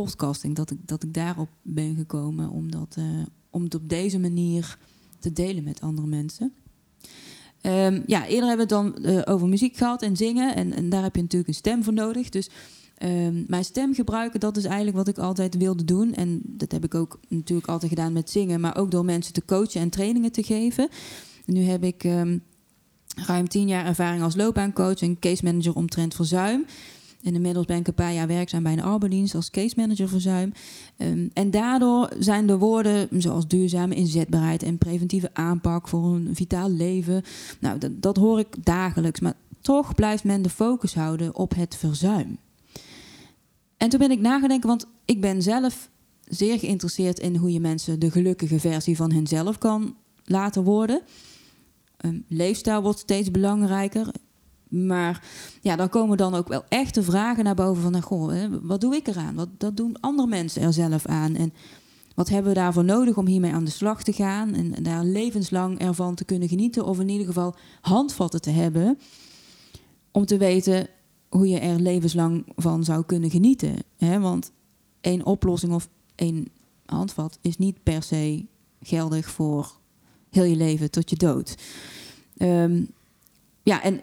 podcasting, 0.03 0.55
dat 0.55 0.71
ik, 0.71 0.77
dat 0.85 1.03
ik 1.03 1.13
daarop 1.13 1.49
ben 1.61 1.95
gekomen 1.95 2.49
om, 2.49 2.71
dat, 2.71 2.95
eh, 2.97 3.03
om 3.49 3.63
het 3.63 3.75
op 3.75 3.89
deze 3.89 4.19
manier 4.19 4.77
te 5.19 5.33
delen 5.33 5.63
met 5.63 5.81
andere 5.81 6.07
mensen. 6.07 6.53
Ehm, 7.61 8.01
ja, 8.05 8.27
eerder 8.27 8.47
hebben 8.47 8.67
we 8.67 8.75
het 8.75 8.93
dan 8.93 9.03
eh, 9.03 9.33
over 9.33 9.47
muziek 9.47 9.77
gehad 9.77 10.01
en 10.01 10.15
zingen. 10.15 10.55
En, 10.55 10.73
en 10.73 10.89
daar 10.89 11.03
heb 11.03 11.15
je 11.15 11.21
natuurlijk 11.21 11.49
een 11.49 11.55
stem 11.55 11.83
voor 11.83 11.93
nodig. 11.93 12.29
Dus 12.29 12.49
ehm, 12.97 13.43
mijn 13.47 13.65
stem 13.65 13.93
gebruiken, 13.93 14.39
dat 14.39 14.57
is 14.57 14.63
eigenlijk 14.63 14.97
wat 14.97 15.07
ik 15.07 15.17
altijd 15.17 15.57
wilde 15.57 15.83
doen. 15.83 16.13
En 16.13 16.41
dat 16.43 16.71
heb 16.71 16.83
ik 16.83 16.95
ook 16.95 17.19
natuurlijk 17.27 17.67
altijd 17.67 17.91
gedaan 17.91 18.13
met 18.13 18.29
zingen, 18.29 18.59
maar 18.59 18.77
ook 18.77 18.91
door 18.91 19.05
mensen 19.05 19.33
te 19.33 19.45
coachen 19.45 19.81
en 19.81 19.89
trainingen 19.89 20.31
te 20.31 20.43
geven. 20.43 20.89
Nu 21.45 21.61
heb 21.61 21.83
ik 21.83 22.03
ehm, 22.03 22.37
ruim 23.15 23.47
tien 23.47 23.67
jaar 23.67 23.85
ervaring 23.85 24.23
als 24.23 24.35
loopbaancoach 24.35 25.01
en 25.01 25.19
case 25.19 25.43
manager 25.43 25.75
omtrent 25.75 26.15
verzuim. 26.15 26.65
En 27.27 27.35
inmiddels 27.35 27.65
ben 27.65 27.77
ik 27.77 27.87
een 27.87 27.93
paar 27.93 28.13
jaar 28.13 28.27
werkzaam 28.27 28.63
bij 28.63 28.73
een 28.73 28.83
arbeidsdienst 28.83 29.35
als 29.35 29.49
case 29.49 29.73
manager 29.77 30.09
verzuim. 30.09 30.51
Ehm, 30.97 31.27
en 31.33 31.51
daardoor 31.51 32.09
zijn 32.19 32.47
de 32.47 32.57
woorden 32.57 33.07
zoals 33.11 33.47
duurzame 33.47 33.95
inzetbaarheid 33.95 34.63
en 34.63 34.77
preventieve 34.77 35.29
aanpak 35.33 35.87
voor 35.87 36.03
een 36.03 36.35
vitaal 36.35 36.69
leven. 36.69 37.23
Nou, 37.59 37.77
dat, 37.77 38.01
dat 38.01 38.17
hoor 38.17 38.39
ik 38.39 38.65
dagelijks. 38.65 39.19
Maar 39.19 39.33
toch 39.61 39.95
blijft 39.95 40.23
men 40.23 40.41
de 40.41 40.49
focus 40.49 40.95
houden 40.95 41.35
op 41.35 41.55
het 41.55 41.75
verzuim. 41.75 42.37
En 43.77 43.89
toen 43.89 43.99
ben 43.99 44.11
ik 44.11 44.19
nagedenken, 44.19 44.67
want 44.67 44.87
ik 45.05 45.21
ben 45.21 45.41
zelf 45.41 45.89
zeer 46.25 46.59
geïnteresseerd 46.59 47.19
in 47.19 47.35
hoe 47.35 47.51
je 47.51 47.59
mensen 47.59 47.99
de 47.99 48.11
gelukkige 48.11 48.59
versie 48.59 48.95
van 48.95 49.11
henzelf 49.11 49.57
kan 49.57 49.95
laten 50.25 50.63
worden. 50.63 51.01
Um, 52.05 52.25
leefstijl 52.27 52.81
wordt 52.81 52.99
steeds 52.99 53.31
belangrijker. 53.31 54.11
Maar 54.69 55.23
ja, 55.61 55.75
dan 55.75 55.89
komen 55.89 56.17
dan 56.17 56.35
ook 56.35 56.47
wel 56.47 56.63
echte 56.69 57.03
vragen 57.03 57.43
naar 57.43 57.55
boven 57.55 57.81
van... 57.81 57.91
nou, 57.91 58.03
goh, 58.03 58.45
wat 58.61 58.81
doe 58.81 58.95
ik 58.95 59.07
eraan? 59.07 59.35
Wat 59.35 59.49
dat 59.57 59.77
doen 59.77 59.99
andere 59.99 60.27
mensen 60.27 60.61
er 60.61 60.73
zelf 60.73 61.05
aan? 61.05 61.35
En 61.35 61.53
wat 62.15 62.29
hebben 62.29 62.51
we 62.53 62.59
daarvoor 62.59 62.83
nodig 62.85 63.17
om 63.17 63.27
hiermee 63.27 63.53
aan 63.53 63.65
de 63.65 63.71
slag 63.71 64.03
te 64.03 64.13
gaan... 64.13 64.53
en, 64.53 64.75
en 64.75 64.83
daar 64.83 65.03
levenslang 65.03 65.79
ervan 65.79 66.15
te 66.15 66.25
kunnen 66.25 66.49
genieten... 66.49 66.85
of 66.85 66.99
in 66.99 67.09
ieder 67.09 67.27
geval 67.27 67.55
handvatten 67.81 68.41
te 68.41 68.49
hebben... 68.49 68.99
om 70.11 70.25
te 70.25 70.37
weten 70.37 70.87
hoe 71.29 71.47
je 71.47 71.59
er 71.59 71.79
levenslang 71.79 72.45
van 72.55 72.83
zou 72.83 73.03
kunnen 73.05 73.29
genieten. 73.29 73.75
Hè? 73.97 74.19
Want 74.19 74.51
één 75.01 75.25
oplossing 75.25 75.73
of 75.73 75.89
één 76.15 76.47
handvat 76.85 77.37
is 77.41 77.57
niet 77.57 77.83
per 77.83 78.03
se 78.03 78.45
geldig 78.81 79.29
voor 79.29 79.77
heel 80.29 80.43
je 80.43 80.55
leven 80.55 80.91
tot 80.91 81.09
je 81.09 81.15
dood. 81.15 81.55
Ehm, 82.37 82.83
ja, 83.63 83.83
en 83.83 83.99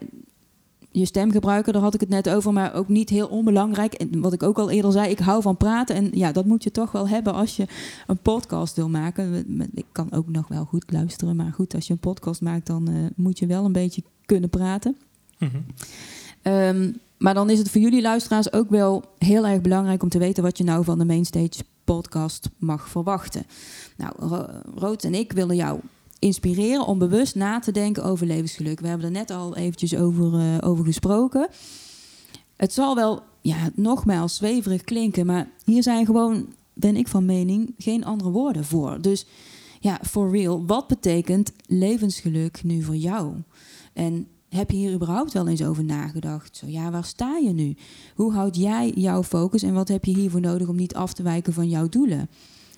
je 0.99 1.05
stem 1.05 1.31
gebruiken, 1.31 1.73
daar 1.73 1.81
had 1.81 1.93
ik 1.93 1.99
het 1.99 2.09
net 2.09 2.29
over, 2.29 2.53
maar 2.53 2.73
ook 2.73 2.87
niet 2.87 3.09
heel 3.09 3.27
onbelangrijk. 3.27 3.93
En 3.93 4.21
wat 4.21 4.33
ik 4.33 4.43
ook 4.43 4.57
al 4.57 4.69
eerder 4.69 4.91
zei, 4.91 5.09
ik 5.09 5.19
hou 5.19 5.41
van 5.41 5.57
praten. 5.57 5.95
En 5.95 6.09
ja, 6.11 6.31
dat 6.31 6.45
moet 6.45 6.63
je 6.63 6.71
toch 6.71 6.91
wel 6.91 7.07
hebben 7.07 7.33
als 7.33 7.55
je 7.55 7.67
een 8.07 8.17
podcast 8.17 8.75
wil 8.75 8.89
maken. 8.89 9.45
Ik 9.73 9.85
kan 9.91 10.11
ook 10.11 10.29
nog 10.29 10.47
wel 10.47 10.65
goed 10.65 10.91
luisteren, 10.91 11.35
maar 11.35 11.53
goed, 11.53 11.75
als 11.75 11.87
je 11.87 11.93
een 11.93 11.99
podcast 11.99 12.41
maakt, 12.41 12.67
dan 12.67 12.89
uh, 12.89 13.05
moet 13.15 13.39
je 13.39 13.45
wel 13.45 13.65
een 13.65 13.71
beetje 13.71 14.03
kunnen 14.25 14.49
praten. 14.49 14.97
Mhm. 15.37 15.57
Um, 16.43 16.99
maar 17.17 17.33
dan 17.33 17.49
is 17.49 17.59
het 17.59 17.69
voor 17.69 17.81
jullie 17.81 18.01
luisteraars 18.01 18.53
ook 18.53 18.69
wel 18.69 19.03
heel 19.17 19.47
erg 19.47 19.61
belangrijk 19.61 20.03
om 20.03 20.09
te 20.09 20.19
weten 20.19 20.43
wat 20.43 20.57
je 20.57 20.63
nou 20.63 20.83
van 20.83 20.97
de 20.97 21.05
Mainstage 21.05 21.63
podcast 21.83 22.49
mag 22.57 22.89
verwachten. 22.89 23.45
Nou, 23.97 24.13
Ro 24.17 24.45
Rood 24.75 25.03
en 25.03 25.13
ik 25.13 25.31
willen 25.31 25.55
jou 25.55 25.79
inspireren 26.25 26.85
om 26.85 26.97
bewust 26.97 27.35
na 27.35 27.59
te 27.59 27.71
denken 27.71 28.03
over 28.03 28.27
levensgeluk. 28.27 28.79
We 28.79 28.87
hebben 28.87 29.05
er 29.05 29.11
net 29.11 29.31
al 29.31 29.55
eventjes 29.55 29.95
over, 29.95 30.33
uh, 30.33 30.57
over 30.59 30.85
gesproken. 30.85 31.47
Het 32.55 32.73
zal 32.73 32.95
wel, 32.95 33.23
ja, 33.41 33.69
nogmaals 33.75 34.35
zweverig 34.35 34.83
klinken, 34.83 35.25
maar 35.25 35.49
hier 35.65 35.83
zijn 35.83 36.05
gewoon, 36.05 36.47
ben 36.73 36.95
ik 36.95 37.07
van 37.07 37.25
mening, 37.25 37.73
geen 37.77 38.05
andere 38.05 38.29
woorden 38.29 38.65
voor. 38.65 39.01
Dus 39.01 39.25
ja, 39.79 39.99
for 40.03 40.31
real, 40.31 40.65
wat 40.65 40.87
betekent 40.87 41.51
levensgeluk 41.67 42.63
nu 42.63 42.83
voor 42.83 42.95
jou? 42.95 43.33
En 43.93 44.27
heb 44.49 44.71
je 44.71 44.77
hier 44.77 44.93
überhaupt 44.93 45.33
wel 45.33 45.47
eens 45.47 45.63
over 45.63 45.83
nagedacht? 45.83 46.57
Zo 46.57 46.67
ja, 46.67 46.91
waar 46.91 47.05
sta 47.05 47.37
je 47.37 47.53
nu? 47.53 47.75
Hoe 48.15 48.33
houd 48.33 48.55
jij 48.55 48.91
jouw 48.95 49.23
focus 49.23 49.63
en 49.63 49.73
wat 49.73 49.87
heb 49.87 50.05
je 50.05 50.15
hiervoor 50.15 50.41
nodig 50.41 50.67
om 50.67 50.75
niet 50.75 50.95
af 50.95 51.13
te 51.13 51.23
wijken 51.23 51.53
van 51.53 51.69
jouw 51.69 51.89
doelen? 51.89 52.29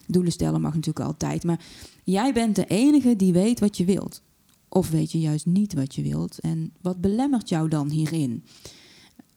Doelen 0.08 0.32
stellen 0.32 0.62
mag 0.62 0.74
natuurlijk 0.74 1.06
altijd, 1.06 1.44
maar 1.44 1.60
jij 2.04 2.34
bent 2.34 2.56
de 2.56 2.66
enige 2.66 3.16
die 3.16 3.34
weet 3.34 3.60
wat 3.60 3.78
je 3.78 3.86
wilt. 3.86 4.22
Of 4.70 4.90
weet 4.90 5.12
je 5.12 5.20
juist 5.20 5.46
niet 5.46 5.74
wat 5.74 5.96
je 5.96 6.02
wilt? 6.02 6.40
En 6.40 6.74
wat 6.82 7.02
belemmert 7.02 7.50
jou 7.50 7.70
dan 7.70 7.90
hierin? 7.90 8.44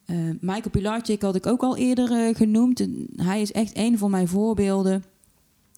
Uh, 0.07 0.17
Michael 0.41 0.71
Pilarczyk 0.71 1.23
had 1.23 1.35
ik 1.35 1.47
ook 1.47 1.63
al 1.63 1.77
eerder 1.77 2.11
uh, 2.11 2.35
genoemd. 2.35 2.87
Hij 3.17 3.41
is 3.41 3.53
echt 3.53 3.77
een 3.77 3.99
van 3.99 4.11
mijn 4.11 4.29
voorbeelden. 4.29 5.05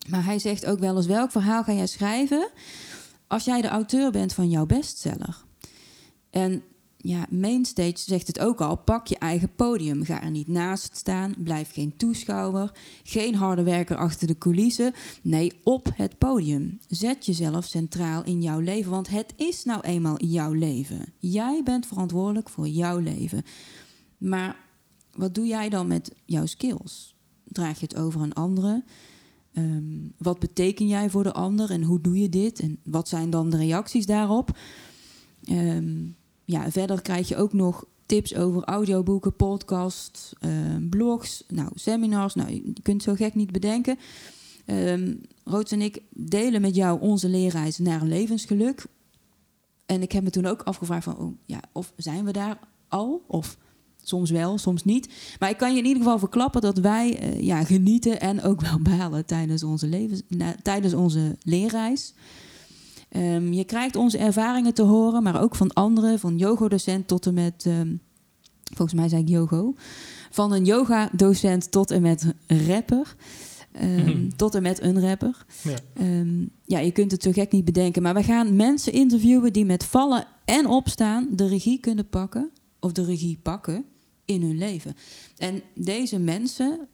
Maar 0.08 0.24
hij 0.24 0.38
zegt 0.38 0.66
ook 0.66 0.78
wel 0.78 0.96
eens: 0.96 1.06
welk 1.06 1.30
verhaal 1.30 1.62
ga 1.64 1.72
jij 1.72 1.86
schrijven 1.86 2.48
als 3.26 3.44
jij 3.44 3.60
de 3.60 3.68
auteur 3.68 4.10
bent 4.10 4.32
van 4.32 4.50
jouw 4.50 4.66
bestseller? 4.66 5.44
En 6.30 6.62
ja, 7.02 7.26
Mainstage 7.30 7.96
zegt 7.96 8.26
het 8.26 8.38
ook 8.38 8.60
al: 8.60 8.76
pak 8.76 9.06
je 9.06 9.18
eigen 9.18 9.54
podium. 9.54 10.04
Ga 10.04 10.22
er 10.22 10.30
niet 10.30 10.48
naast 10.48 10.96
staan. 10.96 11.34
Blijf 11.38 11.72
geen 11.72 11.96
toeschouwer. 11.96 12.72
Geen 13.02 13.34
harde 13.34 13.62
werker 13.62 13.96
achter 13.96 14.26
de 14.26 14.38
coulissen. 14.38 14.92
Nee, 15.22 15.52
op 15.64 15.88
het 15.94 16.18
podium. 16.18 16.78
Zet 16.88 17.26
jezelf 17.26 17.64
centraal 17.64 18.24
in 18.24 18.42
jouw 18.42 18.60
leven, 18.60 18.90
want 18.90 19.08
het 19.08 19.32
is 19.36 19.64
nou 19.64 19.80
eenmaal 19.80 20.24
jouw 20.24 20.52
leven. 20.52 21.12
Jij 21.18 21.60
bent 21.64 21.86
verantwoordelijk 21.86 22.48
voor 22.48 22.68
jouw 22.68 22.98
leven. 22.98 23.42
Maar 24.18 24.56
wat 25.12 25.34
doe 25.34 25.46
jij 25.46 25.68
dan 25.68 25.86
met 25.86 26.14
jouw 26.24 26.46
skills? 26.46 27.14
Draag 27.44 27.80
je 27.80 27.86
het 27.86 27.96
over 27.96 28.20
aan 28.20 28.32
anderen? 28.32 28.84
Um, 29.54 30.12
wat 30.18 30.38
beteken 30.38 30.86
jij 30.86 31.10
voor 31.10 31.22
de 31.22 31.32
ander 31.32 31.70
en 31.70 31.82
hoe 31.82 32.00
doe 32.00 32.18
je 32.18 32.28
dit? 32.28 32.60
En 32.60 32.78
wat 32.84 33.08
zijn 33.08 33.30
dan 33.30 33.50
de 33.50 33.56
reacties 33.56 34.06
daarop? 34.06 34.58
Um, 35.50 36.16
ja, 36.44 36.70
verder 36.70 37.02
krijg 37.02 37.28
je 37.28 37.36
ook 37.36 37.52
nog 37.52 37.84
tips 38.06 38.34
over 38.34 38.64
audioboeken, 38.64 39.36
podcasts, 39.36 40.32
uh, 40.40 40.50
blogs, 40.90 41.44
nou, 41.48 41.68
seminars. 41.74 42.34
Nou, 42.34 42.50
je 42.50 42.72
kunt 42.82 43.02
zo 43.02 43.14
gek 43.14 43.34
niet 43.34 43.52
bedenken. 43.52 43.98
Um, 44.66 45.20
Roods 45.44 45.72
en 45.72 45.82
ik 45.82 46.02
delen 46.10 46.60
met 46.60 46.74
jou 46.74 47.00
onze 47.00 47.28
leerreis 47.28 47.78
naar 47.78 48.04
levensgeluk. 48.04 48.84
en 49.86 50.02
ik 50.02 50.12
heb 50.12 50.22
me 50.22 50.30
toen 50.30 50.46
ook 50.46 50.62
afgevraagd 50.62 51.04
van, 51.04 51.18
oh, 51.18 51.32
ja, 51.44 51.60
of 51.72 51.92
zijn 51.96 52.24
we 52.24 52.32
daar 52.32 52.58
al? 52.88 53.24
Of 53.26 53.56
soms 54.02 54.30
wel, 54.30 54.58
soms 54.58 54.84
niet. 54.84 55.08
Maar 55.38 55.50
ik 55.50 55.56
kan 55.56 55.72
je 55.72 55.78
in 55.78 55.86
ieder 55.86 56.02
geval 56.02 56.18
verklappen 56.18 56.60
dat 56.60 56.78
wij 56.78 57.18
eh, 57.18 57.40
ja, 57.40 57.64
genieten 57.64 58.20
en 58.20 58.42
ook 58.42 58.60
wel 58.60 58.78
balen 58.96 59.26
tijdens 59.26 59.62
onze, 59.62 59.86
levens, 59.86 60.22
tijdens 60.62 60.94
onze 60.94 61.36
leerreis. 61.42 62.14
Ehm, 63.12 63.52
je 63.52 63.64
krijgt 63.64 63.96
onze 63.96 64.18
ervaringen 64.18 64.74
te 64.74 64.82
horen, 64.82 65.22
maar 65.22 65.42
ook 65.42 65.54
van 65.54 65.72
anderen, 65.72 66.18
van 66.18 66.38
yogodocent 66.38 67.08
tot 67.08 67.26
en 67.26 67.34
met, 67.34 67.64
ehm, 67.66 67.96
volgens 68.62 69.00
mij 69.00 69.08
zei 69.08 69.22
ik 69.22 69.28
yogo, 69.28 69.74
van 70.30 70.52
een 70.52 70.64
yoga-docent 70.64 71.70
tot 71.70 71.90
en 71.90 72.02
met 72.02 72.34
rapper. 72.46 73.16
Ehm, 73.72 74.28
tot 74.36 74.54
en 74.54 74.62
met 74.62 74.82
een 74.82 75.00
rapper. 75.00 75.46
Ja. 75.62 75.78
ja, 76.64 76.78
je 76.78 76.90
kunt 76.90 77.10
het 77.10 77.22
zo 77.22 77.32
gek 77.32 77.52
niet 77.52 77.64
bedenken. 77.64 78.02
Maar 78.02 78.14
we 78.14 78.22
gaan 78.22 78.56
mensen 78.56 78.92
interviewen 78.92 79.52
die 79.52 79.64
met 79.64 79.84
vallen 79.84 80.26
en 80.44 80.66
opstaan 80.66 81.28
de 81.30 81.46
regie 81.46 81.80
kunnen 81.80 82.08
pakken. 82.08 82.50
Of 82.80 82.92
de 82.92 83.04
regie 83.04 83.38
pakken 83.42 83.84
in 84.24 84.42
hun 84.42 84.58
leven. 84.58 84.96
En 85.36 85.62
deze 85.74 86.18
mensen 86.18 86.88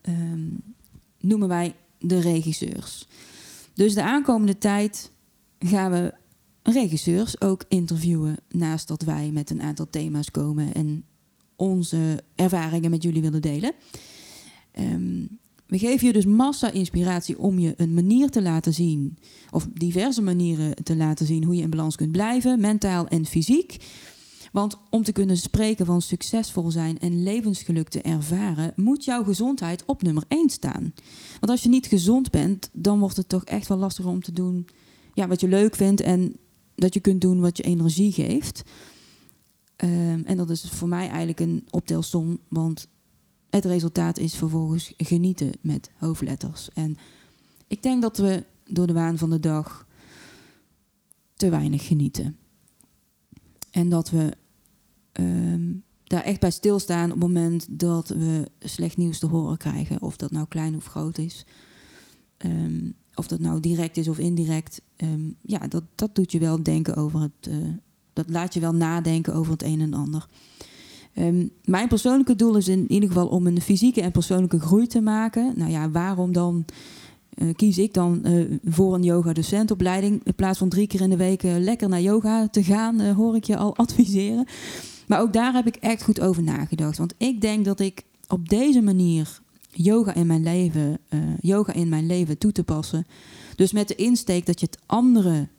noemen 1.21 1.49
wij 1.49 1.75
de 1.99 2.21
regisseurs. 2.21 3.07
Dus 3.75 3.95
de 3.95 4.03
aankomende 4.03 4.59
tijd 4.59 5.11
gaan 5.59 5.91
we 5.91 6.15
regisseurs 6.63 7.41
ook 7.41 7.65
interviewen. 7.69 8.37
Naast 8.49 8.89
dat 8.89 9.03
wij 9.03 9.31
met 9.33 9.51
een 9.51 9.63
aantal 9.63 9.87
thema's 9.91 10.31
komen 10.31 10.75
en 10.75 11.05
onze 11.57 12.23
ervaringen 12.35 12.91
met 12.91 13.03
jullie 13.03 13.23
willen 13.23 13.43
delen. 13.43 13.73
Ehm, 14.73 15.27
we 15.67 15.79
geven 15.79 16.07
je 16.07 16.13
dus 16.13 16.25
massa 16.25 16.71
inspiratie 16.71 17.39
om 17.39 17.59
je 17.59 17.75
een 17.77 17.95
manier 17.95 18.31
te 18.31 18.43
laten 18.43 18.75
zien, 18.75 19.19
of 19.51 19.69
diverse 19.73 20.23
manieren 20.23 20.85
te 20.85 20.97
laten 20.97 21.27
zien 21.27 21.45
hoe 21.45 21.57
je 21.57 21.63
in 21.63 21.71
balans 21.71 21.97
kunt 21.97 22.13
blijven, 22.13 22.61
mentaal 22.61 23.09
en 23.09 23.27
fysiek. 23.27 23.77
Want 24.53 24.77
om 24.91 25.03
te 25.03 25.13
kunnen 25.13 25.37
spreken 25.37 25.87
van 25.87 26.03
succesvol 26.03 26.71
zijn 26.71 26.99
en 26.99 27.23
levensgeluk 27.23 27.89
te 27.89 28.03
ervaren, 28.03 28.73
moet 28.77 29.05
jouw 29.05 29.25
gezondheid 29.25 29.85
op 29.87 30.03
nummer 30.03 30.25
1 30.29 30.51
staan. 30.51 30.95
Want 31.41 31.51
als 31.51 31.63
je 31.63 31.69
niet 31.69 31.87
gezond 31.87 32.31
bent, 32.31 32.71
dan 32.73 32.99
wordt 32.99 33.17
het 33.17 33.29
toch 33.29 33.45
echt 33.45 33.69
wel 33.69 33.79
lastiger 33.79 34.11
om 34.11 34.23
te 34.23 34.33
doen 34.33 34.67
ja, 35.19 35.29
wat 35.29 35.41
je 35.41 35.49
leuk 35.49 35.75
vindt 35.75 36.01
en 36.01 36.37
dat 36.75 36.95
je 36.95 37.01
kunt 37.01 37.21
doen 37.21 37.41
wat 37.41 37.57
je 37.57 37.63
energie 37.63 38.13
geeft. 38.13 38.63
Ehm, 39.77 40.23
en 40.25 40.37
dat 40.37 40.51
is 40.51 40.69
voor 40.71 40.89
mij 40.89 41.09
eigenlijk 41.09 41.41
een 41.41 41.67
optelsom, 41.71 42.39
want 42.49 42.89
het 43.51 43.65
resultaat 43.65 44.19
is 44.19 44.35
vervolgens 44.35 44.93
genieten 44.97 45.53
met 45.61 45.91
hoofdletters. 45.97 46.69
En 46.75 46.97
ik 47.67 47.83
denk 47.83 48.03
dat 48.03 48.17
we 48.17 48.45
door 48.65 48.87
de 48.87 48.93
waan 48.93 49.19
van 49.19 49.31
de 49.31 49.41
dag 49.41 49.87
te 51.35 51.51
weinig 51.51 51.87
genieten. 51.87 52.37
En 53.71 53.89
dat 53.89 54.11
we 54.11 54.37
ehm, 55.13 55.75
daar 56.05 56.23
echt 56.23 56.41
bij 56.41 56.51
stilstaan 56.51 57.13
op 57.13 57.21
het 57.21 57.29
moment 57.29 57.67
dat 57.71 58.09
we 58.09 58.51
slecht 58.59 58.97
nieuws 58.97 59.19
te 59.19 59.27
horen 59.27 59.57
krijgen, 59.57 60.03
of 60.03 60.17
dat 60.17 60.31
nou 60.31 60.47
klein 60.49 60.77
of 60.77 60.87
groot 60.87 61.19
is. 61.19 61.47
Um, 62.39 62.95
of 63.19 63.27
dat 63.27 63.41
nou 63.41 63.61
direct 63.61 63.97
is 63.97 64.09
of 64.09 64.19
indirect, 64.19 64.81
ehm, 64.97 65.21
ja, 65.43 65.59
dat, 65.59 65.83
dat 65.95 66.15
doet 66.15 66.33
je 66.33 66.39
wel 66.39 66.63
denken 66.63 66.97
over 66.97 67.21
het. 67.21 67.49
Uh, 67.49 67.57
dat 68.13 68.31
laat 68.31 68.55
je 68.55 68.61
wel 68.61 68.75
nadenken 68.75 69.35
over 69.35 69.53
het 69.53 69.63
een 69.63 69.81
en 69.81 69.95
ander. 69.95 70.27
Ehm, 71.15 71.47
mijn 71.65 71.89
persoonlijke 71.89 72.37
doel 72.37 72.57
is 72.57 72.69
in 72.69 72.93
ieder 72.93 73.09
geval 73.09 73.27
om 73.27 73.47
een 73.47 73.61
fysieke 73.61 74.03
en 74.03 74.11
persoonlijke 74.11 74.61
groei 74.61 74.87
te 74.87 75.01
maken. 75.01 75.53
Nou 75.57 75.71
ja, 75.71 75.91
waarom 75.91 76.33
dan 76.33 76.65
uh, 77.35 77.55
kies 77.55 77.79
ik 77.79 77.95
dan 77.95 78.21
uh, 78.25 78.59
voor 78.65 78.95
een 78.95 79.03
yoga-docentopleiding 79.03 80.21
in 80.25 80.35
plaats 80.35 80.59
van 80.59 80.69
drie 80.69 80.87
keer 80.87 81.01
in 81.01 81.11
de 81.11 81.17
week 81.17 81.43
lekker 81.43 81.89
naar 81.89 82.01
yoga 82.01 82.49
te 82.49 82.63
gaan, 82.65 83.01
hoor 83.11 83.37
ik 83.37 83.45
je 83.45 83.57
al 83.57 83.77
adviseren. 83.85 84.47
Maar 85.07 85.21
ook 85.21 85.33
daar 85.33 85.53
heb 85.53 85.67
ik 85.67 85.77
echt 85.77 86.03
goed 86.03 86.21
over 86.21 86.43
nagedacht. 86.43 86.99
Want 86.99 87.15
ik 87.17 87.41
denk 87.41 87.65
dat 87.65 87.81
ik 87.81 88.03
op 88.29 88.49
deze 88.49 88.81
manier 88.81 89.41
yoga 89.83 90.15
in 90.15 90.27
mijn 90.27 90.43
leven, 90.43 90.99
uh, 91.11 91.21
yoga 91.41 91.73
in 91.73 91.89
mijn 91.89 92.07
leven 92.07 92.39
toe 92.39 92.53
te 92.53 92.65
passen. 92.65 93.07
Dus 93.57 93.73
met 93.73 93.89
de 93.89 93.95
insteek 93.95 94.47
dat 94.47 94.61
je 94.61 94.67
het 94.67 94.79
anderen 94.87 95.51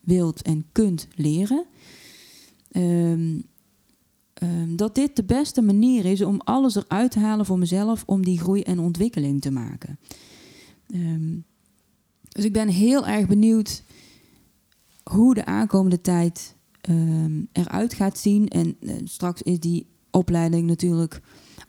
wilt 0.00 0.42
en 0.42 0.64
kunt 0.72 1.08
leren. 1.14 1.64
Um, 2.76 3.42
um, 4.42 4.76
dat 4.76 4.94
dit 4.94 5.16
de 5.16 5.24
beste 5.24 5.62
manier 5.62 6.04
is 6.04 6.22
om 6.22 6.40
alles 6.40 6.74
eruit 6.74 7.10
te 7.10 7.18
halen 7.18 7.46
voor 7.46 7.58
mezelf 7.58 8.02
om 8.06 8.24
die 8.24 8.38
groei 8.38 8.62
en 8.62 8.78
ontwikkeling 8.78 9.40
te 9.40 9.50
maken. 9.50 9.98
Um, 10.94 11.44
dus 12.28 12.44
ik 12.44 12.52
ben 12.52 12.68
heel 12.68 13.06
erg 13.06 13.26
benieuwd 13.26 13.82
hoe 15.02 15.34
de 15.34 15.44
aankomende 15.44 16.00
tijd 16.00 16.54
eruit 17.52 17.94
gaat 17.94 18.18
zien. 18.18 18.48
En 18.48 18.76
uh, 18.80 18.92
straks 19.04 19.42
is 19.42 19.60
die 19.60 19.86
opleiding 20.10 20.66
natuurlijk 20.66 21.20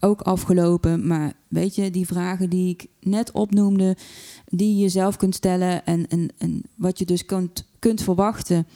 ook 0.05 0.21
afgelopen. 0.21 1.07
Maar 1.07 1.33
weet 1.47 1.75
je, 1.75 1.91
die 1.91 2.05
vragen 2.05 2.49
die 2.49 2.69
ik 2.69 2.87
net 2.99 3.31
opnoemde, 3.31 3.97
die 4.45 4.77
je 4.77 4.89
zelf 4.89 5.17
kunt 5.17 5.35
stellen 5.35 5.85
en, 5.85 6.07
en, 6.07 6.29
en 6.37 6.61
wat 6.75 6.99
je 6.99 7.05
dus 7.05 7.25
kunt, 7.25 7.65
kunt 7.79 8.01
verwachten 8.01 8.67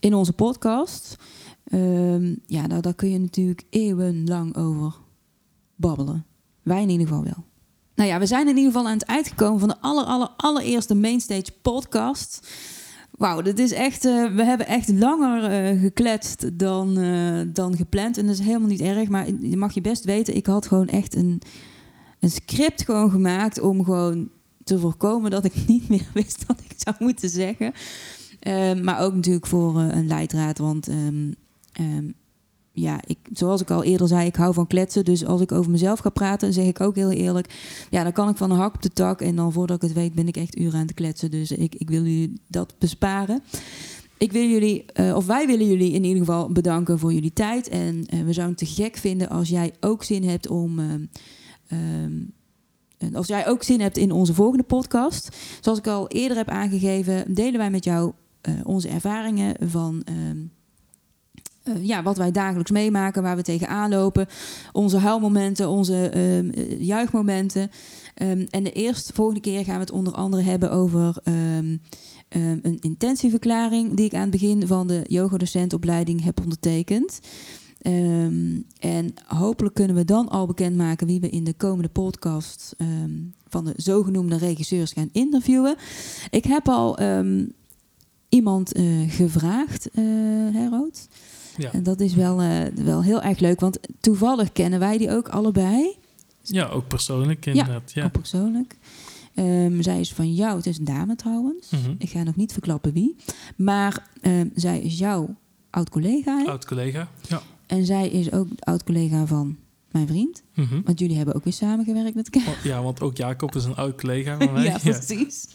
in 0.00 0.14
onze 0.14 0.32
podcast. 0.32 1.16
Ehm, 1.64 2.34
ja, 2.46 2.66
daar, 2.66 2.82
daar 2.82 2.94
kun 2.94 3.10
je 3.10 3.18
natuurlijk 3.18 3.62
eeuwenlang 3.70 4.56
over 4.56 4.94
babbelen. 5.74 6.24
Wij 6.62 6.82
in 6.82 6.90
ieder 6.90 7.06
geval 7.06 7.24
wel. 7.24 7.44
Nou 7.94 8.08
ja, 8.08 8.18
we 8.18 8.26
zijn 8.26 8.48
in 8.48 8.56
ieder 8.56 8.72
geval 8.72 8.86
aan 8.86 8.98
het 8.98 9.06
uitgekomen 9.06 9.58
van 9.58 9.68
de 9.68 9.80
aller, 9.80 10.04
aller, 10.04 10.28
allereerste 10.36 10.94
Mainstage 10.94 11.52
podcast. 11.62 12.48
Wauw, 13.16 13.42
dit 13.42 13.58
is 13.58 13.72
echt. 13.72 14.04
Uh, 14.04 14.34
we 14.34 14.44
hebben 14.44 14.66
echt 14.66 14.88
langer 14.88 15.72
uh, 15.74 15.80
gekletst 15.80 16.58
dan, 16.58 16.98
uh, 16.98 17.40
dan 17.46 17.76
gepland. 17.76 18.18
En 18.18 18.26
dat 18.26 18.34
is 18.34 18.44
helemaal 18.44 18.68
niet 18.68 18.80
erg. 18.80 19.08
Maar 19.08 19.26
je 19.40 19.56
mag 19.56 19.72
je 19.72 19.80
best 19.80 20.04
weten, 20.04 20.36
ik 20.36 20.46
had 20.46 20.66
gewoon 20.66 20.88
echt 20.88 21.14
een, 21.14 21.42
een 22.20 22.30
script 22.30 22.84
gewoon 22.84 23.10
gemaakt 23.10 23.60
om 23.60 23.84
gewoon 23.84 24.30
te 24.64 24.78
voorkomen 24.78 25.30
dat 25.30 25.44
ik 25.44 25.54
niet 25.66 25.88
meer 25.88 26.10
wist 26.14 26.46
wat 26.46 26.60
ik 26.68 26.74
zou 26.76 26.96
moeten 26.98 27.28
zeggen. 27.28 27.72
maar 28.82 29.00
ook 29.00 29.14
natuurlijk 29.14 29.46
voor 29.46 29.80
een 29.80 30.06
leidraad. 30.06 30.58
Want 30.58 30.88
um, 30.88 31.34
ja, 32.78 33.00
ik, 33.06 33.18
zoals 33.32 33.60
ik 33.60 33.70
al 33.70 33.82
eerder 33.82 34.08
zei, 34.08 34.26
ik 34.26 34.36
hou 34.36 34.54
van 34.54 34.66
kletsen. 34.66 35.04
Dus 35.04 35.24
als 35.24 35.40
ik 35.40 35.52
over 35.52 35.70
mezelf 35.70 35.98
ga 35.98 36.08
praten, 36.08 36.52
zeg 36.52 36.66
ik 36.66 36.80
ook 36.80 36.94
heel 36.94 37.10
eerlijk. 37.10 37.54
Ja, 37.90 38.02
dan 38.02 38.12
kan 38.12 38.28
ik 38.28 38.36
van 38.36 38.50
een 38.50 38.56
hak 38.56 38.74
op 38.74 38.82
de 38.82 38.90
tak. 38.90 39.20
En 39.20 39.36
dan 39.36 39.52
voordat 39.52 39.76
ik 39.76 39.82
het 39.82 39.92
weet, 39.92 40.14
ben 40.14 40.28
ik 40.28 40.36
echt 40.36 40.58
uren 40.58 40.80
aan 40.80 40.86
het 40.86 40.94
kletsen. 40.94 41.30
Dus 41.30 41.50
ik, 41.50 41.74
ik 41.74 41.88
wil 41.88 42.02
jullie 42.02 42.40
dat 42.48 42.74
besparen. 42.78 43.42
Ik 44.18 44.32
wil 44.32 44.48
jullie, 44.48 44.84
uh, 45.00 45.16
of 45.16 45.26
wij 45.26 45.46
willen 45.46 45.66
jullie 45.66 45.92
in 45.92 46.04
ieder 46.04 46.18
geval 46.18 46.52
bedanken 46.52 46.98
voor 46.98 47.12
jullie 47.12 47.32
tijd. 47.32 47.68
En 47.68 47.96
uh, 47.96 48.22
we 48.24 48.32
zouden 48.32 48.56
het 48.58 48.58
te 48.58 48.82
gek 48.82 48.96
vinden 48.96 49.28
als 49.28 49.48
jij 49.48 49.72
ook 49.80 50.04
zin 50.04 50.24
hebt 50.24 50.48
om. 50.48 50.78
Uh, 50.78 51.76
als 53.12 53.26
jij 53.26 53.48
ook 53.48 53.62
zin 53.62 53.80
hebt 53.80 53.96
in 53.96 54.12
onze 54.12 54.34
volgende 54.34 54.64
podcast. 54.64 55.36
Zoals 55.60 55.78
ik 55.78 55.86
al 55.86 56.08
eerder 56.08 56.36
heb 56.36 56.48
aangegeven, 56.48 57.34
delen 57.34 57.58
wij 57.58 57.70
met 57.70 57.84
jou 57.84 58.12
onze 58.64 58.88
ervaringen 58.88 59.56
van 59.68 60.02
ehm, 60.04 60.38
uh, 61.68 61.84
ja, 61.84 62.02
wat 62.02 62.16
wij 62.16 62.30
dagelijks 62.30 62.70
meemaken, 62.70 63.22
waar 63.22 63.36
we 63.36 63.42
tegenaan 63.42 63.90
lopen. 63.90 64.26
Onze 64.72 64.98
huilmomenten, 64.98 65.68
onze 65.68 66.12
uh, 66.16 66.80
juichmomenten. 66.80 67.70
Um, 68.22 68.46
en 68.50 68.62
de 68.62 68.72
eerste, 68.72 69.12
volgende 69.12 69.40
keer 69.40 69.64
gaan 69.64 69.74
we 69.74 69.80
het 69.80 69.90
onder 69.90 70.12
andere 70.12 70.42
hebben 70.42 70.70
over 70.70 71.16
um, 71.24 71.34
um, 71.34 71.80
een 72.62 72.78
intentieverklaring 72.80 73.96
die 73.96 74.06
ik 74.06 74.14
aan 74.14 74.20
het 74.20 74.30
begin 74.30 74.66
van 74.66 74.86
de 74.86 75.04
yogadocentopleiding 75.06 76.24
heb 76.24 76.40
ondertekend. 76.40 77.20
en 78.78 79.14
hopelijk 79.26 79.74
kunnen 79.74 79.96
we 79.96 80.04
dan 80.04 80.28
al 80.28 80.46
bekendmaken 80.46 81.06
wie 81.06 81.20
we 81.20 81.28
in 81.28 81.44
de 81.44 81.54
komende 81.54 81.88
podcast 81.88 82.76
van 83.48 83.64
de 83.64 83.72
zogenoemde 83.76 84.36
regisseurs 84.36 84.92
gaan 84.92 85.08
interviewen. 85.12 85.76
Ik 86.30 86.44
heb 86.44 86.68
al 86.68 86.98
iemand 88.28 88.78
uh, 88.78 89.10
gevraagd, 89.10 89.88
uh. 89.94 90.80
Ja. 91.58 91.72
En 91.72 91.82
dat 91.82 92.00
is 92.00 92.14
wel, 92.14 92.42
uh, 92.42 92.62
wel 92.74 93.02
heel 93.02 93.22
erg 93.22 93.38
leuk, 93.38 93.60
want 93.60 93.78
toevallig 94.00 94.52
kennen 94.52 94.78
wij 94.78 94.98
die 94.98 95.10
ook 95.10 95.28
allebei. 95.28 95.96
Ja, 96.42 96.66
ook 96.66 96.88
persoonlijk 96.88 97.46
inderdaad. 97.46 97.92
Ja, 97.92 98.00
ja. 98.00 98.06
ook 98.06 98.12
persoonlijk. 98.12 98.76
Um, 99.38 99.82
zij 99.82 100.00
is 100.00 100.12
van 100.12 100.34
jou, 100.34 100.56
het 100.56 100.66
is 100.66 100.78
een 100.78 100.84
dame 100.84 101.16
trouwens. 101.16 101.70
Mm 101.70 101.78
-hmm. 101.84 101.94
Ik 101.98 102.08
ga 102.08 102.22
nog 102.22 102.36
niet 102.36 102.52
verklappen 102.52 102.92
wie. 102.92 103.16
Maar 103.56 104.06
um, 104.22 104.52
zij 104.54 104.80
is 104.80 104.98
jouw 104.98 105.34
oud-collega. 105.70 106.44
Oud-collega, 106.46 107.08
ja. 107.28 107.42
En 107.66 107.86
zij 107.86 108.08
is 108.08 108.32
ook 108.32 108.48
oud-collega 108.58 109.26
van 109.26 109.56
mijn 109.90 110.06
vriend. 110.06 110.42
Mm 110.54 110.64
-hmm. 110.64 110.82
Want 110.84 110.98
jullie 110.98 111.16
hebben 111.16 111.34
ook 111.34 111.44
weer 111.44 111.52
samengewerkt 111.52 112.14
met 112.14 112.30
elkaar. 112.30 112.54
Oh, 112.54 112.64
ja, 112.64 112.82
want 112.82 113.00
ook 113.00 113.16
Jacob 113.16 113.54
is 113.54 113.64
een 113.64 113.76
oud-collega 113.76 114.36
van 114.40 114.52
mij. 114.52 114.64
ja, 114.64 114.78
precies. 114.78 115.48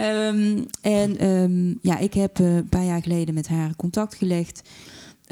um, 0.00 0.66
en 0.80 1.78
ja, 1.82 1.98
ik 1.98 2.14
heb 2.14 2.38
uh, 2.38 2.56
een 2.56 2.68
paar 2.68 2.84
jaar 2.84 3.02
geleden 3.02 3.34
met 3.34 3.48
haar 3.48 3.76
contact 3.76 4.14
gelegd. 4.14 4.68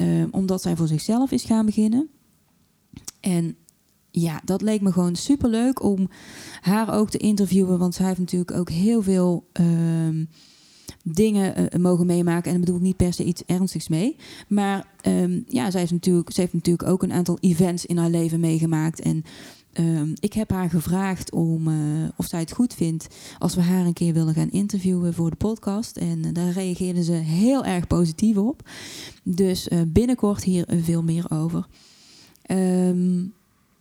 Um, 0.00 0.28
omdat 0.30 0.62
zij 0.62 0.76
voor 0.76 0.86
zichzelf 0.86 1.30
is 1.30 1.44
gaan 1.44 1.66
beginnen. 1.66 2.08
En 3.20 3.56
ja, 4.10 4.40
dat 4.44 4.62
leek 4.62 4.80
me 4.80 4.92
gewoon 4.92 5.16
super 5.16 5.48
leuk 5.48 5.82
om 5.82 6.08
haar 6.60 6.94
ook 6.94 7.10
te 7.10 7.18
interviewen. 7.18 7.78
Want 7.78 7.94
zij 7.94 8.06
heeft 8.06 8.18
natuurlijk 8.18 8.50
ook 8.50 8.70
heel 8.70 9.02
veel 9.02 9.48
um, 9.52 10.28
dingen 11.02 11.68
mogen 11.80 12.06
meemaken. 12.06 12.44
En 12.44 12.50
daar 12.50 12.60
bedoel 12.60 12.76
ik 12.76 12.82
niet 12.82 12.96
per 12.96 13.12
se 13.12 13.24
iets 13.24 13.44
ernstigs 13.46 13.88
mee. 13.88 14.16
Maar 14.48 14.86
ehm, 15.00 15.40
ja, 15.46 15.70
zij, 15.70 15.82
is 15.82 15.90
natuurlijk, 15.90 16.32
ze 16.32 16.40
heeft 16.40 16.52
natuurlijk 16.52 16.88
ook 16.88 17.02
een 17.02 17.12
aantal 17.12 17.38
events 17.40 17.86
in 17.86 17.96
haar 17.96 18.10
leven 18.10 18.40
meegemaakt. 18.40 19.00
En 19.00 19.24
Ehm, 19.76 20.14
ik 20.20 20.32
heb 20.32 20.50
haar 20.50 20.70
gevraagd 20.70 21.32
om, 21.32 21.68
uh, 21.68 22.08
of 22.16 22.26
zij 22.26 22.40
het 22.40 22.52
goed 22.52 22.74
vindt 22.74 23.06
als 23.38 23.54
we 23.54 23.60
haar 23.60 23.86
een 23.86 23.92
keer 23.92 24.12
willen 24.12 24.34
gaan 24.34 24.50
interviewen 24.50 25.14
voor 25.14 25.30
de 25.30 25.36
podcast. 25.36 25.96
En 25.96 26.18
uh, 26.18 26.32
daar 26.32 26.50
reageerde 26.50 27.04
ze 27.04 27.12
heel 27.12 27.64
erg 27.64 27.86
positief 27.86 28.36
op. 28.36 28.68
Dus 29.22 29.68
uh, 29.68 29.80
binnenkort 29.86 30.44
hier 30.44 30.64
veel 30.68 31.02
meer 31.02 31.30
over. 31.30 31.66
Um, 32.50 33.32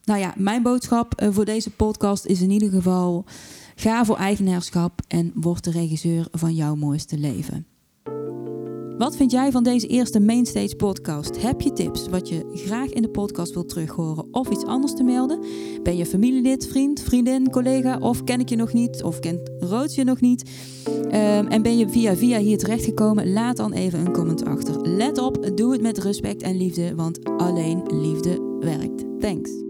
nou 0.03 0.19
ja, 0.19 0.33
mijn 0.37 0.61
boodschap 0.61 1.27
voor 1.31 1.45
deze 1.45 1.69
podcast 1.69 2.25
is 2.25 2.41
in 2.41 2.51
ieder 2.51 2.69
geval: 2.69 3.25
ga 3.75 4.05
voor 4.05 4.17
eigenaarschap 4.17 5.01
en 5.07 5.31
word 5.35 5.63
de 5.63 5.71
regisseur 5.71 6.27
van 6.31 6.55
jouw 6.55 6.75
mooiste 6.75 7.17
leven. 7.17 7.65
Wat 8.97 9.15
vind 9.15 9.31
jij 9.31 9.51
van 9.51 9.63
deze 9.63 9.87
eerste 9.87 10.19
Mainstage 10.19 10.75
podcast? 10.75 11.41
Heb 11.41 11.61
je 11.61 11.73
tips 11.73 12.07
wat 12.07 12.29
je 12.29 12.45
graag 12.53 12.89
in 12.89 13.01
de 13.01 13.09
podcast 13.09 13.53
wilt 13.53 13.69
terughoren 13.69 14.27
of 14.31 14.49
iets 14.49 14.65
anders 14.65 14.93
te 14.93 15.03
melden? 15.03 15.39
Ben 15.83 15.97
je 15.97 16.05
familielid, 16.05 16.67
vriend, 16.67 17.01
vriendin, 17.01 17.49
collega 17.49 17.97
of 17.97 18.23
ken 18.23 18.39
ik 18.39 18.49
je 18.49 18.55
nog 18.55 18.73
niet 18.73 19.03
of 19.03 19.19
kent 19.19 19.49
Rood 19.59 19.95
je 19.95 20.03
nog 20.03 20.21
niet? 20.21 20.49
Um, 21.05 21.47
en 21.47 21.61
ben 21.61 21.77
je 21.77 21.89
via 21.89 22.15
via 22.15 22.39
hier 22.39 22.57
terechtgekomen? 22.57 23.33
Laat 23.33 23.57
dan 23.57 23.73
even 23.73 23.99
een 23.99 24.11
comment 24.11 24.45
achter. 24.45 24.87
Let 24.87 25.17
op, 25.17 25.51
doe 25.55 25.71
het 25.71 25.81
met 25.81 25.97
respect 25.97 26.41
en 26.41 26.57
liefde, 26.57 26.95
want 26.95 27.19
alleen 27.37 27.83
liefde 27.87 28.57
werkt. 28.59 29.03
Thanks. 29.19 29.64